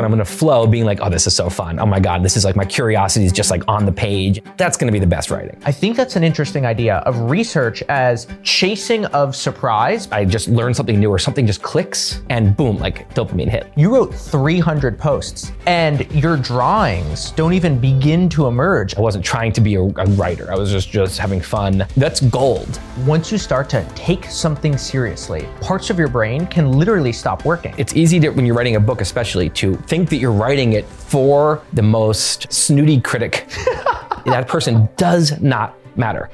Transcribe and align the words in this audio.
when 0.00 0.06
I'm 0.06 0.10
gonna 0.10 0.24
flow, 0.24 0.66
being 0.66 0.86
like, 0.86 1.00
oh, 1.02 1.10
this 1.10 1.26
is 1.26 1.36
so 1.36 1.50
fun. 1.50 1.78
Oh 1.78 1.84
my 1.84 2.00
God, 2.00 2.22
this 2.22 2.36
is 2.36 2.44
like 2.44 2.56
my 2.56 2.64
curiosity 2.64 3.26
is 3.26 3.32
just 3.32 3.50
like 3.50 3.62
on 3.68 3.84
the 3.84 3.92
page. 3.92 4.42
That's 4.56 4.78
going 4.78 4.86
to 4.86 4.92
be 4.92 4.98
the 4.98 5.06
best 5.06 5.30
writing. 5.30 5.60
I 5.64 5.72
think 5.72 5.96
that's 5.96 6.16
an 6.16 6.24
interesting 6.24 6.64
idea 6.64 6.96
of 6.98 7.30
research 7.30 7.82
as 7.88 8.26
chasing 8.42 9.04
of 9.06 9.36
surprise. 9.36 10.08
I 10.10 10.24
just 10.24 10.48
learn 10.48 10.72
something 10.72 10.98
new 10.98 11.10
or 11.10 11.18
something 11.18 11.46
just 11.46 11.62
clicks 11.62 12.22
and 12.30 12.56
boom, 12.56 12.78
like 12.78 13.12
dopamine 13.14 13.48
hit. 13.48 13.70
You 13.76 13.94
wrote 13.94 14.14
300 14.14 14.98
posts 14.98 15.52
and 15.66 16.10
your 16.12 16.36
drawings 16.38 17.32
don't 17.32 17.52
even 17.52 17.78
begin 17.78 18.28
to 18.30 18.46
emerge. 18.46 18.96
I 18.96 19.00
wasn't 19.00 19.24
trying 19.24 19.52
to 19.52 19.60
be 19.60 19.74
a, 19.74 19.82
a 19.82 20.06
writer. 20.16 20.50
I 20.50 20.56
was 20.56 20.70
just, 20.70 20.88
just 20.88 21.18
having 21.18 21.42
fun. 21.42 21.86
That's 21.96 22.20
gold. 22.20 22.80
Once 23.04 23.30
you 23.30 23.36
start 23.36 23.68
to 23.70 23.86
take 23.94 24.24
something 24.24 24.78
seriously, 24.78 25.46
parts 25.60 25.90
of 25.90 25.98
your 25.98 26.08
brain 26.08 26.46
can 26.46 26.72
literally 26.72 27.12
stop 27.12 27.44
working. 27.44 27.74
It's 27.76 27.94
easy 27.94 28.18
to, 28.20 28.30
when 28.30 28.46
you're 28.46 28.54
writing 28.54 28.76
a 28.76 28.80
book, 28.80 29.02
especially, 29.02 29.50
to 29.50 29.76
think 29.90 30.08
that 30.08 30.18
you're 30.18 30.30
writing 30.30 30.74
it 30.74 30.86
for 30.86 31.60
the 31.72 31.82
most 31.82 32.46
snooty 32.52 33.00
critic. 33.00 33.48
that 34.24 34.46
person 34.46 34.88
does 34.96 35.40
not 35.40 35.74
matter. 35.96 36.30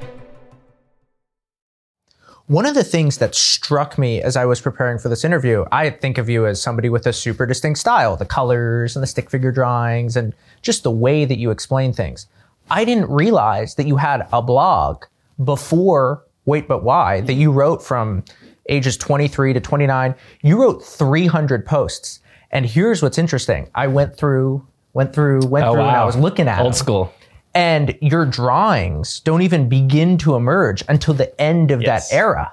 One 2.45 2.67
of 2.67 2.75
the 2.75 2.83
things 2.83 3.17
that 3.17 3.33
struck 3.33 3.97
me 3.97 4.21
as 4.21 4.37
I 4.37 4.45
was 4.45 4.61
preparing 4.61 4.99
for 4.99 5.09
this 5.09 5.25
interview, 5.25 5.65
I 5.71 5.89
think 5.89 6.19
of 6.19 6.29
you 6.29 6.45
as 6.45 6.61
somebody 6.61 6.89
with 6.89 7.07
a 7.07 7.13
super 7.13 7.47
distinct 7.47 7.79
style, 7.79 8.15
the 8.15 8.27
colors 8.27 8.95
and 8.95 9.01
the 9.01 9.07
stick 9.07 9.27
figure 9.27 9.51
drawings 9.51 10.15
and 10.15 10.35
just 10.61 10.83
the 10.83 10.91
way 10.91 11.25
that 11.25 11.39
you 11.39 11.49
explain 11.49 11.93
things. 11.93 12.27
I 12.69 12.85
didn't 12.85 13.09
realize 13.09 13.73
that 13.73 13.87
you 13.87 13.97
had 13.97 14.27
a 14.31 14.39
blog 14.39 15.05
before 15.43 16.23
Wait 16.45 16.67
But 16.67 16.83
Why 16.83 17.21
that 17.21 17.33
you 17.33 17.51
wrote 17.51 17.81
from 17.81 18.23
ages 18.69 18.97
23 18.97 19.53
to 19.53 19.59
29. 19.59 20.13
You 20.43 20.61
wrote 20.61 20.85
300 20.85 21.65
posts. 21.65 22.19
And 22.51 22.65
here's 22.65 23.01
what's 23.01 23.17
interesting. 23.17 23.69
I 23.75 23.87
went 23.87 24.15
through, 24.17 24.65
went 24.93 25.13
through, 25.13 25.45
went 25.47 25.65
Oh, 25.65 25.73
through, 25.73 25.81
and 25.83 25.91
I 25.95 26.05
was 26.05 26.15
looking 26.15 26.47
at 26.47 26.59
Old 26.59 26.67
them. 26.67 26.77
school. 26.77 27.13
And 27.53 27.97
your 28.01 28.25
drawings 28.25 29.19
don't 29.21 29.41
even 29.41 29.67
begin 29.67 30.17
to 30.19 30.35
emerge 30.35 30.83
until 30.87 31.13
the 31.13 31.39
end 31.41 31.71
of 31.71 31.81
Yes. 31.81 32.09
that 32.09 32.15
era. 32.15 32.51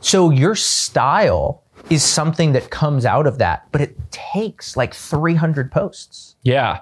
So 0.00 0.30
your 0.30 0.54
style 0.54 1.62
is 1.90 2.02
something 2.02 2.52
that 2.52 2.70
comes 2.70 3.06
out 3.06 3.26
of 3.26 3.38
that, 3.38 3.66
but 3.72 3.80
it 3.80 3.96
takes 4.10 4.76
like 4.76 4.92
300 4.94 5.70
posts. 5.70 6.34
Yeah. 6.42 6.80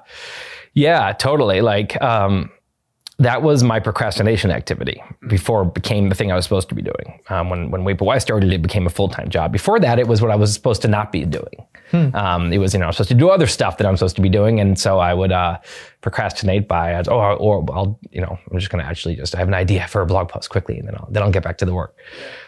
Yeah, 0.73 1.13
totally. 1.13 1.61
Like, 1.61 2.01
um, 2.03 2.51
that 3.19 3.43
was 3.43 3.63
my 3.63 3.79
procrastination 3.79 4.51
activity 4.51 5.01
before 5.29 5.63
it 5.63 5.75
became 5.75 6.09
the 6.09 6.17
thing 6.17 6.33
I 6.33 6.35
was 6.35 6.45
supposed 6.45 6.69
to 6.71 6.75
be 6.75 6.83
doing. 6.83 7.21
Um, 7.29 7.49
when 7.49 7.71
when 7.71 7.85
Wait 7.85 7.97
But 7.97 8.07
Why 8.07 8.19
started, 8.19 8.53
it 8.53 8.61
became 8.61 8.87
a 8.87 8.91
full 8.91 9.09
time 9.09 9.29
job. 9.29 9.53
Before 9.53 9.79
that, 9.79 9.99
it 10.01 10.09
was 10.09 10.21
what 10.21 10.33
I 10.33 10.37
was 10.37 10.53
supposed 10.53 10.83
to 10.83 10.89
not 10.89 11.13
be 11.13 11.25
doing. 11.25 11.67
Um, 11.95 12.53
it 12.53 12.59
was 12.59 12.75
you 12.75 12.81
know 12.81 12.87
I 12.87 12.89
was 12.89 12.97
supposed 12.97 13.11
to 13.11 13.15
do 13.15 13.31
other 13.31 13.47
stuff 13.47 13.79
that 13.79 13.87
I'm 13.87 13.97
supposed 13.97 14.17
to 14.17 14.23
be 14.23 14.29
doing, 14.29 14.59
and 14.59 14.77
so 14.77 14.99
I 14.99 15.15
would 15.15 15.31
uh, 15.31 15.59
procrastinate 16.01 16.67
by 16.67 17.01
oh 17.07 17.37
or 17.37 17.65
I'll 17.73 18.01
you 18.11 18.21
know 18.21 18.37
I'm 18.51 18.59
just 18.59 18.71
going 18.73 18.83
to 18.83 18.89
actually 18.89 19.15
just 19.15 19.35
I 19.35 19.39
have 19.39 19.49
an 19.49 19.55
idea 19.55 19.87
for 19.87 20.01
a 20.01 20.07
blog 20.07 20.29
post 20.29 20.51
quickly, 20.51 20.77
and 20.77 20.89
then 20.89 20.97
I'll 20.97 21.09
then 21.11 21.23
I'll 21.23 21.31
get 21.31 21.45
back 21.45 21.59
to 21.59 21.65
the 21.65 21.75
work. 21.75 21.97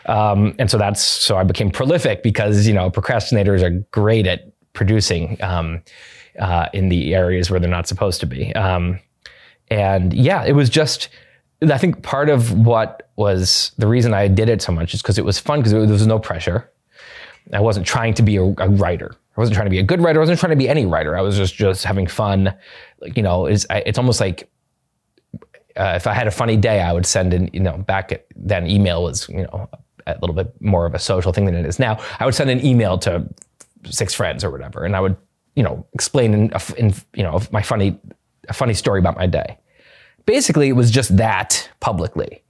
Um, 0.06 0.56
and 0.58 0.68
so 0.68 0.78
that's 0.78 1.00
so 1.00 1.36
I 1.36 1.44
became 1.44 1.70
prolific 1.70 2.24
because 2.24 2.66
you 2.66 2.74
know 2.74 2.90
procrastinators 2.90 3.62
are 3.62 3.70
great 3.92 4.26
at 4.26 4.50
producing 4.72 5.40
um, 5.42 5.82
uh, 6.40 6.66
in 6.72 6.88
the 6.88 7.14
areas 7.14 7.50
where 7.50 7.60
they're 7.60 7.70
not 7.70 7.86
supposed 7.86 8.20
to 8.20 8.26
be. 8.26 8.52
Um, 8.54 8.98
and 9.70 10.12
yeah, 10.12 10.44
it 10.44 10.52
was 10.52 10.68
just, 10.70 11.08
I 11.62 11.78
think 11.78 12.02
part 12.02 12.28
of 12.28 12.52
what 12.66 13.10
was 13.16 13.72
the 13.78 13.86
reason 13.86 14.14
I 14.14 14.28
did 14.28 14.48
it 14.48 14.62
so 14.62 14.72
much 14.72 14.94
is 14.94 15.02
because 15.02 15.18
it 15.18 15.24
was 15.24 15.38
fun 15.38 15.60
because 15.60 15.72
there 15.72 15.80
was 15.80 16.06
no 16.06 16.18
pressure. 16.18 16.70
I 17.52 17.60
wasn't 17.60 17.86
trying 17.86 18.14
to 18.14 18.22
be 18.22 18.36
a, 18.36 18.42
a 18.42 18.68
writer. 18.68 19.14
I 19.36 19.40
wasn't 19.40 19.54
trying 19.54 19.66
to 19.66 19.70
be 19.70 19.78
a 19.78 19.82
good 19.82 20.00
writer. 20.00 20.18
I 20.18 20.22
wasn't 20.22 20.40
trying 20.40 20.50
to 20.50 20.56
be 20.56 20.68
any 20.68 20.86
writer. 20.86 21.16
I 21.16 21.20
was 21.20 21.36
just 21.36 21.54
just 21.54 21.84
having 21.84 22.06
fun. 22.06 22.54
Like, 23.00 23.16
you 23.16 23.22
know, 23.22 23.46
it's 23.46 23.66
I- 23.70 23.82
it's 23.86 23.98
almost 23.98 24.20
like 24.20 24.50
uh, 25.76 25.92
if 25.96 26.06
I 26.06 26.14
had 26.14 26.26
a 26.26 26.30
funny 26.30 26.56
day, 26.56 26.80
I 26.80 26.92
would 26.92 27.06
send 27.06 27.34
an 27.34 27.50
you 27.52 27.60
know 27.60 27.76
back 27.78 28.12
at, 28.12 28.26
then 28.34 28.66
email 28.66 29.02
was 29.02 29.28
you 29.28 29.42
know 29.42 29.68
a 30.06 30.16
little 30.20 30.34
bit 30.34 30.52
more 30.60 30.86
of 30.86 30.94
a 30.94 30.98
social 30.98 31.32
thing 31.32 31.44
than 31.44 31.54
it 31.54 31.66
is 31.66 31.78
now. 31.78 31.98
I 32.18 32.24
would 32.24 32.34
send 32.34 32.50
an 32.50 32.64
email 32.64 32.98
to 32.98 33.28
six 33.84 34.14
friends 34.14 34.42
or 34.42 34.50
whatever, 34.50 34.84
and 34.84 34.96
I 34.96 35.00
would 35.00 35.16
you 35.54 35.62
know 35.62 35.86
explain 35.92 36.32
in, 36.34 36.52
in 36.78 36.94
you 37.14 37.22
know 37.22 37.40
my 37.52 37.62
funny 37.62 37.98
a 38.48 38.52
funny 38.52 38.74
story 38.74 38.98
about 39.00 39.16
my 39.16 39.26
day. 39.26 39.58
Basically, 40.24 40.68
it 40.68 40.72
was 40.72 40.90
just 40.90 41.16
that 41.16 41.68
publicly. 41.80 42.42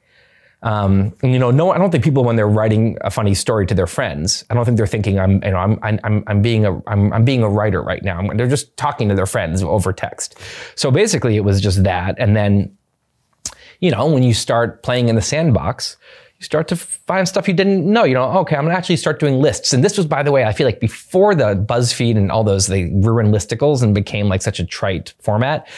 Um, 0.63 1.15
and, 1.23 1.33
you 1.33 1.39
know, 1.39 1.51
no, 1.51 1.71
I 1.71 1.79
don't 1.79 1.91
think 1.93 2.03
people 2.03 2.25
when 2.25 2.37
they're 2.37 2.49
writing 2.49 2.97
a 3.03 3.11
funny 3.11 3.35
story 3.35 3.67
to 3.67 3.75
their 3.75 3.87
friends, 3.87 4.45
I 4.51 4.55
don't 4.55 4.65
think 4.65 4.79
they're 4.79 4.87
thinking 4.87 5.19
I'm, 5.21 5.35
you 5.45 5.51
know, 5.51 5.59
I'm, 5.59 5.79
I'm, 5.83 6.25
I'm 6.27 6.43
being 6.43 6.65
a, 6.65 6.77
I'm, 6.89 7.13
I'm 7.13 7.25
being 7.25 7.43
a 7.43 7.49
writer 7.49 7.83
right 7.83 8.03
now. 8.03 8.17
I'm- 8.17 8.37
they're 8.37 8.49
just 8.49 8.77
talking 8.77 9.09
to 9.11 9.15
their 9.15 9.27
friends 9.27 9.63
over 9.63 9.93
text. 9.93 10.39
So 10.75 10.91
basically, 10.91 11.37
it 11.37 11.45
was 11.45 11.61
just 11.61 11.85
that, 11.85 12.17
and 12.19 12.35
then 12.35 12.77
you 13.81 13.91
know, 13.91 14.07
when 14.07 14.23
you 14.23 14.35
start 14.35 14.83
playing 14.83 15.09
in 15.09 15.17
the 15.17 15.23
sandbox, 15.23 15.97
start 16.47 16.69
to 16.69 16.77
find 16.77 17.29
stuff 17.29 17.47
you 17.47 17.55
didn't 17.55 17.85
know. 17.85 18.05
You 18.05 18.15
know, 18.15 18.25
okay, 18.39 18.57
I'm 18.57 18.65
gonna 18.65 18.77
actually 18.77 18.97
start 18.97 19.21
doing 19.21 19.41
lists. 19.41 19.73
And 19.73 19.85
this 19.85 19.97
was, 19.97 20.07
by 20.07 20.23
the 20.23 20.33
way, 20.33 20.45
I 20.45 20.53
feel 20.53 20.67
like 20.67 20.81
before 20.81 21.35
the 21.35 21.55
BuzzFeed 21.55 22.17
and 22.17 22.33
all 22.33 22.45
those, 22.45 22.69
they 22.69 22.85
ruined 22.85 23.35
listicles 23.35 23.83
and 23.83 23.95
became 23.95 24.29
like 24.29 24.43
such 24.43 24.59
a 24.61 24.65
trite 24.65 25.13
format. 25.21 25.69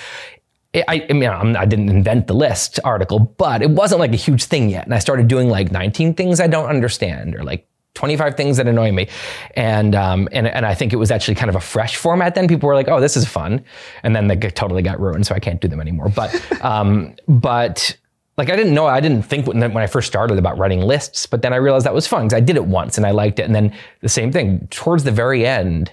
I, 0.74 0.84
I 0.86 1.06
I 1.08 1.12
mean, 1.14 1.30
I'm, 1.30 1.52
didn't 1.68 1.88
invent 1.88 2.26
the 2.26 2.34
list 2.34 2.78
article, 2.84 3.18
but 3.18 3.62
it 3.62 3.70
wasn't 3.70 4.00
like 4.00 4.12
a 4.12 4.16
huge 4.16 4.44
thing 4.44 4.68
yet. 4.68 4.84
And 4.84 4.94
I 4.94 4.98
started 4.98 5.26
doing 5.26 5.48
like 5.48 5.72
19 5.72 6.14
things 6.14 6.38
I 6.38 6.46
don't 6.46 6.68
understand 6.68 7.34
or 7.34 7.42
like 7.42 7.66
25 7.94 8.36
things 8.36 8.58
that 8.58 8.68
annoy 8.68 8.92
me. 8.92 9.08
And, 9.56 9.94
um, 9.94 10.28
and, 10.30 10.46
and 10.46 10.66
I 10.66 10.74
think 10.74 10.92
it 10.92 10.96
was 10.96 11.10
actually 11.10 11.34
kind 11.34 11.48
of 11.48 11.56
a 11.56 11.60
fresh 11.60 11.96
format 11.96 12.34
then. 12.34 12.46
People 12.46 12.68
were 12.68 12.74
like, 12.74 12.88
oh, 12.88 13.00
this 13.00 13.16
is 13.16 13.26
fun. 13.26 13.64
And 14.02 14.14
then 14.14 14.28
they 14.28 14.36
totally 14.36 14.82
got 14.82 15.00
ruined, 15.00 15.26
so 15.26 15.34
I 15.34 15.40
can't 15.40 15.60
do 15.60 15.66
them 15.66 15.80
anymore. 15.80 16.10
But, 16.10 16.62
um, 16.64 17.16
but 17.26 17.96
like 18.38 18.50
I 18.50 18.56
didn't 18.56 18.72
know, 18.72 18.86
I 18.86 19.00
didn't 19.00 19.22
think 19.22 19.48
when, 19.48 19.76
I 19.76 19.88
first 19.88 20.06
started 20.06 20.38
about 20.38 20.56
writing 20.56 20.80
lists, 20.80 21.26
but 21.26 21.42
then 21.42 21.52
I 21.52 21.56
realized 21.56 21.84
that 21.86 21.92
was 21.92 22.06
fun 22.06 22.26
because 22.26 22.36
I 22.36 22.40
did 22.40 22.54
it 22.54 22.64
once 22.64 22.96
and 22.96 23.04
I 23.04 23.10
liked 23.10 23.40
it. 23.40 23.42
And 23.42 23.54
then 23.54 23.74
the 24.00 24.08
same 24.08 24.30
thing 24.30 24.68
towards 24.70 25.02
the 25.02 25.10
very 25.10 25.44
end, 25.44 25.92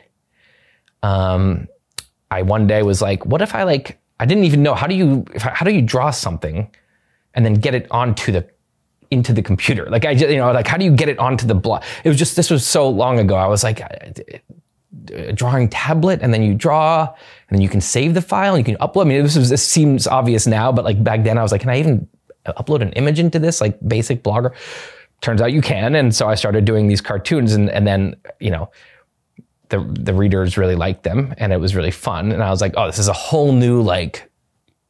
um, 1.02 1.68
I 2.30 2.44
one 2.44 2.68
day 2.68 2.84
was 2.84 3.02
like, 3.02 3.26
what 3.26 3.42
if 3.42 3.56
I 3.56 3.64
like, 3.64 4.00
I 4.20 4.28
didn't 4.28 4.44
even 4.44 4.62
know 4.62 4.76
how 4.76 4.86
do 4.86 4.94
you, 4.94 5.26
how 5.38 5.66
do 5.66 5.72
you 5.72 5.82
draw 5.82 6.12
something 6.12 6.70
and 7.34 7.44
then 7.44 7.56
get 7.56 7.74
it 7.74 7.88
onto 7.90 8.32
the, 8.32 8.48
into 9.10 9.34
the 9.34 9.42
computer? 9.42 9.88
Like 9.90 10.06
I 10.06 10.14
just, 10.14 10.30
you 10.30 10.38
know, 10.38 10.52
like 10.52 10.68
how 10.68 10.78
do 10.78 10.86
you 10.86 10.92
get 10.92 11.10
it 11.10 11.18
onto 11.18 11.48
the 11.48 11.56
blog? 11.56 11.84
It 12.04 12.10
was 12.10 12.18
just, 12.18 12.36
this 12.36 12.52
was 12.52 12.64
so 12.64 12.88
long 12.88 13.18
ago. 13.18 13.36
I 13.36 13.48
was 13.48 13.64
like, 13.64 13.82
a 13.82 15.34
drawing 15.34 15.68
tablet 15.70 16.20
and 16.22 16.32
then 16.32 16.44
you 16.44 16.54
draw 16.54 17.02
and 17.02 17.56
then 17.56 17.62
you 17.62 17.70
can 17.70 17.82
save 17.82 18.14
the 18.14 18.22
file 18.22 18.56
and 18.56 18.68
you 18.68 18.76
can 18.76 18.88
upload. 18.88 19.02
I 19.02 19.10
mean, 19.10 19.24
this, 19.24 19.36
was, 19.36 19.50
this 19.50 19.66
seems 19.66 20.06
obvious 20.06 20.46
now, 20.46 20.72
but 20.72 20.86
like 20.86 21.04
back 21.04 21.24
then 21.24 21.40
I 21.40 21.42
was 21.42 21.52
like, 21.52 21.62
can 21.62 21.72
I 21.72 21.80
even 21.80 22.08
upload 22.54 22.82
an 22.82 22.92
image 22.94 23.20
into 23.20 23.40
this? 23.40 23.62
Like 23.62 23.78
basic 23.88 24.24
blogger. 24.24 24.54
Turns 25.22 25.42
out 25.42 25.54
you 25.54 25.62
can. 25.62 25.96
And 25.96 26.14
so 26.14 26.28
I 26.28 26.36
started 26.36 26.66
doing 26.66 26.88
these 26.88 27.02
cartoons 27.02 27.54
and, 27.54 27.70
and 27.70 27.88
then, 27.88 28.16
you 28.40 28.52
know, 28.52 28.70
the, 29.70 29.80
the 30.00 30.14
readers 30.14 30.58
really 30.58 30.76
liked 30.76 31.04
them 31.04 31.34
and 31.38 31.52
it 31.52 31.58
was 31.58 31.76
really 31.76 31.92
fun. 31.92 32.32
And 32.32 32.44
I 32.44 32.50
was 32.50 32.62
like, 32.62 32.74
oh, 32.78 32.86
this 32.86 33.00
is 33.00 33.08
a 33.08 33.14
whole 33.14 33.52
new 33.52 33.82
like 33.82 34.30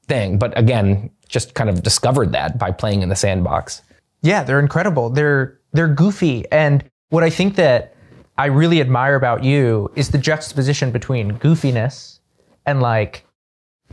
thing. 0.08 0.38
But 0.38 0.58
again, 0.58 1.10
just 1.28 1.54
kind 1.54 1.70
of 1.70 1.84
discovered 1.84 2.32
that 2.34 2.58
by 2.58 2.72
playing 2.72 3.02
in 3.02 3.10
the 3.10 3.16
sandbox. 3.16 3.82
Yeah, 4.22 4.44
they're 4.44 4.60
incredible. 4.60 5.10
They're 5.10 5.60
they're 5.74 5.88
goofy, 5.88 6.50
and 6.52 6.84
what 7.10 7.24
I 7.24 7.30
think 7.30 7.56
that 7.56 7.96
I 8.38 8.46
really 8.46 8.80
admire 8.80 9.16
about 9.16 9.44
you 9.44 9.92
is 9.96 10.10
the 10.10 10.18
juxtaposition 10.18 10.92
between 10.92 11.38
goofiness 11.38 12.20
and 12.66 12.82
like 12.82 13.25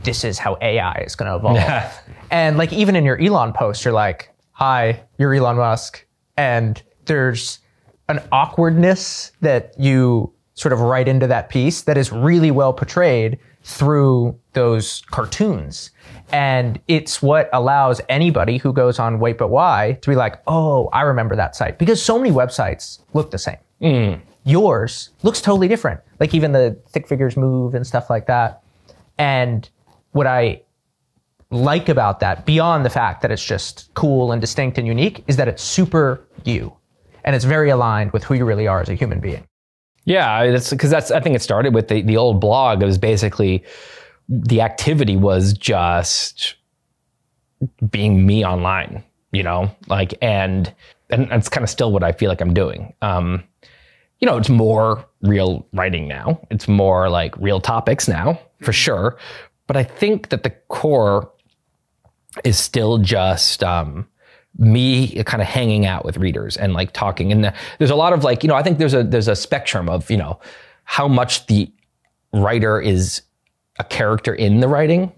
this 0.03 0.23
is 0.23 0.39
how 0.39 0.57
AI 0.61 1.03
is 1.05 1.15
going 1.15 1.29
to 1.29 1.37
evolve. 1.37 1.55
Yeah. 1.55 1.91
And 2.31 2.57
like 2.57 2.73
even 2.73 2.95
in 2.95 3.05
your 3.05 3.21
Elon 3.21 3.53
post, 3.53 3.85
you're 3.85 3.93
like, 3.93 4.33
"Hi, 4.53 5.03
you're 5.19 5.35
Elon 5.35 5.55
Musk," 5.57 6.03
and 6.35 6.81
there's 7.05 7.59
an 8.09 8.21
awkwardness 8.31 9.33
that 9.41 9.75
you 9.77 10.33
sort 10.55 10.73
of 10.73 10.79
write 10.79 11.07
into 11.07 11.27
that 11.27 11.49
piece 11.49 11.83
that 11.83 11.95
is 11.95 12.11
really 12.11 12.49
well 12.49 12.73
portrayed 12.73 13.37
through 13.63 14.37
those 14.53 15.01
cartoons. 15.11 15.91
And 16.31 16.79
it's 16.87 17.21
what 17.21 17.49
allows 17.53 18.01
anybody 18.09 18.57
who 18.57 18.73
goes 18.73 18.99
on 18.99 19.19
Wait 19.19 19.37
But 19.37 19.49
Why 19.49 19.97
to 20.01 20.09
be 20.09 20.15
like, 20.15 20.41
oh, 20.47 20.89
I 20.91 21.01
remember 21.01 21.35
that 21.35 21.55
site. 21.55 21.77
Because 21.77 22.01
so 22.01 22.17
many 22.17 22.31
websites 22.31 22.99
look 23.13 23.31
the 23.31 23.37
same. 23.37 23.57
Mm. 23.81 24.21
Yours 24.43 25.11
looks 25.23 25.41
totally 25.41 25.67
different. 25.67 26.01
Like 26.19 26.33
even 26.33 26.51
the 26.51 26.77
thick 26.89 27.07
figures 27.07 27.37
move 27.37 27.75
and 27.75 27.85
stuff 27.85 28.09
like 28.09 28.27
that. 28.27 28.61
And 29.17 29.69
what 30.13 30.25
I 30.25 30.61
like 31.51 31.89
about 31.89 32.19
that, 32.21 32.45
beyond 32.45 32.85
the 32.85 32.89
fact 32.89 33.21
that 33.21 33.31
it's 33.31 33.45
just 33.45 33.93
cool 33.93 34.31
and 34.31 34.41
distinct 34.41 34.77
and 34.77 34.87
unique, 34.87 35.23
is 35.27 35.37
that 35.37 35.47
it's 35.47 35.61
super 35.61 36.25
you. 36.45 36.73
And 37.23 37.35
it's 37.35 37.45
very 37.45 37.69
aligned 37.69 38.11
with 38.11 38.23
who 38.23 38.33
you 38.33 38.45
really 38.45 38.67
are 38.67 38.81
as 38.81 38.89
a 38.89 38.95
human 38.95 39.19
being. 39.19 39.47
Yeah, 40.05 40.51
that's 40.51 40.71
because 40.71 40.89
that's 40.89 41.11
I 41.11 41.19
think 41.19 41.35
it 41.35 41.41
started 41.41 41.73
with 41.73 41.87
the 41.87 42.01
the 42.01 42.17
old 42.17 42.41
blog. 42.41 42.81
It 42.81 42.85
was 42.85 42.97
basically 42.97 43.63
the 44.27 44.61
activity 44.61 45.15
was 45.15 45.53
just 45.53 46.55
being 47.89 48.25
me 48.25 48.45
online, 48.45 49.03
you 49.31 49.43
know, 49.43 49.73
like 49.87 50.15
and 50.21 50.73
and 51.09 51.31
it's 51.31 51.49
kind 51.49 51.63
of 51.63 51.69
still 51.69 51.91
what 51.91 52.03
I 52.03 52.11
feel 52.11 52.29
like 52.29 52.41
I'm 52.41 52.53
doing. 52.53 52.93
Um, 53.01 53.43
you 54.19 54.25
know, 54.25 54.37
it's 54.37 54.49
more 54.49 55.05
real 55.21 55.65
writing 55.73 56.07
now. 56.07 56.39
It's 56.49 56.67
more 56.67 57.09
like 57.09 57.35
real 57.37 57.59
topics 57.59 58.07
now, 58.07 58.39
for 58.61 58.73
sure. 58.73 59.17
But 59.67 59.77
I 59.77 59.83
think 59.83 60.29
that 60.29 60.43
the 60.43 60.49
core 60.67 61.31
is 62.43 62.57
still 62.57 62.97
just 62.97 63.63
um, 63.63 64.07
me 64.57 65.23
kind 65.23 65.41
of 65.41 65.47
hanging 65.47 65.85
out 65.85 66.05
with 66.05 66.17
readers 66.17 66.57
and 66.57 66.73
like 66.73 66.93
talking. 66.93 67.31
And 67.31 67.53
there's 67.77 67.91
a 67.91 67.95
lot 67.95 68.13
of 68.13 68.23
like, 68.23 68.43
you 68.43 68.49
know, 68.49 68.55
I 68.55 68.63
think 68.63 68.77
there's 68.77 68.93
a 68.93 69.03
there's 69.03 69.27
a 69.27 69.35
spectrum 69.35 69.89
of 69.89 70.09
you 70.11 70.17
know 70.17 70.39
how 70.83 71.07
much 71.07 71.47
the 71.47 71.71
writer 72.33 72.81
is 72.81 73.21
a 73.79 73.83
character 73.83 74.35
in 74.35 74.59
the 74.59 74.67
writing. 74.67 75.11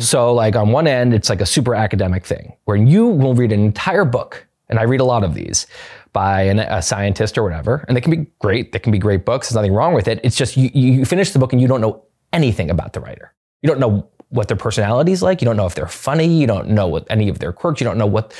So 0.00 0.34
like 0.34 0.56
on 0.56 0.70
one 0.72 0.86
end, 0.86 1.14
it's 1.14 1.30
like 1.30 1.40
a 1.40 1.46
super 1.46 1.74
academic 1.74 2.26
thing 2.26 2.54
where 2.64 2.76
you 2.76 3.06
will 3.06 3.34
read 3.34 3.52
an 3.52 3.60
entire 3.60 4.04
book, 4.04 4.46
and 4.68 4.78
I 4.78 4.82
read 4.82 5.00
a 5.00 5.04
lot 5.04 5.24
of 5.24 5.34
these 5.34 5.66
by 6.12 6.42
an, 6.42 6.58
a 6.58 6.82
scientist 6.82 7.38
or 7.38 7.42
whatever, 7.42 7.84
and 7.88 7.96
they 7.96 8.00
can 8.00 8.10
be 8.10 8.30
great. 8.38 8.72
They 8.72 8.78
can 8.78 8.92
be 8.92 8.98
great 8.98 9.24
books. 9.24 9.48
There's 9.48 9.56
nothing 9.56 9.72
wrong 9.72 9.94
with 9.94 10.08
it. 10.08 10.20
It's 10.24 10.36
just 10.36 10.56
you, 10.56 10.70
you 10.74 11.04
finish 11.04 11.30
the 11.30 11.38
book 11.38 11.52
and 11.52 11.62
you 11.62 11.68
don't 11.68 11.80
know 11.80 12.02
anything 12.32 12.70
about 12.70 12.92
the 12.92 13.00
writer. 13.00 13.32
You 13.66 13.72
don't 13.72 13.80
know 13.80 14.08
what 14.28 14.46
their 14.46 14.56
personality 14.56 15.10
is 15.10 15.22
like. 15.22 15.40
You 15.40 15.44
don't 15.44 15.56
know 15.56 15.66
if 15.66 15.74
they're 15.74 15.88
funny. 15.88 16.26
You 16.26 16.46
don't 16.46 16.68
know 16.68 16.86
what 16.86 17.04
any 17.10 17.28
of 17.28 17.40
their 17.40 17.52
quirks. 17.52 17.80
You 17.80 17.84
don't 17.84 17.98
know 17.98 18.06
what 18.06 18.32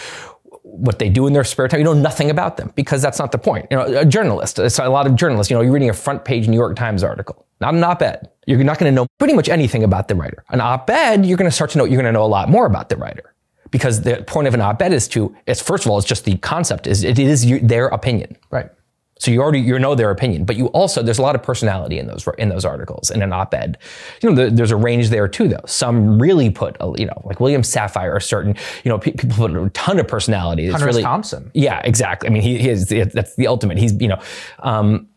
what 0.62 1.00
they 1.00 1.08
do 1.08 1.26
in 1.26 1.32
their 1.32 1.42
spare 1.42 1.66
time. 1.66 1.80
You 1.80 1.84
know 1.84 1.94
nothing 1.94 2.30
about 2.30 2.58
them 2.58 2.72
because 2.76 3.02
that's 3.02 3.18
not 3.18 3.32
the 3.32 3.38
point. 3.38 3.66
You 3.72 3.76
know, 3.76 4.00
a 4.02 4.04
journalist. 4.04 4.60
It's 4.60 4.78
a 4.78 4.88
lot 4.88 5.08
of 5.08 5.16
journalists. 5.16 5.50
You 5.50 5.56
know, 5.56 5.62
you're 5.62 5.72
reading 5.72 5.90
a 5.90 5.94
front 5.94 6.24
page 6.24 6.46
New 6.46 6.56
York 6.56 6.76
Times 6.76 7.02
article, 7.02 7.44
not 7.60 7.74
an 7.74 7.82
op-ed. 7.82 8.30
You're 8.46 8.62
not 8.62 8.78
going 8.78 8.92
to 8.92 8.94
know 8.94 9.08
pretty 9.18 9.34
much 9.34 9.48
anything 9.48 9.82
about 9.82 10.06
the 10.06 10.14
writer. 10.14 10.44
An 10.50 10.60
op-ed, 10.60 11.26
you're 11.26 11.38
going 11.38 11.50
to 11.50 11.54
start 11.54 11.70
to 11.70 11.78
know. 11.78 11.84
You're 11.84 12.00
going 12.00 12.12
to 12.12 12.16
know 12.16 12.24
a 12.24 12.28
lot 12.28 12.48
more 12.48 12.66
about 12.66 12.88
the 12.88 12.96
writer 12.96 13.34
because 13.72 14.02
the 14.02 14.22
point 14.28 14.46
of 14.46 14.54
an 14.54 14.60
op-ed 14.60 14.92
is 14.92 15.08
to. 15.08 15.34
It's 15.46 15.60
first 15.60 15.84
of 15.84 15.90
all, 15.90 15.98
it's 15.98 16.06
just 16.06 16.24
the 16.24 16.36
concept 16.36 16.86
is 16.86 17.02
it 17.02 17.18
is 17.18 17.44
you, 17.44 17.58
their 17.58 17.88
opinion. 17.88 18.36
Right. 18.50 18.70
So 19.18 19.30
you 19.30 19.40
already 19.40 19.60
you 19.60 19.78
know 19.78 19.94
their 19.94 20.10
opinion, 20.10 20.44
but 20.44 20.56
you 20.56 20.66
also 20.68 21.02
there's 21.02 21.18
a 21.18 21.22
lot 21.22 21.34
of 21.34 21.42
personality 21.42 21.98
in 21.98 22.06
those 22.06 22.28
in 22.36 22.50
those 22.50 22.66
articles 22.66 23.10
in 23.10 23.22
an 23.22 23.32
op-ed. 23.32 23.78
You 24.20 24.30
know, 24.30 24.44
the, 24.44 24.50
there's 24.50 24.70
a 24.70 24.76
range 24.76 25.08
there 25.08 25.26
too, 25.26 25.48
though. 25.48 25.64
Some 25.66 26.20
really 26.20 26.50
put, 26.50 26.76
a, 26.80 26.92
you 26.98 27.06
know, 27.06 27.22
like 27.24 27.40
William 27.40 27.62
Safire, 27.62 28.16
a 28.16 28.20
certain, 28.20 28.54
you 28.84 28.90
know, 28.90 28.98
pe- 28.98 29.12
people 29.12 29.36
put 29.36 29.56
a 29.56 29.70
ton 29.70 29.98
of 29.98 30.06
personality. 30.06 30.66
It's 30.66 30.72
Hunter 30.72 30.86
really 30.86 31.02
Thompson. 31.02 31.50
yeah, 31.54 31.80
exactly. 31.82 32.28
I 32.28 32.32
mean, 32.32 32.42
he, 32.42 32.58
he 32.58 32.68
is 32.68 32.88
that's 32.88 33.36
the 33.36 33.46
ultimate. 33.46 33.78
He's 33.78 33.98
you 34.00 34.08
know, 34.08 34.20
um, 34.58 35.08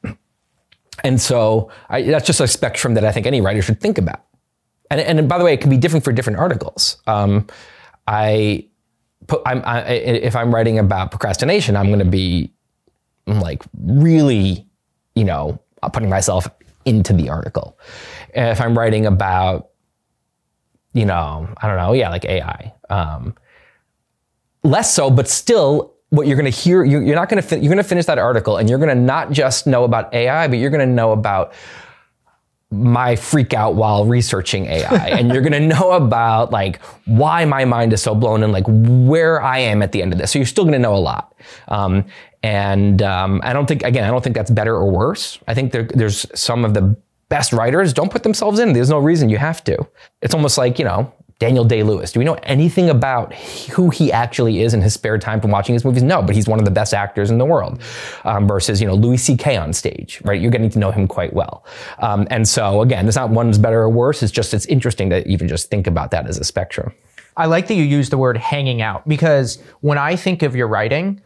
and 1.04 1.20
so 1.20 1.70
I, 1.90 2.04
that's 2.04 2.26
just 2.26 2.40
a 2.40 2.48
spectrum 2.48 2.94
that 2.94 3.04
I 3.04 3.12
think 3.12 3.26
any 3.28 3.42
writer 3.42 3.62
should 3.62 3.82
think 3.82 3.98
about. 3.98 4.24
And 4.90 5.02
and 5.02 5.28
by 5.28 5.38
the 5.38 5.44
way, 5.44 5.54
it 5.54 5.60
can 5.60 5.70
be 5.70 5.78
different 5.78 6.06
for 6.06 6.14
different 6.14 6.40
articles. 6.40 7.02
Um, 7.06 7.48
I 8.08 8.66
put 9.28 9.42
I'm 9.46 9.62
I, 9.66 9.90
if 9.90 10.38
I'm 10.38 10.56
writing 10.56 10.80
about 10.80 11.12
procrastination, 11.12 11.76
I'm 11.76 11.88
going 11.88 12.00
to 12.00 12.06
be 12.06 12.54
like 13.30 13.64
really, 13.78 14.66
you 15.16 15.24
know, 15.24 15.60
putting 15.94 16.10
myself 16.10 16.48
into 16.86 17.14
the 17.14 17.30
article. 17.30 17.78
If 18.34 18.62
I'm 18.62 18.78
writing 18.78 19.06
about, 19.06 19.70
you 20.94 21.06
know, 21.06 21.48
I 21.58 21.68
don't 21.68 21.78
know, 21.78 21.94
yeah, 21.94 22.10
like 22.10 22.26
AI, 22.26 22.74
um, 22.90 23.36
less 24.64 24.94
so, 24.94 25.10
but 25.10 25.28
still, 25.28 25.94
what 26.10 26.26
you're 26.26 26.38
going 26.38 26.52
to 26.52 26.58
hear, 26.58 26.84
you're, 26.84 27.16
not 27.16 27.30
going 27.30 27.42
to 27.42 27.56
you're 27.60 27.70
going 27.72 27.78
to 27.78 27.84
finish 27.84 28.06
that 28.08 28.18
article, 28.18 28.58
and 28.58 28.68
you're 28.68 28.80
going 28.80 28.90
to 28.90 28.96
not 28.96 29.32
just 29.32 29.68
know 29.68 29.84
about 29.84 30.12
AI, 30.14 30.48
but 30.48 30.58
you're 30.58 30.72
going 30.72 30.88
to 30.88 30.92
know 30.94 31.12
about 31.12 31.54
my 32.80 33.16
freak 33.16 33.54
out 33.54 33.76
while 33.76 34.06
researching 34.06 34.66
AI. 34.66 35.10
and 35.10 35.32
you're 35.32 35.42
gonna 35.42 35.60
know 35.60 35.92
about 35.92 36.52
like 36.52 36.82
why 37.06 37.46
my 37.46 37.66
mind 37.66 37.94
is 37.94 38.02
so 38.02 38.16
blown 38.16 38.44
and 38.44 38.54
like 38.54 38.66
where 38.68 39.42
I 39.42 39.60
am 39.60 39.82
at 39.82 39.92
the 39.92 40.02
end 40.02 40.14
of 40.14 40.20
this. 40.20 40.32
So 40.32 40.40
you're 40.40 40.46
still 40.46 40.66
gonna 40.66 40.80
know 40.80 40.96
a 40.96 40.98
lot. 40.98 41.36
Um, 41.68 42.06
and 42.42 43.02
um, 43.02 43.42
I 43.44 43.54
don't 43.54 43.66
think, 43.66 43.84
again, 43.84 44.06
I 44.06 44.08
don't 44.08 44.24
think 44.24 44.36
that's 44.36 44.52
better 44.52 44.76
or 44.76 44.90
worse. 44.90 45.40
I 45.48 45.54
think 45.54 45.72
there, 45.72 45.84
there's 45.84 46.26
some 46.40 46.64
of 46.64 46.74
the 46.74 46.96
best 47.28 47.54
writers 47.54 47.94
don't 47.94 48.12
put 48.12 48.24
themselves 48.24 48.60
in. 48.60 48.74
There's 48.74 48.90
no 48.90 48.98
reason 48.98 49.30
you 49.30 49.38
have 49.38 49.64
to. 49.66 49.78
It's 50.22 50.34
almost 50.34 50.58
like, 50.58 50.80
you 50.80 50.86
know, 50.86 51.14
Daniel 51.40 51.64
Day 51.64 51.84
Lewis. 51.84 52.12
Do 52.12 52.20
we 52.20 52.26
know 52.26 52.38
anything 52.44 52.90
about 52.90 53.34
who 53.34 53.90
he 53.90 54.12
actually 54.12 54.62
is 54.62 54.74
in 54.74 54.82
his 54.82 54.94
spare 54.94 55.18
time 55.18 55.40
from 55.40 55.52
watching 55.52 55.74
his 55.74 55.86
movies? 55.86 56.04
No, 56.04 56.22
but 56.22 56.36
he's 56.36 56.48
one 56.50 56.60
of 56.60 56.66
the 56.66 56.72
best 56.72 56.94
actors 56.94 57.32
in 57.32 57.38
the 57.38 57.46
world. 57.46 57.82
Um, 58.26 58.46
versus, 58.46 58.82
you 58.82 58.88
know, 58.88 58.94
Louis 58.94 59.18
C.K. 59.18 59.56
on 59.56 59.72
stage, 59.72 60.22
right? 60.26 60.40
You're 60.40 60.52
getting 60.52 60.70
to 60.70 60.80
know 60.80 60.92
him 60.92 61.08
quite 61.08 61.32
well. 61.32 61.66
Um, 62.00 62.28
and 62.30 62.46
so, 62.48 62.82
again, 62.82 63.08
it's 63.08 63.16
not 63.16 63.30
one's 63.30 63.58
better 63.58 63.80
or 63.80 63.90
worse. 63.90 64.22
It's 64.22 64.34
just, 64.34 64.54
it's 64.54 64.66
interesting 64.66 65.10
to 65.12 65.26
even 65.30 65.48
just 65.48 65.70
think 65.70 65.88
about 65.88 66.12
that 66.12 66.28
as 66.28 66.38
a 66.38 66.44
spectrum. 66.44 66.94
I 67.38 67.46
like 67.46 67.68
that 67.68 67.76
you 67.76 67.84
use 67.84 68.10
the 68.10 68.18
word 68.18 68.36
hanging 68.36 68.82
out 68.82 69.08
because 69.08 69.62
when 69.80 69.98
I 69.98 70.18
think 70.18 70.44
of 70.44 70.58
your 70.58 70.68
writing, 70.68 71.22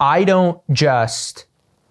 I 0.00 0.24
don't 0.24 0.60
just 0.72 1.46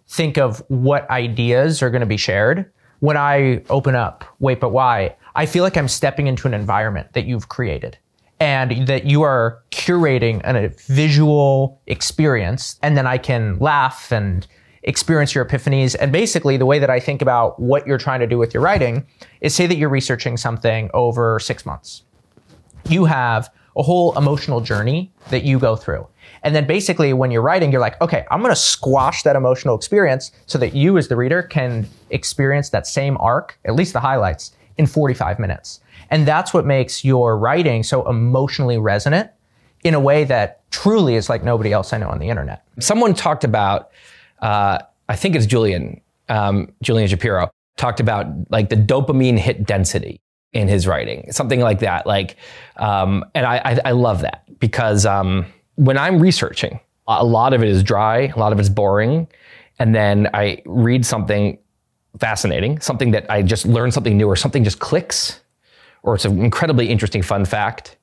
think 0.09 0.37
of 0.37 0.61
what 0.67 1.09
ideas 1.09 1.81
are 1.81 1.89
going 1.89 2.01
to 2.01 2.05
be 2.05 2.17
shared. 2.17 2.69
When 2.99 3.15
I 3.15 3.63
open 3.69 3.95
up 3.95 4.25
Wait 4.39 4.59
But 4.59 4.69
Why, 4.69 5.15
I 5.35 5.45
feel 5.45 5.63
like 5.63 5.77
I'm 5.77 5.87
stepping 5.87 6.27
into 6.27 6.47
an 6.47 6.53
environment 6.53 7.13
that 7.13 7.25
you've 7.25 7.49
created 7.49 7.97
and 8.39 8.87
that 8.87 9.05
you 9.05 9.21
are 9.21 9.61
curating 9.71 10.41
a 10.43 10.69
visual 10.91 11.79
experience. 11.87 12.79
And 12.81 12.97
then 12.97 13.05
I 13.05 13.17
can 13.17 13.57
laugh 13.59 14.11
and 14.11 14.47
experience 14.83 15.35
your 15.35 15.45
epiphanies. 15.45 15.95
And 15.99 16.11
basically, 16.11 16.57
the 16.57 16.65
way 16.65 16.79
that 16.79 16.89
I 16.89 16.99
think 16.99 17.21
about 17.21 17.59
what 17.59 17.85
you're 17.85 17.99
trying 17.99 18.19
to 18.19 18.27
do 18.27 18.37
with 18.37 18.53
your 18.53 18.63
writing 18.63 19.05
is 19.41 19.53
say 19.53 19.67
that 19.67 19.77
you're 19.77 19.89
researching 19.89 20.37
something 20.37 20.89
over 20.93 21.39
six 21.39 21.65
months. 21.65 22.03
You 22.89 23.05
have 23.05 23.49
a 23.77 23.83
whole 23.83 24.17
emotional 24.17 24.59
journey 24.59 25.13
that 25.29 25.43
you 25.43 25.59
go 25.59 25.75
through. 25.75 26.07
And 26.43 26.55
then 26.55 26.65
basically, 26.65 27.13
when 27.13 27.29
you're 27.29 27.43
writing, 27.43 27.71
you're 27.71 27.79
like, 27.79 28.01
okay, 28.01 28.25
I'm 28.31 28.41
going 28.41 28.51
to 28.51 28.59
squash 28.59 29.21
that 29.23 29.35
emotional 29.35 29.75
experience 29.75 30.31
so 30.47 30.57
that 30.57 30.73
you, 30.73 30.97
as 30.97 31.07
the 31.07 31.15
reader, 31.15 31.43
can 31.43 31.87
experience 32.09 32.69
that 32.71 32.87
same 32.87 33.17
arc, 33.19 33.59
at 33.65 33.75
least 33.75 33.93
the 33.93 33.99
highlights, 33.99 34.51
in 34.77 34.87
45 34.87 35.39
minutes. 35.39 35.79
And 36.09 36.27
that's 36.27 36.53
what 36.53 36.65
makes 36.65 37.05
your 37.05 37.37
writing 37.37 37.83
so 37.83 38.07
emotionally 38.09 38.77
resonant 38.77 39.31
in 39.83 39.93
a 39.93 39.99
way 39.99 40.23
that 40.25 40.69
truly 40.71 41.15
is 41.15 41.29
like 41.29 41.43
nobody 41.43 41.71
else 41.71 41.93
I 41.93 41.97
know 41.97 42.09
on 42.09 42.19
the 42.19 42.29
internet. 42.29 42.63
Someone 42.79 43.13
talked 43.13 43.43
about, 43.43 43.91
uh, 44.39 44.79
I 45.09 45.15
think 45.15 45.35
it's 45.35 45.45
Julian, 45.45 46.01
um, 46.29 46.71
Julian 46.83 47.07
Shapiro, 47.07 47.49
talked 47.77 47.99
about 47.99 48.27
like 48.51 48.69
the 48.69 48.75
dopamine 48.75 49.37
hit 49.37 49.65
density 49.65 50.21
in 50.53 50.67
his 50.67 50.85
writing, 50.85 51.31
something 51.31 51.61
like 51.61 51.79
that. 51.79 52.05
Like, 52.05 52.35
um, 52.77 53.25
and 53.33 53.45
I, 53.45 53.57
I, 53.63 53.79
I 53.85 53.91
love 53.91 54.21
that 54.21 54.43
because 54.59 55.05
um, 55.05 55.45
when 55.75 55.97
I'm 55.97 56.19
researching, 56.19 56.79
a 57.07 57.25
lot 57.25 57.53
of 57.53 57.63
it 57.63 57.69
is 57.69 57.83
dry, 57.83 58.27
a 58.27 58.37
lot 58.37 58.51
of 58.51 58.59
it's 58.59 58.69
boring, 58.69 59.27
and 59.79 59.95
then 59.95 60.29
I 60.33 60.61
read 60.65 61.05
something 61.05 61.57
fascinating, 62.21 62.79
something 62.79 63.11
that 63.11 63.25
I 63.29 63.41
just 63.41 63.65
learned 63.65 63.93
something 63.93 64.15
new, 64.15 64.27
or 64.27 64.35
something 64.35 64.63
just 64.63 64.79
clicks, 64.79 65.41
or 66.03 66.15
it's 66.15 66.23
an 66.23 66.39
incredibly 66.39 66.87
interesting 66.87 67.23
fun 67.23 67.45
fact, 67.45 67.97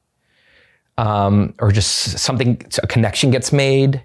um, 0.98 1.54
or 1.60 1.70
just 1.70 2.18
something, 2.18 2.60
a 2.82 2.86
connection 2.86 3.30
gets 3.30 3.52
made, 3.52 4.02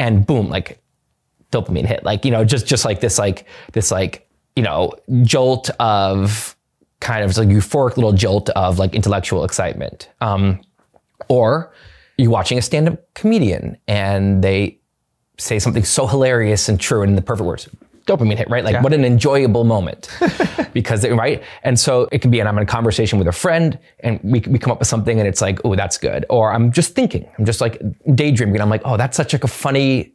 and 0.00 0.26
boom, 0.26 0.48
like 0.48 0.82
dopamine 1.52 1.84
hit, 1.84 2.02
like 2.02 2.24
you 2.24 2.30
know, 2.30 2.44
just 2.44 2.66
just 2.66 2.84
like 2.86 3.00
this, 3.00 3.18
like 3.18 3.46
this, 3.72 3.90
like 3.90 4.26
you 4.56 4.62
know, 4.62 4.92
jolt 5.22 5.70
of 5.78 6.56
kind 7.00 7.22
of 7.24 7.36
like 7.36 7.48
euphoric 7.48 7.96
little 7.96 8.12
jolt 8.12 8.48
of 8.50 8.78
like 8.78 8.94
intellectual 8.94 9.44
excitement, 9.44 10.08
um, 10.22 10.60
or 11.28 11.72
you're 12.16 12.30
watching 12.30 12.58
a 12.58 12.62
stand-up 12.62 12.98
comedian 13.14 13.76
and 13.86 14.42
they 14.42 14.78
say 15.38 15.58
something 15.58 15.84
so 15.84 16.06
hilarious 16.06 16.68
and 16.68 16.80
true 16.80 17.02
and 17.02 17.10
in 17.10 17.16
the 17.16 17.22
perfect 17.22 17.46
words 17.46 17.68
dopamine 18.06 18.36
hit 18.36 18.50
right? 18.50 18.64
Like 18.64 18.82
what 18.82 18.92
an 18.92 19.04
enjoyable 19.04 19.64
moment. 19.64 20.08
Because 20.72 21.06
right? 21.06 21.42
And 21.64 21.78
so 21.78 22.08
it 22.12 22.20
can 22.22 22.30
be 22.30 22.40
and 22.40 22.48
i'm 22.48 22.56
in 22.56 22.62
a 22.62 22.66
conversation 22.66 23.18
with 23.18 23.28
a 23.28 23.32
friend 23.32 23.78
and 24.00 24.18
we, 24.22 24.40
we 24.40 24.58
come 24.58 24.72
up 24.72 24.78
with 24.78 24.88
something 24.88 25.18
and 25.18 25.28
it's 25.28 25.42
like 25.42 25.58
oh 25.64 25.74
that's 25.74 25.98
good. 25.98 26.24
Or 26.30 26.52
i'm 26.52 26.72
just 26.72 26.94
thinking. 26.94 27.28
I'm 27.38 27.44
just 27.44 27.60
like 27.60 27.80
daydreaming. 28.14 28.56
And 28.56 28.62
i'm 28.62 28.70
like 28.70 28.82
oh 28.84 28.96
that's 28.96 29.16
such 29.16 29.32
like 29.34 29.44
a 29.44 29.48
funny 29.48 30.14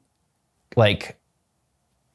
like 0.76 1.18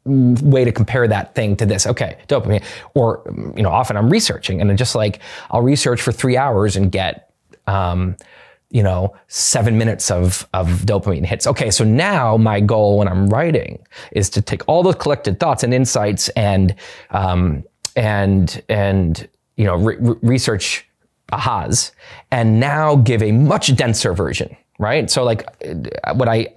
way 0.04 0.64
to 0.64 0.72
compare 0.72 1.06
that 1.06 1.34
thing 1.34 1.56
to 1.56 1.66
this. 1.66 1.86
Okay, 1.86 2.18
dopamine. 2.28 2.64
Or, 2.94 3.22
you 3.56 3.62
know, 3.62 3.70
often 3.70 3.96
I'm 3.96 4.10
researching 4.10 4.60
and 4.60 4.70
I'm 4.70 4.76
just 4.76 4.94
like 4.94 5.20
I'll 5.50 5.62
research 5.62 6.02
for 6.02 6.12
three 6.12 6.36
hours 6.36 6.76
and 6.76 6.90
get, 6.90 7.30
um, 7.66 8.16
you 8.72 8.82
know, 8.82 9.14
seven 9.28 9.76
minutes 9.76 10.10
of, 10.10 10.48
of 10.54 10.66
dopamine 10.80 11.26
hits. 11.26 11.46
Okay, 11.46 11.70
so 11.70 11.84
now 11.84 12.38
my 12.38 12.58
goal 12.58 12.98
when 12.98 13.06
I'm 13.06 13.28
writing 13.28 13.78
is 14.12 14.30
to 14.30 14.40
take 14.40 14.66
all 14.66 14.82
those 14.82 14.94
collected 14.94 15.38
thoughts 15.38 15.62
and 15.62 15.74
insights 15.74 16.30
and, 16.30 16.74
um, 17.10 17.64
and, 17.96 18.62
and, 18.70 19.28
you 19.56 19.64
know, 19.66 19.76
re- 19.76 19.98
re- 20.00 20.16
research 20.22 20.88
ahas 21.32 21.92
and 22.30 22.58
now 22.58 22.96
give 22.96 23.22
a 23.22 23.30
much 23.30 23.76
denser 23.76 24.14
version, 24.14 24.56
right? 24.78 25.10
So 25.10 25.22
like 25.22 25.46
what 26.14 26.28
I, 26.28 26.48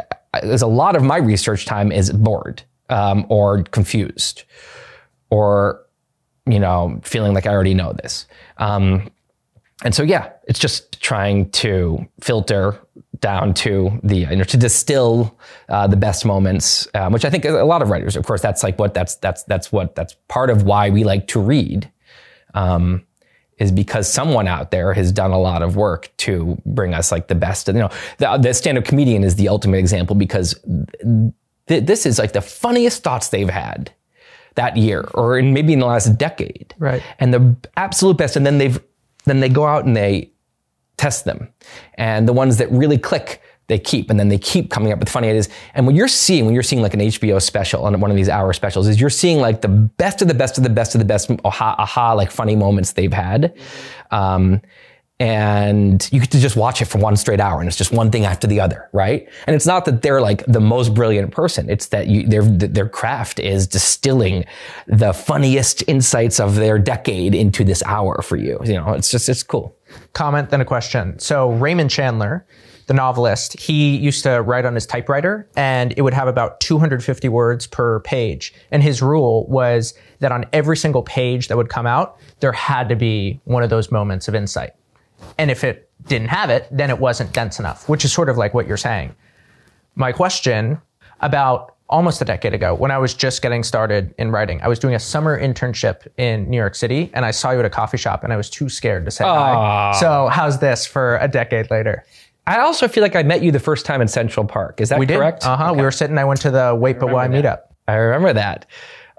there's 0.42 0.62
a 0.62 0.68
lot 0.68 0.96
of 0.96 1.04
my 1.04 1.18
research 1.18 1.66
time 1.66 1.92
is 1.92 2.14
bored 2.14 2.64
um, 2.90 3.26
or 3.28 3.64
confused 3.64 4.44
or 5.30 5.82
you 6.48 6.60
know 6.60 7.00
feeling 7.02 7.34
like 7.34 7.48
i 7.48 7.50
already 7.50 7.74
know 7.74 7.92
this 7.94 8.28
um, 8.60 9.10
and 9.84 9.94
so 9.94 10.04
yeah 10.04 10.32
it's 10.48 10.60
just 10.60 11.02
trying 11.02 11.50
to 11.52 12.06
filter 12.22 12.80
down 13.20 13.54
to 13.54 14.00
the 14.04 14.18
you 14.18 14.36
know 14.36 14.44
to 14.44 14.58
distill 14.58 15.38
uh, 15.70 15.88
the 15.88 15.96
best 15.96 16.26
moments, 16.26 16.88
um, 16.94 17.14
which 17.14 17.26
I 17.26 17.30
think 17.30 17.46
a 17.46 17.52
lot 17.64 17.82
of 17.82 17.90
writers, 17.90 18.16
of 18.16 18.26
course, 18.26 18.42
that's 18.42 18.64
like 18.64 18.78
what 18.78 18.94
that's 18.94 19.16
that's 19.16 19.44
that's 19.44 19.72
what 19.72 19.96
that's 19.96 20.16
part 20.28 20.50
of 20.50 20.64
why 20.64 20.90
we 20.90 21.04
like 21.04 21.28
to 21.30 21.40
read. 21.40 21.92
Um, 22.54 23.06
is 23.58 23.72
because 23.72 24.12
someone 24.12 24.50
out 24.50 24.72
there 24.72 24.94
has 24.94 25.14
done 25.14 25.32
a 25.32 25.40
lot 25.40 25.62
of 25.62 25.78
work 25.78 26.12
to 26.18 26.62
bring 26.66 26.94
us 26.94 27.10
like 27.10 27.30
the 27.30 27.36
best. 27.36 27.68
You 27.68 27.74
know, 27.74 27.90
the, 28.18 28.38
the 28.38 28.54
stand-up 28.54 28.84
comedian 28.84 29.24
is 29.24 29.36
the 29.36 29.48
ultimate 29.48 29.78
example 29.78 30.14
because 30.14 30.60
th- 31.68 31.86
this 31.86 32.06
is 32.06 32.20
like 32.20 32.34
the 32.34 32.42
funniest 32.42 33.02
thoughts 33.02 33.30
they've 33.30 33.50
had 33.50 33.94
that 34.56 34.76
year 34.76 35.10
or 35.14 35.40
in 35.40 35.54
maybe 35.54 35.72
in 35.72 35.80
the 35.80 35.86
last 35.86 36.18
decade. 36.18 36.76
Right. 36.80 37.02
And 37.18 37.34
the 37.34 37.56
absolute 37.78 38.18
best. 38.18 38.36
And 38.36 38.46
then 38.46 38.58
they've 38.58 38.78
then 39.26 39.40
they 39.40 39.50
go 39.50 39.66
out 39.66 39.86
and 39.86 39.96
they 39.96 40.32
test 40.98 41.26
them. 41.26 41.50
And 41.96 42.28
the 42.28 42.34
ones 42.34 42.58
that 42.58 42.72
really 42.72 42.98
click, 42.98 43.42
they 43.68 43.80
keep. 43.80 44.10
And 44.10 44.20
then 44.20 44.30
they 44.30 44.38
keep 44.38 44.70
coming 44.70 44.92
up 44.92 45.00
with 45.00 45.10
funny 45.10 45.30
ideas. 45.30 45.50
And 45.74 45.86
what 45.86 45.96
you're 45.96 46.08
seeing 46.08 46.46
when 46.46 46.54
you're 46.54 46.64
seeing 46.64 46.82
like 46.82 46.94
an 46.94 47.00
HBO 47.00 47.42
special 47.42 47.86
on 47.86 48.00
one 48.00 48.12
of 48.12 48.18
these 48.18 48.30
hour 48.30 48.54
specials 48.54 48.88
is 48.88 49.02
you're 49.02 49.10
seeing 49.10 49.40
like 49.40 49.62
the 49.62 49.68
best 49.68 50.22
of 50.22 50.28
the 50.28 50.34
best 50.34 50.58
of 50.58 50.64
the 50.64 50.70
best 50.70 50.96
of 50.96 51.00
the 51.00 51.06
best 51.06 51.30
aha, 51.44 51.76
aha 51.78 52.14
like 52.14 52.32
funny 52.32 52.56
moments 52.56 52.94
they've 52.94 53.14
had. 53.14 53.54
Um, 54.12 54.62
and 55.20 56.10
you 56.12 56.20
get 56.20 56.32
to 56.32 56.40
just 56.40 56.58
watch 56.58 56.82
it 56.82 56.86
for 56.86 56.98
one 56.98 57.16
straight 57.16 57.40
hour 57.40 57.62
and 57.62 57.70
it's 57.70 57.78
just 57.78 57.94
one 57.94 58.12
thing 58.12 58.26
after 58.26 58.48
the 58.48 58.60
other 58.60 58.90
right? 58.92 59.30
And 59.48 59.56
it's 59.56 59.66
not 59.66 59.86
that 59.86 60.02
they're 60.02 60.22
like 60.22 60.46
the 60.46 60.60
most 60.60 60.94
brilliant 60.94 61.32
person. 61.32 61.70
It's 61.70 61.88
that 61.88 62.08
you, 62.08 62.28
their 62.28 62.44
their 62.44 62.90
craft 62.90 63.40
is 63.40 63.66
distilling 63.66 64.46
the 64.88 65.14
funniest 65.14 65.84
insights 65.88 66.40
of 66.40 66.56
their 66.56 66.78
decade 66.78 67.34
into 67.34 67.64
this 67.64 67.82
hour 67.84 68.22
for 68.22 68.36
you. 68.36 68.60
You 68.64 68.74
know 68.74 68.94
it's 68.94 69.10
just 69.10 69.30
it's 69.30 69.44
cool. 69.44 69.76
Comment 70.14 70.50
then 70.50 70.60
a 70.60 70.66
question. 70.66 71.18
So 71.20 71.52
raymond 71.52 71.92
chandler 71.92 72.46
the 72.88 72.94
novelist 72.94 73.60
he 73.60 73.96
used 73.98 74.22
to 74.24 74.42
write 74.42 74.66
on 74.66 74.76
his 74.76 74.86
typewriter 74.86 75.50
and 75.56 75.94
it 75.98 76.02
would 76.02 76.14
have 76.14 76.28
about 76.28 76.60
250 76.60 77.30
words 77.30 77.66
per 77.66 78.00
page. 78.02 78.54
And 78.70 78.84
his 78.84 79.02
rule 79.02 79.48
was 79.48 79.96
that 80.20 80.32
on 80.32 80.46
every 80.54 80.78
single 80.78 81.02
page 81.02 81.48
that 81.48 81.58
would 81.58 81.70
come 81.70 81.88
out 81.88 82.18
there 82.42 82.52
had 82.52 82.90
to 82.90 82.96
be 82.96 83.40
one 83.46 83.64
of 83.64 83.70
those 83.70 83.92
moments 83.92 84.28
of 84.28 84.36
insight 84.36 84.74
and 85.38 85.50
if 85.52 85.64
it 85.64 85.90
didn't 86.08 86.30
have 86.30 86.50
it, 86.50 86.68
then 86.72 86.90
it 86.90 87.00
wasn't 87.00 87.34
dense 87.34 87.60
enough, 87.60 87.88
which 87.90 88.06
is 88.06 88.14
sort 88.14 88.30
of 88.30 88.38
like 88.38 88.54
what 88.54 88.68
you're 88.68 88.78
saying. 88.78 89.16
My 89.96 90.12
question 90.12 90.80
about 91.22 91.76
almost 91.90 92.22
a 92.22 92.26
decade 92.26 92.54
ago, 92.54 92.74
when 92.74 92.92
I 92.92 92.98
was 92.98 93.14
just 93.14 93.42
getting 93.42 93.64
started 93.64 94.14
in 94.18 94.32
writing, 94.32 94.60
I 94.62 94.68
was 94.68 94.80
doing 94.80 94.96
a 94.96 95.00
summer 95.00 95.40
internship 95.40 96.08
in 96.18 96.50
New 96.50 96.58
York 96.58 96.76
City 96.76 97.12
and 97.14 97.26
I 97.26 97.32
saw 97.32 97.52
you 97.52 97.60
at 97.60 97.66
a 97.66 97.70
coffee 97.70 97.98
shop 97.98 98.24
and 98.24 98.34
I 98.34 98.38
was 98.38 98.50
too 98.50 98.70
scared 98.70 99.06
to 99.06 99.12
say 99.12 99.24
hi. 99.24 99.94
So, 100.00 100.28
how's 100.32 100.60
this 100.60 100.86
for 100.86 101.18
a 101.18 101.28
decade 101.28 101.70
later? 101.72 102.04
I 102.48 102.60
also 102.60 102.88
feel 102.88 103.02
like 103.02 103.16
I 103.16 103.24
met 103.24 103.42
you 103.42 103.52
the 103.52 103.60
first 103.60 103.86
time 103.86 104.02
in 104.02 104.08
Central 104.08 104.46
Park. 104.46 104.80
Is 104.82 104.90
that 104.90 105.00
We 105.00 105.08
correct? 105.08 105.46
Uh 105.46 105.58
huh. 105.58 105.74
We 105.76 105.82
were 105.82 105.92
sitting, 105.92 106.18
I 106.18 106.26
went 106.26 106.42
to 106.42 106.52
the 106.52 106.76
Wait 106.76 107.00
But 107.00 107.10
Why 107.10 107.28
meetup. 107.28 107.62
I 107.88 107.96
remember 107.96 108.34
that. 108.34 108.66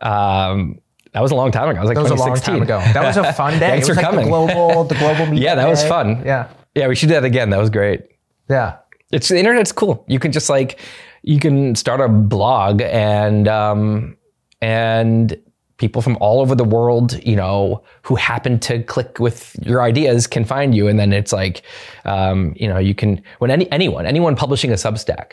Um, 0.03 0.81
that 1.17 1.23
was 1.23 1.33
a 1.33 1.35
long 1.35 1.51
time 1.51 1.71
ago. 1.71 1.79
I 1.79 1.83
was 1.83 1.89
like 1.89 1.97
That 1.97 2.03
was 2.03 2.11
a 2.13 2.15
long 2.15 2.37
2016. 2.37 2.55
time 2.55 2.63
ago. 2.63 2.93
That 2.93 3.03
was 3.07 3.17
a 3.17 3.33
fun 3.43 3.55
day. 3.55 3.59
Thanks 3.71 3.89
it 3.89 3.93
was 3.93 3.99
for 3.99 4.03
like 4.03 4.11
coming. 4.11 4.27
the 4.27 4.31
global, 4.31 4.85
the 4.85 4.95
global. 4.97 5.35
Yeah, 5.47 5.55
that 5.55 5.67
was 5.67 5.83
day. 5.83 5.89
fun. 5.89 6.23
Yeah. 6.25 6.49
Yeah, 6.75 6.89
we 6.89 6.95
should 6.95 7.09
do 7.09 7.15
that 7.15 7.25
again. 7.25 7.49
That 7.51 7.59
was 7.59 7.71
great. 7.71 8.03
Yeah. 8.51 8.77
It's 9.13 9.29
the 9.29 9.39
internet's 9.39 9.73
cool. 9.73 10.05
You 10.09 10.19
can 10.19 10.31
just 10.31 10.51
like 10.51 10.79
you 11.23 11.41
can 11.41 11.75
start 11.75 12.01
a 12.03 12.09
blog 12.09 12.83
and 12.83 13.49
um 13.49 14.17
and 14.61 15.37
people 15.79 16.01
from 16.03 16.17
all 16.21 16.41
over 16.41 16.55
the 16.55 16.65
world, 16.65 17.19
you 17.25 17.37
know, 17.37 17.83
who 18.03 18.15
happen 18.15 18.59
to 18.59 18.83
click 18.83 19.19
with 19.19 19.57
your 19.63 19.83
ideas 19.83 20.27
can 20.27 20.45
find 20.45 20.75
you. 20.75 20.89
And 20.89 20.99
then 20.99 21.13
it's 21.13 21.33
like, 21.33 21.63
um, 22.05 22.55
you 22.57 22.67
know, 22.69 22.79
you 22.79 22.95
can 22.95 23.23
when 23.39 23.51
any 23.51 23.71
anyone 23.73 24.05
anyone 24.07 24.37
publishing 24.37 24.71
a 24.71 24.75
Substack, 24.75 25.33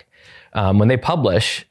um, 0.53 0.79
when 0.79 0.87
they 0.87 0.97
publish, 0.97 1.65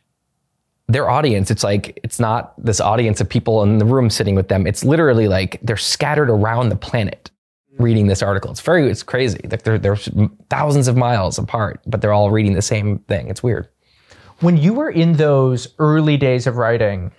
their 0.92 1.08
audience, 1.08 1.50
it's 1.50 1.64
like 1.64 1.99
it's 2.02 2.20
not 2.20 2.54
this 2.62 2.80
audience 2.80 3.20
of 3.20 3.28
people 3.28 3.62
in 3.62 3.78
the 3.78 3.84
room 3.84 4.11
sitting 4.11 4.34
with 4.34 4.49
them. 4.49 4.66
It's 4.66 4.84
literally 4.84 5.28
like 5.28 5.58
they're 5.62 5.76
scattered 5.76 6.30
around 6.30 6.68
the 6.68 6.76
planet 6.76 7.30
reading 7.78 8.06
this 8.06 8.22
article. 8.22 8.50
It's 8.50 8.61
very 8.61 8.90
it's 8.90 9.02
crazy. 9.02 9.40
Like 9.50 9.62
they're 9.62 9.78
they're 9.78 9.96
thousands 10.50 10.88
of 10.88 10.96
miles 10.96 11.38
apart, 11.38 11.80
but 11.87 12.00
they're 12.00 12.12
all 12.12 12.30
reading 12.30 12.52
the 12.54 12.62
same 12.62 12.99
thing. 13.00 13.28
It's 13.28 13.42
weird. 13.42 13.68
When 14.40 14.56
you 14.56 14.75
were 14.75 14.90
in 14.90 15.14
those 15.14 15.68
early 15.78 16.16
days 16.16 16.46
of 16.46 16.56
writing, 16.56 17.12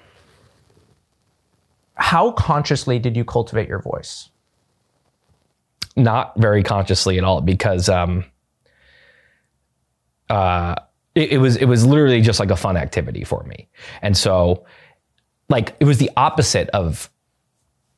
how 1.95 2.31
consciously 2.31 2.99
did 2.99 3.15
you 3.15 3.25
cultivate 3.25 3.67
your 3.67 3.79
voice? 3.79 4.29
Not 5.95 6.33
very 6.37 6.63
consciously 6.63 7.17
at 7.17 7.23
all 7.23 7.41
because 7.41 7.89
um 7.89 8.25
uh 10.29 10.75
it, 11.15 11.33
it 11.33 11.37
was 11.37 11.57
it 11.57 11.65
was 11.65 11.85
literally 11.85 12.21
just 12.21 12.39
like 12.39 12.51
a 12.51 12.55
fun 12.55 12.77
activity 12.77 13.23
for 13.23 13.43
me. 13.43 13.67
And 14.01 14.17
so 14.17 14.65
like 15.49 15.75
it 15.79 15.85
was 15.85 15.97
the 15.97 16.11
opposite 16.17 16.69
of 16.69 17.09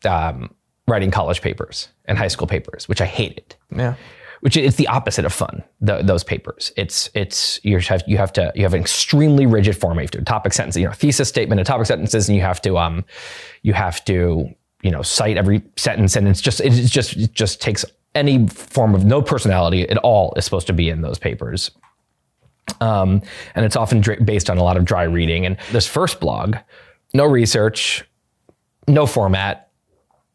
um 0.04 0.54
writing 0.88 1.12
college 1.12 1.42
papers 1.42 1.90
and 2.06 2.18
high 2.18 2.28
school 2.28 2.48
papers, 2.48 2.88
which 2.88 3.02
I 3.02 3.06
hated. 3.06 3.56
Yeah. 3.76 3.96
which 4.42 4.58
it's 4.58 4.76
the 4.76 4.88
opposite 4.88 5.26
of 5.26 5.34
fun. 5.34 5.64
The, 5.82 6.02
those 6.04 6.24
papers, 6.24 6.72
it's 6.78 7.10
it's 7.16 7.60
you 7.64 7.80
have 7.80 8.04
you 8.06 8.18
have 8.18 8.32
to 8.34 8.52
you 8.56 8.64
have 8.64 8.74
an 8.74 8.82
extremely 8.82 9.46
rigid 9.46 9.78
format. 9.78 10.02
You 10.02 10.06
have 10.06 10.12
to 10.12 10.18
do 10.20 10.24
topic 10.26 10.54
sentences, 10.54 10.82
you 10.82 10.88
know, 10.88 10.94
thesis 10.94 11.28
statement, 11.30 11.60
and 11.60 11.66
topic 11.66 11.88
sentences, 11.88 12.30
and 12.30 12.36
you 12.36 12.44
have 12.44 12.62
to 12.62 12.78
um 12.78 13.04
you 13.64 13.74
have 13.74 14.04
to 14.06 14.50
you 14.84 14.92
know 14.92 15.02
cite 15.02 15.38
every 15.38 15.64
sentence, 15.78 16.16
and 16.16 16.28
it's 16.28 16.42
just 16.42 16.60
it's 16.62 16.90
just 16.90 17.16
it 17.18 17.34
just 17.34 17.62
takes 17.62 17.86
any 18.14 18.48
form 18.48 18.94
of 18.96 19.04
no 19.04 19.22
personality 19.22 19.88
at 19.90 19.98
all 19.98 20.34
is 20.38 20.46
supposed 20.46 20.68
to 20.68 20.74
be 20.74 20.90
in 20.90 21.02
those 21.02 21.18
papers. 21.18 21.72
Um, 22.82 23.22
and 23.54 23.66
it's 23.66 23.76
often 23.76 24.02
dra- 24.02 24.22
based 24.22 24.50
on 24.50 24.58
a 24.58 24.64
lot 24.64 24.78
of 24.78 24.86
dry 24.86 25.04
reading. 25.04 25.46
And 25.46 25.58
this 25.72 25.88
first 25.88 26.20
blog, 26.20 26.58
no 27.14 27.26
research, 27.26 28.04
no 28.88 29.06
format, 29.06 29.70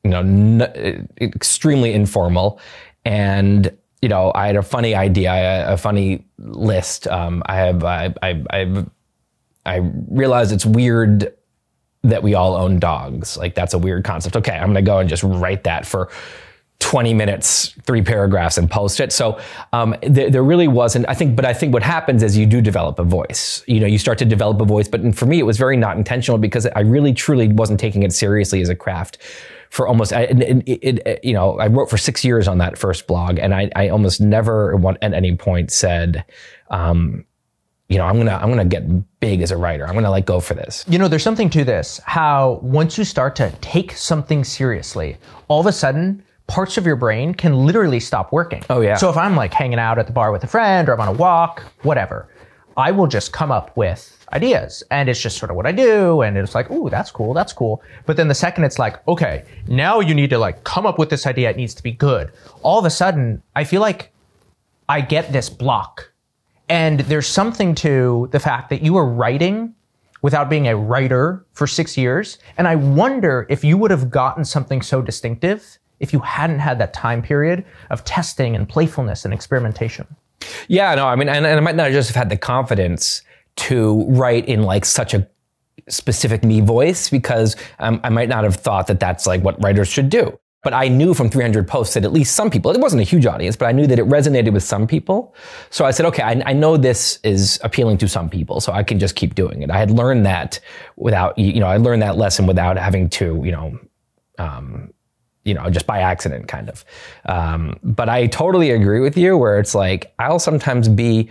you 0.05 0.11
know, 0.11 0.21
n- 0.21 1.09
extremely 1.21 1.93
informal. 1.93 2.61
And, 3.05 3.77
you 4.03 4.09
know, 4.09 4.33
I 4.35 4.47
had 4.47 4.57
a 4.57 4.63
funny 4.63 4.95
idea, 4.95 5.71
a, 5.71 5.77
funny 5.77 6.27
list. 6.39 7.07
Um, 7.09 7.43
I 7.47 7.57
have, 7.57 7.85
I, 7.85 8.15
I, 8.23 8.43
I've, 8.51 8.91
I 9.67 9.77
realized 10.09 10.53
it's 10.53 10.67
weird 10.67 11.35
that 12.03 12.23
we 12.23 12.35
all 12.35 12.57
own 12.57 12.79
dogs. 12.79 13.37
Like 13.37 13.55
that's 13.55 13.75
a 13.75 13.79
weird 13.79 14.05
concept. 14.05 14.37
Okay, 14.37 14.57
I'm 14.57 14.69
gonna 14.69 14.83
go 14.83 14.99
and 14.99 15.09
just 15.09 15.23
write 15.23 15.65
that 15.65 15.87
for 15.87 16.09
20 16.81 17.15
minutes, 17.15 17.75
three 17.85 18.03
paragraphs, 18.03 18.59
and 18.59 18.69
post 18.69 19.01
it. 19.01 19.13
So 19.13 19.39
um, 19.73 19.95
there, 20.03 20.31
there 20.31 20.43
really 20.43 20.67
wasn't. 20.67 21.09
I 21.09 21.15
think, 21.15 21.37
but 21.37 21.45
I 21.45 21.53
think 21.53 21.73
what 21.73 21.83
happens 21.83 22.23
is 22.23 22.37
you 22.37 22.47
do 22.47 22.61
develop 22.61 22.99
a 22.99 23.05
voice. 23.05 23.63
You 23.67 23.81
know, 23.81 23.87
you 23.87 23.99
start 23.99 24.19
to 24.19 24.25
develop 24.25 24.61
a 24.61 24.65
voice. 24.65 24.89
But 24.89 25.15
for 25.15 25.27
me, 25.27 25.39
it 25.39 25.45
was 25.45 25.57
very 25.57 25.77
not 25.77 25.97
intentional 25.97 26.39
because 26.39 26.67
I 26.67 26.81
really, 26.81 27.13
truly 27.13 27.49
wasn't 27.49 27.79
taking 27.79 28.03
it 28.03 28.13
seriously 28.13 28.61
as 28.61 28.69
a 28.69 28.75
craft. 28.75 29.19
For 29.69 29.87
almost, 29.87 30.13
I, 30.13 30.23
it, 30.23 30.63
it, 30.67 31.07
it, 31.07 31.25
you 31.25 31.33
know, 31.33 31.59
I 31.61 31.69
wrote 31.69 31.89
for 31.89 31.97
six 31.97 32.25
years 32.25 32.49
on 32.49 32.59
that 32.59 32.77
first 32.77 33.07
blog, 33.07 33.39
and 33.39 33.55
I, 33.55 33.71
I 33.77 33.89
almost 33.89 34.21
never 34.21 34.75
at 35.01 35.15
any 35.15 35.37
point 35.37 35.71
said. 35.71 36.25
Um, 36.71 37.25
you 37.89 37.99
know, 37.99 38.05
I'm 38.05 38.17
gonna 38.17 38.37
I'm 38.37 38.49
gonna 38.49 38.65
get 38.65 38.85
big 39.19 39.43
as 39.43 39.51
a 39.51 39.57
writer. 39.57 39.87
I'm 39.87 39.95
gonna 39.95 40.11
like 40.11 40.25
go 40.25 40.39
for 40.39 40.55
this. 40.55 40.85
You 40.89 40.99
know, 40.99 41.09
there's 41.09 41.25
something 41.25 41.51
to 41.51 41.65
this. 41.65 42.01
How 42.05 42.61
once 42.63 42.97
you 42.97 43.03
start 43.05 43.35
to 43.37 43.51
take 43.61 43.93
something 43.93 44.45
seriously, 44.45 45.17
all 45.49 45.61
of 45.61 45.67
a 45.67 45.73
sudden 45.73 46.23
parts 46.51 46.77
of 46.77 46.85
your 46.85 46.97
brain 46.97 47.33
can 47.33 47.55
literally 47.55 48.01
stop 48.01 48.33
working. 48.33 48.65
Oh, 48.69 48.81
yeah. 48.81 48.97
So 48.97 49.09
if 49.09 49.17
I'm 49.17 49.37
like 49.37 49.55
hanging 49.55 49.79
out 49.79 49.99
at 49.99 50.07
the 50.07 50.13
bar 50.13 50.33
with 50.33 50.43
a 50.43 50.49
friend 50.49 50.89
or 50.89 50.95
I'm 50.95 51.01
on 51.01 51.09
a 51.09 51.13
walk, 51.13 51.63
whatever, 51.83 52.29
I 52.77 52.91
will 52.91 53.07
just 53.07 53.33
come 53.33 53.53
up 53.53 53.77
with 53.77 54.17
ideas 54.33 54.83
and 54.91 55.09
it's 55.09 55.21
just 55.21 55.39
sort 55.39 55.51
of 55.51 55.57
what 55.57 55.67
I 55.67 55.73
do 55.73 56.23
and 56.23 56.37
it's 56.37 56.55
like, 56.55 56.71
"Ooh, 56.71 56.91
that's 56.91 57.11
cool. 57.11 57.35
That's 57.35 57.53
cool." 57.53 57.83
But 58.07 58.17
then 58.17 58.29
the 58.29 58.35
second 58.35 58.65
it's 58.65 58.79
like, 58.79 59.07
"Okay, 59.07 59.45
now 59.69 60.01
you 60.01 60.15
need 60.15 60.31
to 60.31 60.39
like 60.39 60.65
come 60.65 60.87
up 60.87 60.99
with 60.99 61.11
this 61.11 61.27
idea. 61.27 61.51
It 61.51 61.57
needs 61.57 61.75
to 61.75 61.83
be 61.83 61.93
good." 61.93 62.33
All 62.63 62.79
of 62.79 62.85
a 62.85 62.91
sudden, 62.91 63.43
I 63.55 63.65
feel 63.65 63.81
like 63.81 64.13
I 64.89 65.01
get 65.01 65.33
this 65.33 65.49
block. 65.49 66.13
And 66.69 67.01
there's 67.01 67.27
something 67.27 67.75
to 67.77 68.29
the 68.31 68.41
fact 68.41 68.71
that 68.71 68.83
you 68.83 68.93
were 68.93 69.07
writing 69.07 69.75
without 70.23 70.49
being 70.49 70.69
a 70.69 70.77
writer 70.77 71.45
for 71.53 71.67
six 71.67 71.97
years. 71.97 72.39
And 72.57 72.69
I 72.69 72.77
wonder 72.77 73.47
if 73.49 73.65
you 73.65 73.77
would 73.77 73.91
have 73.91 74.11
gotten 74.11 74.45
something 74.45 74.81
so 74.81 75.03
distinctive 75.03 75.80
if 76.01 76.13
you 76.13 76.19
hadn't 76.21 76.59
had 76.59 76.79
that 76.79 76.93
time 76.93 77.23
period 77.23 77.65
of 77.91 78.05
testing 78.05 78.57
and 78.57 78.69
playfulness 78.69 79.25
and 79.25 79.33
experimentation. 79.33 80.07
Yeah, 80.69 80.95
no, 80.95 81.07
I 81.07 81.17
mean, 81.17 81.29
and, 81.29 81.47
and 81.47 81.59
I 81.59 81.61
might 81.61 81.77
not 81.77 81.93
just 81.93 82.09
have 82.09 82.17
had 82.17 82.31
the 82.31 82.37
confidence 82.37 83.23
to 83.57 84.07
write 84.09 84.49
in 84.49 84.63
like 84.63 84.85
such 84.85 85.13
a 85.15 85.29
specific 85.89 86.45
me 86.45 86.61
voice 86.61 87.11
because 87.11 87.57
um, 87.79 88.01
I 88.03 88.09
might 88.09 88.29
not 88.29 88.45
have 88.45 88.57
thought 88.57 88.87
that 88.87 89.01
that's 89.01 89.27
like 89.27 89.43
what 89.43 89.63
writers 89.63 89.89
should 89.89 90.09
do. 90.09 90.39
But 90.63 90.75
I 90.75 90.89
knew 90.89 91.15
from 91.15 91.31
300 91.31 91.67
posts 91.67 91.95
that 91.95 92.05
at 92.05 92.13
least 92.13 92.35
some 92.35 92.51
people, 92.51 92.71
it 92.71 92.81
wasn't 92.81 93.01
a 93.01 93.05
huge 93.05 93.25
audience, 93.25 93.57
but 93.57 93.67
I 93.67 93.73
knew 93.73 93.87
that 93.87 93.99
it 93.99 94.07
resonated 94.07 94.53
with 94.53 94.63
some 94.63 94.87
people. 94.87 95.35
So 95.71 95.87
I 95.87 95.91
said, 95.91 96.05
okay, 96.07 96.23
I, 96.23 96.43
I 96.45 96.53
know 96.53 96.77
this 96.77 97.19
is 97.25 97.59
appealing 97.65 97.97
to 97.99 98.09
some 98.09 98.29
people, 98.29 98.61
so 98.61 98.71
I 98.73 98.83
can 98.83 98.99
just 98.99 99.17
keep 99.17 99.35
doing 99.35 99.63
it. 99.63 99.71
I 99.71 99.79
had 99.79 99.91
learned 99.91 100.27
that 100.27 100.61
without, 100.97 101.39
you 101.39 101.61
know, 101.61 101.67
I 101.67 101.79
learned 101.79 102.03
that 102.03 102.19
lesson 102.19 102.47
without 102.47 102.77
having 102.77 103.09
to, 103.11 103.41
you 103.43 103.53
know, 103.53 103.79
um, 104.39 104.93
you 105.45 105.55
know, 105.55 105.71
just 105.71 105.87
by 105.87 106.01
accident, 106.01 106.49
kind 106.49 106.69
of. 106.69 106.85
Um, 107.27 107.79
but 107.83 108.09
I 108.09 108.27
totally 108.27 108.71
agree 108.71 109.01
with 109.01 109.17
you 109.17 109.37
where 109.37 109.59
it's 109.59 109.75
like, 109.75 110.13
I'll 110.19 110.39
sometimes 110.39 110.89
be 110.89 111.31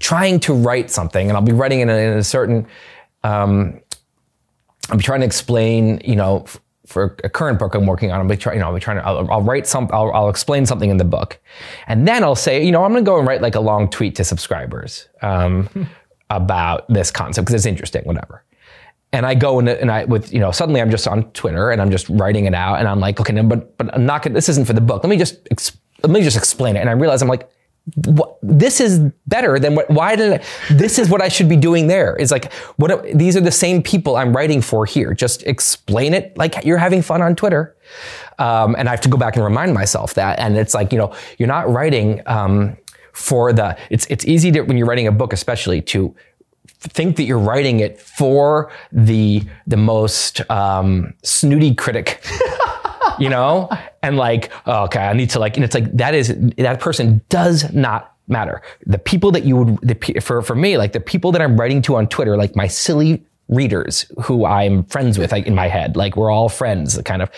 trying 0.00 0.40
to 0.40 0.54
write 0.54 0.90
something 0.90 1.28
and 1.28 1.36
I'll 1.36 1.42
be 1.42 1.52
writing 1.52 1.80
in 1.80 1.88
a, 1.88 1.96
in 1.96 2.18
a 2.18 2.24
certain, 2.24 2.66
um, 3.24 3.80
I'm 4.90 4.98
trying 4.98 5.20
to 5.20 5.26
explain, 5.26 6.00
you 6.04 6.16
know, 6.16 6.42
f- 6.42 6.60
for 6.86 7.16
a 7.24 7.30
current 7.30 7.58
book 7.58 7.74
I'm 7.74 7.86
working 7.86 8.10
on, 8.10 8.20
I'll 8.20 8.28
be 8.28 8.36
trying, 8.36 8.56
you 8.56 8.60
know, 8.60 8.68
I'll 8.68 8.74
be 8.74 8.80
trying 8.80 8.98
to, 8.98 9.06
I'll, 9.06 9.30
I'll 9.30 9.42
write 9.42 9.66
some, 9.66 9.88
I'll, 9.92 10.12
I'll 10.12 10.28
explain 10.28 10.66
something 10.66 10.90
in 10.90 10.98
the 10.98 11.04
book. 11.04 11.40
And 11.86 12.06
then 12.06 12.24
I'll 12.24 12.34
say, 12.34 12.62
you 12.62 12.72
know, 12.72 12.84
I'm 12.84 12.92
going 12.92 13.04
to 13.04 13.08
go 13.08 13.18
and 13.18 13.26
write 13.26 13.40
like 13.40 13.54
a 13.54 13.60
long 13.60 13.88
tweet 13.88 14.14
to 14.16 14.24
subscribers, 14.24 15.08
um, 15.22 15.68
about 16.30 16.88
this 16.88 17.10
concept 17.10 17.46
because 17.46 17.54
it's 17.54 17.66
interesting, 17.66 18.02
whatever 18.04 18.42
and 19.12 19.26
I 19.26 19.34
go 19.34 19.58
and, 19.58 19.68
and 19.68 19.90
I 19.90 20.04
with 20.04 20.32
you 20.32 20.40
know 20.40 20.50
suddenly 20.50 20.80
I'm 20.80 20.90
just 20.90 21.06
on 21.06 21.30
Twitter 21.32 21.70
and 21.70 21.80
I'm 21.80 21.90
just 21.90 22.08
writing 22.08 22.46
it 22.46 22.54
out 22.54 22.78
and 22.78 22.88
I'm 22.88 23.00
like 23.00 23.20
okay 23.20 23.32
no, 23.32 23.42
but 23.42 23.76
but 23.78 23.94
I'm 23.94 24.06
not 24.06 24.22
gonna, 24.22 24.34
this 24.34 24.48
isn't 24.48 24.66
for 24.66 24.72
the 24.72 24.80
book. 24.80 25.02
Let 25.02 25.10
me 25.10 25.16
just 25.16 25.46
ex- 25.50 25.76
let 26.02 26.10
me 26.10 26.22
just 26.22 26.36
explain 26.36 26.76
it. 26.76 26.80
And 26.80 26.88
I 26.88 26.92
realize 26.92 27.22
I'm 27.22 27.28
like 27.28 27.48
what, 28.06 28.38
this 28.42 28.80
is 28.80 29.00
better 29.26 29.58
than 29.58 29.74
what 29.74 29.90
why 29.90 30.14
did 30.14 30.40
I, 30.40 30.44
this 30.70 30.98
is 30.98 31.08
what 31.08 31.20
I 31.20 31.28
should 31.28 31.48
be 31.48 31.56
doing 31.56 31.88
there. 31.88 32.16
It's 32.16 32.30
like 32.30 32.52
what 32.76 33.04
these 33.14 33.36
are 33.36 33.40
the 33.40 33.50
same 33.50 33.82
people 33.82 34.16
I'm 34.16 34.34
writing 34.34 34.62
for 34.62 34.86
here. 34.86 35.14
Just 35.14 35.42
explain 35.44 36.14
it 36.14 36.36
like 36.38 36.64
you're 36.64 36.78
having 36.78 37.02
fun 37.02 37.22
on 37.22 37.34
Twitter. 37.34 37.76
Um, 38.38 38.74
and 38.78 38.88
I 38.88 38.92
have 38.92 39.00
to 39.02 39.08
go 39.08 39.18
back 39.18 39.36
and 39.36 39.44
remind 39.44 39.74
myself 39.74 40.14
that. 40.14 40.38
And 40.38 40.56
it's 40.56 40.74
like 40.74 40.92
you 40.92 40.98
know 40.98 41.14
you're 41.38 41.48
not 41.48 41.68
writing 41.68 42.22
um, 42.26 42.76
for 43.12 43.52
the 43.52 43.76
it's 43.90 44.06
it's 44.08 44.24
easy 44.24 44.50
to 44.52 44.62
when 44.62 44.76
you're 44.78 44.86
writing 44.86 45.06
a 45.06 45.12
book 45.12 45.32
especially 45.32 45.82
to 45.82 46.14
think 46.82 47.16
that 47.16 47.24
you're 47.24 47.38
writing 47.38 47.80
it 47.80 48.00
for 48.00 48.70
the 48.90 49.42
the 49.66 49.76
most 49.76 50.48
um, 50.50 51.14
snooty 51.22 51.74
critic 51.74 52.24
you 53.18 53.28
know? 53.28 53.68
And 54.04 54.16
like 54.16 54.50
oh, 54.66 54.82
okay 54.86 54.98
i 54.98 55.12
need 55.12 55.30
to 55.30 55.38
like 55.38 55.56
and 55.56 55.62
it's 55.62 55.76
like 55.76 55.96
that 55.96 56.12
is 56.12 56.36
that 56.56 56.80
person 56.80 57.20
does 57.28 57.72
not 57.72 58.16
matter. 58.26 58.62
The 58.84 58.98
people 58.98 59.30
that 59.30 59.44
you 59.44 59.56
would 59.58 59.78
the, 59.80 60.20
for 60.20 60.42
for 60.42 60.56
me 60.56 60.76
like 60.76 60.90
the 60.90 60.98
people 60.98 61.30
that 61.30 61.40
i'm 61.40 61.56
writing 61.56 61.82
to 61.82 61.94
on 61.94 62.08
twitter 62.08 62.36
like 62.36 62.56
my 62.56 62.66
silly 62.66 63.24
readers 63.46 64.06
who 64.20 64.44
i'm 64.44 64.82
friends 64.86 65.18
with 65.18 65.30
like 65.30 65.46
in 65.46 65.54
my 65.54 65.68
head 65.68 65.94
like 65.94 66.16
we're 66.16 66.32
all 66.32 66.48
friends 66.48 67.00
kind 67.04 67.22
of. 67.22 67.30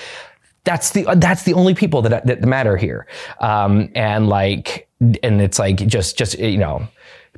That's 0.64 0.90
the 0.90 1.06
that's 1.16 1.42
the 1.42 1.52
only 1.52 1.74
people 1.74 2.00
that 2.02 2.26
that 2.26 2.42
matter 2.42 2.78
here. 2.78 3.06
Um, 3.40 3.90
and 3.94 4.28
like 4.30 4.88
and 5.22 5.42
it's 5.42 5.58
like 5.58 5.86
just 5.86 6.16
just 6.16 6.38
you 6.38 6.56
know 6.56 6.88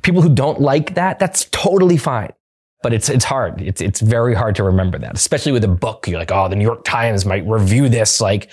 People 0.03 0.21
who 0.21 0.29
don't 0.29 0.61
like 0.61 0.95
that, 0.95 1.19
that's 1.19 1.45
totally 1.51 1.97
fine. 1.97 2.31
But 2.83 2.93
it's 2.93 3.09
it's 3.09 3.25
hard. 3.25 3.59
It's 3.61 3.81
it's 3.81 3.99
very 4.01 4.35
hard 4.35 4.55
to 4.55 4.63
remember 4.63 4.99
that, 4.99 5.15
especially 5.15 5.51
with 5.51 5.63
a 5.63 5.67
book. 5.67 6.07
You're 6.07 6.19
like, 6.19 6.31
oh, 6.31 6.47
the 6.47 6.55
New 6.55 6.63
York 6.63 6.83
Times 6.85 7.25
might 7.25 7.45
review 7.47 7.89
this, 7.89 8.21
like, 8.21 8.49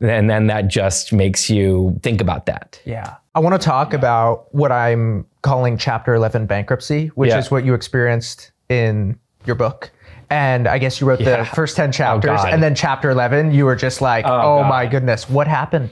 and 0.00 0.28
then 0.28 0.48
that 0.48 0.66
just 0.66 1.12
makes 1.12 1.48
you 1.48 1.98
think 2.02 2.20
about 2.20 2.46
that. 2.46 2.80
Yeah. 2.84 3.14
I 3.36 3.40
want 3.40 3.60
to 3.60 3.64
talk 3.64 3.94
about 3.94 4.52
what 4.52 4.72
I'm 4.72 5.24
calling 5.42 5.78
Chapter 5.78 6.14
11 6.14 6.46
bankruptcy, 6.46 7.06
which 7.14 7.30
Yeah. 7.30 7.38
is 7.38 7.52
what 7.52 7.64
you 7.64 7.72
experienced 7.74 8.50
in 8.68 9.16
your 9.46 9.54
book. 9.54 9.92
And 10.28 10.66
I 10.66 10.78
guess 10.78 11.00
you 11.00 11.06
wrote 11.06 11.20
Yeah. 11.20 11.38
the 11.38 11.44
first 11.44 11.76
10 11.76 11.92
chapters, 11.92 12.42
God. 12.42 12.52
and 12.52 12.60
then 12.60 12.74
Chapter 12.74 13.10
11, 13.10 13.52
you 13.52 13.64
were 13.64 13.76
just 13.76 14.00
like, 14.02 14.26
oh, 14.26 14.28
oh 14.28 14.58
God. 14.62 14.68
my 14.68 14.86
goodness, 14.86 15.30
what 15.30 15.46
happened? 15.46 15.90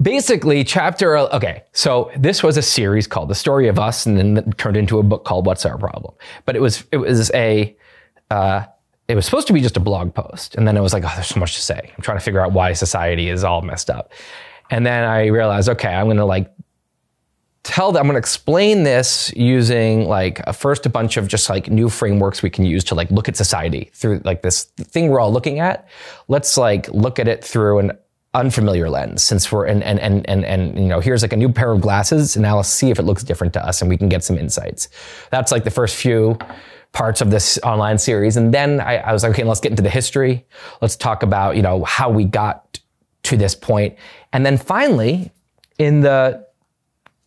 Basically 0.00 0.64
chapter 0.64 1.16
okay 1.18 1.62
so 1.72 2.10
this 2.16 2.42
was 2.42 2.56
a 2.56 2.62
series 2.62 3.06
called 3.06 3.28
the 3.28 3.34
story 3.34 3.68
of 3.68 3.78
us 3.78 4.06
and 4.06 4.16
then 4.16 4.52
turned 4.56 4.76
into 4.76 4.98
a 4.98 5.02
book 5.02 5.24
called 5.24 5.46
what's 5.46 5.66
our 5.66 5.76
problem. 5.78 6.14
But 6.44 6.56
it 6.56 6.60
was 6.60 6.84
it 6.92 6.98
was 6.98 7.30
a 7.34 7.76
uh, 8.30 8.64
it 9.08 9.16
was 9.16 9.24
supposed 9.24 9.48
to 9.48 9.52
be 9.52 9.60
just 9.60 9.76
a 9.76 9.80
blog 9.80 10.14
post 10.14 10.54
and 10.54 10.66
then 10.66 10.76
it 10.76 10.80
was 10.80 10.92
like 10.92 11.04
oh 11.04 11.12
there's 11.14 11.26
so 11.26 11.40
much 11.40 11.54
to 11.54 11.62
say. 11.62 11.92
I'm 11.96 12.02
trying 12.02 12.18
to 12.18 12.24
figure 12.24 12.40
out 12.40 12.52
why 12.52 12.72
society 12.72 13.28
is 13.28 13.44
all 13.44 13.62
messed 13.62 13.90
up. 13.90 14.12
And 14.70 14.86
then 14.86 15.04
i 15.04 15.26
realized 15.26 15.68
okay 15.68 15.92
i'm 15.92 16.06
going 16.06 16.16
to 16.16 16.24
like 16.24 16.50
tell 17.64 17.90
them 17.90 18.00
i'm 18.00 18.06
going 18.06 18.14
to 18.14 18.18
explain 18.18 18.84
this 18.84 19.32
using 19.34 20.08
like 20.08 20.40
a, 20.46 20.52
first 20.52 20.86
a 20.86 20.88
bunch 20.88 21.16
of 21.16 21.26
just 21.26 21.50
like 21.50 21.68
new 21.68 21.88
frameworks 21.88 22.42
we 22.42 22.50
can 22.50 22.64
use 22.64 22.84
to 22.84 22.94
like 22.94 23.10
look 23.10 23.28
at 23.28 23.36
society 23.36 23.90
through 23.94 24.22
like 24.24 24.42
this 24.42 24.64
thing 24.64 25.08
we're 25.08 25.20
all 25.20 25.32
looking 25.32 25.58
at. 25.58 25.88
Let's 26.28 26.56
like 26.56 26.88
look 26.88 27.18
at 27.18 27.26
it 27.26 27.44
through 27.44 27.80
an 27.80 27.92
unfamiliar 28.34 28.88
lens 28.88 29.22
since 29.22 29.50
we're 29.50 29.64
and 29.64 29.82
and 29.82 29.98
and 29.98 30.28
and, 30.28 30.44
and 30.44 30.78
you 30.78 30.86
know 30.86 31.00
here's 31.00 31.22
like 31.22 31.32
a 31.32 31.36
new 31.36 31.48
pair 31.48 31.72
of 31.72 31.80
glasses 31.80 32.36
and 32.36 32.42
now 32.42 32.56
let's 32.56 32.68
see 32.68 32.90
if 32.90 32.98
it 32.98 33.02
looks 33.02 33.24
different 33.24 33.52
to 33.52 33.64
us 33.64 33.80
and 33.82 33.90
we 33.90 33.96
can 33.96 34.08
get 34.08 34.22
some 34.22 34.38
insights. 34.38 34.88
That's 35.30 35.50
like 35.50 35.64
the 35.64 35.70
first 35.70 35.96
few 35.96 36.38
parts 36.92 37.20
of 37.20 37.30
this 37.30 37.58
online 37.64 37.98
series 37.98 38.36
and 38.36 38.54
then 38.54 38.80
I, 38.80 38.98
I 38.98 39.12
was 39.12 39.22
like 39.22 39.32
okay 39.32 39.44
let's 39.44 39.60
get 39.60 39.70
into 39.70 39.82
the 39.82 39.90
history. 39.90 40.46
Let's 40.80 40.96
talk 40.96 41.22
about 41.22 41.56
you 41.56 41.62
know 41.62 41.84
how 41.84 42.08
we 42.10 42.24
got 42.24 42.78
to 43.24 43.36
this 43.36 43.54
point. 43.54 43.96
And 44.32 44.46
then 44.46 44.56
finally 44.56 45.32
in 45.78 46.00
the 46.00 46.46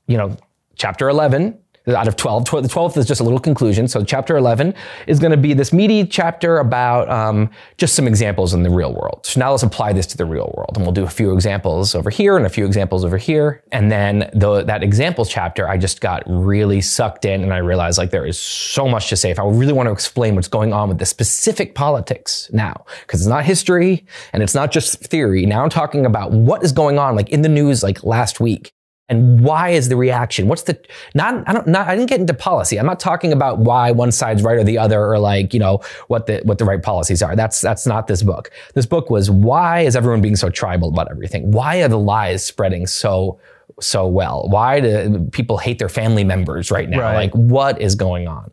you 0.07 0.17
know, 0.17 0.35
chapter 0.75 1.09
11 1.09 1.57
out 1.87 2.07
of 2.07 2.15
12. 2.15 2.45
Tw- 2.45 2.51
The 2.61 2.69
12th 2.69 2.97
is 2.97 3.05
just 3.05 3.19
a 3.19 3.23
little 3.23 3.39
conclusion. 3.39 3.87
So 3.87 4.03
chapter 4.03 4.37
11 4.37 4.73
is 5.07 5.19
going 5.19 5.31
to 5.31 5.37
be 5.37 5.53
this 5.53 5.73
meaty 5.73 6.05
chapter 6.05 6.59
about 6.59 7.09
um, 7.09 7.49
just 7.77 7.95
some 7.95 8.07
examples 8.07 8.53
in 8.53 8.63
the 8.63 8.69
real 8.69 8.93
world. 8.93 9.25
So 9.25 9.39
now 9.39 9.51
let's 9.51 9.63
apply 9.63 9.93
this 9.93 10.05
to 10.07 10.17
the 10.17 10.25
real 10.25 10.53
world. 10.55 10.71
And 10.75 10.85
we'll 10.85 10.93
do 10.93 11.03
a 11.03 11.09
few 11.09 11.33
examples 11.33 11.93
over 11.95 12.09
here 12.09 12.37
and 12.37 12.45
a 12.45 12.49
few 12.49 12.65
examples 12.65 13.03
over 13.03 13.17
here. 13.17 13.63
And 13.71 13.91
then 13.91 14.29
the, 14.33 14.63
that 14.63 14.83
examples 14.83 15.29
chapter, 15.29 15.67
I 15.67 15.77
just 15.77 15.99
got 15.99 16.23
really 16.25 16.79
sucked 16.81 17.25
in 17.25 17.43
and 17.43 17.53
I 17.53 17.57
realized 17.57 17.97
like 17.97 18.11
there 18.11 18.25
is 18.25 18.39
so 18.39 18.87
much 18.87 19.09
to 19.09 19.15
say. 19.17 19.31
If 19.31 19.39
I 19.39 19.43
really 19.45 19.73
want 19.73 19.87
to 19.87 19.93
explain 19.93 20.35
what's 20.35 20.47
going 20.47 20.73
on 20.73 20.89
with 20.89 20.99
the 20.99 21.05
specific 21.05 21.75
politics 21.75 22.49
now, 22.53 22.85
because 23.01 23.21
it's 23.21 23.29
not 23.29 23.43
history 23.43 24.05
and 24.31 24.41
it's 24.41 24.55
not 24.55 24.71
just 24.71 24.99
theory. 25.01 25.45
Now 25.45 25.63
I'm 25.63 25.69
talking 25.69 26.05
about 26.05 26.31
what 26.31 26.63
is 26.63 26.71
going 26.71 26.97
on 26.97 27.15
like 27.15 27.29
in 27.29 27.41
the 27.41 27.49
news 27.49 27.83
like 27.83 28.03
last 28.03 28.39
week 28.39 28.73
and 29.09 29.41
why 29.41 29.69
is 29.69 29.89
the 29.89 29.97
reaction? 29.97 30.47
What's 30.47 30.63
the 30.63 30.79
not 31.13 31.47
i 31.47 31.53
don't 31.53 31.67
not 31.67 31.87
i 31.87 31.95
didn't 31.95 32.09
get 32.09 32.19
into 32.19 32.33
policy. 32.33 32.79
I'm 32.79 32.85
not 32.85 32.99
talking 32.99 33.33
about 33.33 33.59
why 33.59 33.91
one 33.91 34.11
side's 34.11 34.41
right 34.43 34.57
or 34.57 34.63
the 34.63 34.77
other 34.77 35.01
or 35.05 35.19
like 35.19 35.53
you 35.53 35.59
know 35.59 35.81
what 36.07 36.25
the 36.25 36.41
what 36.43 36.57
the 36.57 36.65
right 36.65 36.81
policies 36.81 37.21
are. 37.21 37.35
That's 37.35 37.59
that's 37.59 37.85
not 37.85 38.07
this 38.07 38.23
book. 38.23 38.49
This 38.75 38.85
book 38.85 39.09
was 39.09 39.29
why 39.29 39.81
is 39.81 39.95
everyone 39.95 40.21
being 40.21 40.35
so 40.35 40.49
tribal 40.49 40.89
about 40.89 41.11
everything? 41.11 41.51
Why 41.51 41.81
are 41.83 41.89
the 41.89 41.99
lies 41.99 42.45
spreading 42.45 42.87
so 42.87 43.39
so 43.81 44.07
well? 44.07 44.47
Why 44.49 44.79
do 44.79 45.27
people 45.31 45.57
hate 45.57 45.79
their 45.79 45.89
family 45.89 46.23
members 46.23 46.71
right 46.71 46.89
now? 46.89 47.01
Right. 47.01 47.15
like 47.15 47.33
what 47.33 47.81
is 47.81 47.95
going 47.95 48.27
on? 48.27 48.51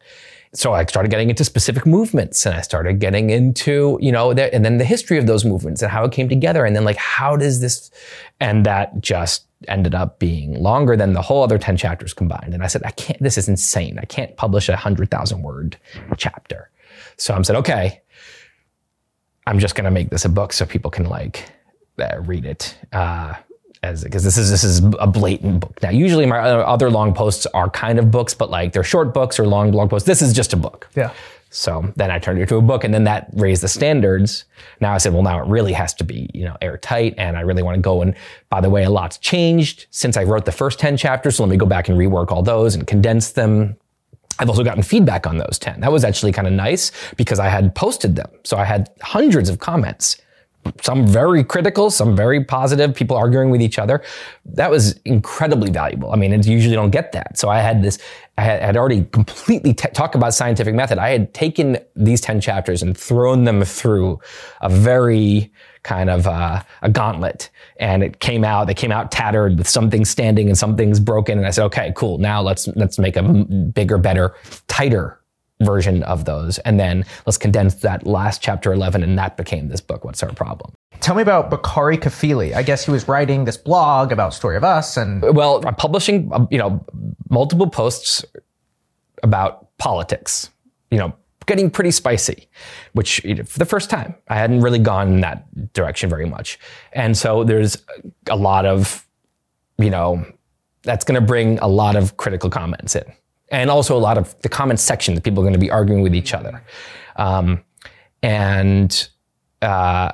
So 0.52 0.72
I 0.72 0.84
started 0.86 1.10
getting 1.10 1.30
into 1.30 1.44
specific 1.44 1.86
movements 1.86 2.44
and 2.44 2.56
I 2.56 2.60
started 2.62 2.98
getting 2.98 3.30
into, 3.30 3.98
you 4.00 4.10
know, 4.10 4.34
the, 4.34 4.52
and 4.52 4.64
then 4.64 4.78
the 4.78 4.84
history 4.84 5.16
of 5.16 5.28
those 5.28 5.44
movements 5.44 5.80
and 5.80 5.92
how 5.92 6.04
it 6.04 6.10
came 6.10 6.28
together. 6.28 6.64
And 6.64 6.74
then 6.74 6.82
like, 6.82 6.96
how 6.96 7.36
does 7.36 7.60
this, 7.60 7.92
and 8.40 8.66
that 8.66 9.00
just 9.00 9.46
ended 9.68 9.94
up 9.94 10.18
being 10.18 10.55
longer 10.61 10.96
than 10.96 11.12
the 11.12 11.23
whole 11.23 11.42
other 11.42 11.59
10 11.59 11.77
chapters 11.77 12.14
combined. 12.14 12.55
And 12.55 12.62
I 12.62 12.66
said, 12.66 12.83
I 12.85 12.90
can't, 12.92 13.20
this 13.20 13.37
is 13.37 13.49
insane. 13.49 13.99
I 13.99 14.05
can't 14.05 14.37
publish 14.37 14.68
a 14.68 14.77
hundred 14.77 15.11
thousand 15.11 15.42
word 15.42 15.77
chapter. 16.16 16.70
So 17.16 17.35
I 17.35 17.42
said, 17.42 17.57
okay, 17.57 18.01
I'm 19.46 19.59
just 19.59 19.75
going 19.75 19.85
to 19.85 19.90
make 19.90 20.11
this 20.11 20.25
a 20.25 20.29
book 20.29 20.53
so 20.53 20.64
people 20.64 20.90
can 20.90 21.05
like 21.07 21.51
uh, 21.99 22.20
read 22.20 22.44
it. 22.44 22.77
Uh, 22.92 23.35
as 23.83 24.05
because 24.05 24.25
this 24.25 24.37
is 24.37 24.51
this 24.51 24.62
is 24.62 24.81
a 24.99 25.07
blatant 25.07 25.61
book. 25.61 25.83
Now, 25.83 25.90
usually 25.90 26.27
my 26.27 26.38
other 26.38 26.90
long 26.90 27.14
posts 27.14 27.46
are 27.46 27.70
kind 27.70 27.99
of 27.99 28.11
books, 28.11 28.35
but 28.35 28.51
like 28.51 28.73
they're 28.73 28.85
short 28.85 29.14
books 29.14 29.40
or 29.40 29.46
long 29.46 29.70
blog 29.70 29.88
posts. 29.88 30.07
This 30.07 30.20
is 30.20 30.35
just 30.35 30.53
a 30.53 30.57
book. 30.57 30.88
Yeah. 30.94 31.12
So 31.50 31.92
then 31.96 32.10
I 32.12 32.18
turned 32.20 32.38
it 32.38 32.42
into 32.42 32.56
a 32.56 32.62
book, 32.62 32.84
and 32.84 32.94
then 32.94 33.04
that 33.04 33.28
raised 33.34 33.62
the 33.62 33.68
standards. 33.68 34.44
Now 34.80 34.94
I 34.94 34.98
said, 34.98 35.12
well, 35.12 35.22
now 35.22 35.42
it 35.42 35.46
really 35.48 35.72
has 35.72 35.92
to 35.94 36.04
be, 36.04 36.30
you 36.32 36.44
know, 36.44 36.56
airtight, 36.62 37.14
and 37.18 37.36
I 37.36 37.40
really 37.40 37.62
want 37.62 37.74
to 37.74 37.80
go. 37.80 38.02
And 38.02 38.14
by 38.48 38.60
the 38.60 38.70
way, 38.70 38.84
a 38.84 38.90
lot's 38.90 39.18
changed 39.18 39.86
since 39.90 40.16
I 40.16 40.22
wrote 40.22 40.44
the 40.44 40.52
first 40.52 40.78
ten 40.78 40.96
chapters. 40.96 41.36
So 41.36 41.42
let 41.42 41.50
me 41.50 41.56
go 41.56 41.66
back 41.66 41.88
and 41.88 41.98
rework 41.98 42.30
all 42.30 42.42
those 42.42 42.76
and 42.76 42.86
condense 42.86 43.32
them. 43.32 43.76
I've 44.38 44.48
also 44.48 44.64
gotten 44.64 44.82
feedback 44.82 45.26
on 45.26 45.36
those 45.36 45.58
10. 45.58 45.80
That 45.80 45.92
was 45.92 46.02
actually 46.02 46.32
kind 46.32 46.46
of 46.46 46.54
nice 46.54 46.92
because 47.16 47.38
I 47.38 47.48
had 47.48 47.74
posted 47.74 48.16
them. 48.16 48.30
So 48.44 48.56
I 48.56 48.64
had 48.64 48.88
hundreds 49.02 49.50
of 49.50 49.58
comments, 49.58 50.16
some 50.80 51.06
very 51.06 51.44
critical, 51.44 51.90
some 51.90 52.16
very 52.16 52.42
positive, 52.42 52.94
people 52.94 53.16
arguing 53.18 53.50
with 53.50 53.60
each 53.60 53.78
other. 53.78 54.02
That 54.46 54.70
was 54.70 54.92
incredibly 55.04 55.70
valuable. 55.70 56.12
I 56.12 56.16
mean, 56.16 56.32
it 56.32 56.46
usually 56.46 56.74
don't 56.74 56.90
get 56.90 57.12
that. 57.12 57.38
So 57.38 57.50
I 57.50 57.60
had 57.60 57.82
this, 57.82 57.98
I 58.40 58.44
had, 58.44 58.76
already 58.76 59.05
completely 59.12 59.74
t- 59.74 59.90
talk 59.90 60.14
about 60.14 60.33
scientific 60.33 60.74
method. 60.74 60.96
I 60.96 61.11
had 61.11 61.35
taken 61.35 61.76
these 61.94 62.22
10 62.22 62.40
chapters 62.40 62.83
and 62.83 62.96
thrown 62.96 63.44
them 63.44 63.62
through 63.64 64.18
a 64.62 64.70
very 64.70 65.53
kind 65.83 66.09
of 66.09 66.26
uh, 66.26 66.62
a 66.81 66.88
gauntlet. 66.88 67.50
And 67.79 68.03
it 68.03 68.20
came 68.20 68.42
out 68.42 68.66
they 68.66 68.74
came 68.74 68.92
out 68.92 69.12
tattered 69.12 69.59
with 69.59 69.68
some 69.68 69.90
things 69.90 70.09
standing 70.09 70.48
and 70.48 70.57
some 70.57 70.74
things 70.74 71.00
broken. 71.00 71.37
And 71.37 71.46
i 71.46 71.50
said 71.50 71.64
okay 71.66 71.92
cool. 71.94 72.16
Now 72.16 72.40
let's 72.40 72.66
let's 72.68 72.98
make 72.98 73.16
a 73.16 73.22
bigger 73.22 73.98
better 73.98 74.35
tighter 74.68 75.20
version 75.61 76.03
of 76.05 76.24
those. 76.24 76.59
And 76.61 76.81
then 76.81 77.05
let's 77.26 77.37
condense 77.37 77.74
that 77.76 78.07
last 78.07 78.40
chapter 78.40 78.72
11 78.72 79.03
and 79.03 79.18
that 79.18 79.37
became 79.37 79.68
this 79.68 79.83
book 79.83 80.05
what's 80.05 80.22
our 80.22 80.33
problem 80.33 80.72
Tell 81.00 81.14
me 81.14 81.22
about 81.22 81.50
Bakari 81.50 81.98
Kafili. 81.98 82.54
I 82.54 82.62
guess 82.62 82.84
he 82.84 82.90
was 82.90 83.08
writing 83.08 83.44
this 83.44 83.56
blog 83.56 84.12
about 84.12 84.34
Story 84.34 84.56
of 84.56 84.64
Us 84.64 84.96
and 84.96 85.22
well 85.34 85.66
i'm 85.66 85.74
publishing 85.74 86.30
um, 86.32 86.46
you 86.50 86.58
know 86.58 86.84
multiple 87.28 87.68
posts 87.68 88.24
about 89.22 89.76
politics 89.78 90.50
you 90.90 90.98
know 90.98 91.14
getting 91.50 91.68
pretty 91.68 91.90
spicy, 91.90 92.48
which 92.92 93.24
you 93.24 93.34
know, 93.34 93.42
for 93.42 93.58
the 93.58 93.64
first 93.64 93.90
time, 93.90 94.14
I 94.28 94.36
hadn't 94.36 94.60
really 94.60 94.78
gone 94.78 95.08
in 95.08 95.20
that 95.22 95.72
direction 95.72 96.08
very 96.08 96.24
much. 96.24 96.60
And 96.92 97.18
so 97.18 97.42
there's 97.42 97.76
a 98.28 98.36
lot 98.36 98.66
of, 98.66 99.04
you 99.76 99.90
know, 99.90 100.24
that's 100.84 101.04
going 101.04 101.20
to 101.20 101.26
bring 101.26 101.58
a 101.58 101.66
lot 101.66 101.96
of 101.96 102.16
critical 102.16 102.50
comments 102.50 102.94
in. 102.94 103.04
And 103.50 103.68
also 103.68 103.96
a 103.96 103.98
lot 103.98 104.16
of 104.16 104.40
the 104.42 104.48
comment 104.48 104.78
section 104.78 105.16
that 105.16 105.24
people 105.24 105.42
are 105.42 105.44
going 105.44 105.54
to 105.54 105.58
be 105.58 105.72
arguing 105.72 106.02
with 106.02 106.14
each 106.14 106.32
other. 106.32 106.62
Um, 107.16 107.64
and 108.22 109.08
uh, 109.60 110.12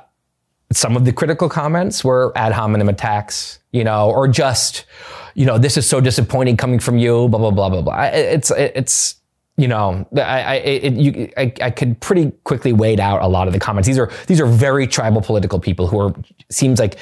some 0.71 0.97
of 0.97 1.05
the 1.05 1.13
critical 1.13 1.49
comments 1.49 2.03
were 2.03 2.31
ad 2.35 2.51
hominem 2.51 2.89
attacks, 2.89 3.59
you 3.71 3.83
know, 3.83 4.09
or 4.09 4.27
just, 4.27 4.85
you 5.33 5.45
know, 5.45 5.57
this 5.57 5.77
is 5.77 5.87
so 5.87 6.01
disappointing 6.01 6.57
coming 6.57 6.79
from 6.79 6.97
you, 6.97 7.27
blah 7.29 7.39
blah 7.39 7.51
blah 7.51 7.69
blah 7.69 7.81
blah. 7.81 8.03
It's 8.05 8.51
it's 8.51 9.15
you 9.55 9.67
know, 9.67 10.05
I 10.15 10.21
I, 10.21 10.53
it, 10.55 10.93
you, 10.93 11.31
I 11.37 11.53
I 11.61 11.71
could 11.71 11.99
pretty 11.99 12.31
quickly 12.43 12.73
wade 12.73 12.99
out 12.99 13.21
a 13.21 13.27
lot 13.27 13.47
of 13.47 13.53
the 13.53 13.59
comments. 13.59 13.87
These 13.87 13.97
are 13.97 14.11
these 14.27 14.41
are 14.41 14.45
very 14.45 14.87
tribal 14.87 15.21
political 15.21 15.59
people 15.59 15.87
who 15.87 15.99
are 15.99 16.13
seems 16.49 16.79
like 16.79 16.97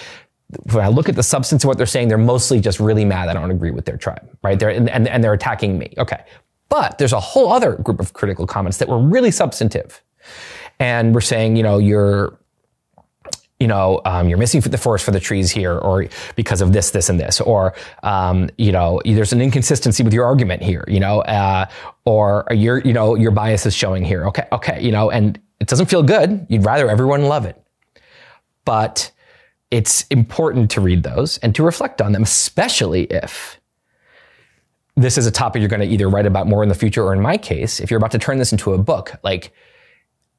when 0.71 0.85
I 0.85 0.89
look 0.89 1.09
at 1.09 1.15
the 1.15 1.23
substance 1.23 1.63
of 1.63 1.67
what 1.67 1.77
they're 1.77 1.87
saying, 1.87 2.07
they're 2.07 2.17
mostly 2.17 2.59
just 2.59 2.79
really 2.79 3.03
mad. 3.03 3.29
I 3.29 3.33
don't 3.33 3.51
agree 3.51 3.71
with 3.71 3.85
their 3.85 3.97
tribe, 3.97 4.29
right? 4.43 4.59
They're 4.59 4.69
and, 4.69 4.89
and, 4.89 5.07
and 5.07 5.23
they're 5.23 5.33
attacking 5.33 5.77
me. 5.77 5.93
Okay, 5.97 6.23
but 6.69 6.97
there's 6.97 7.13
a 7.13 7.19
whole 7.19 7.51
other 7.51 7.75
group 7.77 7.99
of 7.99 8.13
critical 8.13 8.45
comments 8.45 8.77
that 8.77 8.87
were 8.87 8.99
really 8.99 9.31
substantive, 9.31 10.03
and 10.79 11.15
we're 11.15 11.21
saying, 11.21 11.55
you 11.55 11.63
know, 11.63 11.79
you're 11.79 12.37
you 13.59 13.67
know, 13.67 14.01
um, 14.03 14.27
you're 14.27 14.37
missing 14.37 14.59
the 14.59 14.77
forest 14.77 15.05
for 15.05 15.11
the 15.11 15.19
trees 15.19 15.49
here, 15.49 15.77
or 15.77 16.07
because 16.35 16.59
of 16.59 16.73
this, 16.73 16.91
this, 16.91 17.07
and 17.09 17.19
this, 17.19 17.39
or 17.39 17.73
um, 18.03 18.49
you 18.57 18.71
know, 18.71 19.01
there's 19.05 19.31
an 19.31 19.41
inconsistency 19.41 20.03
with 20.03 20.13
your 20.13 20.25
argument 20.25 20.61
here, 20.61 20.83
you 20.87 20.99
know, 20.99 21.21
uh, 21.21 21.65
or 22.03 22.45
your, 22.51 22.79
you 22.79 22.91
know, 22.91 23.15
your 23.15 23.31
bias 23.31 23.65
is 23.65 23.73
showing 23.73 24.03
here. 24.03 24.25
Okay, 24.27 24.45
okay, 24.51 24.81
you 24.81 24.91
know, 24.91 25.09
and 25.09 25.39
it 25.61 25.67
doesn't 25.67 25.85
feel 25.85 26.03
good. 26.03 26.45
You'd 26.49 26.65
rather 26.65 26.89
everyone 26.89 27.23
love 27.23 27.45
it, 27.45 27.61
but 28.65 29.11
it's 29.71 30.05
important 30.07 30.69
to 30.71 30.81
read 30.81 31.03
those 31.03 31.37
and 31.39 31.55
to 31.55 31.63
reflect 31.63 32.01
on 32.01 32.11
them, 32.11 32.23
especially 32.23 33.03
if 33.03 33.59
this 34.97 35.17
is 35.17 35.27
a 35.27 35.31
topic 35.31 35.61
you're 35.61 35.69
going 35.69 35.81
to 35.81 35.87
either 35.87 36.09
write 36.09 36.25
about 36.25 36.47
more 36.47 36.61
in 36.61 36.69
the 36.69 36.75
future, 36.75 37.03
or 37.03 37.13
in 37.13 37.21
my 37.21 37.37
case, 37.37 37.79
if 37.79 37.89
you're 37.89 37.97
about 37.97 38.11
to 38.11 38.19
turn 38.19 38.37
this 38.37 38.51
into 38.51 38.73
a 38.73 38.77
book, 38.77 39.13
like 39.23 39.53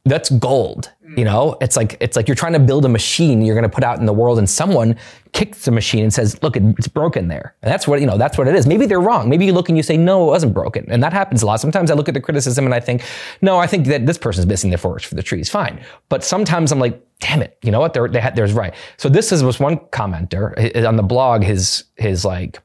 that's 0.06 0.30
gold. 0.30 0.92
You 1.16 1.24
know, 1.24 1.56
it's 1.60 1.76
like 1.76 1.96
it's 2.00 2.16
like 2.16 2.28
you're 2.28 2.34
trying 2.34 2.52
to 2.52 2.58
build 2.58 2.84
a 2.84 2.88
machine 2.88 3.40
you're 3.40 3.54
going 3.54 3.68
to 3.68 3.74
put 3.74 3.84
out 3.84 3.98
in 3.98 4.06
the 4.06 4.12
world, 4.12 4.38
and 4.38 4.50
someone 4.50 4.96
kicks 5.32 5.64
the 5.64 5.70
machine 5.70 6.02
and 6.02 6.12
says, 6.12 6.42
"Look, 6.42 6.56
it's 6.56 6.88
broken 6.88 7.28
there." 7.28 7.54
And 7.62 7.72
that's 7.72 7.88
what 7.88 8.00
you 8.00 8.06
know. 8.06 8.18
That's 8.18 8.36
what 8.36 8.48
it 8.48 8.54
is. 8.54 8.66
Maybe 8.66 8.86
they're 8.86 9.00
wrong. 9.00 9.28
Maybe 9.28 9.46
you 9.46 9.52
look 9.52 9.68
and 9.68 9.78
you 9.78 9.82
say, 9.82 9.96
"No, 9.96 10.24
it 10.24 10.26
wasn't 10.26 10.52
broken," 10.52 10.84
and 10.90 11.02
that 11.02 11.12
happens 11.12 11.42
a 11.42 11.46
lot. 11.46 11.60
Sometimes 11.60 11.90
I 11.90 11.94
look 11.94 12.08
at 12.08 12.14
the 12.14 12.20
criticism 12.20 12.66
and 12.66 12.74
I 12.74 12.80
think, 12.80 13.02
"No, 13.40 13.58
I 13.58 13.66
think 13.66 13.86
that 13.86 14.04
this 14.04 14.18
person's 14.18 14.46
missing 14.46 14.70
the 14.70 14.78
forest 14.78 15.06
for 15.06 15.14
the 15.14 15.22
trees." 15.22 15.48
Fine, 15.48 15.80
but 16.08 16.22
sometimes 16.22 16.70
I'm 16.70 16.80
like, 16.80 17.02
"Damn 17.20 17.40
it!" 17.40 17.56
You 17.62 17.70
know 17.70 17.80
what? 17.80 17.94
They're, 17.94 18.08
they 18.08 18.20
had, 18.20 18.36
there's 18.36 18.52
right. 18.52 18.74
So 18.98 19.08
this 19.08 19.32
is 19.32 19.42
was 19.42 19.58
one 19.58 19.78
commenter 19.78 20.86
on 20.86 20.96
the 20.96 21.02
blog. 21.02 21.42
His 21.42 21.84
his 21.96 22.26
like 22.26 22.60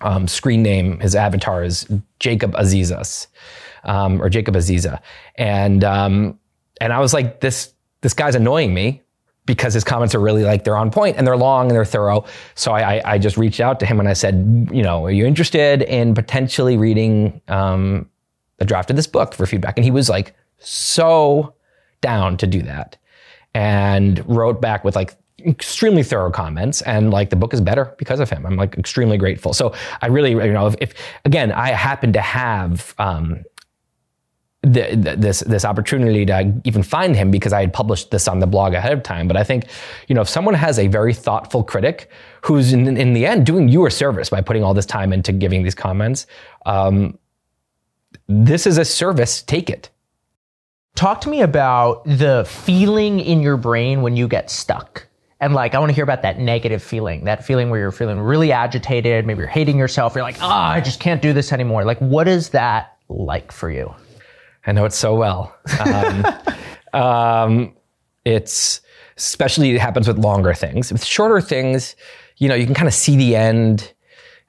um, 0.00 0.26
screen 0.28 0.62
name, 0.62 1.00
his 1.00 1.14
avatar 1.14 1.62
is 1.62 1.86
Jacob 2.20 2.52
Azizas, 2.54 3.26
um, 3.84 4.22
or 4.22 4.28
Jacob 4.28 4.54
Aziza, 4.54 5.00
and 5.36 5.84
um, 5.84 6.38
and 6.80 6.92
I 6.92 6.98
was 6.98 7.12
like, 7.12 7.40
this 7.40 7.72
this 8.00 8.14
guy's 8.14 8.34
annoying 8.34 8.72
me 8.72 9.02
because 9.46 9.74
his 9.74 9.84
comments 9.84 10.14
are 10.14 10.20
really 10.20 10.44
like 10.44 10.64
they're 10.64 10.76
on 10.76 10.90
point 10.90 11.16
and 11.16 11.26
they're 11.26 11.36
long 11.36 11.66
and 11.66 11.72
they're 11.72 11.84
thorough. 11.84 12.24
So 12.54 12.72
I, 12.72 12.96
I, 12.96 13.02
I 13.14 13.18
just 13.18 13.36
reached 13.36 13.60
out 13.60 13.80
to 13.80 13.86
him 13.86 13.98
and 14.00 14.08
I 14.08 14.12
said, 14.12 14.68
you 14.72 14.82
know, 14.82 15.04
are 15.04 15.10
you 15.10 15.26
interested 15.26 15.82
in 15.82 16.14
potentially 16.14 16.76
reading 16.76 17.40
um, 17.48 18.08
the 18.58 18.64
draft 18.64 18.90
of 18.90 18.96
this 18.96 19.06
book 19.06 19.34
for 19.34 19.46
feedback? 19.46 19.76
And 19.76 19.84
he 19.84 19.90
was 19.90 20.08
like 20.08 20.34
so 20.58 21.54
down 22.00 22.36
to 22.38 22.46
do 22.46 22.62
that, 22.62 22.96
and 23.54 24.26
wrote 24.28 24.60
back 24.60 24.84
with 24.84 24.96
like 24.96 25.16
extremely 25.46 26.02
thorough 26.02 26.30
comments 26.30 26.82
and 26.82 27.10
like 27.10 27.30
the 27.30 27.36
book 27.36 27.54
is 27.54 27.62
better 27.62 27.94
because 27.96 28.20
of 28.20 28.28
him 28.28 28.44
i'm 28.44 28.56
like 28.56 28.76
extremely 28.76 29.16
grateful 29.16 29.54
so 29.54 29.72
i 30.02 30.06
really 30.06 30.32
you 30.32 30.52
know 30.52 30.66
if, 30.66 30.74
if 30.82 30.94
again 31.24 31.50
i 31.52 31.68
happen 31.68 32.12
to 32.12 32.20
have 32.20 32.94
um 32.98 33.42
the, 34.62 34.94
the, 34.94 35.16
this 35.16 35.40
this 35.40 35.64
opportunity 35.64 36.26
to 36.26 36.60
even 36.64 36.82
find 36.82 37.16
him 37.16 37.30
because 37.30 37.52
I 37.52 37.60
had 37.60 37.72
published 37.72 38.10
this 38.10 38.28
on 38.28 38.40
the 38.40 38.46
blog 38.46 38.74
ahead 38.74 38.92
of 38.92 39.02
time. 39.02 39.26
But 39.26 39.36
I 39.36 39.44
think, 39.44 39.64
you 40.06 40.14
know, 40.14 40.20
if 40.20 40.28
someone 40.28 40.54
has 40.54 40.78
a 40.78 40.86
very 40.86 41.14
thoughtful 41.14 41.64
critic 41.64 42.10
who's 42.42 42.72
in, 42.72 42.96
in 42.96 43.14
the 43.14 43.24
end 43.24 43.46
doing 43.46 43.68
you 43.68 43.86
a 43.86 43.90
service 43.90 44.28
by 44.28 44.42
putting 44.42 44.62
all 44.62 44.74
this 44.74 44.86
time 44.86 45.12
into 45.12 45.32
giving 45.32 45.62
these 45.62 45.74
comments, 45.74 46.26
um, 46.66 47.18
this 48.28 48.66
is 48.66 48.76
a 48.76 48.84
service. 48.84 49.42
Take 49.42 49.70
it. 49.70 49.88
Talk 50.94 51.22
to 51.22 51.30
me 51.30 51.40
about 51.40 52.04
the 52.04 52.44
feeling 52.46 53.20
in 53.20 53.40
your 53.40 53.56
brain 53.56 54.02
when 54.02 54.16
you 54.16 54.28
get 54.28 54.50
stuck. 54.50 55.06
And 55.40 55.54
like, 55.54 55.74
I 55.74 55.78
want 55.78 55.88
to 55.88 55.94
hear 55.94 56.04
about 56.04 56.20
that 56.22 56.38
negative 56.38 56.82
feeling, 56.82 57.24
that 57.24 57.46
feeling 57.46 57.70
where 57.70 57.80
you're 57.80 57.92
feeling 57.92 58.20
really 58.20 58.52
agitated, 58.52 59.26
maybe 59.26 59.38
you're 59.38 59.46
hating 59.46 59.78
yourself, 59.78 60.14
you're 60.14 60.22
like, 60.22 60.36
ah, 60.42 60.72
I 60.72 60.80
just 60.82 61.00
can't 61.00 61.22
do 61.22 61.32
this 61.32 61.50
anymore. 61.50 61.84
Like, 61.84 61.98
what 61.98 62.28
is 62.28 62.50
that 62.50 62.98
like 63.08 63.50
for 63.52 63.70
you? 63.70 63.94
I 64.66 64.72
know 64.72 64.84
it 64.84 64.92
so 64.92 65.14
well. 65.14 65.54
Um, 65.80 66.26
um, 67.00 67.76
it's 68.24 68.80
especially 69.16 69.70
it 69.70 69.80
happens 69.80 70.06
with 70.08 70.18
longer 70.18 70.54
things. 70.54 70.92
With 70.92 71.04
shorter 71.04 71.40
things, 71.40 71.96
you 72.36 72.48
know, 72.48 72.54
you 72.54 72.66
can 72.66 72.74
kind 72.74 72.88
of 72.88 72.94
see 72.94 73.16
the 73.16 73.36
end. 73.36 73.92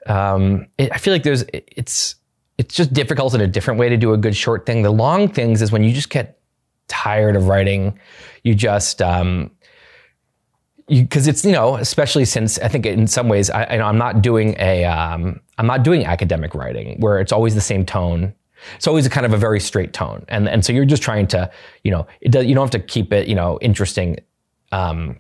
Um, 0.08 0.68
it, 0.78 0.92
I 0.92 0.98
feel 0.98 1.14
like 1.14 1.24
there's 1.24 1.44
it- 1.54 1.68
it's 1.76 2.16
it's 2.58 2.76
just 2.76 2.94
difficult 2.94 3.34
in 3.34 3.42
a 3.42 3.48
different 3.48 3.80
way 3.80 3.90
to 3.90 3.98
do 3.98 4.14
a 4.14 4.18
good 4.18 4.36
short 4.36 4.66
thing. 4.66 4.84
The 4.84 4.92
long 4.92 5.28
things 5.28 5.62
is 5.62 5.72
when 5.72 5.84
you 5.84 5.94
just 5.94 6.10
get 6.10 6.40
tired 6.88 7.36
of 7.36 7.48
writing. 7.48 7.98
You 8.44 8.54
just 8.56 9.02
um, 9.02 9.52
because 10.88 11.28
it's 11.28 11.46
you 11.46 11.52
know 11.54 11.76
especially 11.76 12.26
since 12.26 12.60
I 12.60 12.68
think 12.68 12.86
in 12.86 13.08
some 13.08 13.30
ways 13.30 13.50
I, 13.50 13.78
know 13.78 13.86
I'm 13.86 13.98
not 13.98 14.22
doing 14.22 14.56
a 14.60 14.84
um, 14.86 15.40
I'm 15.58 15.68
not 15.68 15.84
doing 15.84 16.06
academic 16.06 16.54
writing 16.54 17.00
where 17.00 17.20
it's 17.20 17.32
always 17.32 17.56
the 17.56 17.62
same 17.62 17.86
tone. 17.86 18.34
It's 18.76 18.88
always 18.88 19.06
a 19.06 19.10
kind 19.10 19.26
of 19.26 19.34
a 19.34 19.38
very 19.38 19.60
straight 19.60 19.94
tone, 19.94 20.26
and 20.28 20.48
and 20.48 20.64
so 20.66 20.74
you're 20.74 20.86
just 20.86 21.04
trying 21.04 21.28
to 21.28 21.50
you 21.84 21.92
know 21.92 22.08
it 22.22 22.32
does, 22.32 22.46
you 22.46 22.56
don't 22.56 22.64
have 22.64 22.82
to 22.82 22.88
keep 22.88 23.14
it 23.14 23.28
you 23.28 23.36
know 23.36 23.60
interesting. 23.62 24.18
Um, 24.72 25.20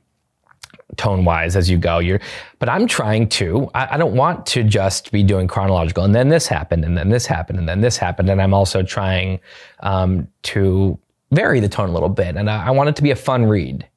tone 0.98 1.24
wise 1.24 1.56
as 1.56 1.70
you 1.70 1.78
go. 1.78 2.00
You're 2.00 2.20
but 2.60 2.68
i'm 2.68 2.86
trying 2.86 3.30
to 3.30 3.70
I, 3.74 3.96
I 3.96 3.98
don't 3.98 4.14
want 4.14 4.46
to 4.48 4.62
just 4.62 5.10
be 5.14 5.24
doing 5.24 5.48
chronological 5.48 6.04
and 6.04 6.14
then 6.14 6.28
this 6.28 6.48
happened 6.48 6.84
and 6.84 6.98
then 6.98 7.08
this 7.08 7.26
happened 7.26 7.60
and 7.60 7.70
then 7.70 7.80
this 7.80 7.96
happened. 7.96 8.30
And 8.30 8.42
i'm 8.42 8.54
also 8.54 8.84
trying 8.84 9.40
um, 9.80 10.28
to 10.44 11.00
vary 11.32 11.60
the 11.60 11.70
tone 11.70 11.90
a 11.90 11.92
little 11.92 12.10
bit. 12.10 12.36
And 12.36 12.50
I, 12.50 12.68
I 12.68 12.72
want 12.72 12.90
it 12.90 12.96
to 12.98 13.02
be 13.02 13.12
a 13.12 13.16
fun 13.16 13.46
read. 13.46 13.88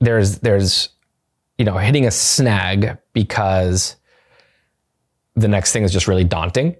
There's 0.00 0.38
there's 0.38 0.88
you 1.58 1.64
know 1.64 1.76
hitting 1.76 2.06
a 2.06 2.10
snag 2.10 2.98
because 3.12 3.96
the 5.34 5.48
next 5.48 5.72
thing 5.72 5.82
is 5.82 5.92
just 5.92 6.08
really 6.08 6.24
daunting 6.24 6.76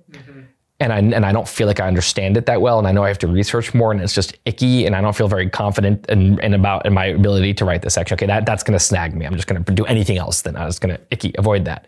and 0.83 0.93
I 0.93 0.99
and 0.99 1.25
I 1.25 1.33
don't 1.33 1.49
feel 1.49 1.67
like 1.67 1.81
I 1.81 1.87
understand 1.87 2.37
it 2.37 2.47
that 2.47 2.61
well 2.61 2.79
and 2.79 2.87
I 2.87 2.93
know 2.93 3.05
I 3.05 3.09
have 3.09 3.19
to 3.19 3.27
research 3.27 3.73
more 3.73 3.93
and 3.93 4.01
it's 4.01 4.15
just 4.15 4.37
icky 4.45 4.85
and 4.85 4.95
I 4.95 5.01
don't 5.01 5.17
feel 5.17 5.29
very 5.29 5.49
confident 5.49 6.07
in, 6.09 6.39
in 6.41 6.55
about 6.55 6.85
in 6.85 6.93
my 6.93 7.07
ability 7.07 7.55
to 7.55 7.65
write 7.65 7.83
this 7.83 7.95
section 7.95 8.15
okay 8.17 8.27
that 8.27 8.47
that's 8.47 8.63
going 8.63 8.79
to 8.79 8.85
snag 8.85 9.15
me 9.15 9.25
I'm 9.25 9.35
just 9.35 9.47
going 9.47 9.63
to 9.63 9.73
do 9.73 9.85
anything 9.87 10.19
else 10.19 10.43
then 10.43 10.57
I 10.57 10.67
was 10.67 10.79
going 10.79 10.95
to 10.95 11.01
icky 11.11 11.35
avoid 11.39 11.65
that 11.65 11.87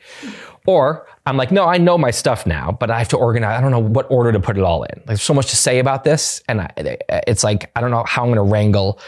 or 0.66 1.06
I'm 1.26 1.36
like 1.36 1.50
no 1.50 1.66
I 1.66 1.76
know 1.76 1.98
my 1.98 2.10
stuff 2.10 2.46
now 2.46 2.72
but 2.72 2.90
I 2.90 2.98
have 2.98 3.08
to 3.08 3.16
organize 3.16 3.58
I 3.58 3.60
don't 3.60 3.72
know 3.72 3.80
what 3.80 4.10
order 4.10 4.32
to 4.32 4.40
put 4.40 4.56
it 4.56 4.62
all 4.62 4.84
in 4.84 5.02
there's 5.06 5.22
so 5.22 5.34
much 5.34 5.50
to 5.50 5.56
say 5.56 5.78
about 5.78 6.04
this 6.04 6.42
and 6.48 6.62
I, 6.62 6.70
it's 7.26 7.44
like 7.44 7.70
I 7.76 7.80
don't 7.80 7.90
know 7.90 8.04
how 8.06 8.22
I'm 8.22 8.28
going 8.28 8.36
to 8.36 8.50
wrangle 8.50 9.00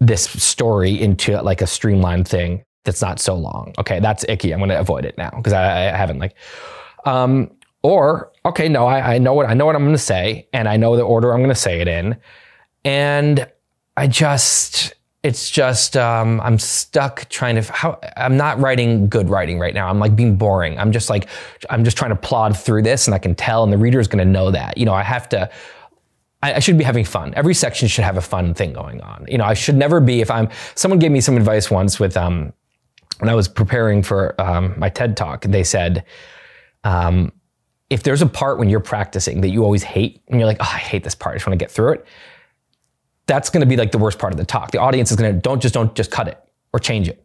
this 0.00 0.24
story 0.24 1.00
into 1.00 1.40
like 1.42 1.60
a 1.60 1.66
streamlined 1.66 2.26
thing 2.26 2.64
that's 2.84 3.02
not 3.02 3.20
so 3.20 3.34
long. 3.34 3.74
Okay, 3.78 4.00
that's 4.00 4.24
icky. 4.28 4.52
I'm 4.52 4.58
going 4.58 4.70
to 4.70 4.80
avoid 4.80 5.04
it 5.04 5.16
now 5.18 5.30
because 5.30 5.52
I, 5.52 5.92
I 5.92 5.96
haven't 5.96 6.18
like. 6.18 6.34
Um, 7.04 7.50
or 7.82 8.29
okay, 8.44 8.68
no, 8.68 8.86
I, 8.86 9.14
I 9.14 9.18
know 9.18 9.34
what 9.34 9.46
I 9.48 9.54
know 9.54 9.66
what 9.66 9.76
I'm 9.76 9.82
going 9.82 9.92
to 9.94 9.98
say, 9.98 10.48
and 10.52 10.68
I 10.68 10.76
know 10.76 10.96
the 10.96 11.02
order 11.02 11.32
I'm 11.32 11.40
going 11.40 11.50
to 11.50 11.54
say 11.54 11.80
it 11.80 11.88
in, 11.88 12.16
and 12.84 13.50
I 13.96 14.06
just 14.06 14.94
it's 15.22 15.50
just 15.50 15.96
um, 15.96 16.40
I'm 16.40 16.58
stuck 16.58 17.28
trying 17.28 17.56
to. 17.56 17.72
How 17.72 18.00
I'm 18.16 18.36
not 18.36 18.58
writing 18.58 19.08
good 19.08 19.28
writing 19.28 19.58
right 19.58 19.74
now. 19.74 19.88
I'm 19.88 19.98
like 19.98 20.16
being 20.16 20.36
boring. 20.36 20.78
I'm 20.78 20.92
just 20.92 21.10
like 21.10 21.28
I'm 21.68 21.84
just 21.84 21.96
trying 21.96 22.10
to 22.10 22.16
plod 22.16 22.56
through 22.56 22.82
this, 22.82 23.06
and 23.06 23.14
I 23.14 23.18
can 23.18 23.34
tell, 23.34 23.62
and 23.62 23.72
the 23.72 23.78
reader 23.78 24.00
is 24.00 24.08
going 24.08 24.24
to 24.24 24.30
know 24.30 24.50
that. 24.50 24.78
You 24.78 24.86
know, 24.86 24.94
I 24.94 25.02
have 25.02 25.28
to. 25.30 25.50
I, 26.42 26.54
I 26.54 26.58
should 26.60 26.78
be 26.78 26.84
having 26.84 27.04
fun. 27.04 27.34
Every 27.36 27.52
section 27.52 27.86
should 27.86 28.04
have 28.04 28.16
a 28.16 28.22
fun 28.22 28.54
thing 28.54 28.72
going 28.72 29.02
on. 29.02 29.26
You 29.28 29.36
know, 29.36 29.44
I 29.44 29.52
should 29.52 29.76
never 29.76 30.00
be 30.00 30.22
if 30.22 30.30
I'm. 30.30 30.48
Someone 30.74 30.98
gave 30.98 31.10
me 31.10 31.20
some 31.20 31.36
advice 31.36 31.70
once 31.70 32.00
with 32.00 32.16
um, 32.16 32.54
when 33.18 33.28
I 33.28 33.34
was 33.34 33.46
preparing 33.46 34.02
for 34.02 34.40
um, 34.40 34.72
my 34.78 34.88
TED 34.88 35.18
talk. 35.18 35.42
They 35.42 35.64
said, 35.64 36.04
um, 36.84 37.30
if 37.90 38.04
there's 38.04 38.22
a 38.22 38.26
part 38.26 38.58
when 38.58 38.70
you're 38.70 38.80
practicing 38.80 39.40
that 39.40 39.48
you 39.48 39.64
always 39.64 39.82
hate, 39.82 40.22
and 40.28 40.38
you're 40.38 40.46
like, 40.46 40.58
oh, 40.60 40.70
I 40.72 40.78
hate 40.78 41.04
this 41.04 41.14
part. 41.14 41.34
I 41.34 41.36
just 41.36 41.46
want 41.46 41.58
to 41.58 41.62
get 41.62 41.70
through 41.70 41.94
it. 41.94 42.06
That's 43.26 43.50
going 43.50 43.60
to 43.60 43.66
be 43.66 43.76
like 43.76 43.92
the 43.92 43.98
worst 43.98 44.18
part 44.18 44.32
of 44.32 44.38
the 44.38 44.44
talk. 44.44 44.70
The 44.70 44.78
audience 44.78 45.10
is 45.10 45.16
going 45.16 45.34
to 45.34 45.40
don't 45.40 45.60
just 45.60 45.74
don't 45.74 45.94
just 45.94 46.10
cut 46.10 46.28
it 46.28 46.38
or 46.72 46.80
change 46.80 47.08
it. 47.08 47.24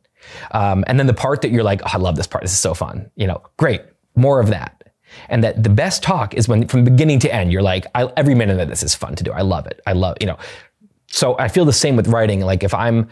Um, 0.52 0.84
and 0.88 1.00
then 1.00 1.08
the 1.08 1.14
part 1.14 1.42
that 1.42 1.52
you're 1.52 1.64
like, 1.64 1.82
oh, 1.84 1.92
I 1.94 1.98
love 1.98 2.16
this 2.16 2.28
part. 2.28 2.44
This 2.44 2.52
is 2.52 2.60
so 2.60 2.74
fun. 2.74 3.10
You 3.16 3.28
know, 3.28 3.44
great, 3.58 3.82
more 4.16 4.40
of 4.40 4.48
that. 4.48 4.84
And 5.30 5.44
that 5.44 5.64
the 5.64 5.70
best 5.70 6.04
talk 6.04 6.34
is 6.34 6.48
when 6.48 6.68
from 6.68 6.84
beginning 6.84 7.20
to 7.20 7.34
end, 7.34 7.52
you're 7.52 7.62
like, 7.62 7.86
every 7.96 8.36
minute 8.36 8.60
of 8.60 8.68
this 8.68 8.84
is 8.84 8.96
fun 8.96 9.16
to 9.16 9.24
do. 9.24 9.32
I 9.32 9.42
love 9.42 9.68
it. 9.68 9.82
I 9.86 9.94
love, 9.94 10.18
you 10.20 10.28
know. 10.28 10.38
So 11.08 11.38
I 11.38 11.48
feel 11.48 11.64
the 11.64 11.74
same 11.74 11.96
with 11.96 12.08
writing. 12.08 12.42
Like 12.42 12.64
if 12.64 12.74
I'm 12.74 13.08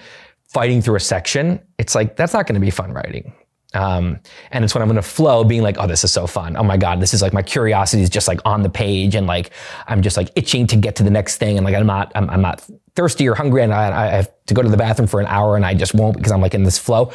fighting 0.48 0.82
through 0.82 0.96
a 0.96 1.00
section, 1.00 1.62
it's 1.78 1.96
like, 1.96 2.16
that's 2.16 2.34
not 2.34 2.48
going 2.48 2.56
to 2.56 2.60
be 2.60 2.72
fun 2.72 2.92
writing. 2.92 3.34
Um, 3.73 4.19
and 4.51 4.63
it's 4.63 4.73
when 4.75 4.81
I'm 4.81 4.91
in 4.91 4.97
a 4.97 5.01
flow 5.01 5.43
being 5.43 5.63
like, 5.63 5.77
oh, 5.79 5.88
this 5.88 6.03
is 6.03 6.12
so 6.12 6.27
fun. 6.27 6.55
Oh 6.55 6.63
my 6.63 6.77
God, 6.77 6.99
this 6.99 7.13
is 7.13 7.21
like 7.21 7.33
my 7.33 7.41
curiosity 7.41 8.03
is 8.03 8.09
just 8.09 8.27
like 8.27 8.39
on 8.45 8.62
the 8.62 8.69
page 8.69 9.15
and 9.15 9.25
like 9.25 9.51
I'm 9.88 10.01
just 10.01 10.15
like 10.17 10.29
itching 10.36 10.67
to 10.67 10.75
get 10.75 10.95
to 10.97 11.03
the 11.03 11.09
next 11.09 11.38
thing. 11.38 11.57
And 11.57 11.65
like 11.65 11.75
I'm 11.75 11.88
not, 11.88 12.12
I'm, 12.15 12.29
I'm 12.29 12.41
not 12.41 12.67
thirsty 12.95 13.27
or 13.27 13.36
hungry 13.36 13.63
and 13.63 13.73
I, 13.73 14.05
I 14.05 14.07
have 14.07 14.31
to 14.45 14.53
go 14.53 14.62
to 14.62 14.69
the 14.69 14.77
bathroom 14.77 15.07
for 15.07 15.19
an 15.19 15.25
hour 15.27 15.55
and 15.55 15.65
I 15.65 15.73
just 15.73 15.95
won't 15.95 16.15
because 16.15 16.31
I'm 16.31 16.41
like 16.41 16.53
in 16.53 16.63
this 16.63 16.77
flow. 16.77 17.12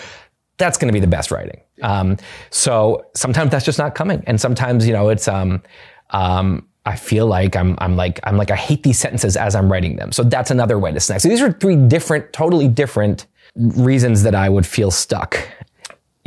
That's 0.56 0.76
going 0.76 0.88
to 0.88 0.92
be 0.92 1.00
the 1.00 1.06
best 1.06 1.30
writing. 1.30 1.60
Um, 1.82 2.16
so 2.50 3.06
sometimes 3.14 3.52
that's 3.52 3.64
just 3.64 3.78
not 3.78 3.94
coming. 3.94 4.24
And 4.26 4.40
sometimes, 4.40 4.86
you 4.86 4.92
know, 4.92 5.08
it's, 5.08 5.28
um, 5.28 5.62
um, 6.10 6.66
I 6.84 6.96
feel 6.96 7.26
like 7.26 7.54
I'm, 7.54 7.76
I'm 7.78 7.96
like, 7.96 8.18
I'm 8.24 8.36
like, 8.36 8.50
I 8.50 8.56
hate 8.56 8.82
these 8.82 8.98
sentences 8.98 9.36
as 9.36 9.54
I'm 9.54 9.70
writing 9.70 9.96
them. 9.96 10.10
So 10.10 10.24
that's 10.24 10.50
another 10.50 10.78
way 10.78 10.90
to 10.90 10.98
snack. 10.98 11.20
So 11.20 11.28
these 11.28 11.42
are 11.42 11.52
three 11.52 11.76
different, 11.76 12.32
totally 12.32 12.66
different 12.66 13.26
reasons 13.54 14.22
that 14.22 14.34
I 14.34 14.48
would 14.48 14.66
feel 14.66 14.90
stuck. 14.90 15.38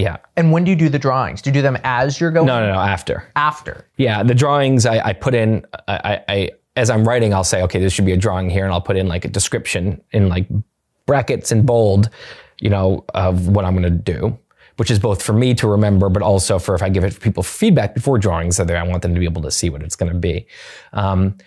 Yeah. 0.02 0.18
And 0.36 0.52
when 0.52 0.64
do 0.64 0.72
you 0.72 0.76
do 0.76 0.90
the 0.90 1.00
drawings? 1.00 1.42
Do 1.42 1.50
you 1.50 1.54
do 1.54 1.62
them 1.62 1.78
as 1.84 2.20
you're 2.20 2.32
going? 2.32 2.48
No, 2.48 2.60
no, 2.60 2.74
no, 2.74 2.80
after. 2.80 3.30
After. 3.36 3.86
Yeah, 3.98 4.24
the 4.24 4.34
drawings 4.34 4.86
I, 4.86 5.00
I 5.10 5.14
put 5.14 5.36
in, 5.36 5.64
I, 5.88 6.22
I, 6.28 6.50
as 6.76 6.90
I'm 6.90 7.08
writing, 7.08 7.34
I'll 7.34 7.44
say, 7.44 7.62
okay, 7.64 7.80
this 7.80 7.94
should 7.94 8.06
be 8.06 8.12
a 8.12 8.18
drawing 8.18 8.50
here, 8.50 8.66
and 8.66 8.74
I'll 8.74 8.82
put 8.82 8.98
in 8.98 9.08
like 9.08 9.26
a 9.26 9.28
description 9.28 10.02
in 10.12 10.28
like 10.28 10.48
brackets 11.06 11.52
and 11.52 11.66
bold, 11.66 12.10
you 12.60 12.70
know, 12.70 13.06
of 13.14 13.48
what 13.50 13.64
I'm 13.64 13.74
going 13.76 13.84
to 13.84 13.90
do, 13.90 14.38
which 14.78 14.90
is 14.90 14.98
both 14.98 15.22
for 15.22 15.34
me 15.34 15.54
to 15.56 15.68
remember, 15.68 16.10
but 16.10 16.24
also 16.24 16.58
for 16.58 16.74
if 16.74 16.82
I 16.82 16.90
give 16.90 17.04
it 17.04 17.20
people 17.20 17.44
feedback 17.44 17.94
before 17.94 18.18
drawings, 18.18 18.56
so 18.56 18.66
that 18.66 18.76
I 18.76 18.84
want 18.84 19.04
them 19.04 19.14
to 19.14 19.20
be 19.20 19.26
able 19.26 19.44
to 19.44 19.52
see 19.52 19.70
what 19.70 19.84
it's 19.84 19.96
going 19.96 20.12
to 20.12 20.18
be. 20.18 20.48
Um, 20.94 21.38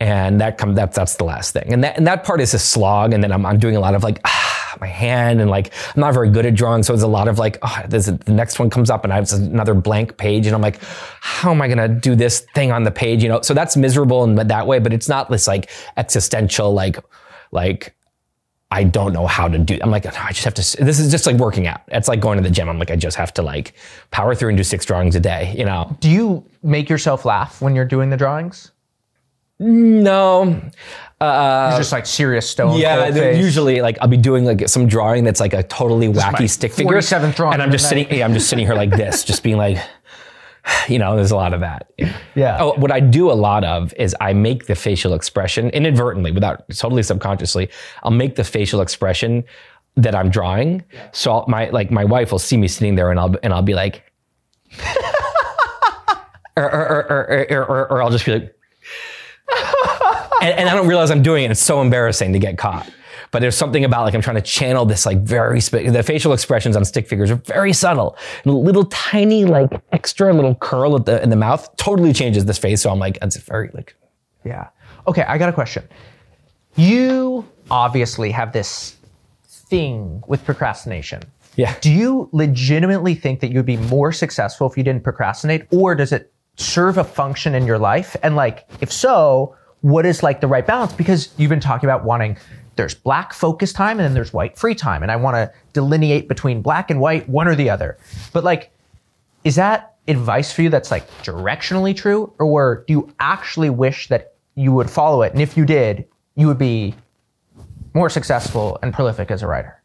and 0.00 0.40
that 0.40 0.58
come 0.58 0.74
that's 0.74 0.96
that's 0.96 1.16
the 1.16 1.24
last 1.24 1.52
thing, 1.52 1.72
and 1.72 1.84
that 1.84 1.96
and 1.96 2.06
that 2.08 2.24
part 2.24 2.40
is 2.40 2.52
a 2.52 2.58
slog, 2.58 3.12
and 3.12 3.22
then 3.22 3.30
I'm, 3.30 3.46
I'm 3.46 3.60
doing 3.60 3.76
a 3.76 3.80
lot 3.80 3.94
of 3.94 4.02
like. 4.02 4.18
Ah, 4.24 4.51
my 4.80 4.86
hand 4.86 5.40
and 5.40 5.50
like 5.50 5.72
I'm 5.94 6.00
not 6.00 6.14
very 6.14 6.30
good 6.30 6.46
at 6.46 6.54
drawing, 6.54 6.82
so 6.82 6.94
it's 6.94 7.02
a 7.02 7.08
lot 7.08 7.28
of 7.28 7.38
like 7.38 7.58
oh, 7.62 7.82
this, 7.88 8.06
the 8.06 8.32
next 8.32 8.58
one 8.58 8.70
comes 8.70 8.90
up 8.90 9.04
and 9.04 9.12
I 9.12 9.16
have 9.16 9.30
another 9.32 9.74
blank 9.74 10.16
page 10.16 10.46
and 10.46 10.54
I'm 10.54 10.62
like, 10.62 10.80
how 10.82 11.50
am 11.50 11.62
I 11.62 11.68
gonna 11.68 11.88
do 11.88 12.14
this 12.14 12.40
thing 12.54 12.72
on 12.72 12.82
the 12.84 12.90
page? 12.90 13.22
You 13.22 13.28
know, 13.28 13.42
so 13.42 13.54
that's 13.54 13.76
miserable 13.76 14.24
in 14.24 14.34
that 14.34 14.66
way, 14.66 14.78
but 14.78 14.92
it's 14.92 15.08
not 15.08 15.30
this 15.30 15.46
like 15.46 15.70
existential 15.96 16.72
like 16.72 16.98
like 17.50 17.94
I 18.72 18.84
don't 18.84 19.12
know 19.12 19.26
how 19.26 19.48
to 19.48 19.58
do. 19.58 19.78
I'm 19.82 19.90
like, 19.90 20.06
I 20.06 20.30
just 20.30 20.44
have 20.44 20.54
to. 20.54 20.82
This 20.82 20.98
is 20.98 21.10
just 21.10 21.26
like 21.26 21.36
working 21.36 21.66
out. 21.66 21.82
It's 21.88 22.08
like 22.08 22.20
going 22.20 22.38
to 22.38 22.42
the 22.42 22.48
gym. 22.48 22.70
I'm 22.70 22.78
like, 22.78 22.90
I 22.90 22.96
just 22.96 23.18
have 23.18 23.34
to 23.34 23.42
like 23.42 23.74
power 24.10 24.34
through 24.34 24.48
and 24.48 24.56
do 24.56 24.64
six 24.64 24.86
drawings 24.86 25.14
a 25.14 25.20
day. 25.20 25.54
You 25.56 25.66
know. 25.66 25.94
Do 26.00 26.08
you 26.08 26.42
make 26.62 26.88
yourself 26.88 27.26
laugh 27.26 27.60
when 27.60 27.76
you're 27.76 27.84
doing 27.84 28.08
the 28.08 28.16
drawings? 28.16 28.72
No. 29.58 30.58
Uh, 31.22 31.78
just 31.78 31.92
like 31.92 32.04
serious 32.04 32.48
stone. 32.48 32.76
Yeah, 32.78 33.06
usually 33.32 33.80
like 33.80 33.96
I'll 34.00 34.08
be 34.08 34.16
doing 34.16 34.44
like 34.44 34.68
some 34.68 34.88
drawing 34.88 35.22
that's 35.22 35.38
like 35.38 35.52
a 35.52 35.62
totally 35.62 36.08
wacky 36.08 36.50
stick 36.50 36.72
figure. 36.72 37.00
Seventh 37.00 37.36
drawing, 37.36 37.54
and 37.54 37.62
I'm 37.62 37.70
just 37.70 37.88
sitting. 37.88 38.12
Yeah, 38.12 38.24
I'm 38.24 38.34
just 38.34 38.48
sitting 38.48 38.66
here 38.66 38.74
like 38.74 38.90
this, 38.90 39.22
just 39.22 39.44
being 39.44 39.56
like, 39.56 39.78
you 40.88 40.98
know, 40.98 41.14
there's 41.14 41.30
a 41.30 41.36
lot 41.36 41.54
of 41.54 41.60
that. 41.60 41.92
Yeah. 42.34 42.58
Oh, 42.60 42.74
what 42.74 42.90
I 42.90 42.98
do 42.98 43.30
a 43.30 43.34
lot 43.34 43.62
of 43.62 43.94
is 43.94 44.16
I 44.20 44.32
make 44.32 44.66
the 44.66 44.74
facial 44.74 45.14
expression 45.14 45.70
inadvertently, 45.70 46.32
without 46.32 46.68
totally 46.70 47.04
subconsciously. 47.04 47.70
I'll 48.02 48.10
make 48.10 48.34
the 48.34 48.44
facial 48.44 48.80
expression 48.80 49.44
that 49.96 50.16
I'm 50.16 50.28
drawing. 50.28 50.82
Yeah. 50.92 51.08
So 51.12 51.32
I'll, 51.32 51.44
my 51.46 51.68
like 51.70 51.92
my 51.92 52.04
wife 52.04 52.32
will 52.32 52.40
see 52.40 52.56
me 52.56 52.66
sitting 52.66 52.96
there, 52.96 53.12
and 53.12 53.20
I'll 53.20 53.36
and 53.44 53.52
I'll 53.52 53.62
be 53.62 53.74
like. 53.74 54.10
or, 56.56 56.64
or, 56.64 57.06
or, 57.10 57.66
or, 57.68 57.92
or 57.92 58.02
I'll 58.02 58.10
just 58.10 58.26
be 58.26 58.32
like, 58.32 58.56
and, 60.42 60.58
and, 60.58 60.68
I 60.68 60.74
don't 60.74 60.88
realize 60.88 61.10
I'm 61.10 61.22
doing 61.22 61.44
it. 61.44 61.50
It's 61.50 61.60
so 61.60 61.80
embarrassing 61.80 62.32
to 62.32 62.38
get 62.38 62.58
caught. 62.58 62.90
But 63.30 63.40
there's 63.40 63.56
something 63.56 63.84
about 63.84 64.02
like 64.02 64.14
I'm 64.14 64.20
trying 64.20 64.36
to 64.36 64.42
channel 64.42 64.84
this 64.84 65.06
like 65.06 65.22
very 65.22 65.60
spe- 65.60 65.88
the 65.88 66.02
facial 66.02 66.34
expressions 66.34 66.76
on 66.76 66.84
stick 66.84 67.08
figures 67.08 67.30
are 67.30 67.36
very 67.36 67.72
subtle. 67.72 68.16
Little 68.44 68.84
tiny 68.86 69.46
like 69.46 69.70
extra 69.92 70.34
little 70.34 70.54
curl 70.56 70.96
at 70.96 71.06
the 71.06 71.22
in 71.22 71.30
the 71.30 71.36
mouth 71.36 71.74
totally 71.76 72.12
changes 72.12 72.44
this 72.44 72.58
face. 72.58 72.82
So 72.82 72.90
I'm 72.90 72.98
like 72.98 73.16
it's 73.22 73.36
very 73.36 73.70
like 73.72 73.96
yeah. 74.44 74.68
Okay, 75.06 75.22
I 75.22 75.38
got 75.38 75.48
a 75.48 75.52
question. 75.52 75.88
You 76.76 77.48
obviously 77.70 78.30
have 78.32 78.52
this 78.52 78.96
thing 79.46 80.22
with 80.26 80.44
procrastination. 80.44 81.22
Yeah. 81.56 81.74
Do 81.80 81.90
you 81.90 82.28
legitimately 82.32 83.14
think 83.14 83.40
that 83.40 83.50
you'd 83.50 83.66
be 83.66 83.76
more 83.76 84.12
successful 84.12 84.70
if 84.70 84.76
you 84.76 84.82
didn't 84.82 85.04
procrastinate, 85.04 85.66
or 85.70 85.94
does 85.94 86.12
it 86.12 86.32
serve 86.56 86.98
a 86.98 87.04
function 87.04 87.54
in 87.54 87.66
your 87.66 87.78
life? 87.78 88.16
And 88.22 88.36
like, 88.36 88.66
if 88.80 88.92
so, 88.92 89.56
what 89.82 90.06
is 90.06 90.22
like 90.22 90.40
the 90.40 90.46
right 90.46 90.66
balance? 90.66 90.92
Because 90.92 91.32
you've 91.36 91.50
been 91.50 91.60
talking 91.60 91.88
about 91.88 92.04
wanting 92.04 92.38
there's 92.76 92.94
black 92.94 93.34
focus 93.34 93.72
time 93.72 93.98
and 93.98 94.06
then 94.06 94.14
there's 94.14 94.32
white 94.32 94.56
free 94.56 94.74
time. 94.74 95.02
And 95.02 95.12
I 95.12 95.16
want 95.16 95.34
to 95.34 95.52
delineate 95.72 96.26
between 96.26 96.62
black 96.62 96.90
and 96.90 97.00
white, 97.00 97.28
one 97.28 97.46
or 97.46 97.54
the 97.54 97.68
other. 97.68 97.98
But 98.32 98.44
like, 98.44 98.70
is 99.44 99.56
that 99.56 99.96
advice 100.08 100.52
for 100.52 100.62
you 100.62 100.70
that's 100.70 100.90
like 100.90 101.08
directionally 101.22 101.94
true? 101.94 102.32
Or 102.38 102.84
do 102.86 102.94
you 102.94 103.14
actually 103.20 103.70
wish 103.70 104.08
that 104.08 104.34
you 104.54 104.72
would 104.72 104.90
follow 104.90 105.22
it? 105.22 105.32
And 105.32 105.42
if 105.42 105.56
you 105.56 105.66
did, 105.66 106.06
you 106.34 106.46
would 106.46 106.58
be 106.58 106.94
more 107.94 108.08
successful 108.08 108.78
and 108.82 108.94
prolific 108.94 109.30
as 109.30 109.42
a 109.42 109.46
writer? 109.46 109.80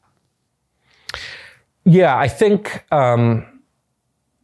Yeah, 1.84 2.18
I 2.18 2.28
think 2.28 2.86
um, 2.92 3.46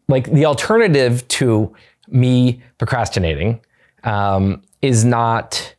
like 0.08 0.32
the 0.32 0.46
alternative 0.46 1.28
to 1.30 1.74
me 2.08 2.62
procrastinating 2.78 3.62
um, 4.04 4.62
is 4.84 5.04
not, 5.04 5.76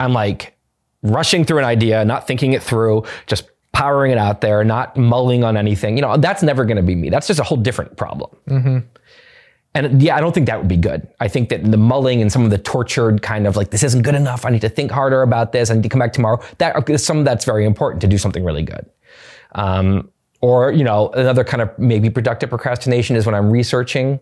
I'm 0.00 0.12
like 0.12 0.58
rushing 1.02 1.44
through 1.44 1.58
an 1.58 1.64
idea, 1.64 2.04
not 2.04 2.26
thinking 2.26 2.52
it 2.52 2.62
through, 2.62 3.04
just 3.26 3.48
powering 3.72 4.10
it 4.12 4.18
out 4.18 4.40
there, 4.40 4.64
not 4.64 4.96
mulling 4.96 5.44
on 5.44 5.56
anything. 5.56 5.96
You 5.96 6.02
know, 6.02 6.16
that's 6.16 6.42
never 6.42 6.64
going 6.64 6.76
to 6.76 6.82
be 6.82 6.96
me. 6.96 7.08
That's 7.08 7.28
just 7.28 7.40
a 7.40 7.44
whole 7.44 7.56
different 7.56 7.96
problem. 7.96 8.36
Mm-hmm. 8.48 8.78
And 9.76 10.02
yeah, 10.02 10.16
I 10.16 10.20
don't 10.20 10.32
think 10.32 10.46
that 10.46 10.58
would 10.58 10.68
be 10.68 10.76
good. 10.76 11.06
I 11.20 11.28
think 11.28 11.48
that 11.48 11.64
the 11.70 11.76
mulling 11.76 12.20
and 12.20 12.30
some 12.30 12.44
of 12.44 12.50
the 12.50 12.58
tortured 12.58 13.22
kind 13.22 13.46
of 13.46 13.56
like, 13.56 13.70
this 13.70 13.82
isn't 13.82 14.02
good 14.02 14.14
enough. 14.14 14.44
I 14.44 14.50
need 14.50 14.60
to 14.60 14.68
think 14.68 14.90
harder 14.90 15.22
about 15.22 15.52
this. 15.52 15.70
I 15.70 15.74
need 15.74 15.82
to 15.82 15.88
come 15.88 15.98
back 16.00 16.12
tomorrow. 16.12 16.40
That 16.58 17.00
some 17.00 17.18
of 17.18 17.24
that's 17.24 17.44
very 17.44 17.64
important 17.64 18.00
to 18.02 18.06
do 18.06 18.18
something 18.18 18.44
really 18.44 18.62
good. 18.62 18.86
Um, 19.56 20.10
or, 20.40 20.72
you 20.72 20.84
know, 20.84 21.10
another 21.10 21.42
kind 21.42 21.62
of 21.62 21.76
maybe 21.78 22.10
productive 22.10 22.50
procrastination 22.50 23.16
is 23.16 23.24
when 23.24 23.34
I'm 23.34 23.50
researching 23.50 24.20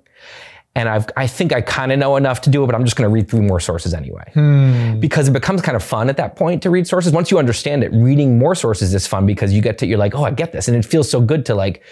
and 0.74 0.88
I've, 0.88 1.06
I 1.16 1.26
think 1.26 1.52
I 1.52 1.60
kind 1.60 1.92
of 1.92 1.98
know 1.98 2.16
enough 2.16 2.40
to 2.42 2.50
do 2.50 2.64
it, 2.64 2.66
but 2.66 2.74
I'm 2.74 2.84
just 2.84 2.96
going 2.96 3.08
to 3.08 3.12
read 3.12 3.28
through 3.28 3.42
more 3.42 3.60
sources 3.60 3.92
anyway. 3.92 4.30
Hmm. 4.32 5.00
Because 5.00 5.28
it 5.28 5.32
becomes 5.32 5.60
kind 5.60 5.76
of 5.76 5.82
fun 5.82 6.08
at 6.08 6.16
that 6.16 6.34
point 6.34 6.62
to 6.62 6.70
read 6.70 6.86
sources. 6.86 7.12
Once 7.12 7.30
you 7.30 7.38
understand 7.38 7.84
it, 7.84 7.92
reading 7.92 8.38
more 8.38 8.54
sources 8.54 8.94
is 8.94 9.06
fun 9.06 9.26
because 9.26 9.52
you 9.52 9.60
get 9.60 9.76
to, 9.78 9.86
you're 9.86 9.98
like, 9.98 10.14
oh, 10.14 10.24
I 10.24 10.30
get 10.30 10.52
this. 10.52 10.68
And 10.68 10.76
it 10.76 10.84
feels 10.84 11.10
so 11.10 11.20
good 11.20 11.44
to 11.46 11.54
like 11.54 11.82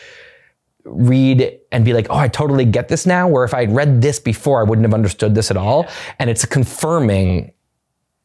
read 0.85 1.59
and 1.73 1.85
be 1.85 1.93
like, 1.93 2.07
oh, 2.09 2.17
I 2.17 2.29
totally 2.29 2.65
get 2.65 2.89
this 2.89 3.05
now. 3.05 3.29
Where 3.29 3.45
if 3.45 3.53
I'd 3.53 3.71
read 3.71 4.01
this 4.01 4.19
before, 4.19 4.61
I 4.61 4.65
wouldn't 4.65 4.87
have 4.87 4.95
understood 4.95 5.35
this 5.35 5.51
at 5.51 5.59
all. 5.59 5.87
And 6.19 6.31
it's 6.31 6.47
confirming 6.47 7.53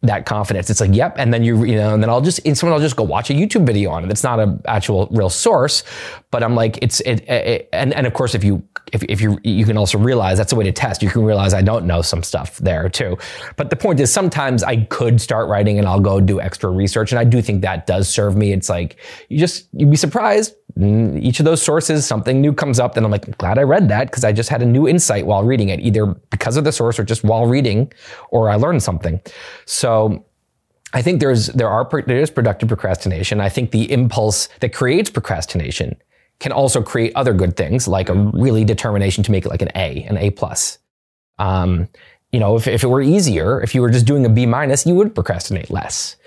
that 0.07 0.25
confidence. 0.25 0.69
It's 0.69 0.81
like, 0.81 0.93
yep. 0.93 1.15
And 1.17 1.33
then 1.33 1.43
you, 1.43 1.63
you 1.63 1.75
know, 1.75 1.93
and 1.93 2.01
then 2.01 2.09
I'll 2.09 2.21
just, 2.21 2.41
someone 2.55 2.73
I'll 2.73 2.83
just 2.83 2.95
go 2.95 3.03
watch 3.03 3.29
a 3.29 3.33
YouTube 3.33 3.65
video 3.65 3.91
on 3.91 4.03
it. 4.03 4.11
It's 4.11 4.23
not 4.23 4.39
an 4.39 4.61
actual 4.65 5.07
real 5.11 5.29
source, 5.29 5.83
but 6.31 6.43
I'm 6.43 6.55
like, 6.55 6.79
it's, 6.81 6.99
it, 7.01 7.27
it, 7.29 7.69
and, 7.73 7.93
and 7.93 8.07
of 8.07 8.13
course, 8.13 8.35
if 8.35 8.43
you, 8.43 8.63
if, 8.93 9.03
if 9.03 9.21
you, 9.21 9.39
you 9.43 9.65
can 9.65 9.77
also 9.77 9.97
realize 9.97 10.37
that's 10.37 10.51
a 10.51 10.55
way 10.55 10.63
to 10.63 10.71
test. 10.71 11.01
You 11.01 11.09
can 11.09 11.23
realize 11.23 11.53
I 11.53 11.61
don't 11.61 11.85
know 11.85 12.01
some 12.01 12.23
stuff 12.23 12.57
there 12.57 12.89
too. 12.89 13.17
But 13.55 13.69
the 13.69 13.75
point 13.75 13.99
is 13.99 14.11
sometimes 14.11 14.63
I 14.63 14.85
could 14.85 15.19
start 15.19 15.49
writing 15.49 15.79
and 15.79 15.87
I'll 15.87 15.99
go 15.99 16.21
do 16.21 16.39
extra 16.39 16.69
research. 16.69 17.11
And 17.11 17.19
I 17.19 17.23
do 17.23 17.41
think 17.41 17.61
that 17.61 17.87
does 17.87 18.07
serve 18.07 18.35
me. 18.35 18.51
It's 18.51 18.69
like, 18.69 18.97
you 19.29 19.39
just, 19.39 19.67
you'd 19.73 19.89
be 19.89 19.97
surprised 19.97 20.55
mm, 20.77 21.21
each 21.21 21.39
of 21.39 21.45
those 21.45 21.61
sources, 21.61 22.05
something 22.05 22.41
new 22.41 22.53
comes 22.53 22.79
up, 22.79 22.93
then 22.93 23.05
I'm 23.05 23.11
like, 23.11 23.37
glad 23.37 23.57
I 23.57 23.63
read 23.63 23.89
that 23.89 24.07
because 24.07 24.23
I 24.23 24.31
just 24.31 24.49
had 24.49 24.61
a 24.61 24.65
new 24.65 24.87
insight 24.87 25.25
while 25.25 25.43
reading 25.43 25.69
it, 25.69 25.79
either 25.79 26.05
because 26.05 26.57
of 26.57 26.63
the 26.63 26.71
source 26.71 26.99
or 26.99 27.03
just 27.03 27.23
while 27.23 27.45
reading, 27.45 27.91
or 28.29 28.49
I 28.49 28.55
learned 28.55 28.83
something. 28.83 29.19
So 29.65 29.94
I 30.93 31.01
think 31.01 31.19
there's 31.19 31.47
there 31.47 31.69
are 31.69 31.87
there 32.05 32.19
is 32.19 32.31
productive 32.31 32.69
procrastination. 32.69 33.41
I 33.41 33.49
think 33.49 33.71
the 33.71 33.91
impulse 33.91 34.47
that 34.61 34.73
creates 34.73 35.09
procrastination 35.09 35.95
can 36.39 36.51
also 36.51 36.81
create 36.81 37.11
other 37.15 37.33
good 37.33 37.55
things, 37.55 37.87
like 37.87 38.09
a 38.09 38.13
really 38.13 38.63
determination 38.65 39.23
to 39.23 39.31
make 39.31 39.45
it 39.45 39.49
like 39.49 39.61
an 39.61 39.71
A, 39.75 40.03
an 40.03 40.17
A 40.17 40.31
plus. 40.31 40.79
Um, 41.39 41.87
you 42.31 42.39
know, 42.39 42.55
if, 42.57 42.67
if 42.67 42.83
it 42.83 42.87
were 42.87 43.01
easier, 43.01 43.61
if 43.61 43.73
you 43.73 43.81
were 43.81 43.89
just 43.89 44.05
doing 44.05 44.25
a 44.25 44.29
B 44.29 44.45
minus, 44.45 44.85
you 44.85 44.95
would 44.95 45.15
procrastinate 45.15 45.69
less. 45.69 46.17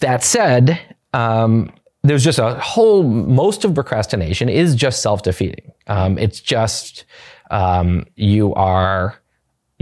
That 0.00 0.22
said, 0.22 0.78
um, 1.14 1.72
there's 2.02 2.24
just 2.24 2.38
a 2.38 2.54
whole 2.56 3.02
most 3.02 3.64
of 3.64 3.74
procrastination 3.74 4.48
is 4.48 4.74
just 4.74 5.02
self-defeating 5.02 5.72
um, 5.86 6.18
it's 6.18 6.40
just 6.40 7.04
um, 7.50 8.06
you 8.16 8.54
are 8.54 9.20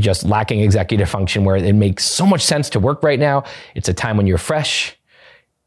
just 0.00 0.24
lacking 0.24 0.61
executive 0.61 1.09
function 1.09 1.44
where 1.44 1.57
it 1.57 1.74
makes 1.74 2.04
so 2.04 2.26
much 2.26 2.42
sense 2.42 2.68
to 2.70 2.80
work 2.80 3.02
right 3.02 3.18
now. 3.18 3.44
It's 3.74 3.88
a 3.88 3.94
time 3.94 4.16
when 4.16 4.26
you're 4.26 4.38
fresh. 4.38 4.96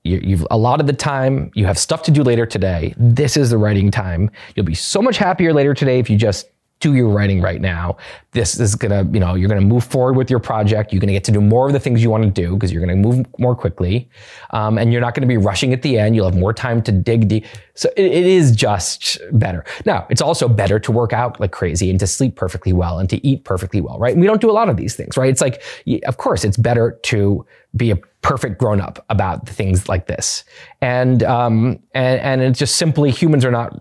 You, 0.04 0.20
you've 0.24 0.48
a 0.52 0.58
lot 0.58 0.80
of 0.80 0.88
the 0.88 0.94
time 0.94 1.52
you 1.56 1.66
have 1.66 1.78
stuff 1.78 2.04
to 2.04 2.12
do 2.12 2.24
later 2.24 2.46
today. 2.46 2.94
This 2.98 3.38
is 3.38 3.50
the 3.50 3.58
writing 3.58 3.92
time. 3.92 4.30
You'll 4.56 4.66
be 4.66 4.76
so 4.76 5.02
much 5.02 5.18
happier 5.18 5.54
later 5.54 5.74
today 5.74 6.00
if 6.00 6.10
you 6.10 6.18
just 6.18 6.50
do 6.80 6.94
your 6.94 7.10
writing 7.10 7.42
right 7.42 7.60
now. 7.60 7.98
This 8.32 8.60
is 8.60 8.76
gonna, 8.76 9.04
you 9.12 9.20
know, 9.20 9.36
you're 9.36 9.50
gonna 9.50 9.62
move 9.62 9.84
forward 9.84 10.16
with 10.16 10.30
your 10.30 10.40
project. 10.40 10.94
You're 10.94 11.00
gonna 11.00 11.14
get 11.14 11.24
to 11.26 11.32
do 11.32 11.42
more 11.42 11.68
of 11.68 11.74
the 11.74 11.80
things 11.80 12.04
you 12.04 12.10
want 12.10 12.24
to 12.24 12.30
do 12.30 12.54
because 12.54 12.72
you're 12.72 12.82
gonna 12.82 12.96
move 12.96 13.26
more 13.40 13.56
quickly, 13.56 14.10
um, 14.52 14.78
and 14.78 14.92
you're 14.92 15.02
not 15.02 15.16
gonna 15.16 15.28
be 15.28 15.38
rushing 15.38 15.74
at 15.74 15.82
the 15.82 15.98
end. 15.98 16.16
You'll 16.16 16.30
have 16.30 16.38
more 16.38 16.54
time 16.54 16.82
to 16.84 16.92
dig 16.92 17.28
deep. 17.28 17.46
So 17.74 17.90
it, 17.98 18.06
it 18.06 18.26
is 18.26 18.52
just 18.56 19.20
better. 19.32 19.66
Now, 19.86 20.06
it's 20.10 20.22
also 20.22 20.48
better 20.48 20.80
to 20.80 20.92
work 20.92 21.14
out 21.14 21.40
like 21.40 21.52
crazy 21.52 21.90
and 21.90 22.00
to 22.00 22.08
sleep 22.08 22.36
perfectly 22.36 22.74
well 22.74 23.00
and 23.00 23.10
to 23.10 23.26
eat 23.26 23.44
perfectly 23.44 23.82
well, 23.82 23.98
right? 23.98 24.14
And 24.14 24.22
we 24.22 24.28
don't 24.28 24.42
do 24.42 24.50
a 24.50 24.54
lot 24.54 24.70
of 24.70 24.78
these 24.78 24.96
things, 24.96 25.18
right? 25.18 25.30
It's 25.30 25.42
like, 25.42 25.64
of 26.06 26.18
course, 26.18 26.44
it's 26.44 26.58
better 26.58 27.00
to 27.04 27.46
be 27.76 27.92
a 27.92 27.98
perfect 28.22 28.60
grown 28.60 28.82
up 28.82 29.06
about 29.10 29.48
things 29.48 29.88
like 29.88 30.08
this, 30.08 30.44
and 30.82 31.24
um, 31.24 31.80
and 31.94 32.20
and 32.20 32.42
it's 32.42 32.60
just 32.60 32.76
simply 32.76 33.12
humans 33.12 33.46
are 33.46 33.52
not 33.52 33.80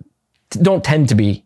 don't 0.63 0.85
tend 0.85 1.09
to 1.09 1.15
be 1.15 1.45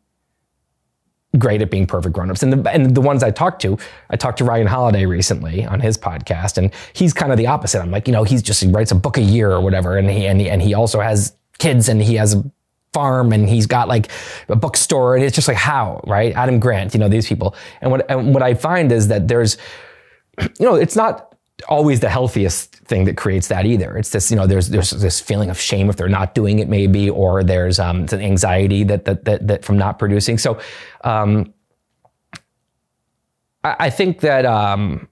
great 1.38 1.62
at 1.62 1.70
being 1.70 1.86
perfect 1.86 2.14
grown-ups. 2.14 2.42
And 2.42 2.52
the, 2.52 2.70
and 2.70 2.94
the 2.94 3.00
ones 3.00 3.22
I 3.22 3.30
talked 3.30 3.62
to, 3.62 3.78
I 4.10 4.16
talked 4.16 4.38
to 4.38 4.44
Ryan 4.44 4.66
Holiday 4.66 5.06
recently 5.06 5.64
on 5.64 5.80
his 5.80 5.96
podcast, 5.96 6.58
and 6.58 6.72
he's 6.92 7.12
kind 7.12 7.30
of 7.30 7.38
the 7.38 7.46
opposite. 7.46 7.80
I'm 7.80 7.90
like, 7.90 8.08
you 8.08 8.12
know, 8.12 8.24
he's 8.24 8.42
just, 8.42 8.62
he 8.62 8.68
writes 8.68 8.90
a 8.90 8.96
book 8.96 9.16
a 9.16 9.22
year 9.22 9.50
or 9.50 9.60
whatever. 9.60 9.96
And 9.96 10.10
he, 10.10 10.26
and 10.26 10.40
he, 10.40 10.50
and 10.50 10.60
he 10.60 10.74
also 10.74 11.00
has 11.00 11.36
kids 11.58 11.88
and 11.88 12.02
he 12.02 12.16
has 12.16 12.34
a 12.34 12.44
farm 12.92 13.32
and 13.32 13.48
he's 13.48 13.66
got 13.66 13.86
like 13.86 14.08
a 14.48 14.56
bookstore. 14.56 15.14
And 15.14 15.24
it's 15.24 15.34
just 15.34 15.46
like, 15.46 15.56
how, 15.56 16.02
right? 16.06 16.34
Adam 16.34 16.58
Grant, 16.58 16.94
you 16.94 17.00
know, 17.00 17.08
these 17.08 17.28
people. 17.28 17.54
And 17.80 17.90
what, 17.90 18.10
and 18.10 18.34
what 18.34 18.42
I 18.42 18.54
find 18.54 18.90
is 18.90 19.08
that 19.08 19.28
there's, 19.28 19.56
you 20.40 20.66
know, 20.66 20.74
it's 20.74 20.96
not 20.96 21.29
always 21.68 22.01
the 22.01 22.09
healthiest 22.09 22.75
thing 22.77 23.05
that 23.05 23.16
creates 23.16 23.49
that 23.49 23.66
either. 23.66 23.96
It's 23.96 24.11
this, 24.11 24.31
you 24.31 24.37
know, 24.37 24.46
there's 24.46 24.68
there's 24.68 24.90
this 24.90 25.20
feeling 25.20 25.51
of 25.51 25.59
shame 25.59 25.88
if 25.88 25.96
they're 25.96 26.09
not 26.09 26.35
doing 26.35 26.59
it, 26.59 26.68
maybe, 26.68 27.11
or 27.11 27.42
there's 27.42 27.79
um, 27.79 28.07
an 28.12 28.20
anxiety 28.20 28.85
that 28.85 29.05
that 29.05 29.25
that, 29.25 29.46
that 29.46 29.64
from 29.64 29.79
not 29.79 29.99
producing. 29.99 30.38
So, 30.38 30.61
um, 31.05 31.53
I, 33.64 33.77
I 33.81 33.90
think 33.90 34.20
that 34.20 34.44
um, 34.44 35.09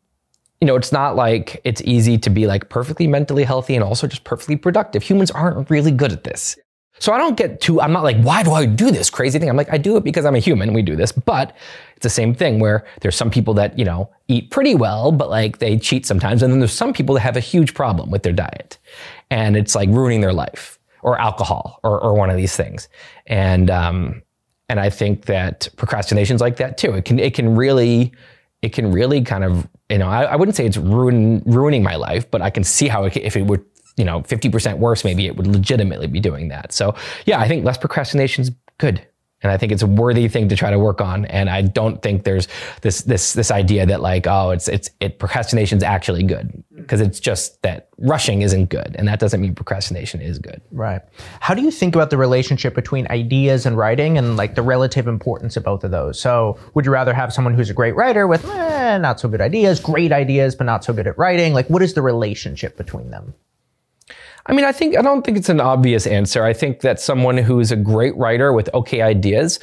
you 0.61 0.67
know, 0.67 0.77
it's 0.77 0.93
not 0.93 1.17
like 1.17 1.61
it's 1.65 1.81
easy 1.83 2.19
to 2.19 2.31
be 2.31 2.47
like 2.47 2.69
perfectly 2.69 3.07
mentally 3.07 3.45
healthy 3.45 3.75
and 3.75 3.85
also 3.85 4.07
just 4.07 4.25
perfectly 4.25 4.57
productive. 4.57 5.03
Humans 5.03 5.31
aren't 5.31 5.71
really 5.71 5.93
good 5.93 6.13
at 6.13 6.25
this. 6.25 6.57
So 6.99 7.13
I 7.13 7.19
don't 7.19 7.37
get 7.37 7.61
too, 7.61 7.81
I'm 7.81 7.93
not 7.93 8.03
like, 8.03 8.21
why 8.23 8.43
do 8.43 8.53
I 8.53 8.67
do 8.67 8.91
this 8.91 9.11
crazy 9.11 9.39
thing? 9.39 9.49
I'm 9.49 9.57
like, 9.57 9.73
I 9.73 9.79
do 9.79 9.97
it 9.97 10.05
because 10.05 10.25
I'm 10.25 10.35
a 10.35 10.41
human. 10.41 10.73
We 10.73 10.83
do 10.83 10.97
this. 10.97 11.13
But 11.13 11.57
it's 11.97 12.05
the 12.05 12.11
same 12.11 12.35
thing 12.35 12.59
where 12.59 12.87
there's 13.01 13.17
some 13.17 13.31
people 13.31 13.55
that, 13.55 13.79
you 13.79 13.85
know, 13.85 14.11
eat 14.29 14.51
pretty 14.51 14.75
well, 14.75 15.13
but 15.13 15.31
like 15.31 15.59
they 15.59 15.79
cheat 15.79 16.07
sometimes. 16.07 16.43
And 16.43 16.53
then 16.53 16.61
there's 16.61 16.73
some 16.73 16.93
people 16.93 17.15
that 17.15 17.21
have 17.21 17.37
a 17.37 17.41
huge 17.41 17.75
problem 17.75 18.11
with 18.11 18.23
their 18.23 18.33
diet 18.33 18.79
and 19.31 19.57
it's 19.57 19.75
like 19.75 19.89
ruining 19.89 20.21
their 20.21 20.33
life 20.33 20.79
or 21.03 21.21
alcohol 21.21 21.81
or, 21.83 22.01
or 22.01 22.15
one 22.15 22.31
of 22.31 22.37
these 22.37 22.57
things. 22.57 22.89
And, 23.27 23.71
um, 23.71 24.23
and 24.69 24.81
I 24.81 24.91
think 24.91 25.27
that 25.27 25.69
procrastination's 25.77 26.41
like 26.41 26.57
that 26.57 26.79
too. 26.79 26.93
It 26.93 27.05
can, 27.05 27.19
it 27.19 27.35
can 27.35 27.57
really, 27.57 28.13
it 28.61 28.73
can 28.73 28.91
really 28.93 29.23
kind 29.23 29.45
of, 29.45 29.69
you 29.89 29.99
know, 29.99 30.09
I, 30.09 30.25
I 30.25 30.37
wouldn't 30.37 30.57
say 30.57 30.67
it's 30.67 30.77
ruin, 30.77 31.43
ruining 31.47 31.83
my 31.83 31.97
life, 31.97 32.31
but 32.31 32.43
I 32.43 32.51
can 32.51 32.65
see 32.65 32.89
how 32.89 33.05
it, 33.05 33.17
if 33.17 33.37
it 33.37 33.47
would 33.47 33.65
you 33.99 34.05
know 34.05 34.21
50% 34.23 34.79
worse 34.79 35.05
maybe 35.05 35.27
it 35.27 35.37
would 35.37 35.47
legitimately 35.47 36.07
be 36.07 36.21
doing 36.21 36.49
that. 36.49 36.73
So 36.73 36.95
yeah 37.27 37.41
i 37.41 37.49
think 37.49 37.65
less 37.65 37.79
procrastination 37.79 38.43
is 38.43 38.51
good. 38.79 39.05
And 39.41 39.53
i 39.53 39.57
think 39.57 39.71
it's 39.73 39.83
a 39.83 39.87
worthy 39.87 40.29
thing 40.29 40.49
to 40.49 40.57
try 40.57 40.71
to 40.71 40.79
work 40.79 41.01
on. 41.01 41.25
And 41.27 41.51
i 41.51 41.63
don't 41.63 42.01
think 42.03 42.25
there's 42.25 42.49
this 42.83 43.03
this 43.03 43.33
this 43.35 43.51
idea 43.51 43.87
that 43.87 44.01
like 44.01 44.27
oh 44.27 44.51
it's 44.51 44.69
it's 44.69 44.91
it 45.01 45.19
procrastination's 45.19 45.83
actually 45.83 46.23
good. 46.23 46.65
Because 46.75 47.01
it's 47.01 47.19
just 47.19 47.61
that 47.63 47.89
rushing 47.99 48.43
isn't 48.43 48.67
good. 48.71 48.95
And 48.97 49.09
that 49.09 49.19
doesn't 49.19 49.41
mean 49.41 49.55
procrastination 49.55 50.21
is 50.21 50.39
good. 50.39 50.63
Right. 50.71 51.03
How 51.41 51.53
do 51.55 51.63
you 51.63 51.73
think 51.73 51.97
about 51.97 52.11
the 52.11 52.17
relationship 52.17 52.75
between 52.75 53.09
ideas 53.11 53.67
and 53.67 53.77
writing 53.77 54.17
and 54.17 54.37
like 54.37 54.55
the 54.55 54.63
relative 54.63 55.09
importance 55.09 55.57
of 55.57 55.65
both 55.65 55.83
of 55.83 55.91
those? 55.91 56.21
So 56.21 56.57
would 56.75 56.87
you 56.87 56.93
rather 56.93 57.13
have 57.13 57.33
someone 57.33 57.55
who's 57.55 57.69
a 57.69 57.75
great 57.75 57.97
writer 57.97 58.29
with 58.29 58.49
eh, 58.49 58.97
not 58.99 59.19
so 59.19 59.29
good 59.29 59.41
ideas 59.41 59.81
great 59.81 60.13
ideas 60.13 60.55
but 60.55 60.65
not 60.65 60.85
so 60.85 60.93
good 60.93 61.07
at 61.09 61.19
writing? 61.19 61.53
Like 61.53 61.69
what 61.69 61.83
is 61.83 61.95
the 61.95 62.03
relationship 62.03 62.77
between 62.77 63.11
them 63.11 63.35
I 64.49 64.55
mean, 64.55 64.65
I 64.65 64.73
think 64.73 64.97
I 64.97 65.03
don't 65.03 65.25
think 65.25 65.37
it's 65.37 65.51
an 65.51 65.61
obvious 65.61 66.07
answer. 66.07 66.43
I 66.43 66.55
think 66.55 66.81
that 66.81 67.01
someone 67.01 67.37
who 67.37 67.61
is 67.61 67.71
a 67.71 67.77
great 67.77 68.17
writer 68.17 68.53
with 68.53 68.73
okay 68.73 69.03
ideas, 69.03 69.61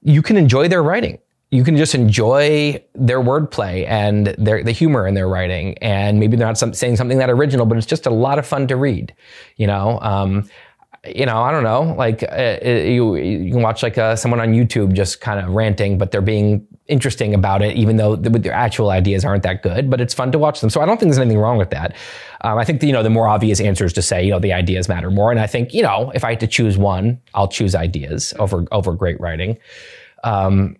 you 0.00 0.22
can 0.22 0.36
enjoy 0.36 0.66
their 0.66 0.82
writing. 0.82 1.18
You 1.50 1.62
can 1.62 1.76
just 1.76 1.94
enjoy 1.94 2.82
their 2.94 3.20
wordplay 3.20 3.86
and 3.86 4.28
their 4.38 4.64
the 4.64 4.72
humor 4.72 5.06
in 5.06 5.14
their 5.14 5.28
writing, 5.28 5.76
and 5.78 6.18
maybe 6.18 6.36
they're 6.36 6.46
not 6.46 6.58
some, 6.58 6.72
saying 6.72 6.96
something 6.96 7.18
that 7.18 7.30
original, 7.30 7.66
but 7.66 7.76
it's 7.76 7.86
just 7.86 8.06
a 8.06 8.10
lot 8.10 8.38
of 8.38 8.46
fun 8.46 8.66
to 8.68 8.76
read. 8.76 9.14
You 9.56 9.66
know, 9.66 10.00
um, 10.00 10.48
you 11.06 11.26
know, 11.26 11.38
I 11.38 11.50
don't 11.50 11.62
know, 11.62 11.94
like 11.96 12.22
uh, 12.22 12.58
uh 12.64 12.68
you 12.68 13.16
you 13.16 13.52
can 13.52 13.62
watch 13.62 13.82
like 13.82 13.98
uh, 13.98 14.16
someone 14.16 14.40
on 14.40 14.48
YouTube 14.48 14.92
just 14.92 15.20
kind 15.20 15.44
of 15.44 15.52
ranting, 15.52 15.98
but 15.98 16.10
they're 16.10 16.22
being 16.22 16.66
interesting 16.86 17.34
about 17.34 17.62
it, 17.62 17.76
even 17.76 17.96
though 17.96 18.16
the, 18.16 18.30
their 18.30 18.52
actual 18.52 18.90
ideas 18.90 19.24
aren't 19.24 19.42
that 19.42 19.62
good. 19.62 19.90
But 19.90 20.00
it's 20.00 20.14
fun 20.14 20.32
to 20.32 20.38
watch 20.38 20.60
them. 20.60 20.70
So 20.70 20.80
I 20.80 20.86
don't 20.86 20.98
think 20.98 21.10
there's 21.10 21.18
anything 21.18 21.38
wrong 21.38 21.58
with 21.58 21.70
that. 21.70 21.96
Um, 22.42 22.58
I 22.58 22.64
think 22.64 22.80
the, 22.80 22.86
you 22.86 22.92
know 22.92 23.02
the 23.02 23.10
more 23.10 23.28
obvious 23.28 23.60
answer 23.60 23.84
is 23.84 23.92
to 23.94 24.02
say 24.02 24.24
you 24.24 24.30
know 24.30 24.38
the 24.38 24.52
ideas 24.52 24.88
matter 24.88 25.10
more. 25.10 25.30
And 25.30 25.40
I 25.40 25.46
think 25.46 25.74
you 25.74 25.82
know 25.82 26.10
if 26.14 26.24
I 26.24 26.30
had 26.30 26.40
to 26.40 26.46
choose 26.46 26.78
one, 26.78 27.20
I'll 27.34 27.48
choose 27.48 27.74
ideas 27.74 28.34
over 28.38 28.64
over 28.72 28.94
great 28.94 29.20
writing. 29.20 29.58
Um, 30.22 30.76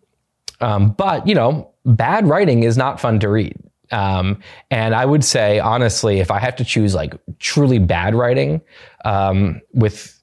um, 0.61 0.93
but 0.93 1.27
you 1.27 1.35
know, 1.35 1.71
bad 1.85 2.27
writing 2.27 2.63
is 2.63 2.77
not 2.77 3.01
fun 3.01 3.21
to 3.21 3.29
read. 3.29 3.57
Um, 3.95 4.41
and 4.73 4.93
I 4.93 5.07
would 5.07 5.25
say, 5.25 5.61
honestly, 5.61 6.19
if 6.19 6.31
I 6.33 6.41
have 6.41 6.57
to 6.57 6.65
choose 6.65 6.95
like 6.95 7.15
truly 7.39 7.79
bad 7.79 8.17
writing 8.17 8.61
um, 9.05 9.61
with 9.73 10.21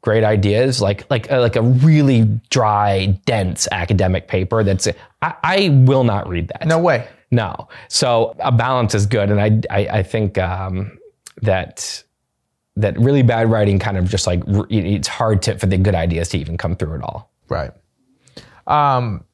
great 0.00 0.24
ideas, 0.24 0.82
like 0.82 1.08
like 1.08 1.30
uh, 1.30 1.40
like 1.40 1.54
a 1.54 1.62
really 1.62 2.24
dry, 2.50 3.06
dense 3.24 3.68
academic 3.70 4.26
paper. 4.26 4.64
That's 4.64 4.88
I, 5.22 5.34
I, 5.42 5.68
will 5.86 6.02
not 6.02 6.28
read 6.28 6.48
that. 6.48 6.66
No 6.66 6.80
way. 6.80 7.06
No. 7.30 7.68
So 7.88 8.34
a 8.40 8.50
balance 8.50 8.92
is 8.94 9.06
good, 9.06 9.30
and 9.30 9.40
I 9.40 9.60
I, 9.70 9.98
I 9.98 10.02
think 10.02 10.36
um, 10.38 10.98
that 11.42 12.02
that 12.74 12.98
really 12.98 13.22
bad 13.22 13.48
writing 13.48 13.78
kind 13.78 13.96
of 13.96 14.08
just 14.08 14.26
like 14.26 14.42
it's 14.68 15.08
hard 15.08 15.42
to 15.42 15.58
for 15.58 15.66
the 15.66 15.78
good 15.78 15.94
ideas 15.94 16.30
to 16.30 16.38
even 16.38 16.58
come 16.58 16.74
through 16.74 16.96
at 16.96 17.02
all. 17.02 17.30
Right. 17.48 17.70
Um, 18.66 19.24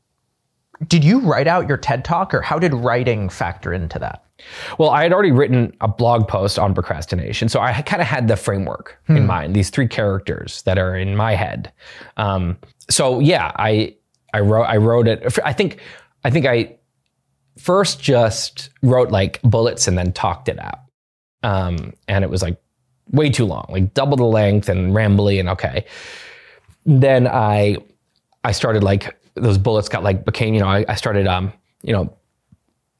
did 0.86 1.04
you 1.04 1.20
write 1.20 1.46
out 1.46 1.68
your 1.68 1.76
TED 1.76 2.04
talk, 2.04 2.32
or 2.32 2.40
how 2.40 2.58
did 2.58 2.72
writing 2.72 3.28
factor 3.28 3.72
into 3.72 3.98
that? 3.98 4.24
Well, 4.78 4.90
I 4.90 5.02
had 5.02 5.12
already 5.12 5.32
written 5.32 5.76
a 5.80 5.88
blog 5.88 6.28
post 6.28 6.58
on 6.58 6.74
procrastination, 6.74 7.48
so 7.48 7.60
I 7.60 7.82
kind 7.82 8.00
of 8.00 8.06
had 8.06 8.28
the 8.28 8.36
framework 8.36 8.98
hmm. 9.06 9.16
in 9.16 9.26
mind. 9.26 9.56
These 9.56 9.70
three 9.70 9.88
characters 9.88 10.62
that 10.62 10.78
are 10.78 10.96
in 10.96 11.16
my 11.16 11.34
head. 11.34 11.72
Um, 12.16 12.56
so 12.88 13.18
yeah, 13.18 13.52
I 13.56 13.96
I 14.32 14.40
wrote 14.40 14.64
I 14.64 14.76
wrote 14.76 15.08
it. 15.08 15.38
I 15.44 15.52
think 15.52 15.80
I 16.24 16.30
think 16.30 16.46
I 16.46 16.76
first 17.58 18.00
just 18.00 18.70
wrote 18.82 19.10
like 19.10 19.40
bullets 19.42 19.88
and 19.88 19.98
then 19.98 20.12
talked 20.12 20.48
it 20.48 20.60
out, 20.60 20.80
um, 21.42 21.92
and 22.06 22.22
it 22.22 22.30
was 22.30 22.42
like 22.42 22.60
way 23.10 23.30
too 23.30 23.44
long, 23.44 23.66
like 23.70 23.94
double 23.94 24.16
the 24.16 24.24
length 24.24 24.68
and 24.68 24.92
rambly 24.92 25.40
and 25.40 25.48
okay. 25.48 25.84
Then 26.86 27.26
I 27.26 27.78
I 28.44 28.52
started 28.52 28.84
like 28.84 29.17
those 29.42 29.58
bullets 29.58 29.88
got 29.88 30.02
like 30.02 30.24
became 30.24 30.54
you 30.54 30.60
know 30.60 30.68
I, 30.68 30.84
I 30.88 30.94
started 30.94 31.26
um 31.26 31.52
you 31.82 31.92
know 31.92 32.16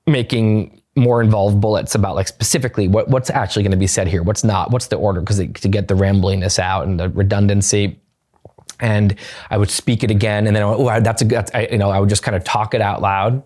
making 0.07 0.79
more 0.99 1.23
involved 1.23 1.61
bullets 1.61 1.95
about 1.95 2.15
like 2.17 2.29
specifically 2.29 2.89
what, 2.89 3.09
what's 3.09 3.31
actually 3.31 3.63
going 3.63 3.71
to 3.71 3.79
be 3.79 3.87
said 3.87 4.09
here, 4.09 4.23
what's 4.23 4.45
not, 4.45 4.71
what's 4.71 4.89
the 4.89 4.97
order, 4.97 5.21
because 5.21 5.39
to 5.39 5.69
get 5.69 5.89
the 5.89 5.95
rambliness 5.95 6.59
out 6.59 6.87
and 6.87 6.99
the 7.01 7.09
redundancy. 7.11 8.01
And 8.81 9.17
I 9.51 9.59
would 9.59 9.71
speak 9.71 10.05
it 10.05 10.11
again, 10.11 10.47
and 10.47 10.55
then 10.55 10.63
oh, 10.63 11.01
that's 11.01 11.23
a 11.23 11.25
that's, 11.25 11.51
I, 11.53 11.67
you 11.73 11.79
know 11.79 11.91
I 11.91 11.99
would 11.99 12.09
just 12.09 12.23
kind 12.23 12.37
of 12.37 12.45
talk 12.45 12.75
it 12.75 12.81
out 12.81 13.03
loud, 13.03 13.43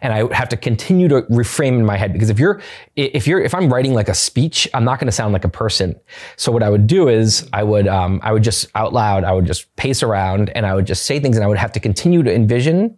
and 0.00 0.12
I 0.12 0.34
have 0.34 0.48
to 0.50 0.56
continue 0.56 1.08
to 1.08 1.22
reframe 1.22 1.78
in 1.78 1.84
my 1.84 1.96
head 1.96 2.12
because 2.12 2.30
if 2.30 2.38
you're 2.38 2.60
if 2.96 3.26
you're 3.26 3.40
if 3.40 3.54
I'm 3.54 3.72
writing 3.72 3.94
like 3.94 4.08
a 4.08 4.14
speech, 4.14 4.68
I'm 4.74 4.84
not 4.84 4.98
going 4.98 5.06
to 5.06 5.12
sound 5.12 5.32
like 5.32 5.44
a 5.44 5.48
person. 5.48 5.98
So 6.36 6.52
what 6.52 6.62
I 6.62 6.70
would 6.70 6.86
do 6.86 7.08
is 7.08 7.48
I 7.52 7.62
would 7.62 7.88
um, 7.88 8.20
I 8.22 8.32
would 8.32 8.42
just 8.42 8.66
out 8.74 8.92
loud 8.92 9.24
I 9.24 9.32
would 9.32 9.46
just 9.46 9.74
pace 9.76 10.02
around 10.02 10.50
and 10.50 10.66
I 10.66 10.74
would 10.74 10.86
just 10.86 11.04
say 11.06 11.20
things, 11.20 11.36
and 11.36 11.44
I 11.44 11.48
would 11.48 11.58
have 11.58 11.72
to 11.72 11.80
continue 11.80 12.22
to 12.22 12.34
envision 12.34 12.96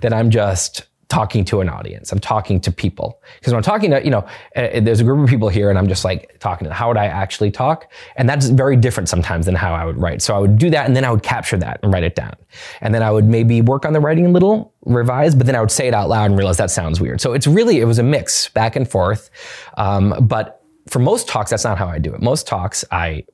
that 0.00 0.12
I'm 0.12 0.30
just 0.30 0.87
talking 1.08 1.42
to 1.42 1.60
an 1.62 1.70
audience. 1.70 2.12
I'm 2.12 2.18
talking 2.18 2.60
to 2.60 2.70
people. 2.70 3.20
Because 3.38 3.52
when 3.52 3.58
I'm 3.58 3.62
talking 3.62 3.90
to, 3.92 4.04
you 4.04 4.10
know, 4.10 4.26
uh, 4.56 4.80
there's 4.80 5.00
a 5.00 5.04
group 5.04 5.24
of 5.24 5.28
people 5.28 5.48
here 5.48 5.70
and 5.70 5.78
I'm 5.78 5.88
just 5.88 6.04
like 6.04 6.38
talking 6.38 6.68
to 6.68 6.74
how 6.74 6.88
would 6.88 6.98
I 6.98 7.06
actually 7.06 7.50
talk? 7.50 7.90
And 8.16 8.28
that's 8.28 8.48
very 8.48 8.76
different 8.76 9.08
sometimes 9.08 9.46
than 9.46 9.54
how 9.54 9.74
I 9.74 9.86
would 9.86 9.96
write. 9.96 10.20
So 10.20 10.36
I 10.36 10.38
would 10.38 10.58
do 10.58 10.68
that 10.70 10.86
and 10.86 10.94
then 10.94 11.04
I 11.04 11.10
would 11.10 11.22
capture 11.22 11.56
that 11.58 11.80
and 11.82 11.92
write 11.92 12.04
it 12.04 12.14
down. 12.14 12.34
And 12.82 12.94
then 12.94 13.02
I 13.02 13.10
would 13.10 13.24
maybe 13.24 13.62
work 13.62 13.86
on 13.86 13.94
the 13.94 14.00
writing 14.00 14.26
a 14.26 14.28
little, 14.28 14.74
revise, 14.84 15.34
but 15.34 15.46
then 15.46 15.56
I 15.56 15.60
would 15.60 15.70
say 15.70 15.88
it 15.88 15.94
out 15.94 16.10
loud 16.10 16.26
and 16.26 16.36
realize 16.36 16.58
that 16.58 16.70
sounds 16.70 17.00
weird. 17.00 17.22
So 17.22 17.32
it's 17.32 17.46
really, 17.46 17.80
it 17.80 17.86
was 17.86 17.98
a 17.98 18.02
mix 18.02 18.50
back 18.50 18.76
and 18.76 18.88
forth. 18.88 19.30
Um, 19.78 20.14
but 20.20 20.62
for 20.88 20.98
most 20.98 21.26
talks, 21.26 21.50
that's 21.50 21.64
not 21.64 21.78
how 21.78 21.88
I 21.88 21.98
do 21.98 22.14
it. 22.14 22.20
Most 22.20 22.46
talks, 22.46 22.84
I, 22.90 23.24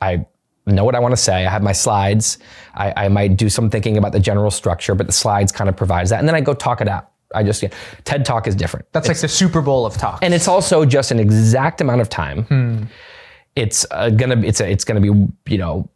I 0.00 0.24
know 0.66 0.84
what 0.84 0.94
I 0.94 1.00
want 1.00 1.12
to 1.12 1.20
say. 1.20 1.44
I 1.44 1.50
have 1.50 1.62
my 1.62 1.72
slides. 1.72 2.38
I, 2.74 2.92
I, 3.04 3.08
might 3.08 3.36
do 3.36 3.48
some 3.48 3.68
thinking 3.70 3.96
about 3.98 4.12
the 4.12 4.20
general 4.20 4.50
structure, 4.50 4.94
but 4.94 5.06
the 5.06 5.12
slides 5.12 5.52
kind 5.52 5.68
of 5.68 5.76
provides 5.76 6.10
that. 6.10 6.20
And 6.20 6.28
then 6.28 6.34
I 6.34 6.40
go 6.40 6.54
talk 6.54 6.80
it 6.80 6.88
out. 6.88 7.10
I 7.34 7.42
just 7.42 7.62
yeah. 7.62 7.70
TED 8.04 8.24
Talk 8.24 8.46
is 8.46 8.54
different. 8.54 8.86
That's 8.92 9.08
it's, 9.08 9.18
like 9.18 9.22
the 9.22 9.34
Super 9.34 9.60
Bowl 9.60 9.84
of 9.86 9.96
talk, 9.96 10.20
and 10.22 10.32
it's 10.32 10.48
also 10.48 10.84
just 10.84 11.10
an 11.10 11.20
exact 11.20 11.80
amount 11.80 12.00
of 12.00 12.08
time. 12.08 12.44
Hmm. 12.44 12.82
It's 13.56 13.86
uh, 13.90 14.10
gonna 14.10 14.36
be 14.36 14.48
it's 14.48 14.60
a, 14.60 14.70
it's 14.70 14.84
gonna 14.84 15.00
be 15.00 15.08
you 15.50 15.58
know 15.58 15.88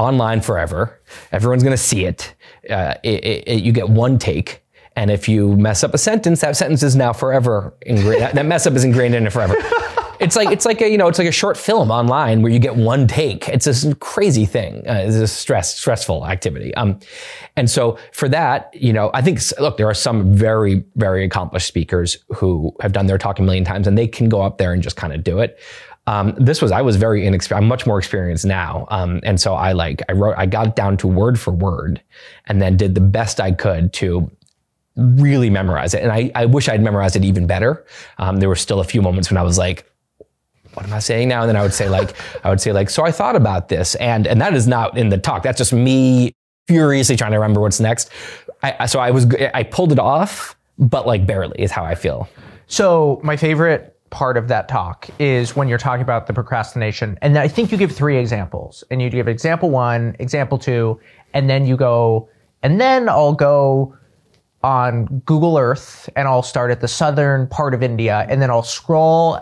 online 0.00 0.40
forever. 0.40 1.00
Everyone's 1.30 1.62
going 1.62 1.76
to 1.76 1.82
see 1.82 2.04
it. 2.04 2.34
Uh, 2.68 2.94
it, 3.02 3.24
it, 3.24 3.48
it. 3.48 3.62
You 3.62 3.72
get 3.72 3.88
one 3.88 4.18
take. 4.18 4.62
And 4.96 5.10
if 5.10 5.28
you 5.28 5.56
mess 5.56 5.84
up 5.84 5.94
a 5.94 5.98
sentence, 5.98 6.40
that 6.40 6.56
sentence 6.56 6.82
is 6.82 6.96
now 6.96 7.12
forever 7.12 7.74
ingrained. 7.82 8.22
that, 8.22 8.34
that 8.34 8.46
mess 8.46 8.66
up 8.66 8.74
is 8.74 8.84
ingrained 8.84 9.14
in 9.14 9.26
it 9.26 9.32
forever. 9.32 9.54
it's 10.20 10.36
like 10.36 10.50
it's 10.50 10.64
like 10.64 10.80
a 10.80 10.88
you 10.88 10.98
know 10.98 11.08
it's 11.08 11.18
like 11.18 11.28
a 11.28 11.32
short 11.32 11.56
film 11.56 11.90
online 11.90 12.42
where 12.42 12.52
you 12.52 12.58
get 12.58 12.76
one 12.76 13.06
take. 13.06 13.48
It's 13.48 13.64
this 13.64 13.86
crazy 14.00 14.44
thing. 14.44 14.86
Uh, 14.88 15.04
it's 15.06 15.16
a 15.16 15.26
stress 15.26 15.74
stressful 15.74 16.26
activity. 16.26 16.74
Um, 16.74 17.00
and 17.56 17.70
so 17.70 17.98
for 18.12 18.28
that, 18.28 18.72
you 18.74 18.92
know, 18.92 19.10
I 19.14 19.22
think 19.22 19.40
look, 19.58 19.76
there 19.76 19.88
are 19.88 19.94
some 19.94 20.34
very 20.34 20.84
very 20.96 21.24
accomplished 21.24 21.66
speakers 21.66 22.18
who 22.34 22.74
have 22.80 22.92
done 22.92 23.06
their 23.06 23.18
talk 23.18 23.38
a 23.38 23.42
million 23.42 23.64
times, 23.64 23.86
and 23.86 23.96
they 23.96 24.06
can 24.06 24.28
go 24.28 24.42
up 24.42 24.58
there 24.58 24.72
and 24.72 24.82
just 24.82 24.96
kind 24.96 25.12
of 25.12 25.24
do 25.24 25.38
it. 25.38 25.58
Um, 26.06 26.34
this 26.38 26.60
was 26.60 26.72
I 26.72 26.82
was 26.82 26.96
very 26.96 27.26
inexperienced. 27.26 27.62
I'm 27.62 27.68
much 27.68 27.86
more 27.86 27.98
experienced 27.98 28.44
now, 28.44 28.86
um, 28.90 29.20
and 29.22 29.40
so 29.40 29.54
I 29.54 29.72
like 29.72 30.02
I 30.08 30.12
wrote 30.12 30.34
I 30.36 30.46
got 30.46 30.76
down 30.76 30.96
to 30.98 31.08
word 31.08 31.38
for 31.38 31.52
word, 31.52 32.02
and 32.46 32.60
then 32.60 32.76
did 32.76 32.94
the 32.94 33.00
best 33.00 33.40
I 33.40 33.52
could 33.52 33.92
to 33.94 34.30
really 34.96 35.50
memorize 35.50 35.94
it. 35.94 36.02
And 36.02 36.12
I, 36.12 36.30
I 36.34 36.46
wish 36.46 36.68
I'd 36.68 36.82
memorized 36.82 37.16
it 37.16 37.24
even 37.24 37.46
better. 37.46 37.84
Um, 38.18 38.38
there 38.38 38.48
were 38.48 38.56
still 38.56 38.80
a 38.80 38.84
few 38.84 39.00
moments 39.00 39.30
when 39.30 39.38
I 39.38 39.42
was 39.42 39.56
like, 39.56 39.89
what 40.74 40.86
am 40.86 40.92
I 40.92 40.98
saying 40.98 41.28
now? 41.28 41.40
And 41.42 41.48
then 41.48 41.56
I 41.56 41.62
would 41.62 41.74
say 41.74 41.88
like, 41.88 42.14
I 42.44 42.50
would 42.50 42.60
say 42.60 42.72
like, 42.72 42.90
so 42.90 43.04
I 43.04 43.10
thought 43.10 43.36
about 43.36 43.68
this, 43.68 43.94
and 43.96 44.26
and 44.26 44.40
that 44.40 44.54
is 44.54 44.66
not 44.66 44.96
in 44.96 45.08
the 45.08 45.18
talk. 45.18 45.42
That's 45.42 45.58
just 45.58 45.72
me 45.72 46.32
furiously 46.68 47.16
trying 47.16 47.32
to 47.32 47.38
remember 47.38 47.60
what's 47.60 47.80
next. 47.80 48.10
I, 48.62 48.86
so 48.86 49.00
I 49.00 49.10
was 49.10 49.26
I 49.54 49.62
pulled 49.64 49.92
it 49.92 49.98
off, 49.98 50.56
but 50.78 51.06
like 51.06 51.26
barely 51.26 51.60
is 51.60 51.70
how 51.70 51.84
I 51.84 51.94
feel. 51.94 52.28
So 52.66 53.20
my 53.24 53.36
favorite 53.36 53.96
part 54.10 54.36
of 54.36 54.48
that 54.48 54.68
talk 54.68 55.08
is 55.18 55.56
when 55.56 55.68
you're 55.68 55.78
talking 55.78 56.02
about 56.02 56.26
the 56.26 56.32
procrastination, 56.32 57.18
and 57.22 57.38
I 57.38 57.48
think 57.48 57.72
you 57.72 57.78
give 57.78 57.92
three 57.92 58.18
examples, 58.18 58.84
and 58.90 59.00
you 59.00 59.10
give 59.10 59.28
example 59.28 59.70
one, 59.70 60.14
example 60.18 60.58
two, 60.58 61.00
and 61.32 61.48
then 61.48 61.66
you 61.66 61.76
go, 61.76 62.28
and 62.62 62.80
then 62.80 63.08
I'll 63.08 63.32
go 63.32 63.96
on 64.62 65.06
Google 65.24 65.56
Earth 65.56 66.08
and 66.16 66.28
I'll 66.28 66.42
start 66.42 66.70
at 66.70 66.80
the 66.80 66.88
southern 66.88 67.46
part 67.46 67.72
of 67.72 67.82
India 67.82 68.26
and 68.28 68.42
then 68.42 68.50
I'll 68.50 68.62
scroll 68.62 69.40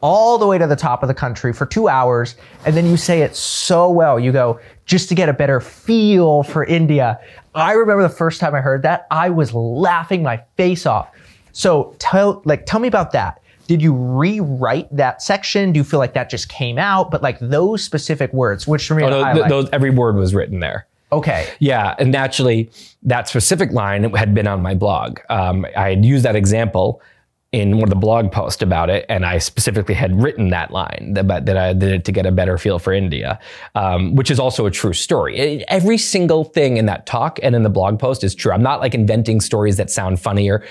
all 0.00 0.38
the 0.38 0.46
way 0.46 0.58
to 0.58 0.66
the 0.66 0.76
top 0.76 1.02
of 1.02 1.08
the 1.08 1.14
country 1.14 1.52
for 1.52 1.66
two 1.66 1.88
hours. 1.88 2.36
And 2.64 2.76
then 2.76 2.86
you 2.86 2.96
say 2.96 3.22
it 3.22 3.34
so 3.34 3.90
well. 3.90 4.20
You 4.20 4.32
go, 4.32 4.60
just 4.84 5.08
to 5.08 5.14
get 5.14 5.28
a 5.28 5.32
better 5.32 5.60
feel 5.60 6.42
for 6.42 6.64
India. 6.64 7.18
I 7.54 7.72
remember 7.72 8.02
the 8.02 8.08
first 8.08 8.40
time 8.40 8.54
I 8.54 8.60
heard 8.60 8.82
that, 8.82 9.06
I 9.10 9.30
was 9.30 9.54
laughing 9.54 10.22
my 10.22 10.42
face 10.56 10.86
off. 10.86 11.10
So 11.52 11.96
tell, 11.98 12.42
like, 12.44 12.66
tell 12.66 12.80
me 12.80 12.88
about 12.88 13.12
that. 13.12 13.40
Did 13.66 13.82
you 13.82 13.94
rewrite 13.94 14.94
that 14.94 15.22
section? 15.22 15.72
Do 15.72 15.78
you 15.78 15.84
feel 15.84 15.98
like 15.98 16.14
that 16.14 16.30
just 16.30 16.48
came 16.48 16.78
out? 16.78 17.10
But 17.10 17.22
like 17.22 17.38
those 17.40 17.82
specific 17.82 18.32
words, 18.32 18.66
which 18.66 18.86
for 18.86 18.94
me, 18.94 19.02
oh, 19.02 19.08
no, 19.08 19.48
those, 19.48 19.68
every 19.72 19.90
word 19.90 20.16
was 20.16 20.34
written 20.34 20.60
there. 20.60 20.86
Okay. 21.12 21.48
Yeah, 21.60 21.94
and 21.98 22.12
naturally, 22.12 22.70
that 23.04 23.28
specific 23.28 23.72
line 23.72 24.12
had 24.14 24.34
been 24.34 24.46
on 24.46 24.60
my 24.60 24.74
blog. 24.74 25.20
Um, 25.30 25.64
I 25.76 25.90
had 25.90 26.04
used 26.04 26.24
that 26.24 26.36
example 26.36 27.00
in 27.52 27.76
one 27.76 27.84
of 27.84 27.90
the 27.90 27.96
blog 27.96 28.32
posts 28.32 28.60
about 28.60 28.90
it, 28.90 29.06
and 29.08 29.24
I 29.24 29.38
specifically 29.38 29.94
had 29.94 30.20
written 30.20 30.50
that 30.50 30.72
line 30.72 31.12
that, 31.14 31.46
that 31.46 31.56
I 31.56 31.72
did 31.72 31.92
it 31.92 32.04
to 32.04 32.12
get 32.12 32.26
a 32.26 32.32
better 32.32 32.58
feel 32.58 32.78
for 32.78 32.92
India, 32.92 33.38
um, 33.74 34.14
which 34.14 34.30
is 34.30 34.38
also 34.38 34.66
a 34.66 34.70
true 34.70 34.92
story. 34.92 35.64
Every 35.68 35.96
single 35.96 36.44
thing 36.44 36.76
in 36.76 36.86
that 36.86 37.06
talk 37.06 37.38
and 37.42 37.54
in 37.54 37.62
the 37.62 37.70
blog 37.70 37.98
post 37.98 38.24
is 38.24 38.34
true. 38.34 38.52
I'm 38.52 38.62
not 38.62 38.80
like 38.80 38.94
inventing 38.94 39.40
stories 39.40 39.76
that 39.76 39.90
sound 39.90 40.20
funnier. 40.20 40.64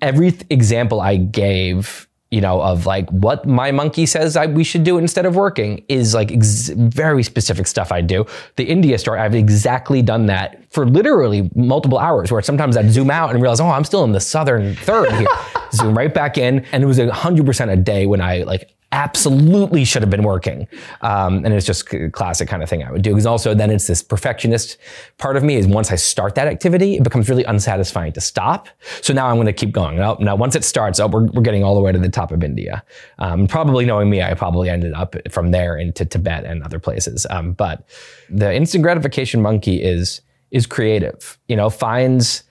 Every 0.00 0.30
th- 0.30 0.44
example 0.48 1.00
I 1.00 1.16
gave 1.16 2.05
you 2.30 2.40
know, 2.40 2.60
of 2.60 2.86
like 2.86 3.08
what 3.10 3.46
my 3.46 3.70
monkey 3.70 4.04
says 4.04 4.36
I, 4.36 4.46
we 4.46 4.64
should 4.64 4.82
do 4.82 4.98
instead 4.98 5.26
of 5.26 5.36
working 5.36 5.84
is 5.88 6.12
like 6.12 6.32
ex- 6.32 6.70
very 6.70 7.22
specific 7.22 7.66
stuff 7.66 7.92
I 7.92 8.00
do. 8.00 8.26
The 8.56 8.64
India 8.64 8.98
story, 8.98 9.20
I've 9.20 9.34
exactly 9.34 10.02
done 10.02 10.26
that 10.26 10.64
for 10.72 10.86
literally 10.86 11.48
multiple 11.54 11.98
hours 11.98 12.32
where 12.32 12.42
sometimes 12.42 12.76
I'd 12.76 12.90
zoom 12.90 13.10
out 13.10 13.30
and 13.30 13.40
realize, 13.40 13.60
oh, 13.60 13.68
I'm 13.68 13.84
still 13.84 14.02
in 14.04 14.12
the 14.12 14.20
southern 14.20 14.74
third 14.74 15.12
here. 15.12 15.28
zoom 15.72 15.96
right 15.96 16.12
back 16.12 16.36
in. 16.36 16.64
And 16.72 16.82
it 16.82 16.86
was 16.86 16.98
a 16.98 17.12
hundred 17.12 17.46
percent 17.46 17.70
a 17.70 17.76
day 17.76 18.06
when 18.06 18.20
I 18.20 18.38
like 18.38 18.75
absolutely 18.92 19.84
should 19.84 20.02
have 20.02 20.10
been 20.10 20.22
working. 20.22 20.66
Um, 21.00 21.44
and 21.44 21.52
it's 21.52 21.66
just 21.66 21.92
a 21.92 22.08
classic 22.10 22.48
kind 22.48 22.62
of 22.62 22.68
thing 22.68 22.82
I 22.84 22.90
would 22.92 23.02
do. 23.02 23.10
Because 23.10 23.26
also 23.26 23.52
then 23.52 23.70
it's 23.70 23.86
this 23.86 24.02
perfectionist 24.02 24.78
part 25.18 25.36
of 25.36 25.42
me 25.42 25.56
is 25.56 25.66
once 25.66 25.90
I 25.90 25.96
start 25.96 26.34
that 26.36 26.46
activity, 26.46 26.96
it 26.96 27.02
becomes 27.02 27.28
really 27.28 27.44
unsatisfying 27.44 28.12
to 28.12 28.20
stop. 28.20 28.68
So 29.02 29.12
now 29.12 29.26
I'm 29.26 29.36
going 29.36 29.46
to 29.46 29.52
keep 29.52 29.72
going. 29.72 29.96
Now, 29.96 30.16
now 30.20 30.36
once 30.36 30.54
it 30.54 30.64
starts, 30.64 31.00
oh, 31.00 31.08
we're, 31.08 31.24
we're 31.26 31.42
getting 31.42 31.64
all 31.64 31.74
the 31.74 31.80
way 31.80 31.92
to 31.92 31.98
the 31.98 32.08
top 32.08 32.30
of 32.30 32.44
India. 32.44 32.82
Um, 33.18 33.46
probably 33.46 33.84
knowing 33.84 34.08
me, 34.08 34.22
I 34.22 34.34
probably 34.34 34.70
ended 34.70 34.92
up 34.94 35.16
from 35.30 35.50
there 35.50 35.76
into 35.76 36.04
Tibet 36.04 36.44
and 36.44 36.62
other 36.62 36.78
places. 36.78 37.26
Um, 37.28 37.52
but 37.52 37.88
the 38.30 38.54
instant 38.54 38.82
gratification 38.82 39.42
monkey 39.42 39.82
is, 39.82 40.20
is 40.52 40.64
creative, 40.64 41.38
you 41.48 41.56
know, 41.56 41.70
finds, 41.70 42.44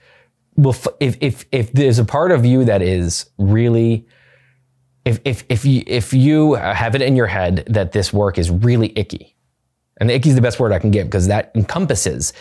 will, 0.56 0.76
if, 1.00 1.16
if, 1.20 1.46
if 1.50 1.72
there's 1.72 1.98
a 1.98 2.04
part 2.04 2.30
of 2.30 2.44
you 2.44 2.64
that 2.66 2.82
is 2.82 3.30
really, 3.38 4.06
if, 5.06 5.20
if, 5.24 5.44
if, 5.48 5.64
you, 5.64 5.84
if 5.86 6.12
you 6.12 6.54
have 6.54 6.96
it 6.96 7.00
in 7.00 7.14
your 7.14 7.28
head 7.28 7.64
that 7.68 7.92
this 7.92 8.12
work 8.12 8.38
is 8.38 8.50
really 8.50 8.92
icky, 8.98 9.36
and 9.98 10.10
icky 10.10 10.30
is 10.30 10.34
the 10.34 10.42
best 10.42 10.58
word 10.58 10.72
I 10.72 10.80
can 10.80 10.90
give 10.90 11.06
because 11.06 11.28
that 11.28 11.52
encompasses, 11.54 12.32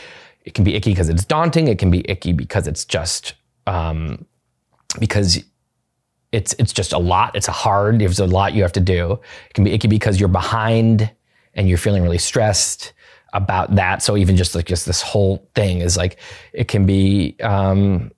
it 0.44 0.56
can 0.56 0.64
be 0.64 0.76
icky 0.76 0.90
because 0.90 1.08
it's 1.08 1.24
daunting, 1.24 1.68
it 1.68 1.78
can 1.78 1.92
be 1.92 2.04
icky 2.10 2.34
because 2.34 2.68
it's 2.68 2.84
just, 2.84 3.36
um, 3.68 4.26
because 5.00 5.44
it's, 6.32 6.54
it's 6.58 6.74
just 6.74 6.92
a 6.92 6.98
lot, 6.98 7.36
it's 7.36 7.48
a 7.48 7.54
hard, 7.54 8.00
there's 8.00 8.20
a 8.20 8.26
lot 8.26 8.54
you 8.54 8.64
have 8.64 8.74
to 8.74 8.82
do. 8.82 9.20
It 9.48 9.54
can 9.54 9.64
be 9.64 9.72
icky 9.72 9.88
because 9.88 10.20
you're 10.20 10.28
behind 10.28 11.12
and 11.54 11.70
you're 11.70 11.78
feeling 11.78 12.02
really 12.02 12.18
stressed 12.18 12.94
about 13.34 13.76
that. 13.76 14.02
So 14.02 14.18
even 14.18 14.36
just 14.36 14.56
like 14.56 14.66
just 14.66 14.88
this 14.88 15.04
whole 15.04 15.48
thing 15.54 15.82
is 15.82 15.98
like, 15.98 16.18
it 16.52 16.68
can 16.68 16.88
be, 16.88 17.36
um, 17.42 18.12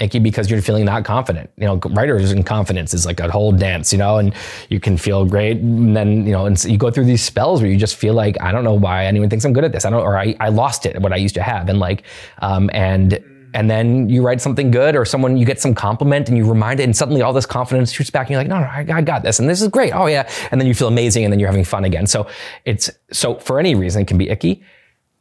icky 0.00 0.18
because 0.18 0.50
you're 0.50 0.60
feeling 0.62 0.84
not 0.84 1.04
confident. 1.04 1.50
You 1.56 1.66
know, 1.66 1.76
writers 1.90 2.32
and 2.32 2.44
confidence 2.44 2.94
is 2.94 3.06
like 3.06 3.20
a 3.20 3.30
whole 3.30 3.52
dance, 3.52 3.92
you 3.92 3.98
know, 3.98 4.18
and 4.18 4.34
you 4.68 4.80
can 4.80 4.96
feel 4.96 5.24
great. 5.24 5.58
And 5.58 5.96
then, 5.96 6.26
you 6.26 6.32
know, 6.32 6.46
and 6.46 6.58
so 6.58 6.68
you 6.68 6.78
go 6.78 6.90
through 6.90 7.04
these 7.04 7.22
spells 7.22 7.60
where 7.60 7.70
you 7.70 7.76
just 7.76 7.96
feel 7.96 8.14
like, 8.14 8.40
I 8.40 8.52
don't 8.52 8.64
know 8.64 8.74
why 8.74 9.04
anyone 9.04 9.28
thinks 9.28 9.44
I'm 9.44 9.52
good 9.52 9.64
at 9.64 9.72
this. 9.72 9.84
I 9.84 9.90
don't, 9.90 10.02
or 10.02 10.16
I, 10.16 10.34
I 10.40 10.48
lost 10.48 10.86
it, 10.86 11.00
what 11.00 11.12
I 11.12 11.16
used 11.16 11.34
to 11.36 11.42
have. 11.42 11.68
And 11.68 11.78
like, 11.78 12.04
um, 12.38 12.70
and, 12.72 13.22
and 13.52 13.70
then 13.70 14.08
you 14.08 14.22
write 14.22 14.40
something 14.40 14.70
good 14.70 14.96
or 14.96 15.04
someone, 15.04 15.36
you 15.36 15.44
get 15.44 15.60
some 15.60 15.74
compliment 15.74 16.28
and 16.28 16.38
you 16.38 16.48
remind 16.48 16.80
it 16.80 16.84
and 16.84 16.96
suddenly 16.96 17.20
all 17.20 17.32
this 17.32 17.46
confidence 17.46 17.92
shoots 17.92 18.10
back 18.10 18.28
and 18.28 18.30
you're 18.30 18.40
like, 18.40 18.48
no, 18.48 18.60
no, 18.60 18.66
I, 18.66 18.98
I 18.98 19.02
got 19.02 19.22
this. 19.22 19.38
And 19.38 19.48
this 19.48 19.60
is 19.60 19.68
great. 19.68 19.92
Oh 19.92 20.06
yeah. 20.06 20.28
And 20.50 20.60
then 20.60 20.68
you 20.68 20.74
feel 20.74 20.88
amazing 20.88 21.24
and 21.24 21.32
then 21.32 21.40
you're 21.40 21.48
having 21.48 21.64
fun 21.64 21.84
again. 21.84 22.06
So 22.06 22.28
it's, 22.64 22.90
so 23.12 23.36
for 23.36 23.58
any 23.58 23.74
reason, 23.74 24.02
it 24.02 24.08
can 24.08 24.18
be 24.18 24.30
icky 24.30 24.62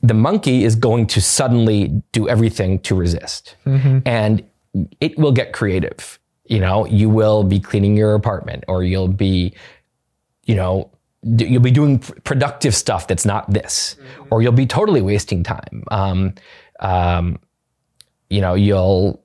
the 0.02 0.14
monkey 0.14 0.64
is 0.64 0.76
going 0.76 1.08
to 1.08 1.22
suddenly 1.22 2.02
do 2.12 2.30
everything 2.30 2.80
to 2.80 2.96
resist. 2.96 3.56
Mm-hmm. 3.66 4.00
And 4.06 4.44
it 5.00 5.18
will 5.18 5.32
get 5.32 5.54
creative. 5.54 6.20
You 6.46 6.60
know, 6.60 6.86
you 6.86 7.10
will 7.10 7.44
be 7.44 7.60
cleaning 7.60 7.96
your 7.96 8.16
apartment 8.16 8.64
or 8.68 8.84
you'll 8.84 9.08
be, 9.08 9.54
you 10.46 10.56
know, 10.56 10.90
you'll 11.22 11.62
be 11.62 11.72
doing 11.72 12.00
productive 12.00 12.76
stuff 12.76 13.08
that's 13.08 13.26
not 13.26 13.52
this, 13.52 13.96
mm-hmm. 14.00 14.28
or 14.32 14.42
you'll 14.42 14.52
be 14.52 14.66
totally 14.66 15.02
wasting 15.02 15.44
time. 15.44 15.84
Um, 15.92 16.34
um, 16.80 17.40
you 18.30 18.42
know, 18.42 18.56
you'll 18.56 19.24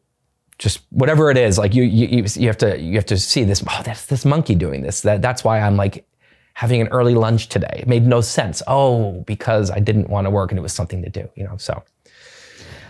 just 0.59 0.81
whatever 0.91 1.31
it 1.31 1.37
is, 1.37 1.57
like 1.59 1.75
you, 1.75 1.83
you, 1.83 2.25
you 2.35 2.47
have 2.47 2.59
to, 2.59 2.79
you 2.79 2.95
have 2.95 3.07
to 3.07 3.17
see 3.17 3.45
this. 3.45 3.63
Oh, 3.69 3.83
that's 3.85 4.07
this 4.07 4.25
monkey 4.25 4.55
doing 4.55 4.83
this. 4.83 5.01
That, 5.01 5.23
that's 5.23 5.45
why 5.45 5.61
I'm 5.61 5.77
like 5.77 6.07
having 6.55 6.81
an 6.81 6.89
early 6.89 7.15
lunch 7.15 7.49
today. 7.49 7.81
It 7.81 7.89
made 7.89 8.07
no 8.07 8.21
sense. 8.21 8.63
Oh, 8.67 9.23
because 9.27 9.71
I 9.71 9.81
didn't 9.81 10.11
want 10.11 10.27
to 10.27 10.31
work 10.31 10.51
and 10.51 10.59
it 10.59 10.63
was 10.63 10.73
something 10.73 11.03
to 11.03 11.11
do, 11.11 11.29
you 11.35 11.45
know, 11.45 11.57
so. 11.57 11.83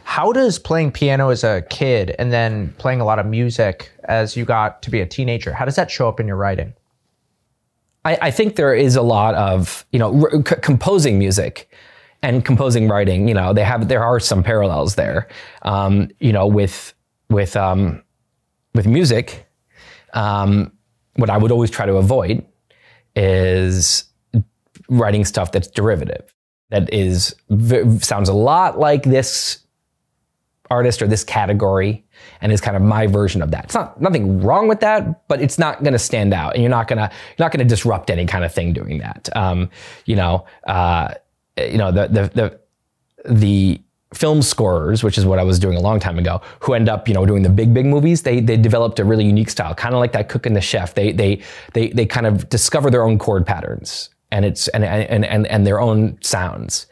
How 0.05 0.33
does 0.33 0.59
playing 0.59 0.93
piano 0.93 1.31
as 1.31 1.43
a 1.43 1.63
kid 1.71 2.15
and 2.19 2.33
then 2.33 2.73
playing 2.79 3.01
a 3.01 3.05
lot 3.05 3.19
of 3.19 3.27
music 3.27 3.91
as 4.05 4.37
you 4.37 4.45
got 4.45 4.83
to 4.83 4.91
be 4.91 5.01
a 5.01 5.07
teenager, 5.07 5.53
how 5.53 5.65
does 5.65 5.77
that 5.77 5.91
show 5.91 6.09
up 6.09 6.21
in 6.21 6.29
your 6.29 6.37
writing? 6.37 6.75
I, 8.05 8.19
I 8.23 8.31
think 8.31 8.57
there 8.57 8.75
is 8.75 8.97
a 8.97 9.03
lot 9.03 9.35
of, 9.35 9.85
you 9.93 9.99
know, 9.99 10.29
c- 10.47 10.57
composing 10.63 11.19
music 11.19 11.71
and 12.23 12.45
composing 12.45 12.89
writing, 12.89 13.29
you 13.29 13.35
know, 13.35 13.53
they 13.53 13.65
have, 13.65 13.89
there 13.89 14.05
are 14.05 14.21
some 14.21 14.43
parallels 14.43 14.95
there. 14.95 15.29
Um, 15.63 16.11
you 16.21 16.33
know, 16.33 16.47
with, 16.47 16.95
with, 17.31 17.57
um, 17.57 18.03
with 18.75 18.87
music, 18.87 19.47
um, 20.13 20.71
what 21.17 21.31
I 21.31 21.39
would 21.39 21.51
always 21.51 21.71
try 21.71 21.87
to 21.87 21.97
avoid 21.97 22.45
is 23.17 24.05
writing 24.89 25.25
stuff 25.25 25.53
that's 25.53 25.69
derivative 25.69 26.35
that 26.71 26.93
is 26.93 27.35
sounds 28.01 28.29
a 28.29 28.33
lot 28.35 28.79
like 28.79 29.05
this 29.05 29.64
artist 30.71 31.03
or 31.03 31.07
this 31.07 31.25
category 31.25 32.05
and 32.41 32.51
is 32.53 32.61
kind 32.61 32.77
of 32.77 32.83
my 32.83 33.07
version 33.07 33.43
of 33.43 33.51
that. 33.51 33.65
It's 33.65 33.75
not 33.75 34.01
nothing 34.01 34.41
wrong 34.41 34.69
with 34.69 34.81
that, 34.81 35.29
but 35.29 35.41
it's 35.41 35.59
not 35.59 35.83
going 35.83 35.93
to 35.93 35.99
stand 35.99 36.33
out, 36.33 36.55
and 36.55 36.63
you're 36.63 36.71
not 36.71 36.89
gonna 36.89 37.11
you're 37.37 37.45
not 37.45 37.53
going 37.53 37.67
to 37.67 37.69
disrupt 37.69 38.11
any 38.11 38.27
kind 38.27 38.45
of 38.45 38.53
thing 38.53 38.73
doing 38.73 38.99
that. 38.99 39.29
Um, 39.37 39.71
you 40.07 40.17
know, 40.17 40.47
uh, 40.67 41.15
you 41.57 41.79
know 41.79 41.93
the 41.93 42.09
the 42.09 42.29
the 42.35 42.61
the 43.33 43.81
film 44.15 44.43
scorers, 44.43 45.03
which 45.03 45.19
is 45.19 45.27
what 45.27 45.39
I 45.39 45.43
was 45.43 45.59
doing 45.59 45.77
a 45.77 45.81
long 45.81 45.99
time 45.99 46.19
ago, 46.21 46.41
who 46.61 46.75
end 46.75 46.89
up, 46.89 47.09
you 47.09 47.15
know, 47.15 47.27
doing 47.27 47.43
the 47.43 47.49
big, 47.49 47.75
big 47.75 47.85
movies, 47.87 48.23
they 48.23 48.41
they 48.41 48.57
developed 48.57 48.99
a 49.01 49.05
really 49.05 49.25
unique 49.25 49.51
style, 49.51 49.75
kind 49.75 49.95
of 49.95 49.99
like 49.99 50.13
that 50.13 50.29
cook 50.29 50.47
and 50.47 50.55
the 50.55 50.61
chef. 50.61 50.95
They 50.95 51.13
they 51.13 51.43
they 51.73 51.89
they 51.89 52.07
kind 52.07 52.27
of 52.27 52.49
discover 52.49 52.91
their 52.91 53.03
own 53.03 53.19
chord 53.19 53.45
patterns 53.45 54.11
and 54.31 54.45
it's 54.45 54.69
and 54.69 54.85
and 54.85 55.25
and 55.25 55.47
and 55.47 55.67
their 55.67 55.81
own 55.81 56.19
sounds. 56.21 56.87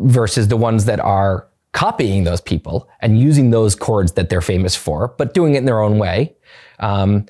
versus 0.00 0.48
the 0.48 0.56
ones 0.56 0.86
that 0.86 0.98
are 1.00 1.46
copying 1.72 2.24
those 2.24 2.40
people 2.40 2.88
and 3.00 3.18
using 3.18 3.50
those 3.50 3.74
chords 3.74 4.12
that 4.12 4.28
they're 4.28 4.40
famous 4.40 4.74
for, 4.74 5.08
but 5.18 5.34
doing 5.34 5.54
it 5.54 5.58
in 5.58 5.64
their 5.64 5.80
own 5.80 5.98
way, 5.98 6.34
um, 6.80 7.26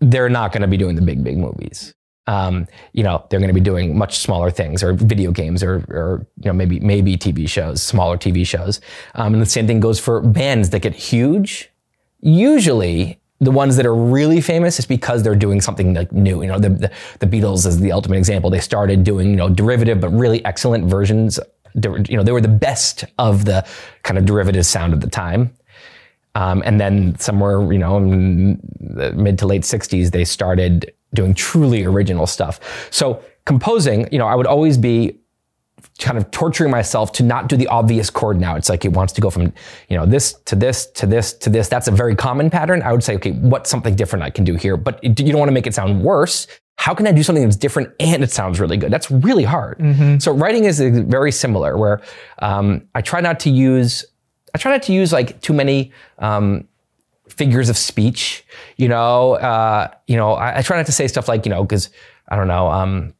they're 0.00 0.28
not 0.28 0.52
going 0.52 0.62
to 0.62 0.68
be 0.68 0.76
doing 0.76 0.94
the 0.96 1.02
big, 1.02 1.24
big 1.24 1.38
movies. 1.38 1.94
Um, 2.26 2.66
you 2.92 3.02
know, 3.02 3.24
they're 3.30 3.40
going 3.40 3.48
to 3.48 3.54
be 3.54 3.60
doing 3.60 3.96
much 3.96 4.18
smaller 4.18 4.50
things, 4.50 4.82
or 4.82 4.92
video 4.92 5.30
games, 5.30 5.62
or, 5.62 5.76
or 5.88 6.26
you 6.36 6.44
know, 6.44 6.52
maybe 6.52 6.78
maybe 6.78 7.16
TV 7.16 7.48
shows, 7.48 7.82
smaller 7.82 8.18
TV 8.18 8.46
shows. 8.46 8.82
Um, 9.14 9.32
and 9.32 9.42
the 9.42 9.46
same 9.46 9.66
thing 9.66 9.80
goes 9.80 9.98
for 9.98 10.20
bands 10.20 10.68
that 10.70 10.80
get 10.80 10.94
huge. 10.94 11.70
Usually, 12.20 13.18
the 13.40 13.50
ones 13.50 13.76
that 13.76 13.86
are 13.86 13.94
really 13.94 14.40
famous 14.42 14.78
is 14.78 14.84
because 14.84 15.22
they're 15.22 15.36
doing 15.36 15.60
something 15.62 15.94
like 15.94 16.12
new. 16.12 16.42
You 16.42 16.48
know, 16.48 16.58
the, 16.58 16.68
the, 16.68 16.90
the 17.20 17.26
Beatles 17.26 17.66
is 17.66 17.80
the 17.80 17.92
ultimate 17.92 18.18
example. 18.18 18.50
They 18.50 18.60
started 18.60 19.04
doing 19.04 19.30
you 19.30 19.36
know 19.36 19.48
derivative 19.48 20.00
but 20.00 20.10
really 20.10 20.44
excellent 20.44 20.84
versions. 20.84 21.40
You 21.74 22.16
know, 22.16 22.22
they 22.22 22.32
were 22.32 22.40
the 22.40 22.48
best 22.48 23.04
of 23.18 23.44
the 23.44 23.66
kind 24.02 24.18
of 24.18 24.24
derivative 24.24 24.66
sound 24.66 24.92
of 24.92 25.00
the 25.00 25.10
time. 25.10 25.52
Um, 26.34 26.62
and 26.64 26.80
then 26.80 27.18
somewhere, 27.18 27.72
you 27.72 27.78
know, 27.78 27.96
in 27.96 28.60
the 28.78 29.12
mid 29.12 29.38
to 29.38 29.46
late 29.46 29.62
60s, 29.62 30.10
they 30.10 30.24
started 30.24 30.92
doing 31.14 31.34
truly 31.34 31.84
original 31.84 32.26
stuff. 32.26 32.60
So 32.90 33.22
composing, 33.44 34.08
you 34.12 34.18
know, 34.18 34.26
I 34.26 34.34
would 34.34 34.46
always 34.46 34.76
be 34.76 35.18
kind 35.98 36.16
of 36.18 36.30
torturing 36.30 36.70
myself 36.70 37.12
to 37.12 37.22
not 37.22 37.48
do 37.48 37.56
the 37.56 37.66
obvious 37.68 38.10
chord 38.10 38.38
now. 38.38 38.56
It's 38.56 38.68
like 38.68 38.84
it 38.84 38.92
wants 38.92 39.12
to 39.14 39.20
go 39.20 39.30
from, 39.30 39.52
you 39.88 39.96
know, 39.96 40.06
this 40.06 40.34
to 40.44 40.54
this 40.54 40.86
to 40.92 41.06
this 41.06 41.32
to 41.34 41.50
this. 41.50 41.68
That's 41.68 41.88
a 41.88 41.90
very 41.90 42.14
common 42.14 42.50
pattern. 42.50 42.82
I 42.82 42.92
would 42.92 43.02
say, 43.02 43.14
okay, 43.16 43.32
what's 43.32 43.70
something 43.70 43.94
different 43.96 44.24
I 44.24 44.30
can 44.30 44.44
do 44.44 44.54
here? 44.54 44.76
But 44.76 45.02
you 45.02 45.10
don't 45.10 45.38
want 45.38 45.48
to 45.48 45.52
make 45.52 45.66
it 45.66 45.74
sound 45.74 46.02
worse. 46.02 46.46
How 46.78 46.94
can 46.94 47.06
I 47.08 47.12
do 47.12 47.24
something 47.24 47.42
that's 47.42 47.56
different 47.56 47.92
and 47.98 48.22
it 48.22 48.30
sounds 48.30 48.60
really 48.60 48.76
good? 48.76 48.92
That's 48.92 49.10
really 49.10 49.42
hard. 49.42 49.78
Mm-hmm. 49.78 50.18
So 50.18 50.32
writing 50.32 50.64
is 50.64 50.78
very 50.80 51.32
similar 51.32 51.76
where 51.76 52.00
um, 52.38 52.86
I 52.94 53.02
try 53.02 53.20
not 53.20 53.40
to 53.40 53.50
use, 53.50 54.04
I 54.54 54.58
try 54.58 54.70
not 54.70 54.84
to 54.84 54.92
use 54.92 55.12
like 55.12 55.40
too 55.40 55.52
many, 55.52 55.92
um, 56.20 56.68
figures 57.28 57.68
of 57.68 57.76
speech. 57.76 58.44
You 58.76 58.88
know, 58.88 59.34
uh, 59.34 59.88
you 60.06 60.16
know, 60.16 60.32
I, 60.32 60.58
I, 60.58 60.62
try 60.62 60.76
not 60.76 60.86
to 60.86 60.92
say 60.92 61.08
stuff 61.08 61.28
like, 61.28 61.44
you 61.44 61.50
know, 61.50 61.62
because 61.62 61.90
I 62.28 62.36
don't 62.36 62.48
know, 62.48 62.68
um, 62.68 63.12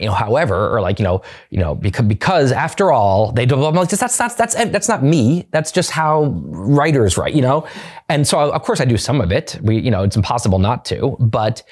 you 0.00 0.06
know, 0.06 0.12
however, 0.12 0.74
or 0.74 0.80
like, 0.80 0.98
you 0.98 1.04
know, 1.04 1.22
you 1.50 1.58
know, 1.58 1.74
because 1.74 2.06
because 2.06 2.52
after 2.52 2.90
all, 2.90 3.32
they 3.32 3.44
do. 3.44 3.62
I'm 3.64 3.74
like, 3.74 3.88
that's 3.88 4.16
that's 4.16 4.34
that's 4.34 4.54
that's 4.54 4.88
not 4.88 5.02
me. 5.02 5.46
That's 5.50 5.72
just 5.72 5.90
how 5.90 6.24
writers 6.24 7.18
write, 7.18 7.34
you 7.34 7.42
know. 7.42 7.66
And 8.08 8.26
so, 8.26 8.50
of 8.50 8.62
course, 8.62 8.80
I 8.80 8.86
do 8.86 8.96
some 8.96 9.20
of 9.20 9.30
it. 9.30 9.58
We, 9.62 9.78
you 9.78 9.90
know, 9.90 10.02
it's 10.02 10.16
impossible 10.16 10.58
not 10.58 10.86
to. 10.86 11.16
But 11.20 11.62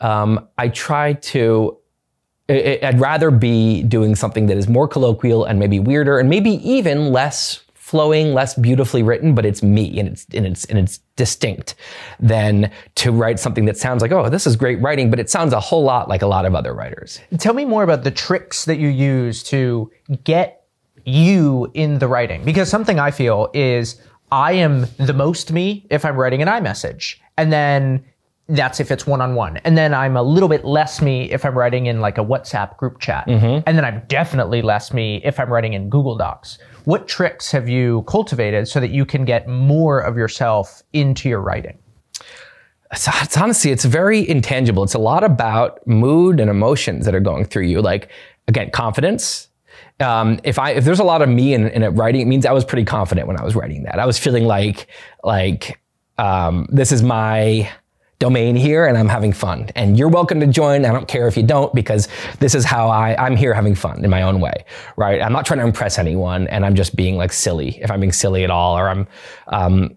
um, 0.00 0.48
I 0.58 0.68
try 0.68 1.14
to. 1.14 1.78
I'd 2.48 3.00
rather 3.00 3.32
be 3.32 3.82
doing 3.82 4.14
something 4.14 4.46
that 4.46 4.56
is 4.56 4.68
more 4.68 4.86
colloquial 4.86 5.44
and 5.44 5.58
maybe 5.58 5.80
weirder 5.80 6.20
and 6.20 6.30
maybe 6.30 6.50
even 6.68 7.10
less 7.10 7.64
flowing, 7.74 8.34
less 8.34 8.54
beautifully 8.54 9.02
written, 9.02 9.34
but 9.34 9.44
it's 9.46 9.62
me 9.62 9.98
and 9.98 10.08
it's 10.08 10.26
and 10.32 10.46
it's 10.46 10.64
and 10.66 10.78
it's 10.78 10.98
distinct 11.14 11.76
than 12.18 12.70
to 12.96 13.12
write 13.12 13.38
something 13.38 13.64
that 13.64 13.76
sounds 13.76 14.02
like, 14.02 14.12
oh, 14.12 14.28
this 14.28 14.46
is 14.46 14.56
great 14.56 14.80
writing, 14.80 15.10
but 15.10 15.20
it 15.20 15.30
sounds 15.30 15.52
a 15.52 15.60
whole 15.60 15.84
lot 15.84 16.08
like 16.08 16.22
a 16.22 16.26
lot 16.26 16.44
of 16.44 16.54
other 16.54 16.74
writers. 16.74 17.20
Tell 17.38 17.54
me 17.54 17.64
more 17.64 17.84
about 17.84 18.04
the 18.04 18.10
tricks 18.10 18.64
that 18.64 18.78
you 18.78 18.88
use 18.88 19.42
to 19.44 19.90
get 20.24 20.66
you 21.04 21.70
in 21.74 21.98
the 22.00 22.08
writing. 22.08 22.44
Because 22.44 22.68
something 22.68 22.98
I 22.98 23.12
feel 23.12 23.50
is 23.54 24.00
I 24.32 24.52
am 24.52 24.86
the 24.96 25.14
most 25.14 25.52
me 25.52 25.86
if 25.88 26.04
I'm 26.04 26.16
writing 26.16 26.42
an 26.42 26.48
iMessage. 26.48 27.16
And 27.38 27.52
then 27.52 28.04
that's 28.48 28.78
if 28.78 28.90
it's 28.90 29.06
one 29.06 29.20
on 29.20 29.34
one. 29.34 29.56
And 29.58 29.76
then 29.76 29.92
I'm 29.92 30.16
a 30.16 30.22
little 30.22 30.48
bit 30.48 30.64
less 30.64 31.02
me 31.02 31.30
if 31.32 31.44
I'm 31.44 31.56
writing 31.58 31.86
in 31.86 32.00
like 32.00 32.16
a 32.16 32.24
WhatsApp 32.24 32.76
group 32.76 33.00
chat. 33.00 33.26
Mm-hmm. 33.26 33.62
And 33.66 33.76
then 33.76 33.84
I'm 33.84 34.02
definitely 34.06 34.62
less 34.62 34.92
me 34.92 35.20
if 35.24 35.40
I'm 35.40 35.52
writing 35.52 35.72
in 35.72 35.88
Google 35.88 36.16
Docs. 36.16 36.58
What 36.84 37.08
tricks 37.08 37.50
have 37.50 37.68
you 37.68 38.02
cultivated 38.02 38.68
so 38.68 38.78
that 38.78 38.90
you 38.90 39.04
can 39.04 39.24
get 39.24 39.48
more 39.48 39.98
of 39.98 40.16
yourself 40.16 40.82
into 40.92 41.28
your 41.28 41.40
writing? 41.40 41.76
It's, 42.92 43.08
it's 43.08 43.36
honestly, 43.36 43.72
it's 43.72 43.84
very 43.84 44.28
intangible. 44.28 44.84
It's 44.84 44.94
a 44.94 44.98
lot 45.00 45.24
about 45.24 45.84
mood 45.86 46.38
and 46.38 46.48
emotions 46.48 47.04
that 47.06 47.16
are 47.16 47.20
going 47.20 47.46
through 47.46 47.64
you. 47.64 47.82
Like, 47.82 48.10
again, 48.46 48.70
confidence, 48.70 49.48
um, 49.98 50.38
if 50.44 50.58
I 50.58 50.70
if 50.72 50.84
there's 50.84 51.00
a 51.00 51.04
lot 51.04 51.22
of 51.22 51.28
me 51.28 51.54
in, 51.54 51.68
in 51.68 51.82
it 51.82 51.88
writing, 51.88 52.20
it 52.20 52.26
means 52.26 52.46
I 52.46 52.52
was 52.52 52.64
pretty 52.64 52.84
confident 52.84 53.26
when 53.26 53.38
I 53.38 53.44
was 53.44 53.56
writing 53.56 53.82
that. 53.84 53.98
I 53.98 54.06
was 54.06 54.18
feeling 54.18 54.44
like 54.44 54.86
like 55.24 55.80
um, 56.18 56.66
this 56.70 56.92
is 56.92 57.02
my 57.02 57.70
domain 58.18 58.56
here 58.56 58.86
and 58.86 58.96
I'm 58.96 59.08
having 59.08 59.32
fun. 59.32 59.68
And 59.74 59.98
you're 59.98 60.08
welcome 60.08 60.40
to 60.40 60.46
join. 60.46 60.84
I 60.84 60.92
don't 60.92 61.08
care 61.08 61.28
if 61.28 61.36
you 61.36 61.42
don't 61.42 61.74
because 61.74 62.08
this 62.40 62.54
is 62.54 62.64
how 62.64 62.88
I, 62.88 63.14
I'm 63.24 63.36
here 63.36 63.52
having 63.52 63.74
fun 63.74 64.04
in 64.04 64.10
my 64.10 64.22
own 64.22 64.40
way, 64.40 64.64
right? 64.96 65.20
I'm 65.20 65.32
not 65.32 65.44
trying 65.44 65.60
to 65.60 65.66
impress 65.66 65.98
anyone 65.98 66.46
and 66.48 66.64
I'm 66.64 66.74
just 66.74 66.96
being 66.96 67.16
like 67.16 67.32
silly 67.32 67.78
if 67.82 67.90
I'm 67.90 68.00
being 68.00 68.12
silly 68.12 68.44
at 68.44 68.50
all 68.50 68.78
or 68.78 68.88
I'm, 68.88 69.06
um, 69.48 69.96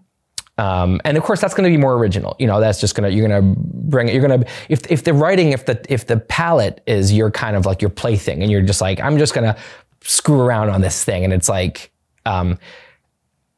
um, 0.58 1.00
and 1.06 1.16
of 1.16 1.22
course, 1.22 1.40
that's 1.40 1.54
going 1.54 1.70
to 1.70 1.74
be 1.74 1.80
more 1.80 1.94
original. 1.94 2.36
You 2.38 2.46
know, 2.46 2.60
that's 2.60 2.80
just 2.80 2.94
gonna 2.94 3.08
you're 3.08 3.26
gonna 3.26 3.54
bring 3.56 4.08
it. 4.08 4.14
You're 4.14 4.28
gonna 4.28 4.44
if 4.68 4.90
if 4.90 5.04
the 5.04 5.14
writing 5.14 5.52
if 5.52 5.64
the 5.64 5.82
if 5.88 6.06
the 6.06 6.18
palette 6.18 6.82
is 6.86 7.14
your 7.14 7.30
kind 7.30 7.56
of 7.56 7.64
like 7.64 7.80
your 7.80 7.88
plaything, 7.88 8.42
and 8.42 8.52
you're 8.52 8.60
just 8.60 8.82
like 8.82 9.00
I'm 9.00 9.16
just 9.16 9.32
gonna 9.32 9.56
screw 10.02 10.38
around 10.38 10.68
on 10.68 10.82
this 10.82 11.02
thing, 11.02 11.24
and 11.24 11.32
it's 11.32 11.48
like, 11.48 11.90
um, 12.26 12.58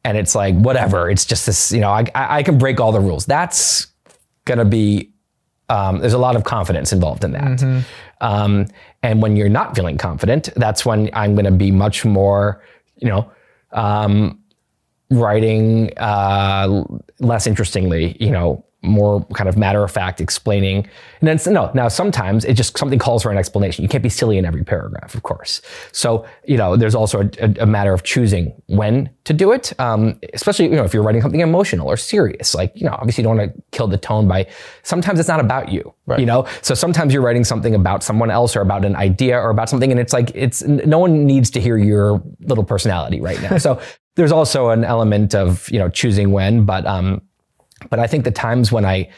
and 0.04 0.16
it's 0.16 0.36
like 0.36 0.54
whatever. 0.54 1.10
It's 1.10 1.24
just 1.24 1.44
this. 1.44 1.72
You 1.72 1.80
know, 1.80 1.90
I 1.90 2.04
I 2.14 2.44
can 2.44 2.56
break 2.56 2.78
all 2.78 2.92
the 2.92 3.00
rules. 3.00 3.26
That's 3.26 3.88
going 4.44 4.58
to 4.58 4.64
be 4.64 5.12
um, 5.68 6.00
there's 6.00 6.12
a 6.12 6.18
lot 6.18 6.36
of 6.36 6.44
confidence 6.44 6.92
involved 6.92 7.24
in 7.24 7.32
that. 7.32 7.58
Mm-hmm. 7.58 7.80
Um, 8.20 8.66
and 9.02 9.22
when 9.22 9.36
you're 9.36 9.48
not 9.48 9.74
feeling 9.74 9.96
confident, 9.96 10.50
that's 10.54 10.84
when 10.84 11.08
I'm 11.14 11.34
going 11.34 11.46
to 11.46 11.50
be 11.50 11.70
much 11.70 12.04
more, 12.04 12.62
you 12.96 13.08
know, 13.08 13.30
um, 13.72 14.38
writing 15.10 15.96
uh, 15.96 16.84
less 17.20 17.46
interestingly, 17.46 18.16
you 18.20 18.30
know, 18.30 18.64
more 18.82 19.24
kind 19.34 19.48
of 19.48 19.56
matter 19.56 19.82
of 19.82 19.90
fact 19.90 20.20
explaining. 20.20 20.88
And 21.20 21.28
then 21.28 21.54
no, 21.54 21.70
now 21.72 21.88
sometimes 21.88 22.44
it 22.44 22.54
just 22.54 22.76
something 22.76 22.98
calls 22.98 23.22
for 23.22 23.30
an 23.30 23.38
explanation. 23.38 23.82
You 23.82 23.88
can't 23.88 24.02
be 24.02 24.08
silly 24.08 24.38
in 24.38 24.44
every 24.44 24.64
paragraph, 24.64 25.14
of 25.14 25.22
course. 25.22 25.62
So 25.92 26.26
you 26.44 26.56
know, 26.56 26.76
there's 26.76 26.94
also 26.94 27.28
a, 27.40 27.54
a, 27.60 27.66
matter 27.66 27.92
of 27.92 28.02
choosing 28.02 28.52
when 28.66 29.08
to 29.24 29.32
do 29.32 29.52
it. 29.52 29.72
Um, 29.80 30.18
especially 30.34 30.66
you 30.66 30.76
know 30.76 30.84
if 30.84 30.92
you're 30.92 31.02
writing 31.02 31.22
something 31.22 31.40
emotional 31.40 31.86
or 31.86 31.96
serious, 31.96 32.54
like 32.54 32.72
you 32.74 32.86
know, 32.86 32.94
obviously 32.94 33.22
you 33.22 33.28
don't 33.28 33.38
want 33.38 33.54
to 33.54 33.62
kill 33.70 33.86
the 33.86 33.98
tone 33.98 34.26
by. 34.26 34.48
Sometimes 34.82 35.20
it's 35.20 35.28
not 35.28 35.40
about 35.40 35.70
you, 35.70 35.94
right. 36.06 36.18
you 36.18 36.26
know. 36.26 36.46
So 36.62 36.74
sometimes 36.74 37.12
you're 37.12 37.22
writing 37.22 37.44
something 37.44 37.74
about 37.74 38.02
someone 38.02 38.30
else 38.30 38.56
or 38.56 38.60
about 38.60 38.84
an 38.84 38.96
idea 38.96 39.38
or 39.38 39.50
about 39.50 39.68
something, 39.68 39.90
and 39.90 40.00
it's 40.00 40.12
like 40.12 40.32
it's 40.34 40.62
no 40.62 40.98
one 40.98 41.24
needs 41.24 41.50
to 41.50 41.60
hear 41.60 41.78
your 41.78 42.22
little 42.40 42.64
personality 42.64 43.20
right 43.20 43.40
now. 43.42 43.58
so 43.58 43.80
there's 44.16 44.32
also 44.32 44.70
an 44.70 44.84
element 44.84 45.34
of 45.34 45.70
you 45.70 45.78
know 45.78 45.88
choosing 45.88 46.32
when, 46.32 46.64
but 46.64 46.84
um, 46.86 47.22
but 47.90 47.98
I 47.98 48.06
think 48.06 48.24
the 48.24 48.30
times 48.30 48.72
when 48.72 48.84
I 48.84 49.10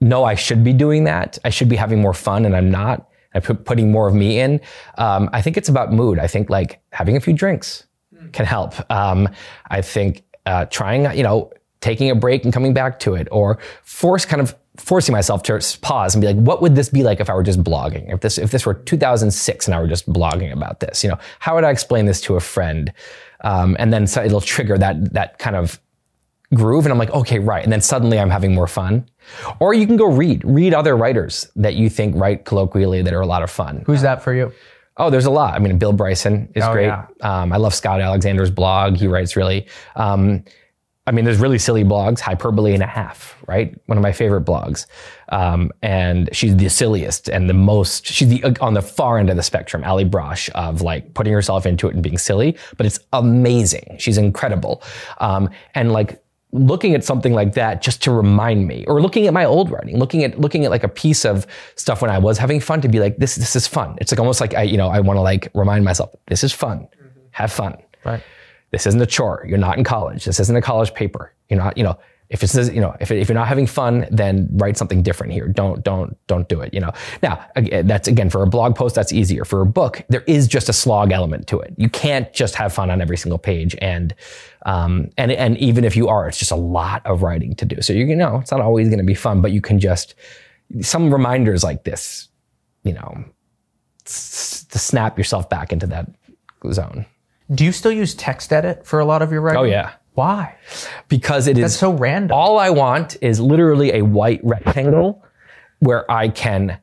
know 0.00 0.24
I 0.24 0.34
should 0.34 0.62
be 0.62 0.72
doing 0.72 1.04
that, 1.04 1.38
I 1.44 1.50
should 1.50 1.68
be 1.68 1.76
having 1.76 2.00
more 2.00 2.14
fun 2.14 2.44
and 2.44 2.54
I'm 2.56 2.70
not, 2.70 3.08
I'm 3.34 3.42
putting 3.42 3.90
more 3.90 4.08
of 4.08 4.14
me 4.14 4.40
in. 4.40 4.60
Um, 4.96 5.28
I 5.32 5.42
think 5.42 5.56
it's 5.56 5.68
about 5.68 5.92
mood. 5.92 6.18
I 6.18 6.26
think 6.26 6.50
like 6.50 6.80
having 6.90 7.16
a 7.16 7.20
few 7.20 7.32
drinks 7.32 7.84
can 8.32 8.46
help. 8.46 8.74
Um, 8.90 9.28
I 9.70 9.82
think 9.82 10.22
uh, 10.46 10.66
trying, 10.66 11.16
you 11.16 11.22
know, 11.22 11.52
taking 11.80 12.10
a 12.10 12.14
break 12.14 12.44
and 12.44 12.52
coming 12.52 12.74
back 12.74 12.98
to 13.00 13.14
it 13.14 13.28
or 13.30 13.58
force 13.82 14.24
kind 14.24 14.42
of 14.42 14.56
forcing 14.76 15.12
myself 15.12 15.42
to 15.42 15.78
pause 15.82 16.14
and 16.14 16.22
be 16.22 16.28
like, 16.28 16.36
what 16.36 16.62
would 16.62 16.76
this 16.76 16.88
be 16.88 17.02
like 17.02 17.20
if 17.20 17.28
I 17.28 17.34
were 17.34 17.42
just 17.42 17.62
blogging? 17.62 18.12
If 18.12 18.20
this, 18.20 18.38
if 18.38 18.50
this 18.50 18.64
were 18.64 18.74
2006 18.74 19.66
and 19.66 19.74
I 19.74 19.80
were 19.80 19.88
just 19.88 20.10
blogging 20.10 20.52
about 20.52 20.80
this, 20.80 21.02
you 21.02 21.10
know, 21.10 21.18
how 21.40 21.56
would 21.56 21.64
I 21.64 21.70
explain 21.70 22.06
this 22.06 22.20
to 22.22 22.36
a 22.36 22.40
friend? 22.40 22.92
Um, 23.42 23.76
and 23.78 23.92
then 23.92 24.06
so 24.06 24.22
it'll 24.22 24.40
trigger 24.40 24.78
that, 24.78 25.12
that 25.12 25.38
kind 25.38 25.56
of 25.56 25.80
groove 26.54 26.86
and 26.86 26.92
I'm 26.92 26.98
like, 26.98 27.10
okay, 27.10 27.38
right. 27.38 27.62
And 27.62 27.72
then 27.72 27.80
suddenly 27.80 28.18
I'm 28.18 28.30
having 28.30 28.54
more 28.54 28.66
fun. 28.66 29.06
Or 29.60 29.74
you 29.74 29.86
can 29.86 29.96
go 29.96 30.06
read, 30.06 30.42
read 30.44 30.72
other 30.72 30.96
writers 30.96 31.50
that 31.56 31.74
you 31.74 31.90
think 31.90 32.16
write 32.16 32.44
colloquially 32.44 33.02
that 33.02 33.12
are 33.12 33.20
a 33.20 33.26
lot 33.26 33.42
of 33.42 33.50
fun. 33.50 33.82
Who's 33.86 34.02
that 34.02 34.22
for 34.22 34.32
you? 34.32 34.52
Oh, 34.96 35.10
there's 35.10 35.26
a 35.26 35.30
lot. 35.30 35.54
I 35.54 35.58
mean, 35.58 35.78
Bill 35.78 35.92
Bryson 35.92 36.50
is 36.54 36.64
oh, 36.64 36.72
great. 36.72 36.86
Yeah. 36.86 37.06
Um, 37.20 37.52
I 37.52 37.56
love 37.56 37.74
Scott 37.74 38.00
Alexander's 38.00 38.50
blog. 38.50 38.96
He 38.96 39.06
writes 39.06 39.36
really, 39.36 39.66
um, 39.94 40.42
I 41.06 41.10
mean, 41.10 41.24
there's 41.24 41.38
really 41.38 41.58
silly 41.58 41.84
blogs, 41.84 42.20
hyperbole 42.20 42.74
and 42.74 42.82
a 42.82 42.86
half, 42.86 43.36
right? 43.46 43.74
One 43.86 43.96
of 43.96 44.02
my 44.02 44.12
favorite 44.12 44.44
blogs. 44.44 44.86
Um, 45.30 45.70
and 45.82 46.28
she's 46.32 46.56
the 46.56 46.68
silliest 46.68 47.28
and 47.28 47.48
the 47.48 47.54
most, 47.54 48.06
she's 48.06 48.28
the, 48.28 48.44
on 48.60 48.74
the 48.74 48.82
far 48.82 49.18
end 49.18 49.30
of 49.30 49.36
the 49.36 49.42
spectrum, 49.42 49.84
Allie 49.84 50.04
Brosh 50.04 50.50
of 50.50 50.82
like 50.82 51.14
putting 51.14 51.32
herself 51.32 51.64
into 51.64 51.88
it 51.88 51.94
and 51.94 52.02
being 52.02 52.18
silly, 52.18 52.58
but 52.76 52.84
it's 52.84 52.98
amazing. 53.12 53.96
She's 53.98 54.18
incredible. 54.18 54.82
Um, 55.18 55.48
and 55.74 55.92
like 55.92 56.22
looking 56.52 56.94
at 56.94 57.04
something 57.04 57.34
like 57.34 57.52
that 57.54 57.82
just 57.82 58.02
to 58.02 58.10
remind 58.10 58.66
me 58.66 58.84
or 58.86 59.02
looking 59.02 59.26
at 59.26 59.34
my 59.34 59.44
old 59.44 59.70
writing 59.70 59.98
looking 59.98 60.24
at 60.24 60.40
looking 60.40 60.64
at 60.64 60.70
like 60.70 60.82
a 60.82 60.88
piece 60.88 61.26
of 61.26 61.46
stuff 61.76 62.00
when 62.00 62.10
i 62.10 62.18
was 62.18 62.38
having 62.38 62.58
fun 62.58 62.80
to 62.80 62.88
be 62.88 63.00
like 63.00 63.18
this 63.18 63.36
this 63.36 63.54
is 63.54 63.66
fun. 63.66 63.96
It's 64.00 64.10
like 64.12 64.18
almost 64.18 64.40
like 64.40 64.54
i 64.54 64.62
you 64.62 64.78
know 64.78 64.88
i 64.88 65.00
want 65.00 65.18
to 65.18 65.20
like 65.20 65.50
remind 65.54 65.84
myself 65.84 66.14
this 66.26 66.42
is 66.42 66.52
fun. 66.52 66.78
Mm-hmm. 66.78 67.20
have 67.32 67.52
fun. 67.52 67.76
Right. 68.04 68.22
This 68.70 68.86
isn't 68.86 69.00
a 69.00 69.06
chore. 69.06 69.44
You're 69.48 69.58
not 69.58 69.78
in 69.78 69.84
college. 69.84 70.24
This 70.24 70.40
isn't 70.40 70.56
a 70.56 70.62
college 70.62 70.94
paper. 70.94 71.32
You're 71.48 71.58
not 71.58 71.76
you 71.76 71.84
know 71.84 71.98
If 72.30 72.42
it 72.42 72.48
says, 72.48 72.68
you 72.74 72.80
know, 72.80 72.94
if, 73.00 73.10
if 73.10 73.28
you're 73.28 73.34
not 73.34 73.48
having 73.48 73.66
fun, 73.66 74.06
then 74.10 74.48
write 74.52 74.76
something 74.76 75.02
different 75.02 75.32
here. 75.32 75.48
Don't, 75.48 75.82
don't, 75.82 76.14
don't 76.26 76.46
do 76.48 76.60
it. 76.60 76.74
You 76.74 76.80
know. 76.80 76.92
Now, 77.22 77.42
again, 77.56 77.86
that's 77.86 78.06
again 78.06 78.28
for 78.28 78.42
a 78.42 78.46
blog 78.46 78.76
post, 78.76 78.94
that's 78.94 79.12
easier. 79.14 79.46
For 79.46 79.62
a 79.62 79.66
book, 79.66 80.04
there 80.10 80.24
is 80.26 80.46
just 80.46 80.68
a 80.68 80.74
slog 80.74 81.10
element 81.10 81.46
to 81.46 81.58
it. 81.60 81.72
You 81.78 81.88
can't 81.88 82.30
just 82.34 82.54
have 82.56 82.72
fun 82.74 82.90
on 82.90 83.00
every 83.00 83.16
single 83.16 83.38
page, 83.38 83.74
and 83.80 84.14
um, 84.66 85.08
and 85.16 85.32
and 85.32 85.56
even 85.56 85.84
if 85.84 85.96
you 85.96 86.08
are, 86.08 86.28
it's 86.28 86.38
just 86.38 86.50
a 86.50 86.56
lot 86.56 87.00
of 87.06 87.22
writing 87.22 87.54
to 87.56 87.64
do. 87.64 87.80
So 87.80 87.94
you 87.94 88.14
know, 88.14 88.38
it's 88.40 88.50
not 88.50 88.60
always 88.60 88.88
going 88.88 88.98
to 88.98 89.04
be 89.06 89.14
fun, 89.14 89.40
but 89.40 89.52
you 89.52 89.62
can 89.62 89.78
just 89.78 90.14
some 90.82 91.10
reminders 91.10 91.64
like 91.64 91.84
this, 91.84 92.28
you 92.84 92.92
know, 92.92 93.24
s- 94.06 94.66
to 94.70 94.78
snap 94.78 95.16
yourself 95.16 95.48
back 95.48 95.72
into 95.72 95.86
that 95.86 96.10
zone. 96.72 97.06
Do 97.50 97.64
you 97.64 97.72
still 97.72 97.92
use 97.92 98.14
TextEdit 98.14 98.84
for 98.84 98.98
a 99.00 99.06
lot 99.06 99.22
of 99.22 99.32
your 99.32 99.40
writing? 99.40 99.60
Oh 99.60 99.64
yeah, 99.64 99.92
Why? 100.18 100.56
because 101.08 101.46
it 101.46 101.56
is 101.58 101.62
That's 101.62 101.76
so 101.78 101.92
random. 101.92 102.36
all 102.36 102.58
I 102.58 102.70
want 102.70 103.16
is 103.20 103.40
literally 103.40 103.92
a 103.92 104.02
white 104.02 104.40
rectangle 104.42 105.24
where 105.78 106.10
I 106.10 106.28
can, 106.28 106.78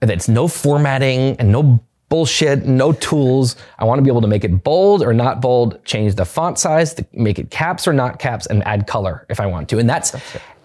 that's 0.00 0.28
no 0.28 0.46
formatting 0.46 1.36
and 1.40 1.50
no 1.50 1.80
bullshit, 2.08 2.64
no 2.66 2.92
tools. 2.92 3.56
I 3.80 3.84
want 3.84 3.98
to 3.98 4.02
be 4.02 4.10
able 4.10 4.20
to 4.20 4.28
make 4.28 4.44
it 4.44 4.62
bold 4.62 5.02
or 5.02 5.12
not 5.12 5.40
bold, 5.40 5.84
change 5.84 6.14
the 6.14 6.24
font 6.24 6.56
size, 6.58 6.94
make 7.12 7.38
it 7.40 7.50
caps 7.50 7.88
or 7.88 7.92
not 7.92 8.18
caps, 8.20 8.46
and 8.46 8.62
add 8.64 8.86
color 8.86 9.26
if 9.28 9.40
I 9.40 9.46
want 9.46 9.68
to. 9.70 9.78
And 9.78 9.90
that's 9.90 10.14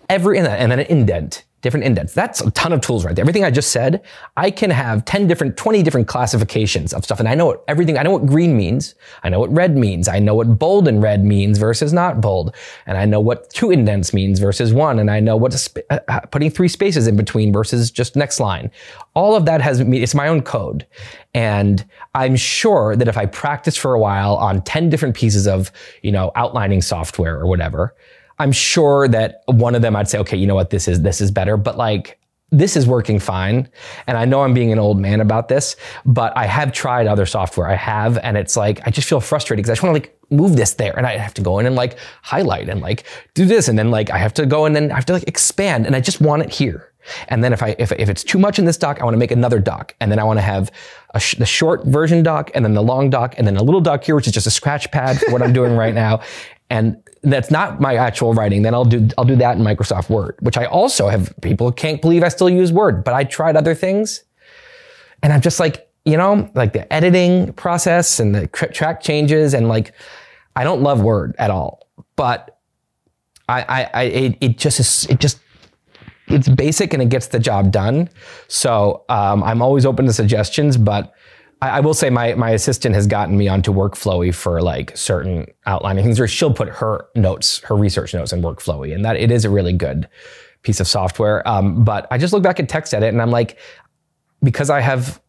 every, 0.09 0.37
and 0.37 0.45
then 0.45 0.71
an 0.71 0.79
indent. 0.81 1.45
Different 1.67 1.85
indents. 1.85 2.13
That's 2.13 2.39
a 2.39 2.49
ton 2.51 2.71
of 2.71 2.79
tools 2.79 3.03
right 3.03 3.13
there. 3.13 3.23
Everything 3.23 3.43
I 3.43 3.51
just 3.51 3.73
said, 3.73 4.01
I 4.37 4.49
can 4.51 4.69
have 4.69 5.03
10 5.03 5.27
different, 5.27 5.57
20 5.57 5.83
different 5.83 6.07
classifications 6.07 6.93
of 6.93 7.03
stuff. 7.03 7.19
And 7.19 7.27
I 7.27 7.35
know 7.35 7.47
what 7.47 7.65
everything, 7.67 7.97
I 7.97 8.03
know 8.03 8.11
what 8.11 8.25
green 8.25 8.55
means. 8.55 8.95
I 9.21 9.27
know 9.27 9.41
what 9.41 9.53
red 9.53 9.75
means. 9.75 10.07
I 10.07 10.19
know 10.19 10.33
what 10.33 10.57
bold 10.57 10.87
and 10.87 11.01
red 11.01 11.25
means 11.25 11.57
versus 11.57 11.91
not 11.91 12.21
bold. 12.21 12.55
And 12.85 12.97
I 12.97 13.03
know 13.03 13.19
what 13.19 13.49
two 13.49 13.69
indents 13.69 14.13
means 14.13 14.39
versus 14.39 14.71
one. 14.71 14.97
And 14.97 15.11
I 15.11 15.19
know 15.19 15.35
what 15.35 15.51
sp- 15.59 15.83
uh, 15.89 15.99
uh, 16.07 16.21
putting 16.21 16.51
three 16.51 16.69
spaces 16.69 17.05
in 17.05 17.17
between 17.17 17.51
versus 17.51 17.91
just 17.91 18.15
next 18.15 18.39
line. 18.39 18.71
All 19.13 19.35
of 19.35 19.43
that 19.43 19.59
has 19.59 19.81
it's 19.81 20.15
my 20.15 20.29
own 20.29 20.43
code. 20.43 20.87
And 21.33 21.85
I'm 22.15 22.37
sure 22.37 22.95
that 22.95 23.09
if 23.09 23.17
I 23.17 23.25
practice 23.25 23.75
for 23.75 23.93
a 23.93 23.99
while 23.99 24.37
on 24.37 24.61
10 24.61 24.89
different 24.89 25.17
pieces 25.17 25.47
of, 25.47 25.69
you 26.01 26.13
know, 26.13 26.31
outlining 26.37 26.81
software 26.81 27.37
or 27.37 27.45
whatever, 27.45 27.93
I'm 28.39 28.51
sure 28.51 29.07
that 29.07 29.41
one 29.45 29.75
of 29.75 29.81
them 29.81 29.95
I'd 29.95 30.09
say, 30.09 30.19
okay, 30.19 30.37
you 30.37 30.47
know 30.47 30.55
what, 30.55 30.69
this 30.69 30.87
is 30.87 31.01
this 31.01 31.21
is 31.21 31.31
better. 31.31 31.57
But 31.57 31.77
like 31.77 32.19
this 32.51 32.77
is 32.77 32.87
working 32.87 33.19
fine. 33.19 33.67
And 34.07 34.17
I 34.17 34.23
know 34.23 34.41
I'm 34.41 34.53
being 34.53 34.71
an 34.71 34.79
old 34.79 34.99
man 34.99 35.19
about 35.19 35.49
this, 35.49 35.75
but 36.05 36.35
I 36.37 36.45
have 36.45 36.71
tried 36.71 37.05
other 37.05 37.25
software. 37.25 37.67
I 37.67 37.75
have, 37.75 38.17
and 38.19 38.37
it's 38.37 38.55
like 38.55 38.79
I 38.87 38.89
just 38.89 39.09
feel 39.09 39.19
frustrated 39.19 39.63
because 39.63 39.71
I 39.71 39.73
just 39.73 39.83
want 39.83 39.95
to 39.95 40.01
like 40.01 40.17
move 40.29 40.55
this 40.55 40.73
there. 40.75 40.97
And 40.97 41.05
I 41.05 41.17
have 41.17 41.33
to 41.35 41.41
go 41.41 41.59
in 41.59 41.65
and 41.65 41.75
like 41.75 41.97
highlight 42.21 42.69
and 42.69 42.79
like 42.79 43.03
do 43.33 43.45
this. 43.45 43.67
And 43.67 43.77
then 43.77 43.91
like 43.91 44.09
I 44.11 44.17
have 44.17 44.33
to 44.35 44.45
go 44.45 44.65
and 44.65 44.75
then 44.75 44.91
I 44.91 44.95
have 44.95 45.05
to 45.07 45.13
like 45.13 45.27
expand 45.27 45.85
and 45.85 45.95
I 45.95 45.99
just 45.99 46.21
want 46.21 46.41
it 46.41 46.49
here. 46.49 46.93
And 47.27 47.43
then 47.43 47.53
if 47.53 47.63
I 47.63 47.75
if, 47.79 47.91
if 47.93 48.09
it's 48.09 48.23
too 48.23 48.37
much 48.37 48.59
in 48.59 48.65
this 48.65 48.77
doc, 48.77 49.01
I 49.01 49.03
want 49.03 49.13
to 49.13 49.19
make 49.19 49.31
another 49.31 49.59
doc, 49.59 49.95
and 50.01 50.11
then 50.11 50.19
I 50.19 50.23
want 50.25 50.37
to 50.37 50.41
have 50.41 50.71
a 51.13 51.19
sh- 51.19 51.35
the 51.35 51.45
short 51.45 51.85
version 51.85 52.21
doc, 52.23 52.51
and 52.53 52.65
then 52.65 52.73
the 52.73 52.83
long 52.83 53.09
doc, 53.09 53.35
and 53.37 53.47
then 53.47 53.55
a 53.55 53.63
little 53.63 53.79
doc 53.81 54.03
here, 54.03 54.15
which 54.15 54.27
is 54.27 54.33
just 54.33 54.47
a 54.47 54.51
scratch 54.51 54.91
pad 54.91 55.19
for 55.19 55.31
what 55.31 55.41
I'm 55.41 55.53
doing 55.53 55.75
right 55.77 55.95
now, 55.95 56.19
and 56.69 57.01
that's 57.23 57.51
not 57.51 57.79
my 57.81 57.95
actual 57.95 58.33
writing. 58.33 58.61
Then 58.61 58.73
I'll 58.73 58.85
do 58.85 59.07
I'll 59.17 59.25
do 59.25 59.35
that 59.37 59.57
in 59.57 59.63
Microsoft 59.63 60.09
Word, 60.09 60.35
which 60.39 60.57
I 60.57 60.65
also 60.65 61.07
have. 61.07 61.33
People 61.41 61.71
can't 61.71 62.01
believe 62.01 62.23
I 62.23 62.29
still 62.29 62.49
use 62.49 62.71
Word, 62.71 63.03
but 63.03 63.13
I 63.13 63.23
tried 63.23 63.55
other 63.55 63.75
things, 63.75 64.23
and 65.23 65.33
I'm 65.33 65.41
just 65.41 65.59
like 65.59 65.89
you 66.05 66.17
know 66.17 66.49
like 66.55 66.73
the 66.73 66.91
editing 66.91 67.53
process 67.53 68.19
and 68.19 68.33
the 68.33 68.47
track 68.47 69.01
changes, 69.01 69.53
and 69.53 69.67
like 69.67 69.93
I 70.55 70.63
don't 70.63 70.81
love 70.81 71.01
Word 71.01 71.35
at 71.37 71.51
all, 71.51 71.87
but 72.15 72.59
I 73.49 73.61
I, 73.61 73.89
I 73.93 74.03
it, 74.03 74.37
it 74.41 74.57
just 74.57 74.79
is 74.79 75.05
it 75.09 75.19
just 75.19 75.39
it's 76.27 76.49
basic 76.49 76.93
and 76.93 77.01
it 77.01 77.09
gets 77.09 77.27
the 77.27 77.39
job 77.39 77.71
done. 77.71 78.09
So 78.47 79.05
um, 79.09 79.43
I'm 79.43 79.61
always 79.61 79.85
open 79.85 80.05
to 80.05 80.13
suggestions, 80.13 80.77
but 80.77 81.13
I, 81.61 81.69
I 81.69 81.79
will 81.79 81.93
say 81.93 82.09
my 82.09 82.33
my 82.35 82.51
assistant 82.51 82.95
has 82.95 83.07
gotten 83.07 83.37
me 83.37 83.47
onto 83.47 83.71
Workflowy 83.71 84.33
for 84.33 84.61
like 84.61 84.95
certain 84.95 85.47
outlining 85.65 86.03
things, 86.03 86.19
where 86.19 86.27
she'll 86.27 86.53
put 86.53 86.69
her 86.69 87.07
notes, 87.15 87.59
her 87.59 87.75
research 87.75 88.13
notes 88.13 88.33
in 88.33 88.41
Workflowy, 88.41 88.93
and 88.93 89.03
that 89.05 89.15
it 89.15 89.31
is 89.31 89.45
a 89.45 89.49
really 89.49 89.73
good 89.73 90.07
piece 90.63 90.79
of 90.79 90.87
software. 90.87 91.47
Um, 91.47 91.83
but 91.83 92.07
I 92.11 92.17
just 92.17 92.33
look 92.33 92.43
back 92.43 92.59
at 92.59 92.67
TextEdit 92.67 93.09
and 93.09 93.21
I'm 93.21 93.31
like, 93.31 93.57
because 94.43 94.69
I 94.69 94.81
have, 94.81 95.21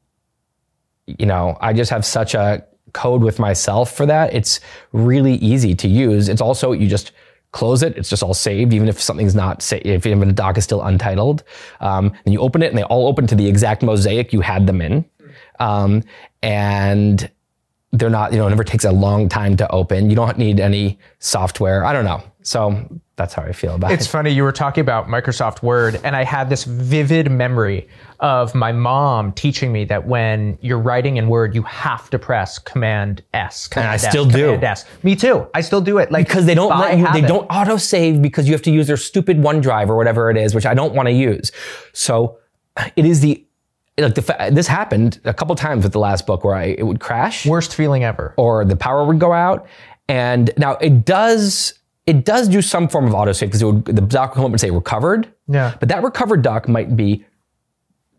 you 1.07 1.27
know, 1.27 1.57
I 1.61 1.73
just 1.73 1.91
have 1.91 2.05
such 2.05 2.35
a 2.35 2.65
code 2.93 3.23
with 3.23 3.39
myself 3.39 3.95
for 3.95 4.07
that. 4.07 4.35
It's 4.35 4.61
really 4.93 5.35
easy 5.35 5.75
to 5.77 5.89
use. 5.89 6.29
It's 6.29 6.41
also 6.41 6.73
you 6.73 6.89
just 6.89 7.13
close 7.53 7.83
it. 7.83 7.97
It's 7.97 8.11
just 8.11 8.23
all 8.23 8.35
saved, 8.35 8.73
even 8.73 8.89
if 8.89 9.01
something's 9.01 9.35
not 9.35 9.63
sa- 9.63 9.79
if 9.83 10.07
even 10.07 10.29
the 10.29 10.35
doc 10.35 10.59
is 10.59 10.65
still 10.65 10.83
untitled. 10.83 11.45
Um, 11.81 12.13
and 12.25 12.33
you 12.33 12.41
open 12.41 12.63
it, 12.63 12.69
and 12.69 12.77
they 12.79 12.83
all 12.85 13.07
open 13.07 13.27
to 13.29 13.35
the 13.35 13.47
exact 13.47 13.83
mosaic 13.83 14.33
you 14.33 14.41
had 14.41 14.67
them 14.67 14.83
in, 14.83 15.05
um, 15.59 16.03
and 16.43 17.31
they're 17.93 18.11
not. 18.11 18.33
You 18.33 18.39
know, 18.39 18.47
it 18.47 18.51
never 18.51 18.65
takes 18.65 18.85
a 18.85 18.93
long 18.93 19.29
time 19.29 19.57
to 19.57 19.71
open. 19.71 20.11
You 20.11 20.17
don't 20.17 20.39
need 20.39 20.61
any 20.61 20.99
software. 21.19 21.85
I 21.85 21.93
don't 21.93 22.05
know. 22.05 22.23
So 22.43 22.89
that's 23.17 23.35
how 23.35 23.43
I 23.43 23.53
feel 23.53 23.75
about 23.75 23.91
It's 23.91 24.03
it. 24.03 24.05
It's 24.05 24.11
funny 24.11 24.31
you 24.31 24.43
were 24.43 24.53
talking 24.53 24.81
about 24.81 25.07
Microsoft 25.07 25.63
Word, 25.63 26.01
and 26.05 26.17
I 26.17 26.25
had 26.25 26.49
this 26.49 26.65
vivid 26.65 27.31
memory 27.31 27.89
of 28.21 28.55
my 28.55 28.73
mom 28.73 29.33
teaching 29.33 29.73
me 29.73 29.85
that 29.87 30.07
when 30.07 30.57
you're 30.63 30.79
writing 30.79 31.19
in 31.19 31.29
Word, 31.29 31.55
you 31.55 31.63
have 31.65 32.09
to 32.11 32.19
press 32.19 32.59
Command 32.59 33.23
S. 33.35 33.69
Command 33.69 33.91
I 33.91 33.95
S, 33.95 34.09
still 34.09 34.25
do. 34.25 34.45
Command 34.47 34.65
S. 34.65 34.85
Me 35.03 35.15
too. 35.15 35.47
I 35.53 35.61
still 35.61 35.81
do 35.81 35.99
it. 35.99 36.11
Like 36.11 36.29
because 36.29 36.47
they 36.47 36.55
don't 36.55 36.79
let 36.79 36.97
you, 36.97 37.07
they 37.13 37.27
don't 37.27 37.47
auto 37.51 37.77
save 37.77 38.23
because 38.23 38.47
you 38.47 38.55
have 38.55 38.63
to 38.63 38.71
use 38.71 38.87
their 38.87 38.97
stupid 38.97 39.39
OneDrive 39.39 39.89
or 39.89 39.97
whatever 39.97 40.31
it 40.31 40.37
is, 40.37 40.55
which 40.55 40.67
I 40.67 40.75
don't 40.75 40.95
want 40.95 41.09
to 41.09 41.13
use. 41.13 41.53
So 41.93 42.39
it 42.97 43.05
is 43.05 43.21
the 43.21 43.45
like 43.99 44.15
the 44.15 44.23
fa- 44.23 44.49
this 44.53 44.67
happened 44.67 45.21
a 45.25 45.35
couple 45.35 45.55
times 45.57 45.85
with 45.85 45.93
the 45.93 45.99
last 45.99 46.27
book 46.27 46.45
where 46.45 46.55
I 46.55 46.65
it 46.79 46.85
would 46.85 47.01
crash 47.01 47.45
Worst 47.47 47.75
feeling 47.75 48.05
ever. 48.05 48.35
or 48.37 48.65
the 48.65 48.77
power 48.77 49.05
would 49.05 49.19
go 49.19 49.33
out. 49.33 49.67
And 50.09 50.51
now 50.57 50.73
it 50.77 51.05
does 51.05 51.75
it 52.07 52.25
does 52.25 52.49
do 52.49 52.63
some 52.63 52.89
form 52.89 53.07
of 53.07 53.13
autosave 53.13 53.41
because 53.49 53.61
it 53.63 53.67
would 53.67 53.85
the 53.85 54.01
doc 54.01 54.31
would 54.31 54.37
come 54.37 54.45
up 54.47 54.51
and 54.53 54.61
say 54.61 54.71
recovered. 54.71 55.33
Yeah. 55.49 55.75
But 55.81 55.89
that 55.91 56.03
recovered 56.03 56.43
doc 56.43 56.69
might 56.69 56.97
be 56.97 57.25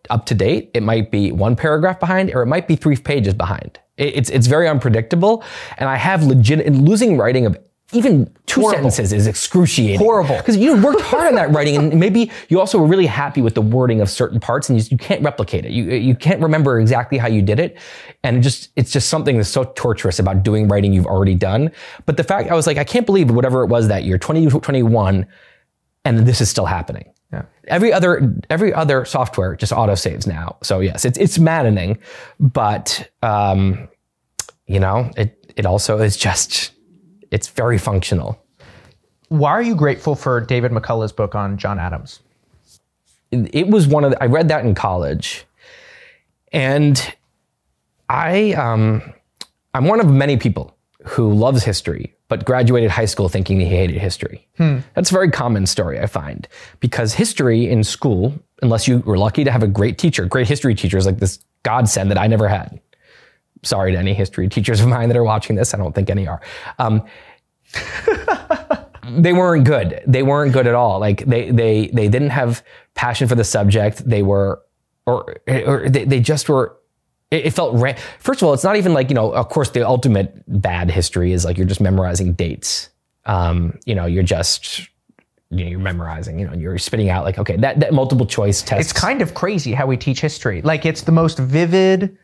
up 0.10 0.26
to 0.28 0.36
date. 0.36 0.72
It 0.74 0.84
might 0.84 1.12
be 1.12 1.32
one 1.32 1.56
paragraph 1.56 2.00
behind, 2.00 2.32
or 2.34 2.42
it 2.42 2.48
might 2.48 2.68
be 2.68 2.76
three 2.76 2.96
pages 2.98 3.34
behind. 3.34 3.80
It- 3.98 4.16
It's 4.16 4.30
it's 4.30 4.48
very 4.48 4.68
unpredictable, 4.68 5.44
and 5.78 5.90
I 5.90 5.98
have 5.98 6.24
legit 6.24 6.72
losing 6.74 7.18
writing 7.18 7.46
of 7.46 7.58
even 7.92 8.32
two 8.46 8.62
Horrible. 8.62 8.92
sentences 8.92 9.14
is 9.14 9.26
excruciating. 9.26 10.00
Horrible. 10.00 10.38
because 10.38 10.58
you 10.58 10.80
worked 10.82 11.02
hard 11.02 11.28
on 11.28 11.36
that 11.36 11.50
writing, 11.56 11.76
and 11.76 12.00
maybe 12.00 12.32
you 12.50 12.60
also 12.60 12.78
were 12.78 12.86
really 12.86 13.08
happy 13.08 13.42
with 13.42 13.56
the 13.56 13.62
wording 13.62 14.00
of 14.00 14.10
certain 14.10 14.40
parts, 14.40 14.70
and 14.70 14.80
you, 14.80 14.88
you 14.92 14.98
can't 14.98 15.24
replicate 15.24 15.66
it. 15.66 15.72
You 15.72 15.86
you 15.86 16.16
can't 16.16 16.42
remember 16.42 16.80
exactly 16.80 17.18
how 17.18 17.28
you 17.28 17.42
did 17.42 17.60
it, 17.60 17.78
and 18.24 18.38
it 18.38 18.42
just 18.42 18.70
it's 18.76 18.92
just 18.92 19.10
something 19.10 19.38
that's 19.38 19.50
so 19.50 19.64
torturous 19.76 20.20
about 20.20 20.44
doing 20.44 20.68
writing 20.68 20.94
you've 20.94 21.08
already 21.08 21.36
done. 21.36 21.72
But 22.06 22.18
the 22.18 22.24
fact 22.24 22.52
I 22.52 22.56
was 22.56 22.68
like, 22.68 22.78
I 22.78 22.84
can't 22.84 23.06
believe 23.06 23.32
whatever 23.32 23.64
it 23.64 23.68
was 23.68 23.88
that 23.88 24.04
year, 24.04 24.18
2021, 24.18 25.26
and 26.06 26.20
this 26.20 26.42
is 26.42 26.50
still 26.50 26.66
happening. 26.66 27.12
Yeah. 27.34 27.44
Every 27.68 27.92
other 27.94 28.36
every 28.50 28.74
other 28.74 29.06
software 29.06 29.56
just 29.56 29.72
auto 29.72 29.96
saves 29.96 30.28
now. 30.28 30.58
So 30.62 30.80
yes, 30.80 31.06
it's 31.06 31.18
it's 31.18 31.40
maddening, 31.40 31.98
but 32.40 33.10
um, 33.24 33.88
you 34.68 34.80
know 34.80 35.12
it 35.18 35.54
it 35.56 35.66
also 35.66 35.98
is 36.00 36.18
just 36.18 36.72
it's 37.32 37.48
very 37.48 37.78
functional. 37.78 38.42
Why 39.30 39.52
are 39.52 39.62
you 39.62 39.76
grateful 39.76 40.16
for 40.16 40.42
David 40.42 40.72
McCullough's 40.72 41.12
book 41.12 41.36
on 41.36 41.58
John 41.58 41.80
Adams? 41.80 42.20
It, 43.32 43.68
was 43.68 43.88
one 43.88 44.04
of 44.04 44.12
the, 44.12 44.24
I 44.24 44.26
read 44.26 44.48
that 44.48 44.66
in 44.66 44.74
college, 44.74 45.46
and 46.52 47.16
I 48.10 48.54
um, 48.54 49.14
I'm 49.76 49.86
one 49.86 50.00
of 50.00 50.10
many 50.10 50.38
people 50.38 50.76
who 51.06 51.32
loves 51.32 51.64
history 51.64 52.16
but 52.28 52.46
graduated 52.46 52.92
high 52.92 53.06
school 53.06 53.28
thinking 53.28 53.60
he 53.60 53.66
hated 53.66 53.98
history. 53.98 54.48
That's 54.94 55.10
a 55.10 55.14
very 55.14 55.32
common 55.32 55.66
story 55.66 56.00
I 56.00 56.06
find 56.06 56.48
because 56.80 57.14
history 57.14 57.70
in 57.70 57.84
school, 57.84 58.34
unless 58.62 58.88
you 58.88 59.00
were 59.00 59.18
lucky 59.18 59.44
to 59.44 59.52
have 59.52 59.64
a 59.64 59.68
great 59.68 59.98
teacher, 59.98 60.26
great 60.26 60.48
history 60.48 60.76
teachers 60.76 61.06
like 61.06 61.18
this 61.20 61.40
godsend 61.64 62.12
that 62.12 62.18
I 62.18 62.28
never 62.28 62.48
had. 62.48 62.80
Sorry 63.64 63.92
to 63.92 63.98
any 63.98 64.14
history 64.14 64.48
teachers 64.48 64.80
of 64.82 64.88
mine 64.88 65.10
that 65.10 65.18
are 65.18 65.24
watching 65.24 65.56
this. 65.56 65.74
I 65.74 65.78
don't 65.78 65.94
think 65.94 66.10
any 66.10 66.28
are. 66.28 66.42
Um, 66.78 67.06
they 69.10 69.34
weren't 69.34 69.66
good. 69.66 70.02
They 70.08 70.24
weren't 70.24 70.54
good 70.54 70.68
at 70.68 70.76
all. 70.76 71.00
Like 71.00 71.26
they 71.26 71.52
they 71.52 71.88
they 71.88 72.08
didn't 72.08 72.30
have 72.30 72.64
passion 72.96 73.28
for 73.28 73.36
the 73.36 73.44
subject. 73.44 74.08
They 74.08 74.24
were 74.24 74.62
or 75.06 75.36
or 75.48 75.90
they, 75.90 76.06
they 76.06 76.20
just 76.20 76.50
were 76.50 76.78
it, 77.32 77.48
it 77.48 77.52
felt 77.52 77.76
ra- 77.76 77.96
first 78.20 78.42
of 78.42 78.48
all 78.48 78.54
it's 78.54 78.64
not 78.64 78.76
even 78.76 78.94
like 78.94 79.10
you 79.10 79.16
know 79.16 79.32
of 79.32 79.50
course 79.50 79.70
the 79.72 79.86
ultimate 79.88 80.44
bad 80.48 80.90
history 80.92 81.32
is 81.32 81.46
like 81.46 81.58
you're 81.58 81.68
just 81.68 81.82
memorizing 81.82 82.34
dates 82.34 82.90
um 83.26 83.78
you 83.86 83.96
know 83.96 84.06
you're 84.06 84.24
just 84.24 84.90
you 85.52 85.64
know, 85.64 85.70
you're 85.72 85.80
memorizing 85.80 86.40
you 86.40 86.48
know 86.48 86.54
you're 86.54 86.78
spitting 86.78 87.10
out 87.10 87.24
like 87.26 87.38
okay 87.40 87.56
that, 87.58 87.80
that 87.80 87.94
multiple 87.94 88.26
choice 88.26 88.62
test 88.62 88.82
It's 88.82 88.94
kind 88.94 89.22
of 89.22 89.34
crazy 89.34 89.74
how 89.74 89.88
we 89.88 89.98
teach 89.98 90.22
history. 90.22 90.62
Like 90.62 90.86
it's 90.86 91.02
the 91.02 91.12
most 91.12 91.40
vivid, 91.40 92.18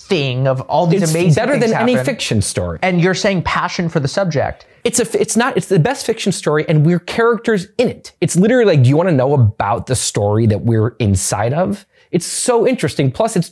thing 0.00 0.48
of 0.48 0.60
all 0.62 0.86
these 0.86 1.02
amazing. 1.02 1.28
It's 1.28 1.36
amazing 1.36 1.58
better 1.58 1.58
than 1.58 1.88
any 1.88 1.96
fiction 2.04 2.42
story. 2.42 2.78
And 2.82 3.00
you're 3.00 3.14
saying 3.14 3.42
passion 3.42 3.88
for 3.88 4.00
the 4.00 4.08
subject. 4.08 4.66
it's 4.82 4.98
a 4.98 5.20
it's 5.20 5.36
not 5.36 5.56
it's 5.56 5.66
the 5.66 5.78
best 5.78 6.06
fiction 6.06 6.32
story 6.32 6.64
and 6.68 6.86
we're 6.86 6.98
characters 6.98 7.66
in 7.76 7.86
it 7.88 8.12
it's 8.22 8.34
literally 8.34 8.64
like 8.64 8.82
do 8.82 8.88
you 8.88 8.96
want 8.96 9.10
to 9.10 9.14
know 9.14 9.34
about 9.34 9.86
the 9.86 9.94
story 9.94 10.46
that 10.46 10.62
we're 10.62 10.96
inside 10.98 11.52
of 11.52 11.84
it's 12.10 12.24
so 12.24 12.66
interesting 12.66 13.12
plus 13.12 13.36
it's 13.36 13.50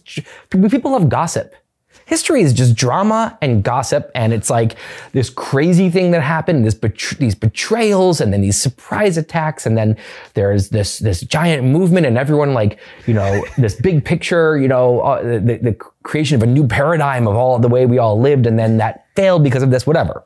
people 0.70 0.92
love 0.92 1.10
gossip 1.10 1.54
history 2.06 2.40
is 2.40 2.54
just 2.54 2.74
drama 2.74 3.36
and 3.42 3.62
gossip 3.62 4.10
and 4.14 4.32
it's 4.32 4.48
like 4.48 4.76
this 5.12 5.28
crazy 5.28 5.90
thing 5.90 6.10
that 6.12 6.22
happened 6.22 6.64
this 6.64 6.74
betr- 6.74 7.18
these 7.18 7.34
betrayals 7.34 8.22
and 8.22 8.32
then 8.32 8.40
these 8.40 8.58
surprise 8.60 9.18
attacks 9.18 9.66
and 9.66 9.76
then 9.76 9.94
there's 10.32 10.70
this 10.70 10.98
this 11.00 11.20
giant 11.20 11.62
movement 11.62 12.06
and 12.06 12.16
everyone 12.16 12.54
like 12.54 12.78
you 13.06 13.12
know 13.12 13.44
this 13.58 13.74
big 13.74 14.02
picture 14.02 14.56
you 14.56 14.68
know 14.68 15.00
uh, 15.00 15.22
the, 15.22 15.58
the 15.62 15.76
creation 16.08 16.34
of 16.34 16.42
a 16.42 16.46
new 16.46 16.66
paradigm 16.66 17.28
of 17.28 17.36
all 17.36 17.58
the 17.58 17.68
way 17.68 17.84
we 17.86 17.98
all 17.98 18.18
lived 18.18 18.46
and 18.46 18.58
then 18.58 18.78
that 18.78 19.06
failed 19.14 19.44
because 19.44 19.62
of 19.62 19.70
this 19.70 19.86
whatever 19.86 20.24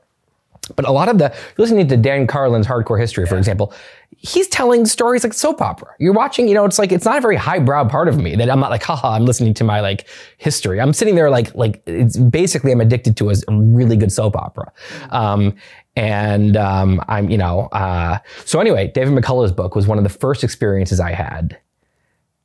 but 0.76 0.86
a 0.86 0.92
lot 0.92 1.08
of 1.08 1.18
the 1.18 1.34
listening 1.58 1.88
to 1.88 1.96
Dan 1.96 2.28
Carlin's 2.28 2.68
Hardcore 2.68 2.98
History, 2.98 3.26
for 3.26 3.36
example, 3.36 3.74
he's 4.16 4.46
telling 4.46 4.86
stories 4.86 5.24
like 5.24 5.34
soap 5.34 5.60
opera. 5.60 5.92
You're 5.98 6.12
watching, 6.12 6.46
you 6.46 6.54
know, 6.54 6.64
it's 6.64 6.78
like 6.78 6.92
it's 6.92 7.04
not 7.04 7.18
a 7.18 7.20
very 7.20 7.34
highbrow 7.34 7.88
part 7.88 8.06
of 8.06 8.18
me 8.18 8.36
that 8.36 8.48
I'm 8.48 8.60
not 8.60 8.70
like, 8.70 8.84
haha, 8.84 9.14
I'm 9.14 9.24
listening 9.24 9.54
to 9.54 9.64
my 9.64 9.80
like 9.80 10.06
history. 10.38 10.80
I'm 10.80 10.92
sitting 10.92 11.16
there 11.16 11.30
like 11.30 11.52
like 11.56 11.82
it's 11.86 12.16
basically 12.16 12.70
I'm 12.70 12.80
addicted 12.80 13.16
to 13.16 13.30
a, 13.30 13.34
a 13.48 13.52
really 13.52 13.96
good 13.96 14.12
soap 14.12 14.36
opera. 14.36 14.72
Um, 15.10 15.56
and 15.96 16.56
um, 16.56 17.02
I'm, 17.08 17.28
you 17.28 17.38
know, 17.38 17.62
uh, 17.72 18.18
so 18.44 18.60
anyway, 18.60 18.92
David 18.94 19.14
McCullough's 19.14 19.52
book 19.52 19.74
was 19.74 19.88
one 19.88 19.98
of 19.98 20.04
the 20.04 20.10
first 20.10 20.44
experiences 20.44 21.00
I 21.00 21.10
had 21.10 21.58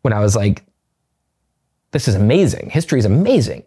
when 0.02 0.12
I 0.12 0.20
was 0.20 0.36
like, 0.36 0.64
this 1.92 2.08
is 2.08 2.16
amazing. 2.16 2.70
History 2.70 3.00
is 3.00 3.06
amazing. 3.06 3.64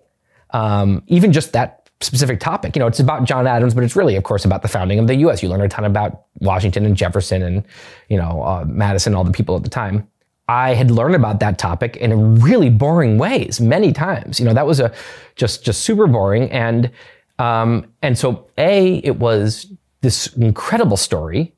Um, 0.51 1.03
even 1.07 1.33
just 1.33 1.53
that 1.53 1.81
specific 2.01 2.41
topic. 2.41 2.75
You 2.75 2.81
know, 2.81 2.87
it's 2.87 3.01
about 3.01 3.25
John 3.25 3.47
Adams, 3.47 3.75
but 3.75 3.85
it's 3.85 3.95
really, 3.95 4.17
of 4.17 4.25
course, 4.25 4.45
about 4.45 4.63
the 4.63 4.69
founding 4.69 4.99
of 4.99 5.07
the 5.07 5.17
U.S. 5.17 5.43
You 5.43 5.49
learn 5.49 5.61
a 5.61 5.69
ton 5.69 5.85
about 5.85 6.25
Washington 6.41 6.87
and 6.87 6.97
Jefferson 6.97 7.43
and, 7.43 7.65
you 8.09 8.17
know, 8.17 8.43
uh, 8.43 8.65
Madison, 8.67 9.15
all 9.15 9.25
the 9.25 9.33
people 9.33 9.57
at 9.57 9.63
the 9.63 9.71
time. 9.71 10.09
I 10.49 10.75
had 10.75 10.91
learned 10.91 11.15
about 11.15 11.39
that 11.41 11.59
topic 11.59 11.97
in 11.99 12.41
really 12.41 12.71
boring 12.71 13.19
ways 13.19 13.61
many 13.61 13.93
times. 13.93 14.41
You 14.41 14.47
know, 14.47 14.55
that 14.55 14.67
was 14.67 14.81
a 14.81 14.93
just 15.37 15.65
just 15.65 15.83
super 15.83 16.09
boring, 16.09 16.51
and 16.51 16.91
um, 17.39 17.87
and 18.03 18.19
so 18.19 18.49
a 18.59 18.97
it 18.97 19.17
was 19.17 19.73
this 20.01 20.27
incredible 20.35 20.97
story. 20.97 21.55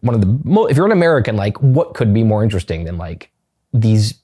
One 0.00 0.14
of 0.14 0.22
the 0.22 0.40
mo- 0.42 0.64
if 0.66 0.76
you're 0.78 0.86
an 0.86 0.92
American, 0.92 1.36
like 1.36 1.60
what 1.60 1.92
could 1.92 2.14
be 2.14 2.24
more 2.24 2.42
interesting 2.42 2.84
than 2.84 2.96
like 2.96 3.30
these 3.74 4.14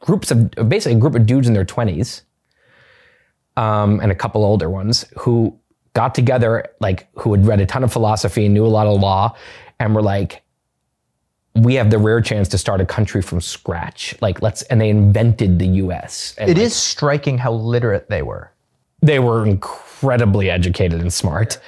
groups 0.00 0.30
of 0.30 0.50
basically 0.68 0.96
a 0.96 1.00
group 1.00 1.14
of 1.14 1.26
dudes 1.26 1.46
in 1.46 1.54
their 1.54 1.64
twenties 1.64 2.22
um, 3.56 4.00
and 4.00 4.10
a 4.10 4.14
couple 4.14 4.44
older 4.44 4.68
ones 4.68 5.04
who 5.18 5.56
got 5.94 6.14
together, 6.14 6.66
like 6.80 7.08
who 7.18 7.32
had 7.32 7.46
read 7.46 7.60
a 7.60 7.66
ton 7.66 7.84
of 7.84 7.92
philosophy 7.92 8.44
and 8.44 8.54
knew 8.54 8.64
a 8.64 8.68
lot 8.68 8.86
of 8.86 9.00
law, 9.00 9.34
and 9.78 9.94
were 9.94 10.02
like, 10.02 10.42
"We 11.54 11.74
have 11.74 11.90
the 11.90 11.98
rare 11.98 12.20
chance 12.20 12.48
to 12.48 12.58
start 12.58 12.80
a 12.80 12.86
country 12.86 13.22
from 13.22 13.40
scratch. 13.40 14.14
Like, 14.20 14.42
let's." 14.42 14.62
And 14.62 14.80
they 14.80 14.88
invented 14.88 15.58
the 15.58 15.66
U.S. 15.66 16.34
It 16.38 16.48
like, 16.48 16.56
is 16.58 16.74
striking 16.74 17.38
how 17.38 17.52
literate 17.52 18.08
they 18.08 18.22
were. 18.22 18.52
they 19.02 19.18
were 19.18 19.46
incredibly 20.00 20.50
educated 20.50 21.00
and 21.00 21.12
smart. 21.12 21.58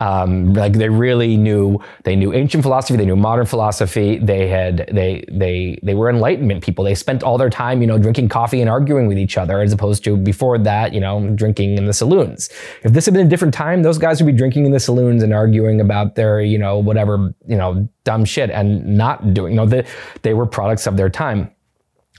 Um, 0.00 0.54
like 0.54 0.72
they 0.72 0.88
really 0.88 1.36
knew 1.36 1.78
they 2.04 2.16
knew 2.16 2.32
ancient 2.32 2.62
philosophy, 2.62 2.96
they 2.96 3.04
knew 3.04 3.16
modern 3.16 3.46
philosophy. 3.46 4.18
They 4.18 4.48
had 4.48 4.88
they 4.90 5.24
they 5.30 5.78
they 5.82 5.94
were 5.94 6.08
enlightenment 6.08 6.64
people. 6.64 6.84
They 6.84 6.94
spent 6.94 7.22
all 7.22 7.36
their 7.36 7.50
time, 7.50 7.80
you 7.80 7.86
know, 7.86 7.98
drinking 7.98 8.30
coffee 8.30 8.60
and 8.60 8.70
arguing 8.70 9.06
with 9.06 9.18
each 9.18 9.36
other, 9.36 9.60
as 9.60 9.72
opposed 9.72 10.02
to 10.04 10.16
before 10.16 10.58
that, 10.58 10.94
you 10.94 11.00
know, 11.00 11.28
drinking 11.34 11.76
in 11.76 11.86
the 11.86 11.92
saloons. 11.92 12.48
If 12.82 12.92
this 12.92 13.04
had 13.04 13.14
been 13.14 13.26
a 13.26 13.30
different 13.30 13.54
time, 13.54 13.82
those 13.82 13.98
guys 13.98 14.22
would 14.22 14.30
be 14.30 14.36
drinking 14.36 14.64
in 14.64 14.72
the 14.72 14.80
saloons 14.80 15.22
and 15.22 15.34
arguing 15.34 15.80
about 15.80 16.14
their, 16.14 16.40
you 16.40 16.58
know, 16.58 16.78
whatever, 16.78 17.34
you 17.46 17.56
know, 17.56 17.86
dumb 18.04 18.24
shit 18.24 18.50
and 18.50 18.96
not 18.96 19.34
doing. 19.34 19.52
You 19.52 19.56
know, 19.56 19.66
they 19.66 19.86
they 20.22 20.34
were 20.34 20.46
products 20.46 20.86
of 20.86 20.96
their 20.96 21.10
time. 21.10 21.50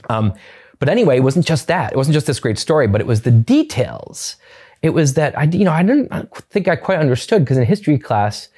Um, 0.08 0.34
but 0.78 0.88
anyway, 0.88 1.16
it 1.16 1.22
wasn't 1.22 1.46
just 1.46 1.66
that. 1.68 1.92
It 1.92 1.96
wasn't 1.96 2.14
just 2.14 2.26
this 2.26 2.38
great 2.38 2.58
story, 2.58 2.86
but 2.86 3.00
it 3.00 3.06
was 3.06 3.22
the 3.22 3.30
details. 3.30 4.36
It 4.82 4.90
was 4.90 5.14
that 5.14 5.36
I, 5.38 5.44
you 5.44 5.64
know, 5.64 5.72
I 5.72 5.82
didn't 5.82 6.12
think 6.50 6.68
I 6.68 6.76
quite 6.76 6.98
understood 6.98 7.44
because 7.44 7.56
in 7.56 7.64
history 7.64 7.98
class, 7.98 8.48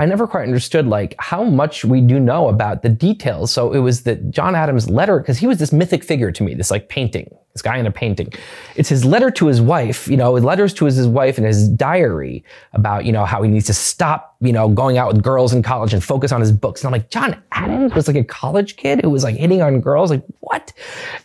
I 0.00 0.06
never 0.06 0.26
quite 0.26 0.44
understood 0.44 0.86
like 0.86 1.14
how 1.18 1.44
much 1.44 1.84
we 1.84 2.00
do 2.00 2.18
know 2.18 2.48
about 2.48 2.82
the 2.82 2.88
details. 2.88 3.52
So 3.52 3.72
it 3.74 3.80
was 3.80 4.04
that 4.04 4.30
John 4.30 4.54
Adams' 4.54 4.88
letter, 4.88 5.18
because 5.18 5.36
he 5.36 5.46
was 5.46 5.58
this 5.58 5.74
mythic 5.74 6.02
figure 6.02 6.32
to 6.32 6.42
me, 6.42 6.54
this 6.54 6.70
like 6.70 6.88
painting, 6.88 7.30
this 7.52 7.60
guy 7.60 7.76
in 7.76 7.86
a 7.86 7.90
painting. 7.90 8.32
It's 8.76 8.88
his 8.88 9.04
letter 9.04 9.30
to 9.32 9.46
his 9.46 9.60
wife, 9.60 10.08
you 10.08 10.16
know, 10.16 10.32
letters 10.32 10.72
to 10.74 10.86
his, 10.86 10.96
his 10.96 11.06
wife 11.06 11.36
and 11.36 11.46
his 11.46 11.68
diary 11.68 12.42
about, 12.72 13.04
you 13.04 13.12
know, 13.12 13.26
how 13.26 13.42
he 13.42 13.50
needs 13.50 13.66
to 13.66 13.74
stop, 13.74 14.36
you 14.40 14.52
know, 14.52 14.70
going 14.70 14.96
out 14.96 15.12
with 15.12 15.22
girls 15.22 15.52
in 15.52 15.62
college 15.62 15.92
and 15.92 16.02
focus 16.02 16.32
on 16.32 16.40
his 16.40 16.50
books. 16.50 16.80
And 16.80 16.86
I'm 16.86 16.92
like, 16.92 17.10
John 17.10 17.38
Adams 17.52 17.94
was 17.94 18.08
like 18.08 18.16
a 18.16 18.24
college 18.24 18.76
kid 18.76 19.02
who 19.02 19.10
was 19.10 19.22
like 19.22 19.36
hitting 19.36 19.60
on 19.60 19.82
girls. 19.82 20.10
Like, 20.10 20.24
what? 20.40 20.72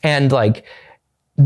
And 0.03 0.33
like, 0.33 0.65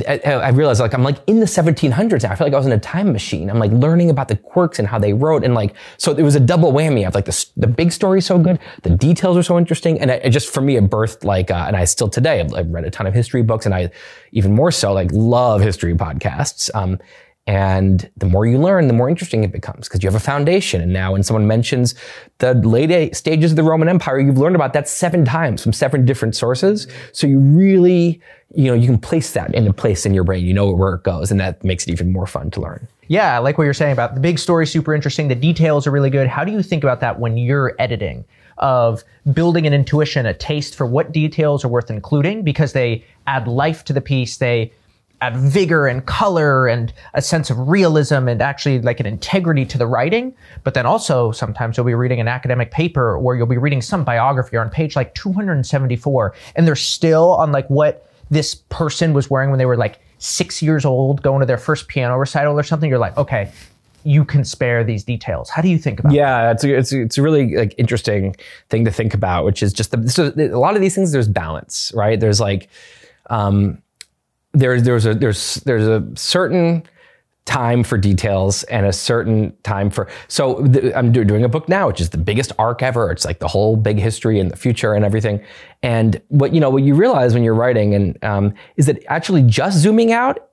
I, 0.08 0.50
realized 0.50 0.80
like 0.82 0.94
I'm 0.94 1.02
like 1.02 1.18
in 1.26 1.40
the 1.40 1.48
1700s 1.48 2.22
now. 2.22 2.32
I 2.32 2.36
feel 2.36 2.46
like 2.46 2.54
I 2.54 2.58
was 2.58 2.68
in 2.68 2.72
a 2.72 2.80
time 2.80 3.12
machine. 3.12 3.50
I'm 3.50 3.58
like 3.58 3.72
learning 3.72 4.12
about 4.12 4.28
the 4.28 4.36
quirks 4.36 4.78
and 4.78 4.88
how 4.88 5.00
they 5.00 5.14
wrote, 5.14 5.44
and 5.44 5.56
like 5.56 5.76
so 5.98 6.12
it 6.16 6.22
was 6.22 6.36
a 6.36 6.40
double 6.40 6.72
whammy 6.72 7.08
of 7.08 7.16
like 7.16 7.26
the 7.26 7.46
the 7.58 7.66
big 7.66 7.92
story 7.92 8.22
so 8.22 8.38
good, 8.38 8.60
the 8.84 8.92
details 8.92 9.36
are 9.36 9.42
so 9.42 9.58
interesting, 9.58 10.00
and 10.00 10.12
it, 10.12 10.30
just 10.30 10.54
for 10.54 10.62
me 10.62 10.76
it 10.76 10.88
birthed 10.92 11.24
like, 11.24 11.50
uh, 11.50 11.66
and 11.68 11.76
I 11.76 11.86
still 11.86 12.08
today 12.08 12.40
I've 12.40 12.70
read 12.70 12.84
a 12.84 12.92
ton 12.92 13.08
of 13.08 13.16
history 13.16 13.42
books, 13.42 13.66
and 13.66 13.74
I 13.74 13.90
even 14.32 14.54
more 14.54 14.72
so 14.72 14.94
like 14.94 15.10
love 15.12 15.62
history 15.62 15.96
podcasts. 15.96 16.70
Um, 16.76 17.00
and 17.50 18.08
the 18.16 18.28
more 18.28 18.46
you 18.46 18.60
learn, 18.60 18.88
the 18.88 18.94
more 18.94 19.10
interesting 19.10 19.44
it 19.44 19.52
becomes 19.52 19.88
because 19.88 20.04
you 20.04 20.08
have 20.08 20.14
a 20.14 20.24
foundation. 20.24 20.82
And 20.82 20.94
now, 20.94 21.14
when 21.14 21.24
someone 21.24 21.48
mentions 21.48 21.96
the 22.38 22.54
late 22.54 23.16
stages 23.16 23.54
of 23.54 23.56
the 23.56 23.64
Roman 23.64 23.90
Empire, 23.90 24.20
you've 24.20 24.38
learned 24.38 24.56
about 24.56 24.74
that 24.74 24.88
seven 24.88 25.26
times 25.26 25.64
from 25.64 25.74
seven 25.74 26.06
different 26.06 26.36
sources. 26.36 26.86
So 27.12 27.26
you 27.26 27.40
really, 27.40 28.22
you 28.54 28.66
know, 28.66 28.76
you 28.76 28.86
can 28.86 29.00
place 29.00 29.34
that 29.34 29.56
in 29.56 29.66
a 29.66 29.74
place 29.74 30.06
in 30.06 30.14
your 30.14 30.24
brain. 30.24 30.46
You 30.46 30.54
know 30.54 30.72
where 30.72 30.94
it 30.94 31.02
goes, 31.02 31.32
and 31.32 31.40
that 31.40 31.64
makes 31.64 31.88
it 31.88 31.92
even 31.92 32.12
more 32.12 32.28
fun 32.28 32.52
to 32.52 32.62
learn. 32.62 32.88
Yeah, 33.08 33.34
I 33.34 33.40
like 33.40 33.58
what 33.58 33.64
you're 33.64 33.74
saying 33.74 33.94
about 33.94 34.14
the 34.14 34.22
big 34.22 34.38
story, 34.38 34.68
super 34.68 34.94
interesting. 34.94 35.28
The 35.28 35.34
details 35.34 35.88
are 35.88 35.92
really 35.92 36.12
good. 36.12 36.28
How 36.28 36.44
do 36.44 36.52
you 36.52 36.62
think 36.62 36.84
about 36.84 37.00
that 37.00 37.20
when 37.20 37.36
you're 37.36 37.76
editing? 37.80 38.26
Of 38.60 39.06
building 39.32 39.66
an 39.66 39.74
intuition, 39.74 40.26
a 40.26 40.34
taste 40.34 40.76
for 40.76 40.86
what 40.86 41.14
details 41.14 41.64
are 41.64 41.70
worth 41.70 41.90
including 41.90 42.44
because 42.44 42.74
they 42.74 43.06
add 43.26 43.48
life 43.48 43.86
to 43.86 43.94
the 43.94 44.02
piece. 44.02 44.36
They 44.36 44.74
add 45.22 45.36
vigor 45.36 45.88
and 45.88 46.06
color 46.06 46.68
and 46.68 46.94
a 47.14 47.22
sense 47.22 47.50
of 47.50 47.68
realism 47.68 48.28
and 48.28 48.42
actually 48.42 48.82
like 48.82 49.00
an 49.00 49.06
integrity 49.06 49.66
to 49.66 49.78
the 49.78 49.86
writing. 49.86 50.34
But 50.64 50.74
then 50.74 50.86
also 50.86 51.32
sometimes 51.32 51.76
you'll 51.76 51.86
be 51.86 51.94
reading 51.94 52.20
an 52.20 52.28
academic 52.28 52.72
paper 52.72 53.18
or 53.18 53.36
you'll 53.36 53.48
be 53.48 53.58
reading 53.58 53.82
some 53.82 54.04
biography 54.04 54.58
on 54.58 54.70
page 54.70 54.96
like 54.96 55.14
274 55.16 56.34
and 56.56 56.68
they're 56.68 56.76
still 56.76 57.36
on 57.36 57.52
like 57.52 57.70
what 57.70 58.10
this 58.30 58.56
person 58.56 59.14
was 59.14 59.30
wearing 59.30 59.50
when 59.50 59.60
they 59.60 59.66
were 59.66 59.78
like 59.78 60.00
six 60.20 60.62
years 60.62 60.86
old 60.86 61.22
going 61.22 61.40
to 61.40 61.46
their 61.46 61.58
first 61.58 61.88
piano 61.88 62.18
recital 62.18 62.58
or 62.58 62.64
something. 62.64 62.90
You're 62.90 63.00
like, 63.00 63.18
okay, 63.18 63.52
you 64.04 64.24
can 64.24 64.46
spare 64.46 64.84
these 64.84 65.04
details. 65.04 65.50
How 65.50 65.62
do 65.62 65.68
you 65.68 65.78
think 65.78 66.00
about 66.00 66.14
Yeah, 66.14 66.52
it's 66.52 66.64
a, 66.64 66.78
it's 66.78 66.94
it's 66.94 67.18
a 67.18 67.22
really 67.22 67.56
like 67.56 67.76
interesting 67.78 68.36
thing 68.70 68.86
to 68.86 68.92
think 68.92 69.14
about, 69.14 69.46
which 69.46 69.62
is 69.62 69.74
just 69.74 69.92
the, 69.92 70.10
so 70.10 70.32
a 70.38 70.58
lot 70.58 70.76
of 70.76 70.82
these 70.82 70.96
things. 70.96 71.12
There's 71.12 71.28
balance, 71.28 71.92
right? 71.96 72.20
There's 72.20 72.40
like, 72.40 72.70
um, 73.30 73.82
there's 74.54 74.84
there's 74.84 75.06
a 75.06 75.14
there's 75.14 75.56
there's 75.56 75.88
a 75.88 76.06
certain 76.16 76.84
time 77.46 77.84
for 77.84 77.98
details 77.98 78.62
and 78.64 78.86
a 78.86 78.94
certain 78.94 79.56
time 79.64 79.90
for 79.90 80.08
so 80.28 80.64
th- 80.68 80.94
i'm 80.96 81.12
do, 81.12 81.24
doing 81.24 81.44
a 81.44 81.50
book 81.50 81.68
now 81.68 81.88
which 81.88 82.00
is 82.00 82.12
the 82.12 82.18
biggest 82.18 82.52
arc 82.60 82.84
ever. 82.84 83.12
It's 83.12 83.26
like 83.26 83.40
the 83.40 83.48
whole 83.48 83.76
big 83.76 83.98
history 83.98 84.40
and 84.40 84.52
the 84.52 84.56
future 84.56 84.94
and 84.94 85.04
everything. 85.04 85.44
And 85.82 86.22
what 86.28 86.54
you 86.54 86.60
know 86.60 86.70
what 86.70 86.84
you 86.84 86.94
realize 86.94 87.34
when 87.34 87.44
you're 87.44 87.56
writing 87.56 87.96
and 87.96 88.24
um, 88.24 88.54
is 88.76 88.86
that 88.86 89.04
actually 89.08 89.42
just 89.44 89.80
zooming 89.80 90.12
out 90.12 90.50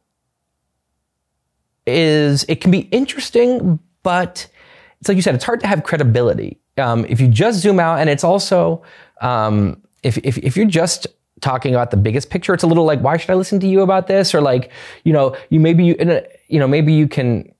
is 1.87 2.45
it 2.49 2.63
can 2.63 2.71
be 2.71 2.81
interesting 2.91 3.79
but 4.03 4.49
it's 5.01 5.09
like 5.09 5.17
you 5.17 5.23
said 5.23 5.35
it's 5.35 5.45
hard 5.45 5.61
to 5.61 5.67
have 5.67 5.83
credibility. 5.83 6.59
Um, 6.79 7.05
if 7.09 7.21
you 7.21 7.29
just 7.29 7.61
zoom 7.61 7.79
out 7.79 7.99
and 7.99 8.09
it's 8.09 8.25
also 8.25 8.83
um, 9.21 9.83
if, 10.03 10.17
if, 10.19 10.39
if 10.39 10.57
you're 10.57 10.67
just 10.67 11.07
talking 11.41 11.75
about 11.75 11.91
the 11.91 11.97
biggest 11.97 12.31
picture 12.31 12.55
it's 12.55 12.63
a 12.63 12.67
little 12.67 12.85
like 12.85 13.01
why 13.01 13.17
should 13.17 13.31
i 13.31 13.35
listen 13.35 13.61
to 13.61 13.67
you 13.67 13.83
about 13.83 14.07
this? 14.07 14.35
Or 14.35 14.41
like 14.41 14.71
you 15.05 15.13
know 15.13 15.37
you 15.51 15.61
maybe 15.61 15.85
you 15.85 15.97
you 16.49 16.59
know 16.59 16.69
maybe 16.69 16.93
you 16.93 17.09
can 17.09 17.53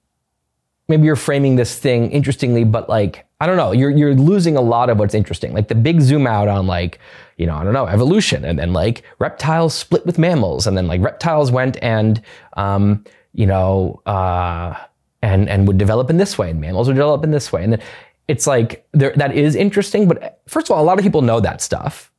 maybe 0.89 1.05
you're 1.05 1.17
framing 1.17 1.57
this 1.57 1.79
thing 1.79 2.11
interestingly 2.11 2.65
but 2.65 2.89
like 2.89 3.27
i 3.41 3.47
don't 3.47 3.57
know 3.57 3.73
you're 3.73 3.91
you're 3.91 4.15
losing 4.15 4.57
a 4.57 4.61
lot 4.61 4.89
of 4.89 4.99
what's 4.99 5.15
interesting. 5.15 5.53
Like 5.53 5.69
the 5.69 5.75
big 5.75 6.01
zoom 6.01 6.27
out 6.27 6.49
on 6.49 6.67
like 6.67 6.99
you 7.37 7.47
know 7.47 7.55
i 7.57 7.65
don't 7.65 7.75
know 7.75 7.87
evolution 7.87 8.45
and 8.45 8.59
then 8.59 8.73
like 8.73 9.03
reptiles 9.19 9.75
split 9.75 10.07
with 10.07 10.19
mammals 10.19 10.67
and 10.67 10.77
then 10.77 10.87
like 10.87 11.03
reptiles 11.03 11.51
went 11.51 11.77
and 11.83 12.23
um 12.57 13.05
you 13.35 13.47
know 13.47 14.01
uh 14.07 14.75
and 15.23 15.49
and 15.49 15.67
would 15.67 15.79
develop 15.79 16.09
in 16.09 16.17
this 16.17 16.39
way 16.39 16.51
and 16.51 16.61
mammals 16.61 16.89
would 16.89 16.95
develop 16.95 17.25
in 17.25 17.31
this 17.31 17.53
way. 17.53 17.63
And 17.65 17.73
then 17.75 17.83
it's 18.29 18.47
like 18.47 18.87
there 18.93 19.13
that 19.17 19.35
is 19.35 19.55
interesting 19.55 20.09
but 20.09 20.41
first 20.47 20.69
of 20.69 20.77
all 20.77 20.83
a 20.83 20.87
lot 20.87 20.99
of 20.99 21.05
people 21.05 21.23
know 21.23 21.41
that 21.41 21.61
stuff 21.61 22.11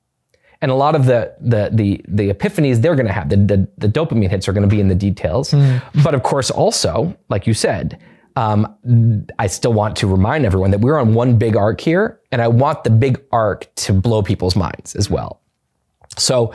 And 0.62 0.72
a 0.72 0.76
lot 0.76 0.96
of 0.96 1.06
the 1.06 1.36
the 1.40 1.70
the, 1.72 2.02
the 2.08 2.34
epiphanies 2.34 2.82
they're 2.82 2.96
going 2.96 3.08
to 3.08 3.14
have, 3.14 3.30
the, 3.30 3.38
the, 3.38 3.68
the 3.78 3.88
dopamine 3.88 4.30
hits 4.30 4.48
are 4.48 4.54
going 4.54 4.68
to 4.68 4.76
be 4.76 4.82
in 4.82 4.88
the 4.88 4.96
details. 4.96 5.54
But 6.04 6.16
of 6.16 6.24
course, 6.24 6.50
also, 6.50 7.16
like 7.30 7.46
you 7.48 7.54
said, 7.54 8.00
um, 8.36 9.28
I 9.40 9.48
still 9.48 9.74
want 9.74 9.96
to 9.98 10.08
remind 10.08 10.46
everyone 10.46 10.72
that 10.72 10.80
we're 10.80 11.00
on 11.00 11.14
one 11.14 11.38
big 11.38 11.56
arc 11.56 11.82
here, 11.82 12.20
and 12.32 12.42
I 12.42 12.48
want 12.48 12.84
the 12.84 12.92
big 12.92 13.24
arc 13.32 13.74
to 13.76 13.94
blow 13.94 14.22
people's 14.22 14.56
minds 14.56 14.96
as 14.96 15.10
well. 15.10 15.42
So, 16.18 16.54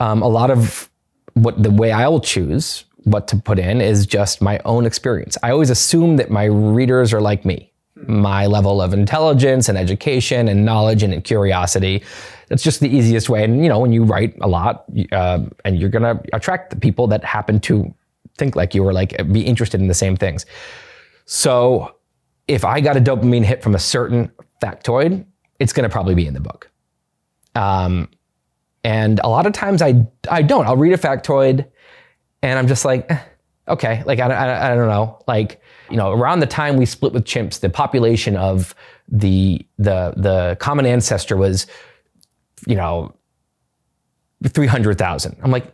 um, 0.00 0.22
a 0.22 0.28
lot 0.28 0.50
of 0.50 0.88
what 1.34 1.62
the 1.62 1.70
way 1.70 1.92
I 1.92 2.08
will 2.08 2.20
choose 2.20 2.84
what 3.04 3.28
to 3.28 3.36
put 3.36 3.58
in 3.58 3.80
is 3.80 4.06
just 4.06 4.40
my 4.42 4.60
own 4.64 4.86
experience. 4.86 5.36
I 5.42 5.50
always 5.50 5.70
assume 5.70 6.16
that 6.16 6.30
my 6.30 6.44
readers 6.44 7.12
are 7.12 7.20
like 7.20 7.44
me, 7.44 7.72
my 8.06 8.46
level 8.46 8.80
of 8.82 8.92
intelligence 8.92 9.68
and 9.68 9.78
education 9.78 10.48
and 10.48 10.64
knowledge 10.64 11.02
and 11.02 11.22
curiosity. 11.24 12.02
That's 12.48 12.62
just 12.62 12.80
the 12.80 12.88
easiest 12.88 13.28
way. 13.28 13.44
And 13.44 13.62
you 13.62 13.68
know, 13.68 13.78
when 13.78 13.92
you 13.92 14.04
write 14.04 14.36
a 14.40 14.48
lot, 14.48 14.84
uh, 15.12 15.40
and 15.64 15.78
you're 15.78 15.90
gonna 15.90 16.20
attract 16.32 16.70
the 16.70 16.76
people 16.76 17.06
that 17.08 17.24
happen 17.24 17.60
to 17.60 17.94
think 18.36 18.56
like 18.56 18.74
you 18.74 18.84
or 18.84 18.92
like 18.92 19.16
be 19.32 19.40
interested 19.40 19.80
in 19.80 19.88
the 19.88 19.94
same 19.94 20.16
things. 20.16 20.46
So, 21.26 21.96
if 22.46 22.64
I 22.64 22.80
got 22.80 22.96
a 22.96 23.00
dopamine 23.00 23.44
hit 23.44 23.62
from 23.62 23.74
a 23.74 23.78
certain 23.78 24.32
factoid, 24.62 25.24
it's 25.58 25.72
gonna 25.72 25.88
probably 25.88 26.14
be 26.14 26.26
in 26.26 26.34
the 26.34 26.40
book. 26.40 26.70
Um, 27.54 28.08
and 28.84 29.20
a 29.24 29.28
lot 29.28 29.46
of 29.46 29.52
times 29.52 29.82
I 29.82 30.06
I 30.30 30.42
don't. 30.42 30.66
I'll 30.66 30.76
read 30.76 30.92
a 30.92 30.98
factoid 30.98 31.66
and 32.42 32.58
I'm 32.58 32.68
just 32.68 32.84
like, 32.84 33.10
eh, 33.10 33.18
okay, 33.68 34.02
like 34.06 34.20
I, 34.20 34.26
I, 34.26 34.72
I 34.72 34.74
don't 34.74 34.88
know, 34.88 35.22
like 35.26 35.60
you 35.90 35.96
know, 35.96 36.12
around 36.12 36.40
the 36.40 36.46
time 36.46 36.76
we 36.76 36.86
split 36.86 37.12
with 37.12 37.24
chimps, 37.24 37.60
the 37.60 37.70
population 37.70 38.36
of 38.36 38.74
the 39.08 39.66
the 39.78 40.12
the 40.16 40.56
common 40.60 40.86
ancestor 40.86 41.36
was, 41.36 41.66
you 42.66 42.76
know, 42.76 43.14
three 44.46 44.66
hundred 44.66 44.98
thousand. 44.98 45.36
I'm 45.42 45.50
like, 45.50 45.72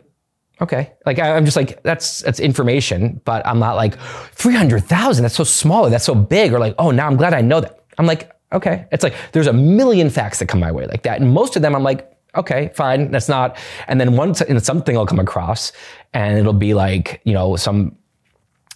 okay, 0.61 0.93
like 1.05 1.19
I, 1.19 1.35
I'm 1.35 1.45
just 1.45 1.57
like 1.57 1.81
that's 1.83 2.21
that's 2.21 2.39
information, 2.39 3.21
but 3.25 3.45
I'm 3.45 3.59
not 3.59 3.75
like 3.75 3.97
three 4.31 4.55
hundred 4.55 4.85
thousand. 4.85 5.23
That's 5.23 5.35
so 5.35 5.43
small. 5.43 5.89
That's 5.89 6.05
so 6.05 6.15
big. 6.15 6.53
Or 6.53 6.59
like, 6.59 6.75
oh, 6.79 6.91
now 6.91 7.07
I'm 7.07 7.17
glad 7.17 7.33
I 7.33 7.41
know 7.41 7.61
that. 7.61 7.79
I'm 7.97 8.05
like, 8.05 8.31
okay, 8.51 8.87
it's 8.91 9.03
like 9.03 9.13
there's 9.31 9.47
a 9.47 9.53
million 9.53 10.09
facts 10.09 10.39
that 10.39 10.47
come 10.47 10.59
my 10.59 10.71
way 10.71 10.85
like 10.87 11.03
that, 11.03 11.21
and 11.21 11.33
most 11.33 11.55
of 11.55 11.61
them 11.61 11.75
I'm 11.75 11.83
like, 11.83 12.11
okay, 12.35 12.71
fine, 12.75 13.11
that's 13.11 13.29
not. 13.29 13.57
And 13.87 13.99
then 13.99 14.15
once 14.15 14.41
in 14.41 14.59
something 14.59 14.97
I'll 14.97 15.05
come 15.05 15.19
across, 15.19 15.71
and 16.13 16.37
it'll 16.37 16.53
be 16.53 16.73
like, 16.73 17.21
you 17.23 17.33
know, 17.33 17.55
some 17.55 17.95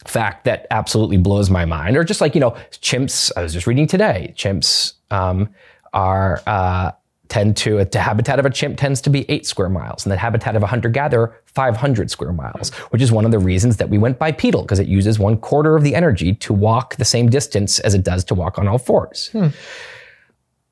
fact 0.05 0.45
that 0.45 0.65
absolutely 0.71 1.17
blows 1.17 1.49
my 1.49 1.65
mind, 1.65 1.97
or 1.97 2.03
just 2.03 2.21
like, 2.21 2.35
you 2.35 2.41
know, 2.41 2.51
chimps. 2.71 3.31
I 3.35 3.43
was 3.43 3.53
just 3.53 3.67
reading 3.67 3.87
today. 3.87 4.33
Chimps 4.37 4.93
um, 5.11 5.49
are 5.93 6.41
uh, 6.47 6.91
tend 7.29 7.55
to 7.57 7.85
the 7.85 7.99
habitat 7.99 8.39
of 8.39 8.45
a 8.45 8.49
chimp 8.49 8.77
tends 8.77 9.01
to 9.01 9.09
be 9.09 9.29
eight 9.29 9.45
square 9.45 9.69
miles, 9.69 10.05
and 10.05 10.11
the 10.11 10.17
habitat 10.17 10.55
of 10.55 10.63
a 10.63 10.67
hunter 10.67 10.89
gatherer 10.89 11.35
500 11.45 12.11
square 12.11 12.33
miles, 12.33 12.73
which 12.89 13.01
is 13.01 13.11
one 13.11 13.25
of 13.25 13.31
the 13.31 13.39
reasons 13.39 13.77
that 13.77 13.89
we 13.89 13.97
went 13.97 14.19
bipedal 14.19 14.63
because 14.63 14.79
it 14.79 14.87
uses 14.87 15.17
one 15.17 15.37
quarter 15.37 15.75
of 15.75 15.83
the 15.83 15.95
energy 15.95 16.33
to 16.35 16.53
walk 16.53 16.95
the 16.97 17.05
same 17.05 17.29
distance 17.29 17.79
as 17.79 17.93
it 17.93 18.03
does 18.03 18.23
to 18.25 18.35
walk 18.35 18.59
on 18.59 18.67
all 18.67 18.77
fours 18.77 19.29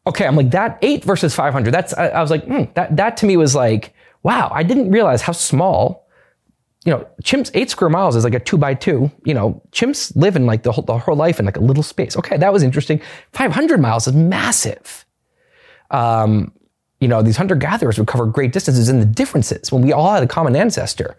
okay, 0.08 0.26
I'm 0.26 0.36
like 0.36 0.52
that 0.52 0.80
eight 0.82 1.04
versus 1.04 1.36
500. 1.36 1.74
That's 1.74 1.94
I, 1.94 2.08
I 2.08 2.22
was 2.22 2.32
like 2.32 2.46
hmm, 2.46 2.64
that 2.74 2.96
that 2.96 3.18
to 3.18 3.26
me 3.26 3.38
was 3.38 3.54
like 3.54 3.94
wow. 4.24 4.50
I 4.52 4.64
didn't 4.64 4.90
realize 4.90 5.22
how 5.22 5.34
small. 5.34 6.06
You 6.86 6.94
know, 6.94 7.08
chimps 7.22 7.52
eight 7.54 7.70
square 7.70 7.90
miles 7.90 8.16
is 8.16 8.24
like 8.24 8.34
a 8.34 8.40
two 8.40 8.58
by 8.58 8.74
two. 8.74 9.12
You 9.26 9.34
know, 9.34 9.62
chimps 9.72 10.16
live 10.16 10.38
in 10.38 10.46
like 10.46 10.64
the 10.64 10.72
whole, 10.72 10.86
the 10.86 10.98
whole 10.98 11.16
life 11.16 11.40
in 11.40 11.46
like 11.46 11.58
a 11.58 11.62
little 11.62 11.84
space. 11.84 12.16
Okay, 12.16 12.38
that 12.38 12.54
was 12.54 12.64
interesting. 12.64 13.02
500 13.34 13.80
miles 13.80 14.08
is 14.08 14.14
massive. 14.14 15.06
Um, 15.92 16.52
you 17.00 17.08
know, 17.08 17.22
these 17.22 17.38
hunter 17.38 17.56
gatherers 17.56 17.98
would 18.00 18.08
cover 18.08 18.26
great 18.26 18.52
distances 18.52 18.90
and 18.90 19.02
the 19.02 19.06
differences 19.06 19.72
when 19.72 19.84
we 19.84 19.94
all 19.94 20.12
had 20.12 20.24
a 20.24 20.28
common 20.28 20.56
ancestor. 20.56 21.16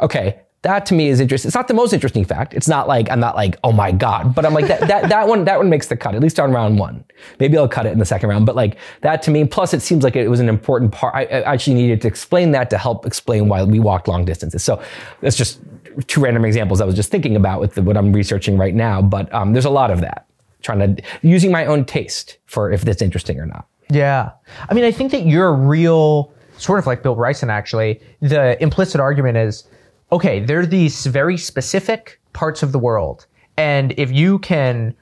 Okay, 0.00 0.40
that 0.62 0.86
to 0.86 0.94
me 0.94 1.08
is 1.08 1.20
interesting. 1.20 1.48
It's 1.48 1.54
not 1.54 1.68
the 1.68 1.74
most 1.74 1.92
interesting 1.92 2.24
fact. 2.24 2.54
It's 2.54 2.66
not 2.66 2.88
like 2.88 3.10
I'm 3.10 3.20
not 3.20 3.36
like, 3.36 3.56
oh 3.62 3.72
my 3.72 3.92
god, 3.92 4.34
but 4.34 4.44
I'm 4.44 4.54
like 4.54 4.66
that 4.68 4.80
that 4.88 5.08
that 5.08 5.28
one 5.28 5.44
that 5.44 5.58
one 5.58 5.68
makes 5.68 5.86
the 5.86 5.96
cut 5.96 6.14
at 6.14 6.20
least 6.20 6.40
on 6.40 6.52
round 6.52 6.78
one. 6.78 7.04
Maybe 7.38 7.56
I'll 7.56 7.68
cut 7.68 7.86
it 7.86 7.92
in 7.92 7.98
the 7.98 8.04
second 8.04 8.30
round, 8.30 8.46
but 8.46 8.56
like 8.56 8.76
that 9.02 9.22
to 9.22 9.30
me. 9.30 9.44
Plus, 9.44 9.74
it 9.74 9.82
seems 9.82 10.02
like 10.02 10.16
it 10.16 10.28
was 10.28 10.40
an 10.40 10.48
important 10.48 10.92
part. 10.92 11.14
I, 11.14 11.22
I 11.22 11.52
actually 11.52 11.74
needed 11.74 12.00
to 12.02 12.08
explain 12.08 12.50
that 12.52 12.70
to 12.70 12.78
help 12.78 13.06
explain 13.06 13.48
why 13.48 13.62
we 13.62 13.78
walked 13.78 14.08
long 14.08 14.24
distances. 14.24 14.64
So 14.64 14.82
that's 15.20 15.36
just 15.36 15.60
two 16.08 16.20
random 16.20 16.44
examples 16.44 16.80
I 16.80 16.84
was 16.84 16.96
just 16.96 17.10
thinking 17.10 17.36
about 17.36 17.60
with 17.60 17.74
the, 17.74 17.82
what 17.82 17.96
I'm 17.96 18.12
researching 18.12 18.58
right 18.58 18.74
now. 18.74 19.00
But 19.00 19.32
um, 19.32 19.52
there's 19.52 19.66
a 19.66 19.70
lot 19.70 19.90
of 19.90 20.00
that. 20.00 20.26
Trying 20.62 20.96
to 20.96 21.02
using 21.22 21.52
my 21.52 21.66
own 21.66 21.84
taste 21.84 22.38
for 22.46 22.72
if 22.72 22.82
that's 22.82 23.02
interesting 23.02 23.38
or 23.38 23.46
not. 23.46 23.68
Yeah. 23.90 24.30
I 24.68 24.74
mean, 24.74 24.84
I 24.84 24.90
think 24.90 25.12
that 25.12 25.26
you're 25.26 25.48
a 25.48 25.52
real, 25.52 26.32
sort 26.58 26.78
of 26.78 26.86
like 26.86 27.02
Bill 27.02 27.14
Bryson, 27.14 27.50
actually. 27.50 28.00
The 28.20 28.60
implicit 28.62 29.00
argument 29.00 29.38
is 29.38 29.64
okay, 30.12 30.40
there 30.40 30.60
are 30.60 30.66
these 30.66 31.06
very 31.06 31.36
specific 31.36 32.20
parts 32.32 32.62
of 32.62 32.72
the 32.72 32.78
world. 32.78 33.26
And 33.56 33.92
if 33.96 34.12
you 34.12 34.38
can 34.38 34.94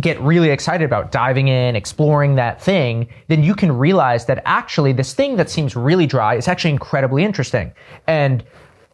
get 0.00 0.20
really 0.20 0.50
excited 0.50 0.84
about 0.84 1.12
diving 1.12 1.48
in, 1.48 1.76
exploring 1.76 2.34
that 2.34 2.60
thing, 2.60 3.08
then 3.28 3.44
you 3.44 3.54
can 3.54 3.72
realize 3.72 4.26
that 4.26 4.42
actually 4.44 4.92
this 4.92 5.14
thing 5.14 5.36
that 5.36 5.48
seems 5.48 5.76
really 5.76 6.06
dry 6.06 6.34
is 6.34 6.48
actually 6.48 6.72
incredibly 6.72 7.24
interesting. 7.24 7.72
And 8.06 8.44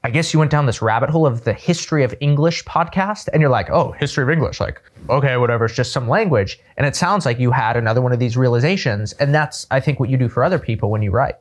I 0.02 0.10
guess 0.10 0.32
you 0.32 0.38
went 0.38 0.50
down 0.50 0.64
this 0.64 0.80
rabbit 0.80 1.10
hole 1.10 1.26
of 1.26 1.44
the 1.44 1.52
history 1.52 2.04
of 2.04 2.14
English 2.20 2.64
podcast, 2.64 3.28
and 3.32 3.42
you're 3.42 3.50
like, 3.50 3.68
oh, 3.68 3.92
history 3.92 4.24
of 4.24 4.30
English, 4.30 4.58
like, 4.58 4.80
okay, 5.10 5.36
whatever, 5.36 5.66
it's 5.66 5.74
just 5.74 5.92
some 5.92 6.08
language. 6.08 6.58
And 6.78 6.86
it 6.86 6.96
sounds 6.96 7.26
like 7.26 7.38
you 7.38 7.50
had 7.50 7.76
another 7.76 8.00
one 8.00 8.12
of 8.12 8.18
these 8.18 8.36
realizations. 8.36 9.12
And 9.14 9.34
that's, 9.34 9.66
I 9.70 9.78
think, 9.78 10.00
what 10.00 10.08
you 10.08 10.16
do 10.16 10.28
for 10.28 10.42
other 10.42 10.58
people 10.58 10.90
when 10.90 11.02
you 11.02 11.10
write. 11.10 11.34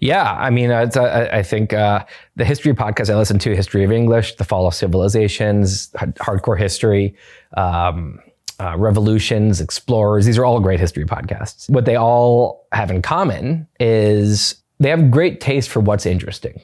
Yeah, 0.00 0.32
I 0.32 0.50
mean, 0.50 0.70
uh, 0.70 1.28
I 1.32 1.42
think 1.42 1.72
uh, 1.72 2.04
the 2.34 2.44
history 2.44 2.72
podcast 2.72 3.10
I 3.10 3.16
listen 3.16 3.38
to, 3.40 3.54
History 3.54 3.84
of 3.84 3.92
English, 3.92 4.36
The 4.36 4.44
Fall 4.44 4.66
of 4.66 4.74
Civilizations, 4.74 5.90
Hardcore 5.90 6.58
History, 6.58 7.14
um, 7.56 8.18
uh, 8.58 8.76
Revolutions, 8.76 9.60
Explorers. 9.60 10.26
These 10.26 10.38
are 10.38 10.44
all 10.44 10.60
great 10.60 10.80
history 10.80 11.04
podcasts. 11.04 11.70
What 11.70 11.84
they 11.84 11.94
all 11.94 12.66
have 12.72 12.90
in 12.90 13.02
common 13.02 13.68
is 13.78 14.56
they 14.80 14.88
have 14.88 15.10
great 15.10 15.40
taste 15.40 15.68
for 15.68 15.80
what's 15.80 16.06
interesting. 16.06 16.60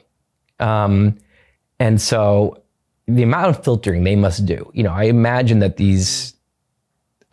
Um, 0.59 1.17
and 1.79 2.01
so 2.01 2.61
the 3.07 3.23
amount 3.23 3.49
of 3.49 3.63
filtering 3.63 4.03
they 4.03 4.15
must 4.15 4.45
do, 4.45 4.69
you 4.73 4.83
know, 4.83 4.91
I 4.91 5.03
imagine 5.03 5.59
that 5.59 5.77
these 5.77 6.33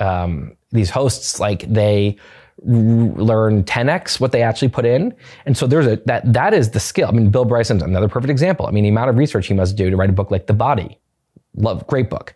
um, 0.01 0.57
these 0.71 0.91
hosts 0.91 1.39
like 1.39 1.61
they 1.73 2.17
learn 2.65 3.65
10x 3.65 4.21
what 4.21 4.33
they 4.33 4.43
actually 4.43 4.69
put 4.69 4.85
in. 4.85 5.15
And 5.47 5.57
so 5.57 5.67
there's 5.67 5.87
a 5.87 5.97
that 6.07 6.31
that 6.33 6.55
is 6.55 6.71
the 6.71 6.81
skill. 6.81 7.09
I 7.09 7.13
mean, 7.13 7.31
Bill 7.31 7.45
Bryson's 7.45 7.83
another 7.83 8.09
perfect 8.09 8.31
example. 8.31 8.67
I 8.67 8.71
mean, 8.71 8.85
the 8.85 8.91
amount 8.91 9.11
of 9.11 9.17
research 9.17 9.47
he 9.47 9.55
must 9.55 9.77
do 9.77 9.91
to 9.91 9.97
write 9.97 10.11
a 10.11 10.13
book 10.13 10.31
like 10.31 10.47
The 10.47 10.55
Body. 10.55 10.99
Love, 11.57 11.87
great 11.87 12.09
book. 12.09 12.35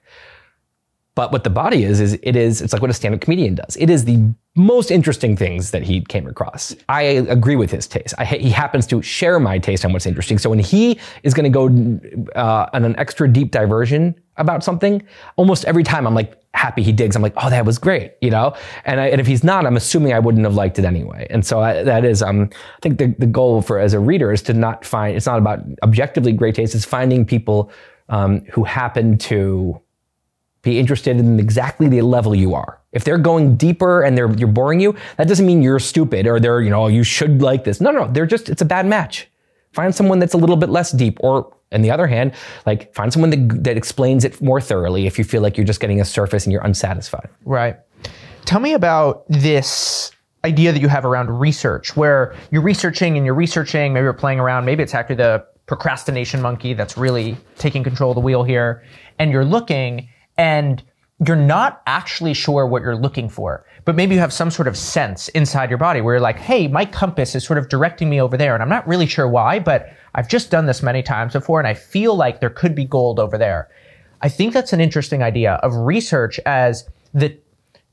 But 1.17 1.33
what 1.33 1.43
the 1.43 1.51
body 1.51 1.83
is, 1.83 1.99
is 1.99 2.13
it 2.23 2.37
is, 2.37 2.63
it's 2.63 2.73
like 2.73 2.83
what 2.83 2.91
a 2.91 2.95
stand-up 2.95 3.23
comedian 3.23 3.57
does. 3.57 3.77
It 3.77 3.91
is 3.91 4.05
the 4.05 4.33
most 4.55 4.91
interesting 4.91 5.37
things 5.37 5.71
that 5.73 5.83
he 5.83 6.03
came 6.03 6.27
across. 6.29 6.77
I 6.89 7.03
agree 7.03 7.57
with 7.57 7.71
his 7.71 7.89
taste. 7.89 8.15
I, 8.19 8.27
he 8.27 8.51
happens 8.51 8.87
to 8.89 9.03
share 9.03 9.41
my 9.41 9.59
taste 9.59 9.85
on 9.85 9.93
what's 9.93 10.07
interesting. 10.07 10.39
So 10.39 10.51
when 10.51 10.59
he 10.59 11.01
is 11.23 11.35
going 11.35 11.51
to 11.51 11.57
go 11.61 12.39
uh, 12.39 12.69
on 12.73 12.85
an 12.85 12.95
extra 12.99 13.27
deep 13.33 13.51
diversion 13.51 14.15
about 14.37 14.63
something, 14.63 15.03
almost 15.37 15.65
every 15.65 15.83
time 15.83 16.07
I'm 16.07 16.15
like 16.15 16.39
happy 16.53 16.83
he 16.83 16.93
digs. 16.93 17.17
I'm 17.17 17.23
like, 17.23 17.35
oh, 17.37 17.51
that 17.51 17.65
was 17.65 17.79
great, 17.79 18.13
you 18.21 18.31
know. 18.31 18.55
And, 18.85 19.01
I, 19.01 19.07
and 19.09 19.21
if 19.21 19.27
he's 19.27 19.45
not, 19.45 19.67
I'm 19.67 19.77
assuming 19.77 20.13
I 20.13 20.19
wouldn't 20.19 20.45
have 20.45 20.55
liked 20.55 20.79
it 20.79 20.85
anyway. 20.85 21.27
And 21.31 21.45
so 21.45 21.61
I, 21.61 21.83
that 21.83 22.05
is, 22.05 22.23
um, 22.23 22.51
I 22.53 22.81
think 22.83 22.99
the, 22.99 23.15
the 23.19 23.27
goal 23.27 23.63
for 23.63 23.79
as 23.79 23.93
a 23.95 24.01
reader 24.01 24.33
is 24.33 24.43
to 24.43 24.55
not 24.55 24.85
find. 24.85 25.17
It's 25.17 25.27
not 25.27 25.39
about 25.39 25.61
objectively 25.83 26.33
great 26.33 26.55
taste. 26.55 26.75
It's 26.75 26.85
finding 26.85 27.25
people 27.25 27.71
um, 28.09 28.45
who 28.53 28.65
happen 28.65 29.19
to 29.19 29.81
be 30.67 30.79
interested 30.79 31.17
in 31.17 31.39
exactly 31.39 31.89
the 31.89 32.03
level 32.03 32.35
you 32.35 32.53
are. 32.53 32.81
If 32.93 33.05
they're 33.05 33.19
going 33.19 33.57
deeper 33.57 34.03
and 34.03 34.19
they're 34.19 34.31
you're 34.33 34.49
boring 34.49 34.81
you, 34.81 34.97
that 35.17 35.29
doesn't 35.29 35.47
mean 35.47 35.63
you're 35.63 35.79
stupid 35.79 36.27
or 36.27 36.41
they're, 36.41 36.61
you 36.61 36.71
know, 36.71 36.89
you 36.89 37.05
should 37.05 37.41
like 37.41 37.65
this. 37.65 37.81
No, 37.81 37.93
no, 37.93 38.09
they're 38.09 38.27
just 38.27 38.49
it's 38.49 38.63
a 38.63 38.67
bad 38.67 38.85
match. 38.85 39.29
Find 39.73 39.95
someone 39.95 40.19
that's 40.19 40.35
a 40.35 40.37
little 40.37 40.57
bit 40.57 40.69
less 40.69 40.91
deep 40.91 41.19
or 41.21 41.55
on 41.73 41.83
the 41.83 41.91
other 41.91 42.07
hand, 42.07 42.33
like 42.67 42.93
find 42.95 43.13
someone 43.13 43.31
that, 43.31 43.65
that 43.65 43.77
explains 43.77 44.25
it 44.25 44.41
more 44.43 44.61
thoroughly 44.61 45.07
if 45.07 45.19
you 45.19 45.25
feel 45.25 45.41
like 45.41 45.57
you're 45.57 45.67
just 45.67 45.81
getting 45.81 46.01
a 46.01 46.05
surface 46.05 46.45
and 46.45 46.53
you're 46.53 46.65
unsatisfied. 46.65 47.29
Right. 47.45 47.77
Tell 48.45 48.61
me 48.61 48.75
about 48.75 49.25
this 49.29 50.11
idea 50.45 50.73
that 50.73 50.81
you 50.81 50.89
have 50.89 51.05
around 51.05 51.29
research 51.31 51.97
where 51.97 52.35
you're 52.51 52.63
researching 52.63 53.17
and 53.17 53.25
you're 53.25 53.35
researching, 53.35 53.93
maybe 53.93 54.05
you're 54.05 54.13
playing 54.13 54.41
around, 54.41 54.65
maybe 54.65 54.83
it's 54.83 54.95
actually 54.95 55.17
the 55.17 55.45
procrastination 55.67 56.41
monkey 56.41 56.73
that's 56.75 56.97
really 56.97 57.37
taking 57.59 57.83
control 57.83 58.13
of 58.13 58.15
the 58.15 58.21
wheel 58.21 58.45
here 58.45 58.85
and 59.19 59.33
you're 59.33 59.45
looking 59.45 60.09
and 60.39 60.83
you're 61.27 61.37
not 61.37 61.83
actually 61.87 62.35
sure 62.35 62.67
what 62.67 62.83
you're 62.83 62.97
looking 62.97 63.29
for, 63.29 63.65
but 63.87 63.95
maybe 63.95 64.15
you 64.15 64.21
have 64.21 64.33
some 64.33 64.51
sort 64.51 64.69
of 64.69 64.77
sense 64.77 65.29
inside 65.29 65.71
your 65.71 65.79
body 65.79 66.01
where 66.01 66.15
you're 66.15 66.21
like, 66.21 66.39
hey, 66.39 66.69
my 66.69 66.85
compass 66.85 67.35
is 67.35 67.45
sort 67.45 67.59
of 67.59 67.69
directing 67.69 68.11
me 68.11 68.21
over 68.21 68.37
there, 68.37 68.55
and 68.55 68.63
I'm 68.63 68.69
not 68.69 68.87
really 68.87 69.07
sure 69.07 69.27
why, 69.27 69.59
but 69.59 69.89
I've 70.15 70.29
just 70.29 70.51
done 70.51 70.67
this 70.67 70.83
many 70.83 71.03
times 71.03 71.33
before, 71.33 71.59
and 71.59 71.67
I 71.67 71.75
feel 71.75 72.17
like 72.17 72.41
there 72.41 72.51
could 72.51 72.75
be 72.75 72.85
gold 72.85 73.19
over 73.19 73.39
there. 73.39 73.69
I 74.21 74.29
think 74.29 74.53
that's 74.53 74.73
an 74.73 74.81
interesting 74.81 75.23
idea 75.23 75.55
of 75.63 75.75
research 75.75 76.39
as 76.45 76.89
the 77.15 77.39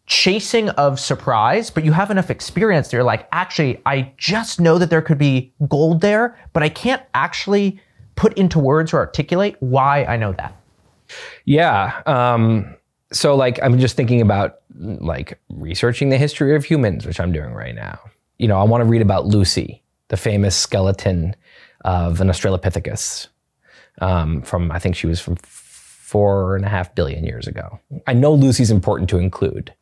chasing 0.06 0.70
of 0.72 1.00
surprise, 1.00 1.70
but 1.70 1.86
you 1.86 1.94
have 1.94 2.12
enough 2.12 2.30
experience 2.30 2.88
that 2.88 2.98
you're 2.98 3.04
like, 3.04 3.28
actually, 3.32 3.82
I 3.86 4.12
just 4.18 4.60
know 4.60 4.78
that 4.78 4.90
there 4.90 5.02
could 5.02 5.18
be 5.18 5.54
gold 5.68 6.02
there, 6.02 6.38
but 6.52 6.62
I 6.62 6.70
can't 6.70 7.02
actually 7.14 7.80
put 8.16 8.38
into 8.38 8.60
words 8.60 8.94
or 8.94 8.98
articulate 8.98 9.56
why 9.60 10.04
I 10.06 10.18
know 10.18 10.34
that. 10.34 10.56
Yeah. 11.46 12.02
Um, 12.06 12.76
so 13.12 13.36
like 13.36 13.60
I'm 13.62 13.80
just 13.80 13.96
thinking 13.96 14.22
about 14.22 14.60
like 14.76 15.40
researching 15.50 16.10
the 16.10 16.18
history 16.18 16.56
of 16.56 16.66
humans, 16.66 17.06
which 17.06 17.20
I'm 17.20 17.32
doing 17.32 17.54
right 17.54 17.76
now. 17.76 18.00
You 18.40 18.48
know, 18.48 18.58
I 18.58 18.64
want 18.64 18.82
to 18.82 18.86
read 18.86 19.02
about 19.02 19.26
Lucy, 19.26 19.84
the 20.08 20.18
famous 20.18 20.56
skeleton 20.56 21.36
of 21.86 22.22
an 22.22 22.28
Australopithecus 22.28 23.28
um, 24.02 24.42
from 24.42 24.72
I 24.72 24.80
think 24.80 24.96
she 24.96 25.08
was 25.08 25.20
from 25.20 25.36
four 25.36 26.56
and 26.56 26.66
a 26.66 26.70
half 26.70 26.94
billion 26.96 27.24
years 27.24 27.48
ago. 27.48 27.80
I 28.08 28.14
know 28.14 28.34
Lucy's 28.34 28.72
important 28.72 29.10
to 29.12 29.18
include, 29.18 29.74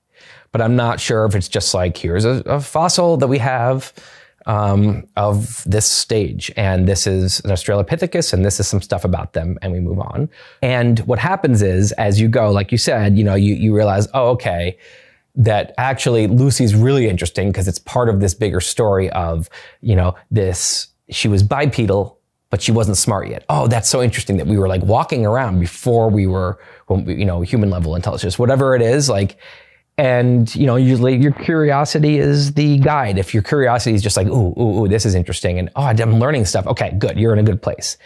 but 0.51 0.61
I'm 0.61 0.75
not 0.75 0.99
sure 0.99 1.25
if 1.25 1.35
it's 1.35 1.49
just 1.49 1.73
like 1.73 1.97
here's 1.97 2.25
a, 2.25 2.41
a 2.45 2.61
fossil 2.61 3.17
that 3.17 3.27
we 3.27 3.37
have 3.37 3.93
um, 4.45 5.07
of 5.15 5.63
this 5.65 5.85
stage. 5.85 6.51
And 6.57 6.87
this 6.87 7.07
is 7.07 7.39
an 7.41 7.51
Australopithecus, 7.51 8.33
and 8.33 8.43
this 8.45 8.59
is 8.59 8.67
some 8.67 8.81
stuff 8.81 9.05
about 9.05 9.33
them, 9.33 9.57
and 9.61 9.71
we 9.71 9.79
move 9.79 9.99
on. 9.99 10.29
And 10.61 10.99
what 11.01 11.19
happens 11.19 11.61
is, 11.61 11.91
as 11.93 12.19
you 12.19 12.27
go, 12.27 12.51
like 12.51 12.71
you 12.71 12.77
said, 12.77 13.17
you 13.17 13.23
know, 13.23 13.35
you, 13.35 13.53
you 13.55 13.75
realize, 13.75 14.07
oh, 14.13 14.29
okay, 14.29 14.77
that 15.35 15.73
actually 15.77 16.27
Lucy's 16.27 16.75
really 16.75 17.07
interesting 17.07 17.49
because 17.49 17.67
it's 17.67 17.79
part 17.79 18.09
of 18.09 18.19
this 18.19 18.33
bigger 18.33 18.59
story 18.59 19.09
of, 19.11 19.49
you 19.81 19.95
know, 19.95 20.15
this, 20.29 20.87
she 21.09 21.27
was 21.27 21.43
bipedal, 21.43 22.19
but 22.49 22.61
she 22.61 22.73
wasn't 22.73 22.97
smart 22.97 23.29
yet. 23.29 23.45
Oh, 23.47 23.67
that's 23.67 23.87
so 23.87 24.01
interesting 24.01 24.35
that 24.37 24.47
we 24.47 24.57
were 24.57 24.67
like 24.67 24.81
walking 24.83 25.25
around 25.25 25.59
before 25.59 26.09
we 26.09 26.27
were, 26.27 26.59
you 26.89 27.23
know, 27.23 27.39
human 27.41 27.69
level 27.69 27.95
intelligence, 27.95 28.37
whatever 28.37 28.75
it 28.75 28.81
is, 28.81 29.07
like, 29.07 29.37
and 30.01 30.55
you 30.55 30.65
know, 30.65 30.77
usually 30.77 31.15
your 31.15 31.31
curiosity 31.31 32.17
is 32.17 32.53
the 32.53 32.79
guide. 32.79 33.19
If 33.19 33.35
your 33.35 33.43
curiosity 33.43 33.93
is 33.93 34.01
just 34.01 34.17
like, 34.17 34.25
ooh, 34.25 34.51
ooh, 34.59 34.83
ooh, 34.83 34.87
this 34.87 35.05
is 35.05 35.13
interesting, 35.13 35.59
and 35.59 35.69
oh, 35.75 35.83
I'm 35.83 36.19
learning 36.19 36.45
stuff. 36.45 36.65
Okay, 36.65 36.91
good, 36.97 37.19
you're 37.19 37.33
in 37.33 37.37
a 37.37 37.43
good 37.43 37.61
place. 37.61 37.97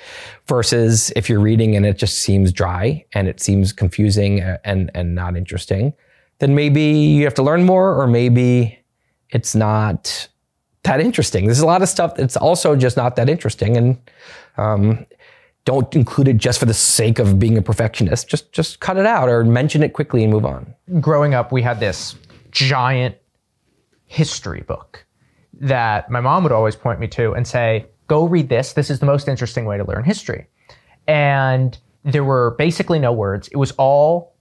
Versus 0.46 1.14
if 1.16 1.30
you're 1.30 1.39
reading 1.39 1.74
and 1.74 1.86
it 1.86 1.98
just 1.98 2.22
seems 2.22 2.52
dry 2.52 3.06
and 3.14 3.30
it 3.30 3.39
seems 3.39 3.72
confusing 3.72 4.41
and 4.66 4.91
and 4.93 5.16
not 5.16 5.38
interesting, 5.38 5.93
then 6.39 6.54
maybe 6.54 6.82
you 6.82 7.24
have 7.24 7.34
to 7.36 7.43
learn 7.43 7.64
more, 7.64 7.96
or 7.96 8.08
maybe 8.08 8.78
it's 9.30 9.56
not 9.56 10.28
that 10.84 11.00
interesting. 11.00 11.46
There's 11.46 11.62
a 11.62 11.66
lot 11.66 11.82
of 11.82 11.88
stuff 11.88 12.16
that's 12.16 12.36
also 12.36 12.76
just 12.76 12.98
not 12.98 13.16
that 13.16 13.30
interesting, 13.30 13.78
and 13.78 13.98
um, 14.58 15.06
don't 15.66 15.95
include 15.95 16.28
it 16.28 16.38
just 16.38 16.59
for 16.59 16.66
the 16.66 16.74
sake 16.74 17.20
of 17.20 17.39
being 17.39 17.57
a 17.57 17.61
perfectionist. 17.61 18.28
Just 18.28 18.51
just 18.51 18.80
cut 18.80 18.97
it 18.97 19.05
out 19.05 19.28
or 19.28 19.43
mention 19.43 19.84
it 19.84 19.93
quickly 19.93 20.24
and 20.24 20.32
move 20.32 20.45
on. 20.45 20.74
Growing 21.01 21.34
up, 21.34 21.51
we 21.51 21.61
had 21.61 21.80
this 21.80 22.16
giant 22.51 23.16
history 24.05 24.61
book 24.61 25.05
that 25.59 26.09
my 26.09 26.22
mom 26.22 26.43
would 26.43 26.51
always 26.51 26.76
point 26.76 26.99
me 26.99 27.07
to 27.07 27.34
and 27.34 27.47
say, 27.47 27.86
"Go 28.07 28.26
read 28.26 28.49
this. 28.49 28.74
This 28.74 28.89
is 28.89 28.99
the 28.99 29.05
most 29.05 29.28
interesting 29.28 29.66
way 29.66 29.78
to 29.78 29.84
learn 29.84 30.03
history." 30.03 30.47
And 31.07 31.78
there 32.03 32.24
were 32.24 32.51
basically 32.51 32.99
no 32.99 33.11
words. 33.11 33.47
It 33.47 33.57
was 33.57 33.72
all 33.72 34.36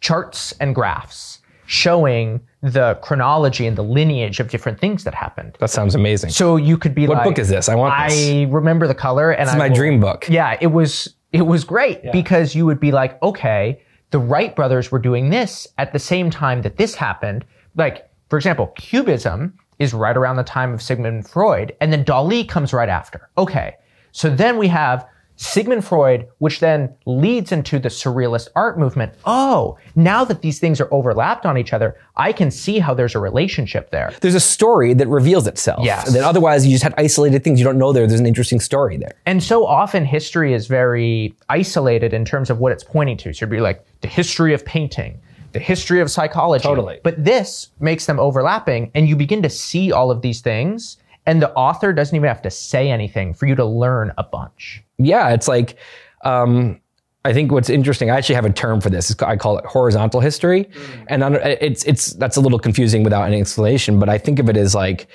charts 0.00 0.52
and 0.60 0.74
graphs 0.74 1.40
showing 1.68 2.40
the 2.62 2.94
chronology 3.02 3.66
and 3.66 3.76
the 3.76 3.82
lineage 3.84 4.40
of 4.40 4.48
different 4.48 4.80
things 4.80 5.04
that 5.04 5.14
happened. 5.14 5.54
That 5.60 5.68
sounds 5.68 5.94
amazing. 5.94 6.30
So 6.30 6.56
you 6.56 6.78
could 6.78 6.94
be 6.94 7.02
like, 7.02 7.08
what 7.10 7.18
like, 7.18 7.34
book 7.34 7.38
is 7.38 7.50
this? 7.50 7.68
I 7.68 7.74
want 7.74 8.08
this. 8.08 8.26
I 8.30 8.46
remember 8.50 8.86
the 8.88 8.94
color, 8.94 9.32
and 9.32 9.46
This 9.46 9.54
I 9.54 9.58
my 9.58 9.68
will- 9.68 9.76
dream 9.76 10.00
book. 10.00 10.26
Yeah, 10.30 10.56
it 10.62 10.68
was 10.68 11.14
it 11.32 11.42
was 11.42 11.64
great 11.64 12.00
because 12.10 12.54
you 12.54 12.64
would 12.64 12.80
be 12.80 12.90
like, 12.90 13.22
okay, 13.22 13.82
the 14.12 14.18
Wright 14.18 14.56
brothers 14.56 14.90
were 14.90 14.98
doing 14.98 15.28
this 15.28 15.68
at 15.76 15.92
the 15.92 15.98
same 15.98 16.30
time 16.30 16.62
that 16.62 16.78
this 16.78 16.94
happened. 16.94 17.44
Like, 17.76 18.08
for 18.30 18.38
example, 18.38 18.68
Cubism 18.78 19.52
is 19.78 19.92
right 19.92 20.16
around 20.16 20.36
the 20.36 20.44
time 20.44 20.72
of 20.72 20.80
Sigmund 20.80 21.28
Freud, 21.28 21.76
and 21.82 21.92
then 21.92 22.02
Dali 22.02 22.48
comes 22.48 22.72
right 22.72 22.88
after. 22.88 23.28
Okay, 23.36 23.76
so 24.12 24.30
then 24.30 24.56
we 24.56 24.68
have 24.68 25.06
Sigmund 25.38 25.84
Freud, 25.84 26.26
which 26.38 26.58
then 26.58 26.92
leads 27.06 27.52
into 27.52 27.78
the 27.78 27.88
surrealist 27.88 28.48
art 28.56 28.76
movement. 28.76 29.12
Oh, 29.24 29.78
now 29.94 30.24
that 30.24 30.42
these 30.42 30.58
things 30.58 30.80
are 30.80 30.92
overlapped 30.92 31.46
on 31.46 31.56
each 31.56 31.72
other, 31.72 31.96
I 32.16 32.32
can 32.32 32.50
see 32.50 32.80
how 32.80 32.92
there's 32.92 33.14
a 33.14 33.20
relationship 33.20 33.90
there. 33.90 34.12
There's 34.20 34.34
a 34.34 34.40
story 34.40 34.94
that 34.94 35.06
reveals 35.06 35.46
itself. 35.46 35.84
Yes. 35.84 36.12
That 36.12 36.24
otherwise 36.24 36.66
you 36.66 36.72
just 36.72 36.82
had 36.82 36.92
isolated 36.98 37.44
things 37.44 37.60
you 37.60 37.64
don't 37.64 37.78
know 37.78 37.92
there. 37.92 38.04
There's 38.08 38.18
an 38.18 38.26
interesting 38.26 38.58
story 38.58 38.96
there. 38.96 39.14
And 39.26 39.40
so 39.40 39.64
often 39.64 40.04
history 40.04 40.54
is 40.54 40.66
very 40.66 41.36
isolated 41.48 42.12
in 42.12 42.24
terms 42.24 42.50
of 42.50 42.58
what 42.58 42.72
it's 42.72 42.82
pointing 42.82 43.16
to. 43.18 43.32
So 43.32 43.46
you'd 43.46 43.50
be 43.50 43.60
like 43.60 43.86
the 44.00 44.08
history 44.08 44.54
of 44.54 44.64
painting, 44.64 45.20
the 45.52 45.60
history 45.60 46.00
of 46.00 46.10
psychology. 46.10 46.64
Totally. 46.64 46.98
But 47.04 47.24
this 47.24 47.68
makes 47.78 48.06
them 48.06 48.18
overlapping 48.18 48.90
and 48.92 49.08
you 49.08 49.14
begin 49.14 49.42
to 49.42 49.50
see 49.50 49.92
all 49.92 50.10
of 50.10 50.20
these 50.20 50.40
things 50.40 50.96
and 51.28 51.40
the 51.40 51.52
author 51.54 51.92
doesn't 51.92 52.16
even 52.16 52.26
have 52.28 52.42
to 52.42 52.50
say 52.50 52.90
anything 52.90 53.34
for 53.34 53.46
you 53.46 53.54
to 53.54 53.64
learn 53.64 54.12
a 54.18 54.24
bunch. 54.24 54.82
yeah, 54.98 55.28
it's 55.30 55.46
like, 55.46 55.76
um, 56.24 56.80
I 57.24 57.32
think 57.32 57.52
what's 57.52 57.68
interesting. 57.68 58.10
I 58.10 58.16
actually 58.16 58.36
have 58.36 58.44
a 58.46 58.52
term 58.52 58.80
for 58.80 58.90
this. 58.90 59.14
I 59.22 59.36
call 59.36 59.58
it 59.58 59.66
horizontal 59.66 60.20
history, 60.20 60.68
and 61.08 61.22
I 61.24 61.28
don't- 61.28 61.44
it's 61.60 61.84
it's 61.84 62.12
that's 62.14 62.36
a 62.36 62.40
little 62.40 62.58
confusing 62.58 63.02
without 63.04 63.24
any 63.24 63.38
explanation. 63.40 63.98
But 63.98 64.08
I 64.08 64.18
think 64.18 64.38
of 64.38 64.48
it 64.48 64.56
as 64.56 64.74
like 64.74 65.06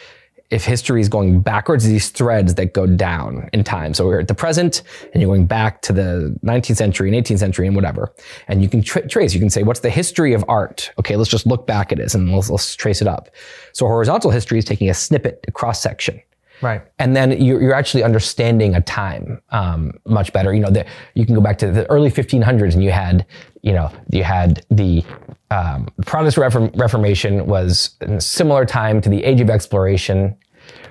if 0.53 0.63
history 0.63 1.01
is 1.01 1.09
going 1.09 1.41
backwards, 1.41 1.83
these 1.85 2.09
threads 2.09 2.53
that 2.55 2.73
go 2.73 2.85
down 2.85 3.49
in 3.53 3.63
time. 3.63 3.93
So 3.95 4.05
we're 4.05 4.19
at 4.19 4.27
the 4.27 4.35
present, 4.35 4.83
and 5.11 5.21
you're 5.21 5.29
going 5.29 5.47
back 5.47 5.81
to 5.81 5.93
the 5.93 6.37
19th 6.43 6.77
century 6.77 7.13
and 7.13 7.25
18th 7.25 7.39
century 7.39 7.65
and 7.65 7.75
whatever. 7.75 8.13
And 8.47 8.61
you 8.61 8.69
can 8.69 8.83
tra- 8.83 9.07
trace. 9.07 9.33
You 9.33 9.39
can 9.39 9.49
say, 9.49 9.63
what's 9.63 9.79
the 9.79 9.89
history 9.89 10.33
of 10.33 10.45
art? 10.47 10.91
Okay, 10.99 11.15
let's 11.15 11.29
just 11.31 11.47
look 11.47 11.65
back 11.65 11.91
at 11.91 11.99
it 11.99 12.13
and 12.13 12.31
let's, 12.31 12.51
let's 12.51 12.75
trace 12.75 13.01
it 13.01 13.07
up. 13.07 13.29
So 13.73 13.87
horizontal 13.87 14.29
history 14.29 14.59
is 14.59 14.65
taking 14.65 14.89
a 14.89 14.93
snippet, 14.93 15.43
a 15.47 15.51
cross 15.51 15.81
section 15.81 16.21
Right. 16.61 16.81
and 16.97 17.13
then 17.13 17.41
you're, 17.41 17.61
you're 17.61 17.73
actually 17.73 18.03
understanding 18.03 18.73
a 18.73 18.81
time 18.81 19.41
um, 19.49 19.99
much 20.05 20.31
better. 20.31 20.53
You 20.53 20.61
know, 20.61 20.69
the, 20.69 20.85
you 21.13 21.25
can 21.25 21.35
go 21.35 21.41
back 21.41 21.57
to 21.57 21.71
the 21.71 21.89
early 21.91 22.09
1500s, 22.09 22.73
and 22.73 22.81
you 22.81 22.91
had, 22.91 23.25
you 23.63 23.73
know, 23.73 23.91
you 24.09 24.23
had 24.23 24.65
the 24.71 25.03
um, 25.51 25.87
Protestant 26.05 26.45
Reform- 26.45 26.71
Reformation 26.75 27.47
was 27.47 27.97
in 28.01 28.13
a 28.13 28.21
similar 28.21 28.65
time 28.65 29.01
to 29.01 29.09
the 29.09 29.23
Age 29.25 29.41
of 29.41 29.49
Exploration, 29.49 30.37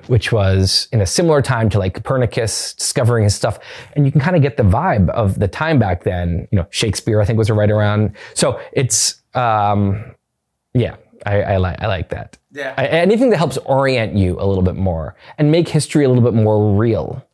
which 0.09 0.33
was 0.33 0.89
in 0.93 1.01
a 1.01 1.07
similar 1.07 1.43
time 1.43 1.69
to 1.71 1.79
like 1.79 1.95
Copernicus 1.95 2.75
discovering 2.75 3.25
his 3.25 3.35
stuff, 3.35 3.59
and 3.95 4.05
you 4.07 4.13
can 4.13 4.21
kind 4.21 4.37
of 4.37 4.43
get 4.43 4.57
the 4.57 4.63
vibe 4.63 5.09
of 5.11 5.39
the 5.39 5.49
time 5.49 5.79
back 5.79 6.05
then. 6.05 6.49
You 6.51 6.59
know, 6.59 6.67
Shakespeare, 6.71 7.21
I 7.21 7.25
think, 7.25 7.39
was 7.39 7.51
right 7.51 7.71
around. 7.71 8.13
So 8.35 8.61
it's, 8.73 9.23
um, 9.35 10.15
yeah, 10.75 10.97
I, 11.27 11.43
I 11.43 11.57
like 11.59 11.81
I 11.81 11.87
like 11.87 12.09
that. 12.11 12.39
Yeah. 12.53 12.75
I- 12.77 12.87
anything 12.87 13.31
that 13.31 13.37
helps 13.37 13.59
orient 13.59 14.15
you 14.15 14.39
a 14.41 14.47
little 14.47 14.63
bit 14.65 14.77
more 14.77 15.15
and 15.39 15.51
make 15.51 15.69
history 15.69 16.05
a 16.05 16.09
little 16.09 16.25
bit 16.25 16.35
more 16.35 16.77
real. 16.77 17.25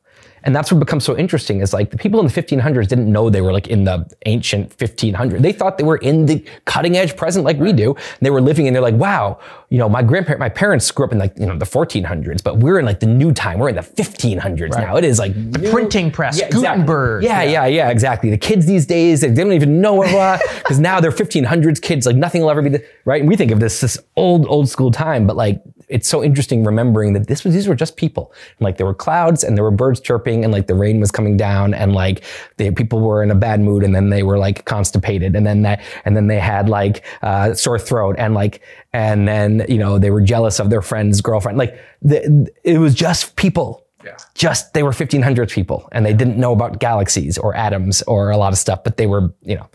And 0.48 0.56
that's 0.56 0.72
what 0.72 0.78
becomes 0.78 1.04
so 1.04 1.14
interesting 1.14 1.60
is 1.60 1.74
like 1.74 1.90
the 1.90 1.98
people 1.98 2.18
in 2.20 2.26
the 2.26 2.32
1500s 2.32 2.88
didn't 2.88 3.12
know 3.12 3.28
they 3.28 3.42
were 3.42 3.52
like 3.52 3.68
in 3.68 3.84
the 3.84 4.10
ancient 4.24 4.74
1500s. 4.78 5.42
They 5.42 5.52
thought 5.52 5.76
they 5.76 5.84
were 5.84 5.98
in 5.98 6.24
the 6.24 6.42
cutting 6.64 6.96
edge 6.96 7.18
present 7.18 7.44
like 7.44 7.58
we 7.58 7.70
do. 7.70 7.94
And 7.94 8.20
they 8.22 8.30
were 8.30 8.40
living 8.40 8.66
and 8.66 8.74
they're 8.74 8.80
like, 8.80 8.94
wow, 8.94 9.40
you 9.68 9.76
know, 9.76 9.90
my 9.90 10.02
grandparent, 10.02 10.40
my 10.40 10.48
parents 10.48 10.90
grew 10.90 11.04
up 11.04 11.12
in 11.12 11.18
like, 11.18 11.38
you 11.38 11.44
know, 11.44 11.58
the 11.58 11.66
1400s, 11.66 12.42
but 12.42 12.60
we're 12.60 12.78
in 12.78 12.86
like 12.86 13.00
the 13.00 13.06
new 13.06 13.30
time. 13.30 13.58
We're 13.58 13.68
in 13.68 13.74
the 13.74 13.82
1500s 13.82 14.70
now. 14.70 14.96
It 14.96 15.04
is 15.04 15.18
like 15.18 15.34
the 15.34 15.68
Printing 15.70 16.10
press, 16.10 16.38
exactly. 16.38 16.62
Gutenberg. 16.62 17.24
Yeah, 17.24 17.42
yeah, 17.42 17.66
yeah, 17.66 17.90
exactly. 17.90 18.30
The 18.30 18.38
kids 18.38 18.64
these 18.64 18.86
days, 18.86 19.20
they 19.20 19.30
don't 19.30 19.52
even 19.52 19.82
know 19.82 19.96
what, 19.96 20.40
because 20.60 20.80
now 20.88 20.98
they're 20.98 21.10
1500s 21.10 21.82
kids. 21.82 22.06
Like 22.06 22.16
nothing 22.16 22.40
will 22.40 22.48
ever 22.48 22.62
be 22.62 22.70
the, 22.70 22.84
right. 23.04 23.20
And 23.20 23.28
we 23.28 23.36
think 23.36 23.50
of 23.50 23.60
this 23.60 23.82
this 23.82 23.98
old 24.16 24.46
old 24.48 24.70
school 24.70 24.90
time, 24.90 25.26
but 25.26 25.36
like 25.36 25.62
it's 25.88 26.08
so 26.08 26.22
interesting 26.22 26.64
remembering 26.64 27.12
that 27.14 27.26
this 27.28 27.44
was 27.44 27.54
these 27.54 27.66
were 27.68 27.74
just 27.74 27.96
people. 27.96 28.32
And 28.58 28.64
like 28.64 28.76
there 28.76 28.86
were 28.86 28.94
clouds 28.94 29.42
and 29.44 29.56
there 29.56 29.64
were 29.64 29.70
birds 29.70 30.00
chirping 30.00 30.44
and 30.44 30.52
like 30.52 30.66
the 30.66 30.74
rain 30.74 31.00
was 31.00 31.10
coming 31.10 31.36
down 31.36 31.74
and 31.74 31.94
like 31.94 32.24
the 32.58 32.70
people 32.70 33.00
were 33.00 33.22
in 33.22 33.30
a 33.30 33.34
bad 33.34 33.60
mood 33.60 33.82
and 33.82 33.94
then 33.94 34.10
they 34.10 34.22
were 34.22 34.38
like 34.38 34.64
constipated 34.64 35.34
and 35.36 35.46
then 35.46 35.62
that 35.62 35.80
and 36.04 36.16
then 36.16 36.26
they 36.26 36.38
had 36.38 36.68
like 36.68 37.04
uh, 37.22 37.54
sore 37.54 37.78
throat 37.78 38.16
and 38.18 38.34
like 38.34 38.60
and 38.92 39.26
then 39.26 39.64
you 39.68 39.78
know 39.78 39.98
they 39.98 40.10
were 40.10 40.20
jealous 40.20 40.60
of 40.60 40.70
their 40.70 40.82
friend's 40.82 41.20
girlfriend. 41.20 41.58
Like 41.58 41.78
the, 42.02 42.48
it 42.64 42.78
was 42.78 42.94
just 42.94 43.36
people 43.36 43.86
Yeah. 44.04 44.16
just 44.34 44.74
they 44.74 44.82
were 44.82 44.92
1500s 44.92 45.50
people 45.52 45.88
and 45.92 46.04
they 46.06 46.12
didn't 46.14 46.36
know 46.38 46.52
about 46.52 46.78
galaxies 46.80 47.36
or 47.38 47.56
atoms 47.56 48.02
or 48.02 48.30
a 48.30 48.36
lot 48.36 48.52
of 48.52 48.58
stuff 48.58 48.84
but 48.84 48.96
they 48.96 49.06
were 49.06 49.32
you 49.42 49.56
know 49.56 49.66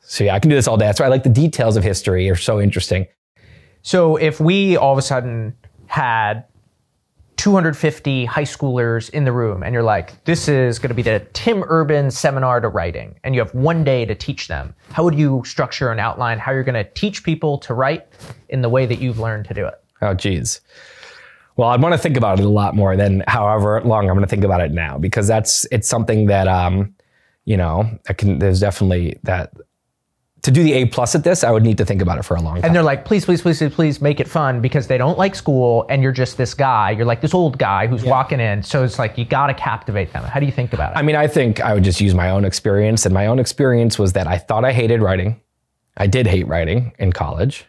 so 0.00 0.24
yeah 0.24 0.34
i 0.34 0.38
can 0.38 0.50
do 0.50 0.56
this 0.56 0.68
all 0.68 0.76
day 0.76 0.84
that's 0.86 1.00
why 1.00 1.06
i 1.06 1.08
like 1.08 1.22
the 1.22 1.30
details 1.44 1.76
of 1.78 1.82
history 1.82 2.28
are 2.28 2.36
so 2.36 2.60
interesting 2.60 3.06
So 3.82 4.16
if 4.16 4.38
we 4.40 4.76
all 4.76 4.92
of 4.92 4.98
a 4.98 5.02
sudden 5.02 5.54
had 5.90 6.44
250 7.36 8.24
high 8.26 8.44
schoolers 8.44 9.10
in 9.10 9.24
the 9.24 9.32
room 9.32 9.64
and 9.64 9.74
you're 9.74 9.82
like, 9.82 10.22
this 10.24 10.46
is 10.46 10.78
going 10.78 10.90
to 10.90 10.94
be 10.94 11.02
the 11.02 11.26
Tim 11.32 11.64
Urban 11.66 12.12
seminar 12.12 12.60
to 12.60 12.68
writing, 12.68 13.18
and 13.24 13.34
you 13.34 13.40
have 13.40 13.52
one 13.54 13.82
day 13.82 14.04
to 14.04 14.14
teach 14.14 14.46
them, 14.46 14.72
how 14.92 15.02
would 15.02 15.16
you 15.16 15.42
structure 15.44 15.90
and 15.90 15.98
outline? 15.98 16.38
How 16.38 16.52
you're 16.52 16.62
going 16.62 16.84
to 16.84 16.88
teach 16.92 17.24
people 17.24 17.58
to 17.58 17.74
write 17.74 18.06
in 18.50 18.62
the 18.62 18.68
way 18.68 18.86
that 18.86 19.00
you've 19.00 19.18
learned 19.18 19.46
to 19.46 19.54
do 19.54 19.66
it? 19.66 19.82
oh 20.00 20.14
geez. 20.14 20.60
Well 21.56 21.70
i'd 21.70 21.82
want 21.82 21.92
to 21.92 21.98
think 21.98 22.16
about 22.16 22.38
it 22.38 22.46
a 22.46 22.48
lot 22.48 22.76
more 22.76 22.96
than 22.96 23.24
however 23.26 23.82
long 23.82 24.08
i'm 24.08 24.14
going 24.14 24.20
to 24.20 24.30
think 24.30 24.44
about 24.44 24.60
it 24.60 24.70
now 24.70 24.96
because 24.96 25.26
that's 25.26 25.66
it's 25.72 25.88
something 25.88 26.26
that 26.26 26.46
um 26.46 26.94
you 27.44 27.56
know 27.56 27.98
i 28.08 28.12
can 28.12 28.38
there's 28.38 28.60
definitely 28.60 29.18
that 29.24 29.52
to 30.42 30.50
do 30.50 30.62
the 30.62 30.72
A 30.72 30.86
plus 30.86 31.14
at 31.14 31.22
this, 31.22 31.44
I 31.44 31.50
would 31.50 31.62
need 31.62 31.78
to 31.78 31.84
think 31.84 32.00
about 32.00 32.18
it 32.18 32.24
for 32.24 32.34
a 32.34 32.40
long 32.40 32.56
time. 32.56 32.64
And 32.64 32.74
they're 32.74 32.82
like, 32.82 33.04
please, 33.04 33.24
please, 33.24 33.42
please, 33.42 33.58
please, 33.58 33.74
please 33.74 34.00
make 34.00 34.20
it 34.20 34.28
fun 34.28 34.60
because 34.60 34.86
they 34.86 34.96
don't 34.96 35.18
like 35.18 35.34
school 35.34 35.86
and 35.90 36.02
you're 36.02 36.12
just 36.12 36.38
this 36.38 36.54
guy. 36.54 36.92
You're 36.92 37.06
like 37.06 37.20
this 37.20 37.34
old 37.34 37.58
guy 37.58 37.86
who's 37.86 38.04
walking 38.04 38.40
in. 38.40 38.62
So 38.62 38.82
it's 38.82 38.98
like 38.98 39.18
you 39.18 39.24
got 39.24 39.48
to 39.48 39.54
captivate 39.54 40.12
them. 40.12 40.24
How 40.24 40.40
do 40.40 40.46
you 40.46 40.52
think 40.52 40.72
about 40.72 40.92
it? 40.92 40.98
I 40.98 41.02
mean, 41.02 41.16
I 41.16 41.26
think 41.26 41.60
I 41.60 41.74
would 41.74 41.84
just 41.84 42.00
use 42.00 42.14
my 42.14 42.30
own 42.30 42.44
experience. 42.44 43.04
And 43.04 43.12
my 43.12 43.26
own 43.26 43.38
experience 43.38 43.98
was 43.98 44.14
that 44.14 44.26
I 44.26 44.38
thought 44.38 44.64
I 44.64 44.72
hated 44.72 45.02
writing. 45.02 45.40
I 45.96 46.06
did 46.06 46.26
hate 46.26 46.46
writing 46.46 46.92
in 46.98 47.12
college. 47.12 47.66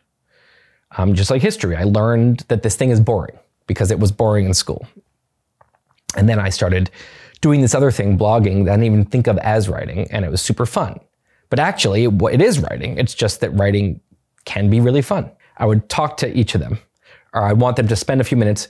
Um, 0.97 1.13
just 1.13 1.30
like 1.32 1.41
history, 1.41 1.76
I 1.76 1.84
learned 1.84 2.45
that 2.49 2.63
this 2.63 2.76
thing 2.76 2.89
is 2.89 2.99
boring 2.99 3.38
because 3.67 3.91
it 3.91 3.99
was 3.99 4.11
boring 4.11 4.45
in 4.45 4.53
school. 4.53 4.86
And 6.15 6.28
then 6.28 6.39
I 6.39 6.49
started 6.49 6.91
doing 7.39 7.61
this 7.61 7.74
other 7.74 7.91
thing, 7.91 8.17
blogging, 8.17 8.65
that 8.65 8.74
I 8.74 8.76
didn't 8.76 8.86
even 8.86 9.05
think 9.05 9.28
of 9.28 9.38
as 9.39 9.67
writing, 9.67 10.09
and 10.11 10.26
it 10.26 10.32
was 10.32 10.41
super 10.41 10.65
fun. 10.65 10.99
But 11.52 11.60
actually, 11.60 12.06
it 12.06 12.41
is 12.41 12.60
writing. 12.62 12.97
It's 12.97 13.14
just 13.14 13.41
that 13.41 13.52
writing 13.52 13.99
can 14.45 14.70
be 14.70 14.80
really 14.80 15.02
fun. 15.02 15.30
I 15.58 15.66
would 15.66 15.89
talk 15.89 16.16
to 16.18 16.36
each 16.36 16.56
of 16.56 16.62
them, 16.62 16.80
or 17.34 17.43
I 17.43 17.52
want 17.52 17.76
them 17.76 17.89
to 17.89 17.95
spend 17.95 18.22
a 18.22 18.24
few 18.24 18.38
minutes 18.38 18.70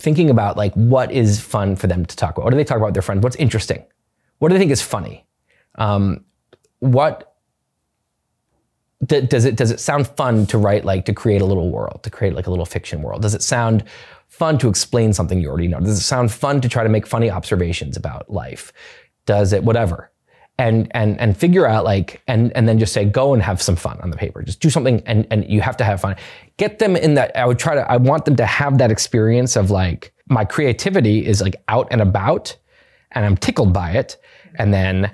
thinking 0.00 0.30
about 0.30 0.56
like 0.56 0.72
what 0.72 1.12
is 1.12 1.38
fun 1.38 1.76
for 1.76 1.86
them 1.86 2.06
to 2.06 2.16
talk 2.16 2.36
about. 2.36 2.44
What 2.44 2.50
do 2.50 2.56
they 2.56 2.64
talk 2.64 2.78
about 2.78 2.86
with 2.86 2.94
their 2.94 3.02
friends? 3.02 3.22
What's 3.22 3.36
interesting? 3.36 3.84
What 4.38 4.48
do 4.48 4.54
they 4.54 4.58
think 4.58 4.72
is 4.72 4.80
funny? 4.80 5.26
Um, 5.74 6.24
what 6.78 7.34
does 9.04 9.44
it 9.44 9.56
does 9.56 9.70
it 9.70 9.78
sound 9.78 10.08
fun 10.08 10.46
to 10.46 10.56
write 10.56 10.86
like 10.86 11.04
to 11.04 11.12
create 11.12 11.42
a 11.42 11.44
little 11.44 11.70
world, 11.70 12.02
to 12.04 12.10
create 12.10 12.34
like 12.34 12.46
a 12.46 12.50
little 12.50 12.64
fiction 12.64 13.02
world? 13.02 13.20
Does 13.20 13.34
it 13.34 13.42
sound 13.42 13.84
fun 14.28 14.56
to 14.58 14.68
explain 14.70 15.12
something 15.12 15.42
you 15.42 15.48
already 15.48 15.68
know? 15.68 15.78
Does 15.78 15.98
it 15.98 16.04
sound 16.04 16.32
fun 16.32 16.62
to 16.62 16.70
try 16.70 16.84
to 16.84 16.88
make 16.88 17.06
funny 17.06 17.30
observations 17.30 17.98
about 17.98 18.30
life? 18.30 18.72
Does 19.26 19.52
it 19.52 19.62
whatever? 19.62 20.10
And 20.58 20.88
and 20.90 21.18
and 21.20 21.36
figure 21.36 21.66
out 21.66 21.84
like 21.84 22.20
and 22.26 22.52
and 22.56 22.68
then 22.68 22.78
just 22.78 22.92
say 22.92 23.04
go 23.04 23.32
and 23.32 23.42
have 23.42 23.62
some 23.62 23.76
fun 23.76 23.98
on 24.00 24.10
the 24.10 24.16
paper. 24.16 24.42
Just 24.42 24.60
do 24.60 24.70
something 24.70 25.02
and 25.06 25.26
and 25.30 25.48
you 25.48 25.60
have 25.60 25.76
to 25.76 25.84
have 25.84 26.00
fun. 26.00 26.16
Get 26.56 26.80
them 26.80 26.96
in 26.96 27.14
that 27.14 27.34
i 27.36 27.46
would 27.46 27.58
try 27.58 27.74
to 27.74 27.90
i 27.90 27.96
want 27.96 28.24
them 28.24 28.36
to 28.36 28.46
have 28.46 28.78
that 28.78 28.90
experience 28.90 29.56
of 29.56 29.70
like 29.70 30.12
my 30.28 30.44
creativity 30.44 31.24
is 31.24 31.40
like 31.40 31.56
out 31.68 31.86
and 31.90 32.00
about 32.00 32.56
and 33.12 33.24
i'm 33.24 33.36
tickled 33.36 33.72
by 33.72 33.92
it 33.92 34.16
and 34.56 34.74
then 34.74 35.10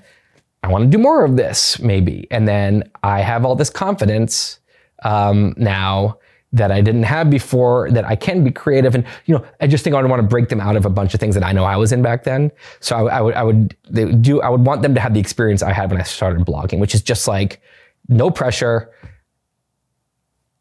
i 0.62 0.68
want 0.68 0.84
to 0.84 0.90
do 0.90 1.01
more 1.01 1.24
of 1.24 1.36
this 1.36 1.78
maybe. 1.78 2.26
And 2.30 2.49
then 2.49 2.90
i 3.03 3.20
have 3.20 3.45
all 3.45 3.55
this 3.55 3.70
confidence 3.70 4.59
um, 5.03 5.53
now 5.59 6.18
that 6.55 6.70
I 6.70 6.80
didn't 6.80 7.02
have 7.02 7.28
before, 7.30 7.90
that 7.90 8.05
I 8.05 8.14
can 8.14 8.44
be 8.44 8.50
creative. 8.52 8.94
And, 8.94 9.05
you 9.26 9.34
know, 9.34 9.44
I 9.61 9.66
just 9.66 9.82
think 9.82 9.94
I 9.94 10.00
would 10.00 10.09
want 10.09 10.22
to 10.22 10.26
break 10.26 10.48
them 10.48 10.61
out 10.61 10.76
of 10.76 10.86
a 10.86 10.90
bunch 10.90 11.12
of 11.12 11.18
things 11.18 11.34
that 11.34 11.44
I 11.44 11.52
know 11.52 11.64
I 11.64 11.76
was 11.76 11.92
in 11.92 12.00
back 12.00 12.22
then. 12.22 12.52
So 12.78 13.09
I, 13.09 13.18
I 13.18 13.20
would, 13.20 13.34
I 13.34 13.42
would 13.42 13.76
they 13.90 14.12
do, 14.12 14.40
I 14.40 14.48
would 14.48 14.64
want 14.64 14.82
them 14.82 14.94
to 14.94 15.00
have 15.00 15.14
the 15.14 15.20
experience 15.20 15.62
I 15.62 15.72
had 15.72 15.90
when 15.90 16.00
I 16.00 16.05
started 16.05 16.46
blogging, 16.46 16.78
which 16.78 16.94
is 16.94 17.02
just 17.02 17.26
like 17.26 17.61
no 18.09 18.30
pressure, 18.30 18.92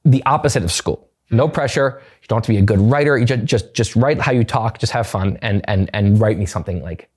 the 0.03 0.23
opposite 0.25 0.63
of 0.63 0.71
school. 0.71 1.09
No 1.29 1.47
pressure. 1.47 2.01
You 2.21 2.27
don't 2.27 2.37
have 2.37 2.45
to 2.45 2.51
be 2.51 2.57
a 2.57 2.63
good 2.63 2.79
writer. 2.79 3.15
You 3.15 3.25
just, 3.25 3.45
just, 3.45 3.73
just 3.75 3.95
write 3.95 4.19
how 4.19 4.31
you 4.31 4.43
talk, 4.43 4.79
just 4.79 4.93
have 4.93 5.05
fun 5.05 5.37
and, 5.43 5.61
and, 5.69 5.91
and 5.93 6.19
write 6.19 6.39
me 6.39 6.47
something 6.47 6.81
like, 6.81 7.09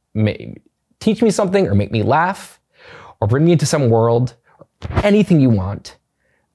teach 1.00 1.22
me 1.22 1.30
something 1.30 1.66
or 1.66 1.74
make 1.74 1.92
me 1.92 2.02
laugh 2.02 2.60
or 3.20 3.26
bring 3.28 3.46
me 3.46 3.52
into 3.52 3.64
some 3.64 3.88
world, 3.88 4.34
anything 5.02 5.40
you 5.40 5.48
want 5.48 5.95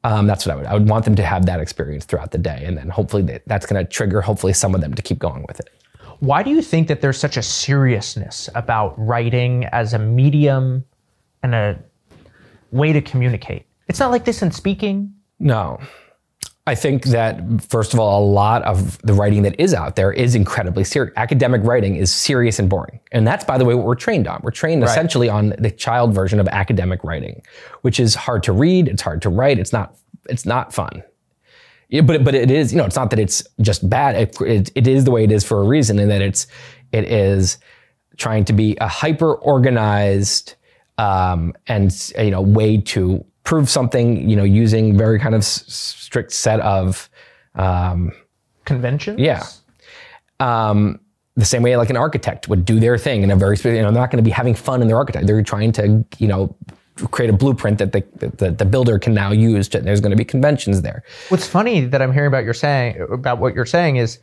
um, 0.03 0.27
that's 0.27 0.45
what 0.45 0.53
I 0.53 0.55
would. 0.55 0.65
I 0.65 0.73
would 0.73 0.89
want 0.89 1.05
them 1.05 1.15
to 1.15 1.23
have 1.23 1.45
that 1.45 1.59
experience 1.59 2.05
throughout 2.05 2.31
the 2.31 2.37
day, 2.37 2.63
and 2.65 2.77
then 2.77 2.89
hopefully 2.89 3.23
that, 3.23 3.43
that's 3.45 3.65
going 3.65 3.83
to 3.83 3.89
trigger 3.89 4.21
hopefully 4.21 4.53
some 4.53 4.73
of 4.73 4.81
them 4.81 4.93
to 4.93 5.01
keep 5.01 5.19
going 5.19 5.45
with 5.47 5.59
it. 5.59 5.69
Why 6.19 6.43
do 6.43 6.49
you 6.51 6.61
think 6.61 6.87
that 6.87 7.01
there's 7.01 7.17
such 7.17 7.37
a 7.37 7.41
seriousness 7.41 8.49
about 8.53 8.93
writing 8.97 9.65
as 9.65 9.93
a 9.93 9.99
medium 9.99 10.85
and 11.43 11.55
a 11.55 11.79
way 12.71 12.93
to 12.93 13.01
communicate? 13.01 13.65
It's 13.87 13.99
not 13.99 14.11
like 14.11 14.25
this 14.25 14.41
in 14.41 14.51
speaking. 14.51 15.13
No, 15.39 15.79
I 16.67 16.75
think 16.75 17.05
that 17.05 17.41
first 17.69 17.93
of 17.93 17.99
all, 17.99 18.23
a 18.23 18.25
lot 18.25 18.61
of 18.63 19.01
the 19.01 19.13
writing 19.13 19.41
that 19.43 19.59
is 19.59 19.73
out 19.73 19.95
there 19.95 20.11
is 20.11 20.35
incredibly 20.35 20.83
serious. 20.83 21.11
Academic 21.17 21.61
writing 21.63 21.95
is 21.95 22.13
serious 22.13 22.59
and 22.59 22.69
boring, 22.69 22.99
and 23.11 23.25
that's 23.25 23.43
by 23.43 23.57
the 23.57 23.65
way 23.65 23.73
what 23.73 23.85
we're 23.85 23.95
trained 23.95 24.27
on. 24.27 24.41
We're 24.43 24.51
trained 24.51 24.83
right. 24.83 24.89
essentially 24.89 25.27
on 25.27 25.55
the 25.57 25.71
child 25.71 26.13
version 26.13 26.39
of 26.39 26.47
academic 26.49 27.03
writing, 27.03 27.41
which 27.81 27.99
is 27.99 28.13
hard 28.13 28.43
to 28.43 28.51
read, 28.51 28.87
it's 28.87 29.01
hard 29.01 29.23
to 29.23 29.29
write, 29.29 29.57
it's 29.57 29.73
not 29.73 29.95
it's 30.29 30.45
not 30.45 30.71
fun. 30.71 31.03
Yeah, 31.89 32.01
but 32.01 32.23
but 32.23 32.35
it 32.35 32.51
is 32.51 32.71
you 32.71 32.77
know 32.77 32.85
it's 32.85 32.95
not 32.95 33.09
that 33.09 33.19
it's 33.19 33.43
just 33.59 33.89
bad. 33.89 34.15
It, 34.15 34.41
it, 34.41 34.71
it 34.75 34.87
is 34.87 35.03
the 35.03 35.11
way 35.11 35.23
it 35.23 35.31
is 35.31 35.43
for 35.43 35.61
a 35.61 35.63
reason, 35.63 35.97
and 35.97 36.11
that 36.11 36.21
it's 36.21 36.45
it 36.91 37.05
is 37.05 37.57
trying 38.17 38.45
to 38.45 38.53
be 38.53 38.77
a 38.79 38.87
hyper 38.87 39.33
organized 39.33 40.55
um, 40.99 41.53
and 41.67 41.91
you 42.19 42.29
know 42.29 42.41
way 42.41 42.77
to 42.77 43.25
prove 43.43 43.69
something, 43.69 44.29
you 44.29 44.35
know, 44.35 44.43
using 44.43 44.97
very 44.97 45.19
kind 45.19 45.35
of 45.35 45.39
s- 45.39 45.63
strict 45.67 46.31
set 46.31 46.59
of 46.59 47.09
um, 47.55 48.11
conventions. 48.65 49.19
Yeah. 49.19 49.43
Um, 50.39 50.99
the 51.35 51.45
same 51.45 51.63
way 51.63 51.77
like 51.77 51.89
an 51.89 51.97
architect 51.97 52.49
would 52.49 52.65
do 52.65 52.79
their 52.79 52.97
thing 52.97 53.23
in 53.23 53.31
a 53.31 53.35
very, 53.35 53.57
you 53.57 53.71
know, 53.71 53.91
they're 53.91 53.91
not 53.91 54.11
going 54.11 54.23
to 54.23 54.27
be 54.27 54.31
having 54.31 54.53
fun 54.53 54.81
in 54.81 54.87
their 54.87 54.97
architect. 54.97 55.27
They're 55.27 55.41
trying 55.43 55.71
to, 55.73 56.05
you 56.17 56.27
know, 56.27 56.55
create 57.11 57.29
a 57.29 57.33
blueprint 57.33 57.77
that 57.79 57.93
the, 57.93 58.03
the, 58.37 58.51
the 58.51 58.65
builder 58.65 58.99
can 58.99 59.13
now 59.13 59.31
use. 59.31 59.69
To, 59.69 59.79
there's 59.79 60.01
going 60.01 60.11
to 60.11 60.17
be 60.17 60.25
conventions 60.25 60.81
there. 60.81 61.03
What's 61.29 61.47
funny 61.47 61.81
that 61.85 62.01
I'm 62.01 62.11
hearing 62.11 62.27
about 62.27 62.43
your 62.43 62.53
saying 62.53 62.99
about 63.11 63.39
what 63.39 63.55
you're 63.55 63.65
saying 63.65 63.95
is 63.95 64.19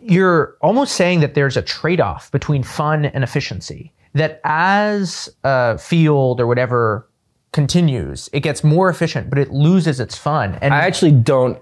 you're 0.00 0.56
almost 0.62 0.94
saying 0.94 1.20
that 1.20 1.34
there's 1.34 1.56
a 1.56 1.62
trade-off 1.62 2.30
between 2.30 2.62
fun 2.62 3.06
and 3.06 3.24
efficiency. 3.24 3.92
That 4.14 4.40
as 4.44 5.28
a 5.44 5.76
field 5.78 6.40
or 6.40 6.46
whatever 6.46 7.07
continues, 7.52 8.28
it 8.32 8.40
gets 8.40 8.62
more 8.62 8.88
efficient, 8.88 9.30
but 9.30 9.38
it 9.38 9.50
loses 9.50 10.00
its 10.00 10.16
fun. 10.16 10.58
And 10.60 10.74
I 10.74 10.78
actually 10.78 11.12
don't 11.12 11.58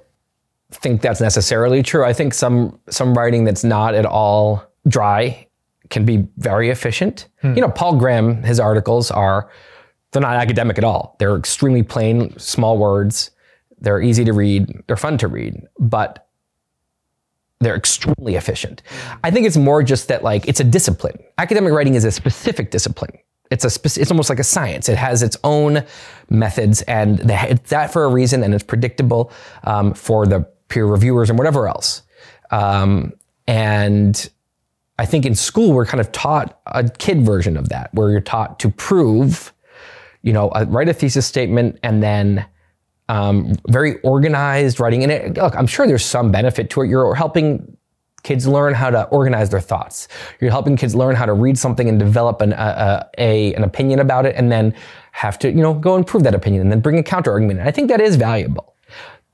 think 0.71 1.01
that's 1.01 1.21
necessarily 1.21 1.83
true. 1.83 2.05
I 2.05 2.13
think 2.13 2.35
some 2.35 2.79
some 2.89 3.15
writing 3.15 3.45
that's 3.45 3.65
not 3.65 3.95
at 3.95 4.07
all 4.07 4.65
dry 4.89 5.47
can 5.91 6.05
be 6.05 6.27
very 6.39 6.71
efficient. 6.71 7.29
Hmm. 7.43 7.55
You 7.55 7.61
know, 7.61 7.71
Paul 7.71 7.97
Graham, 7.97 8.43
his 8.43 8.59
articles 8.59 9.11
are 9.11 9.51
they're 10.13 10.23
not 10.23 10.37
academic 10.37 10.79
at 10.79 10.85
all. 10.85 11.17
They're 11.19 11.37
extremely 11.37 11.83
plain, 11.83 12.37
small 12.39 12.79
words. 12.79 13.31
They're 13.79 14.01
easy 14.01 14.25
to 14.25 14.33
read. 14.33 14.83
They're 14.87 14.97
fun 14.97 15.19
to 15.19 15.29
read, 15.29 15.61
but 15.79 16.27
they're 17.61 17.77
extremely 17.77 18.35
efficient. 18.35 18.83
I 19.25 19.31
think 19.31 19.47
it's 19.47 19.57
more 19.57 19.83
just 19.83 20.09
that 20.09 20.23
like 20.23 20.47
it's 20.49 20.61
a 20.61 20.65
discipline. 20.65 21.19
Academic 21.39 21.73
writing 21.73 21.95
is 21.95 22.05
a 22.05 22.11
specific 22.11 22.71
discipline 22.71 23.19
it's 23.51 23.65
a 23.65 24.01
it's 24.01 24.11
almost 24.11 24.29
like 24.29 24.39
a 24.39 24.45
science. 24.45 24.89
It 24.89 24.99
has 24.99 25.23
its 25.23 25.37
own 25.45 25.85
methods, 26.31 26.83
and 26.83 27.21
it's 27.31 27.71
that 27.71 27.93
for 27.93 28.05
a 28.05 28.09
reason, 28.09 28.43
and 28.43 28.55
it's 28.55 28.65
predictable 28.65 29.33
um, 29.65 29.95
for 29.95 30.27
the 30.27 30.41
peer 30.69 30.87
reviewers 30.87 31.31
and 31.31 31.39
whatever 31.39 31.69
else. 31.69 32.03
Um, 32.51 33.13
and 33.47 34.29
I 34.99 35.07
think 35.07 35.27
in 35.27 35.35
school 35.35 35.73
we're 35.73 35.87
kind 35.87 36.01
of 36.01 36.11
taught 36.13 36.61
a 36.67 36.89
kid 36.89 37.23
version 37.23 37.57
of 37.57 37.69
that, 37.69 37.93
where 37.95 38.11
you're 38.11 38.21
taught 38.21 38.59
to 38.61 38.71
prove, 38.71 39.53
you 40.23 40.33
know, 40.33 40.49
uh, 40.49 40.65
write 40.69 40.89
a 40.89 40.95
thesis 40.95 41.27
statement 41.27 41.79
and 41.83 42.03
then 42.03 42.47
um, 43.09 43.55
very 43.69 44.01
organized 44.01 44.81
writing. 44.81 45.03
And 45.03 45.13
it, 45.13 45.37
look, 45.37 45.55
I'm 45.55 45.67
sure 45.67 45.87
there's 45.87 46.05
some 46.05 46.33
benefit 46.33 46.71
to 46.71 46.83
it. 46.83 46.89
You're 46.89 47.15
helping 47.15 47.77
kids 48.27 48.45
learn 48.49 48.75
how 48.75 48.91
to 48.91 49.05
organize 49.05 49.51
their 49.51 49.61
thoughts. 49.61 50.09
You're 50.41 50.51
helping 50.51 50.77
kids 50.77 50.97
learn 50.97 51.15
how 51.15 51.27
to 51.27 51.33
read 51.33 51.57
something 51.57 51.89
and 51.89 51.97
develop 51.97 52.41
an, 52.41 52.55
a, 52.55 53.09
a, 53.19 53.55
an 53.55 53.63
opinion 53.63 54.01
about 54.01 54.27
it 54.27 54.35
and 54.35 54.51
then 54.51 54.75
have 55.13 55.39
to, 55.39 55.49
you 55.49 55.63
know, 55.63 55.75
go 55.75 55.95
and 55.95 56.05
prove 56.05 56.25
that 56.25 56.35
opinion 56.35 56.61
and 56.63 56.73
then 56.73 56.81
bring 56.81 56.99
a 56.99 57.05
counter 57.05 57.31
argument. 57.31 57.61
And 57.61 57.69
I 57.69 57.71
think 57.71 57.89
that 57.89 58.01
is 58.01 58.17
valuable. 58.17 58.75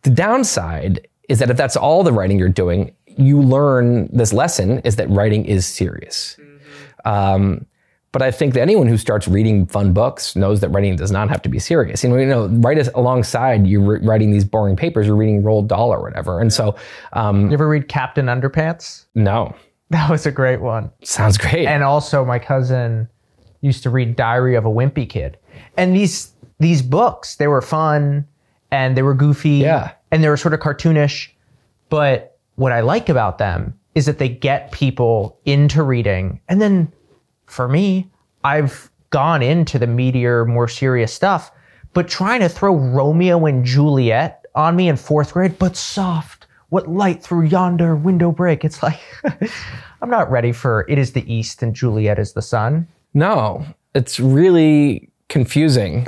The 0.03 0.11
downside 0.11 1.09
is 1.31 1.39
that 1.39 1.49
if 1.49 1.57
that's 1.57 1.75
all 1.75 2.03
the 2.03 2.13
writing 2.13 2.39
you're 2.39 2.51
doing, 2.51 2.95
you 3.07 3.41
learn 3.41 4.15
this 4.15 4.35
lesson 4.35 4.81
is 4.81 4.97
that 4.97 5.09
writing 5.09 5.47
is 5.47 5.65
serious. 5.67 6.37
Mm-hmm. 6.39 7.09
Um, 7.09 7.67
but 8.13 8.21
I 8.21 8.31
think 8.31 8.53
that 8.55 8.61
anyone 8.61 8.87
who 8.87 8.99
starts 8.99 9.27
reading 9.27 9.67
fun 9.67 9.95
books 9.95 10.37
knows 10.37 10.61
that 10.61 10.69
writing 10.69 10.97
does 10.97 11.11
not 11.11 11.31
have 11.31 11.41
to 11.43 11.49
be 11.49 11.59
serious. 11.59 12.05
You 12.05 12.11
know, 12.11 12.17
you 12.17 12.27
know 12.27 12.47
right 12.47 12.77
as, 12.77 12.89
alongside 12.95 13.67
you 13.67 13.81
writing 13.81 14.31
these 14.31 14.45
boring 14.45 14.77
papers, 14.77 15.07
you're 15.07 15.17
reading 15.17 15.43
Roald 15.43 15.67
Dahl 15.67 15.93
or 15.93 16.01
whatever. 16.01 16.39
And 16.39 16.53
so, 16.53 16.77
um, 17.15 17.47
you 17.47 17.55
ever 17.55 17.69
read 17.69 17.89
Captain 17.89 18.27
Underpants? 18.27 19.07
No. 19.15 19.55
That 19.91 20.11
was 20.11 20.27
a 20.27 20.31
great 20.31 20.61
one. 20.61 20.91
Sounds 21.03 21.39
great. 21.39 21.67
And 21.67 21.83
also, 21.83 22.25
my 22.25 22.39
cousin 22.39 23.09
used 23.63 23.83
to 23.83 23.91
read 23.91 24.15
Diary 24.15 24.55
of 24.57 24.67
a 24.67 24.71
Wimpy 24.71 25.09
Kid, 25.09 25.39
and 25.77 25.97
these 25.97 26.33
these 26.61 26.83
books 26.83 27.37
they 27.37 27.49
were 27.49 27.63
fun 27.63 28.27
and 28.71 28.97
they 28.97 29.03
were 29.03 29.15
goofy. 29.15 29.51
Yeah. 29.51 29.93
And 30.11 30.23
they 30.23 30.29
were 30.29 30.37
sort 30.37 30.53
of 30.53 30.61
cartoonish, 30.61 31.31
but 31.89 32.39
what 32.57 32.73
I 32.73 32.81
like 32.81 33.09
about 33.09 33.39
them 33.39 33.79
is 33.95 34.07
that 34.07 34.19
they 34.19 34.29
get 34.29 34.73
people 34.73 35.39
into 35.45 35.83
reading 35.83 36.41
and 36.49 36.61
then 36.61 36.93
for 37.53 37.69
me, 37.69 38.11
I've 38.45 38.91
gone 39.11 39.43
into 39.43 39.79
the 39.79 39.87
meteor, 39.87 40.45
more 40.45 40.67
serious 40.67 41.13
stuff, 41.13 41.53
but 41.93 42.09
trying 42.09 42.41
to 42.41 42.49
throw 42.49 42.75
Romeo 42.75 43.45
and 43.47 43.65
Juliet 43.65 44.47
on 44.55 44.75
me 44.75 44.89
in 44.89 44.97
fourth 44.97 45.35
grade, 45.35 45.59
but 45.59 45.77
soft. 45.77 46.47
What 46.71 46.89
light 46.89 47.23
through 47.23 47.43
yonder 47.43 47.95
window 47.95 48.33
break? 48.33 48.65
It's 48.65 48.83
like, 48.83 48.99
I'm 50.03 50.09
not 50.09 50.31
ready 50.31 50.53
for 50.53 50.87
it 50.89 50.97
is 50.97 51.13
the 51.13 51.33
east 51.33 51.63
and 51.63 51.75
Juliet 51.75 52.19
is 52.19 52.33
the 52.33 52.41
sun. 52.41 52.89
No, 53.13 53.67
it's 53.95 54.19
really 54.19 55.11
confusing. 55.29 56.07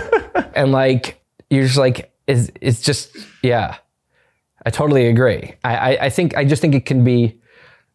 and 0.54 0.70
like 0.70 1.20
you're 1.50 1.64
just 1.64 1.76
like 1.76 2.12
it's 2.28 2.50
it's 2.60 2.80
just 2.80 3.16
yeah. 3.42 3.78
I 4.64 4.70
totally 4.70 5.08
agree. 5.08 5.56
I, 5.64 5.76
I 5.76 6.04
I 6.04 6.10
think 6.10 6.36
I 6.36 6.44
just 6.44 6.62
think 6.62 6.74
it 6.76 6.86
can 6.86 7.02
be. 7.02 7.38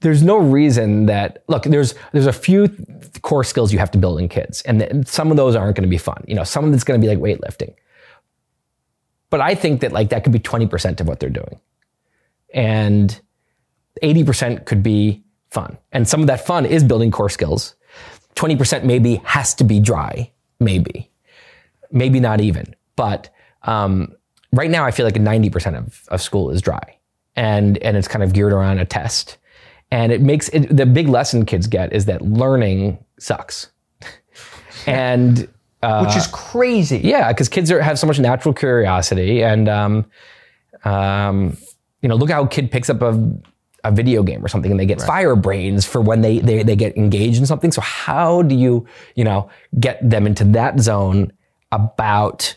There's 0.01 0.23
no 0.23 0.37
reason 0.37 1.07
that 1.07 1.43
look. 1.47 1.63
There's 1.63 1.93
there's 2.13 2.25
a 2.25 2.33
few 2.33 2.69
core 3.21 3.43
skills 3.43 3.73
you 3.73 3.79
have 3.79 3.91
to 3.91 3.97
build 3.97 4.19
in 4.19 4.29
kids, 4.29 4.61
and 4.61 5.07
some 5.07 5.29
of 5.31 5.37
those 5.37 5.55
aren't 5.55 5.75
going 5.75 5.87
to 5.87 5.89
be 5.89 5.97
fun. 5.97 6.23
You 6.27 6.35
know, 6.35 6.45
some 6.45 6.65
of 6.65 6.73
it's 6.73 6.83
going 6.83 6.99
to 6.99 7.05
be 7.05 7.13
like 7.13 7.19
weightlifting. 7.19 7.73
But 9.29 9.41
I 9.41 9.55
think 9.55 9.81
that 9.81 9.91
like 9.91 10.09
that 10.09 10.23
could 10.23 10.33
be 10.33 10.39
20% 10.39 11.01
of 11.01 11.07
what 11.07 11.19
they're 11.19 11.29
doing, 11.29 11.59
and 12.53 13.19
80% 14.01 14.65
could 14.65 14.81
be 14.81 15.23
fun. 15.49 15.77
And 15.91 16.07
some 16.07 16.21
of 16.21 16.27
that 16.27 16.45
fun 16.45 16.65
is 16.65 16.83
building 16.83 17.11
core 17.11 17.29
skills. 17.29 17.75
20% 18.35 18.83
maybe 18.83 19.15
has 19.25 19.53
to 19.55 19.63
be 19.63 19.79
dry, 19.79 20.31
maybe, 20.59 21.09
maybe 21.91 22.19
not 22.19 22.39
even. 22.39 22.73
But 22.95 23.29
um, 23.63 24.15
right 24.53 24.69
now, 24.69 24.85
I 24.85 24.91
feel 24.91 25.05
like 25.05 25.15
90% 25.15 25.77
of, 25.77 26.03
of 26.07 26.21
school 26.21 26.49
is 26.51 26.61
dry, 26.61 26.97
and 27.35 27.77
and 27.79 27.97
it's 27.97 28.07
kind 28.07 28.23
of 28.23 28.33
geared 28.33 28.53
around 28.53 28.79
a 28.79 28.85
test, 28.85 29.37
and 29.91 30.11
it 30.11 30.21
makes 30.21 30.49
it, 30.49 30.75
the 30.75 30.85
big 30.85 31.07
lesson 31.07 31.45
kids 31.45 31.67
get 31.67 31.93
is 31.93 32.05
that 32.05 32.21
learning 32.21 33.03
sucks, 33.19 33.71
and 34.87 35.47
uh, 35.81 36.05
Which 36.05 36.15
is 36.17 36.27
crazy. 36.27 36.99
yeah, 36.99 37.31
because 37.31 37.47
kids 37.49 37.71
are, 37.71 37.81
have 37.81 37.97
so 37.97 38.05
much 38.07 38.19
natural 38.19 38.53
curiosity, 38.53 39.43
and 39.43 39.69
um, 39.69 40.05
um, 40.83 41.57
you 42.01 42.09
know, 42.09 42.15
look 42.15 42.29
how 42.29 42.43
a 42.43 42.47
kid 42.47 42.69
picks 42.71 42.89
up 42.89 43.01
a, 43.01 43.31
a 43.85 43.91
video 43.91 44.23
game 44.23 44.43
or 44.43 44.47
something, 44.49 44.71
and 44.71 44.79
they 44.79 44.85
get 44.85 45.01
fire 45.01 45.35
brains 45.35 45.85
for 45.85 46.01
when 46.01 46.21
they, 46.21 46.39
they 46.39 46.63
they 46.63 46.75
get 46.75 46.97
engaged 46.97 47.39
in 47.39 47.45
something. 47.45 47.71
So 47.71 47.81
how 47.81 48.41
do 48.41 48.55
you 48.55 48.85
you 49.15 49.23
know 49.23 49.49
get 49.79 49.97
them 50.07 50.27
into 50.27 50.43
that 50.45 50.79
zone 50.79 51.31
about 51.71 52.55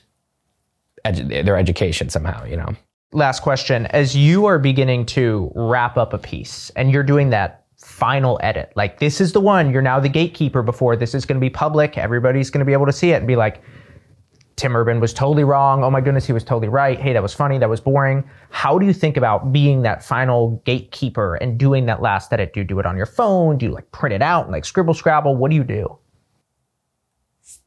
edu- 1.05 1.45
their 1.45 1.57
education 1.57 2.09
somehow? 2.09 2.45
You 2.45 2.57
know, 2.57 2.75
last 3.13 3.43
question. 3.43 3.87
As 3.87 4.17
you 4.17 4.47
are 4.47 4.59
beginning 4.59 5.07
to 5.07 5.53
wrap 5.55 5.97
up 5.97 6.13
a 6.13 6.19
piece 6.19 6.71
and 6.77 6.91
you're 6.91 7.03
doing 7.03 7.31
that 7.31 7.63
final 7.77 8.39
edit 8.45 8.73
like 8.77 9.01
this 9.01 9.21
is 9.21 9.33
the 9.33 9.41
one 9.41 9.73
you're 9.73 9.83
now 9.83 9.99
the 9.99 10.09
gatekeeper 10.09 10.63
before 10.63 10.95
this 10.95 11.17
is 11.17 11.27
going 11.27 11.35
to 11.35 11.41
be 11.41 11.51
public 11.51 11.99
everybody's 11.99 12.49
going 12.49 12.61
to 12.61 12.65
be 12.65 12.73
able 12.73 12.87
to 12.87 12.93
see 12.93 13.11
it 13.11 13.17
and 13.17 13.27
be 13.27 13.35
like 13.35 13.61
tim 14.55 14.77
urban 14.77 15.01
was 15.01 15.13
totally 15.13 15.43
wrong. 15.43 15.83
Oh 15.83 15.91
my 15.91 16.01
goodness 16.01 16.25
he 16.25 16.33
was 16.33 16.45
totally 16.45 16.69
right. 16.69 17.01
Hey 17.01 17.13
that 17.13 17.23
was 17.23 17.35
funny 17.35 17.59
that 17.59 17.69
was 17.69 17.81
boring. 17.81 18.23
How 18.51 18.79
do 18.79 18.87
you 18.87 18.93
think 18.93 19.17
about 19.17 19.53
being 19.53 19.83
that 19.83 20.05
final 20.05 20.63
gatekeeper 20.65 21.35
and 21.37 21.59
doing 21.59 21.87
that 21.87 22.01
last 22.01 22.33
edit? 22.33 22.53
Do 22.53 22.61
you 22.61 22.65
do 22.65 22.79
it 22.79 22.87
on 22.87 22.97
your 22.97 23.07
phone? 23.07 23.59
Do 23.59 23.67
you 23.67 23.73
like 23.73 23.91
print 23.91 24.15
it 24.15 24.23
out 24.23 24.45
and 24.45 24.53
like 24.53 24.65
scribble 24.65 24.95
scrabble? 24.95 25.37
What 25.37 25.51
do 25.51 25.57
you 25.57 25.65
do? 25.65 25.99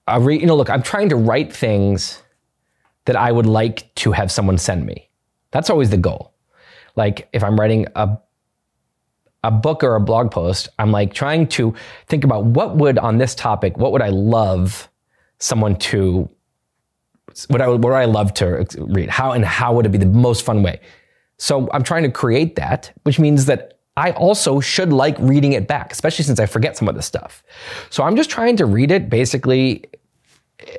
I 0.07 0.17
re, 0.17 0.39
you 0.39 0.45
know, 0.45 0.55
look, 0.55 0.69
I'm 0.69 0.83
trying 0.83 1.09
to 1.09 1.15
write 1.15 1.51
things 1.51 2.21
that 3.05 3.15
I 3.15 3.31
would 3.31 3.45
like 3.45 3.93
to 3.95 4.11
have 4.11 4.31
someone 4.31 4.57
send 4.57 4.85
me. 4.85 5.04
That's 5.55 5.69
always 5.69 5.89
the 5.89 5.97
goal. 5.97 6.33
Like 6.97 7.29
if 7.31 7.41
I'm 7.41 7.57
writing 7.57 7.87
a 7.95 8.17
a 9.41 9.51
book 9.51 9.85
or 9.85 9.95
a 9.95 10.01
blog 10.01 10.29
post, 10.29 10.67
I'm 10.79 10.91
like 10.91 11.13
trying 11.13 11.47
to 11.49 11.73
think 12.07 12.25
about 12.25 12.43
what 12.43 12.75
would 12.75 12.97
on 12.97 13.19
this 13.19 13.33
topic, 13.33 13.77
what 13.77 13.93
would 13.93 14.01
I 14.01 14.09
love 14.09 14.89
someone 15.39 15.77
to 15.77 16.29
what 17.47 17.61
I 17.61 17.69
what 17.69 17.79
would 17.79 17.93
I 17.93 18.03
love 18.03 18.33
to 18.33 18.65
read? 18.75 19.09
How 19.09 19.31
and 19.31 19.45
how 19.45 19.73
would 19.73 19.85
it 19.85 19.93
be 19.93 19.97
the 19.97 20.05
most 20.05 20.43
fun 20.43 20.61
way? 20.61 20.81
So 21.37 21.69
I'm 21.71 21.83
trying 21.83 22.03
to 22.03 22.11
create 22.11 22.57
that, 22.57 22.91
which 23.03 23.17
means 23.17 23.45
that 23.45 23.79
I 23.95 24.11
also 24.11 24.59
should 24.59 24.91
like 24.91 25.15
reading 25.19 25.53
it 25.53 25.69
back, 25.69 25.93
especially 25.93 26.25
since 26.25 26.41
I 26.41 26.47
forget 26.47 26.75
some 26.75 26.89
of 26.89 26.95
the 26.95 27.01
stuff. 27.01 27.43
So 27.91 28.03
I'm 28.03 28.17
just 28.17 28.29
trying 28.29 28.57
to 28.57 28.65
read 28.65 28.91
it 28.91 29.09
basically 29.09 29.85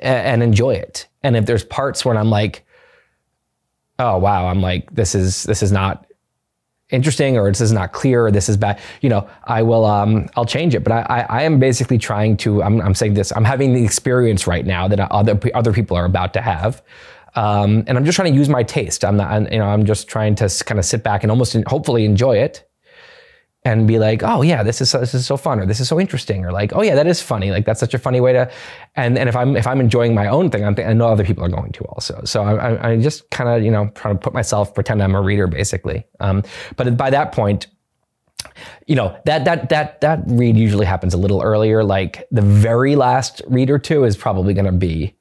and 0.03 0.43
enjoy 0.43 0.75
it. 0.75 1.07
And 1.23 1.35
if 1.35 1.47
there's 1.47 1.63
parts 1.63 2.05
when 2.05 2.15
I'm 2.15 2.29
like, 2.29 2.63
oh 3.99 4.17
wow, 4.17 4.47
I'm 4.47 4.61
like, 4.61 4.93
this 4.93 5.15
is 5.15 5.43
this 5.43 5.63
is 5.63 5.71
not 5.71 6.05
interesting 6.89 7.37
or 7.37 7.49
this 7.49 7.59
is 7.59 7.73
not 7.73 7.91
clear 7.91 8.27
or 8.27 8.31
this 8.31 8.47
is 8.47 8.55
bad, 8.55 8.79
you 9.01 9.09
know, 9.09 9.27
I 9.43 9.61
will 9.61 9.85
um 9.85 10.29
I'll 10.35 10.45
change 10.45 10.73
it. 10.75 10.83
But 10.83 10.93
I 10.93 11.01
I, 11.01 11.19
I 11.39 11.43
am 11.43 11.59
basically 11.59 11.97
trying 11.97 12.37
to 12.37 12.63
I'm 12.63 12.81
I'm 12.81 12.93
saying 12.93 13.13
this, 13.13 13.31
I'm 13.35 13.45
having 13.45 13.73
the 13.73 13.83
experience 13.83 14.47
right 14.47 14.65
now 14.65 14.87
that 14.87 14.99
other 14.99 15.39
other 15.53 15.73
people 15.73 15.97
are 15.97 16.05
about 16.05 16.33
to 16.33 16.41
have. 16.41 16.81
Um, 17.35 17.83
and 17.85 17.97
I'm 17.97 18.05
just 18.05 18.15
trying 18.15 18.31
to 18.31 18.37
use 18.37 18.49
my 18.49 18.63
taste. 18.63 19.05
I'm 19.05 19.17
not, 19.17 19.29
I'm, 19.29 19.43
you 19.51 19.59
know, 19.59 19.67
I'm 19.67 19.85
just 19.85 20.07
trying 20.07 20.33
to 20.35 20.49
kind 20.65 20.79
of 20.79 20.85
sit 20.85 21.03
back 21.03 21.23
and 21.23 21.29
almost 21.29 21.55
hopefully 21.67 22.03
enjoy 22.03 22.37
it 22.37 22.66
and 23.71 23.87
be 23.87 23.99
like, 23.99 24.23
oh 24.23 24.41
yeah, 24.41 24.63
this 24.63 24.81
is 24.81 24.89
so, 24.89 24.99
this 24.99 25.13
is 25.13 25.25
so 25.25 25.37
fun, 25.37 25.59
or 25.59 25.65
this 25.65 25.79
is 25.79 25.87
so 25.87 25.99
interesting, 25.99 26.45
or 26.45 26.51
like, 26.51 26.73
oh 26.75 26.81
yeah, 26.81 26.95
that 26.95 27.07
is 27.07 27.21
funny. 27.21 27.51
Like 27.51 27.65
that's 27.65 27.79
such 27.79 27.93
a 27.93 27.99
funny 27.99 28.19
way 28.21 28.33
to. 28.33 28.51
And 28.95 29.17
and 29.17 29.29
if 29.29 29.35
I'm 29.35 29.55
if 29.55 29.67
I'm 29.67 29.79
enjoying 29.79 30.13
my 30.13 30.27
own 30.27 30.49
thing, 30.49 30.63
I'm 30.63 30.75
th- 30.75 30.87
I 30.87 30.93
know 30.93 31.07
other 31.07 31.25
people 31.25 31.43
are 31.43 31.49
going 31.49 31.71
to 31.73 31.83
also. 31.85 32.21
So 32.25 32.43
I, 32.43 32.91
I, 32.91 33.01
just 33.01 33.29
kind 33.29 33.49
of 33.49 33.63
you 33.63 33.71
know 33.71 33.89
trying 33.95 34.15
to 34.15 34.19
put 34.19 34.33
myself 34.33 34.73
pretend 34.73 35.01
I'm 35.01 35.15
a 35.15 35.21
reader 35.21 35.47
basically. 35.47 36.05
Um, 36.19 36.43
but 36.75 36.97
by 36.97 37.09
that 37.09 37.31
point, 37.31 37.67
you 38.85 38.95
know 38.95 39.17
that 39.25 39.45
that 39.45 39.69
that 39.69 40.01
that 40.01 40.23
read 40.27 40.55
usually 40.57 40.85
happens 40.85 41.13
a 41.13 41.17
little 41.17 41.41
earlier. 41.41 41.83
Like 41.83 42.27
the 42.31 42.41
very 42.41 42.95
last 42.95 43.41
read 43.47 43.69
or 43.69 43.79
two 43.79 44.03
is 44.03 44.17
probably 44.17 44.53
going 44.53 44.65
to 44.65 44.71
be. 44.71 45.13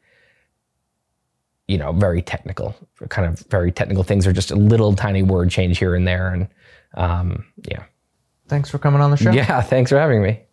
You 1.68 1.78
know, 1.78 1.90
very 1.90 2.22
technical, 2.22 2.76
kind 3.08 3.26
of 3.26 3.40
very 3.50 3.72
technical 3.72 4.04
things, 4.04 4.24
or 4.24 4.32
just 4.32 4.52
a 4.52 4.54
little 4.54 4.94
tiny 4.94 5.24
word 5.24 5.50
change 5.50 5.78
here 5.78 5.96
and 5.96 6.06
there, 6.06 6.28
and 6.28 6.46
um, 6.94 7.44
yeah. 7.68 7.82
Thanks 8.48 8.70
for 8.70 8.78
coming 8.78 9.00
on 9.00 9.10
the 9.10 9.16
show 9.16 9.30
Yeah, 9.30 9.60
thanks 9.60 9.90
for 9.90 9.98
having 9.98 10.22
me. 10.22 10.45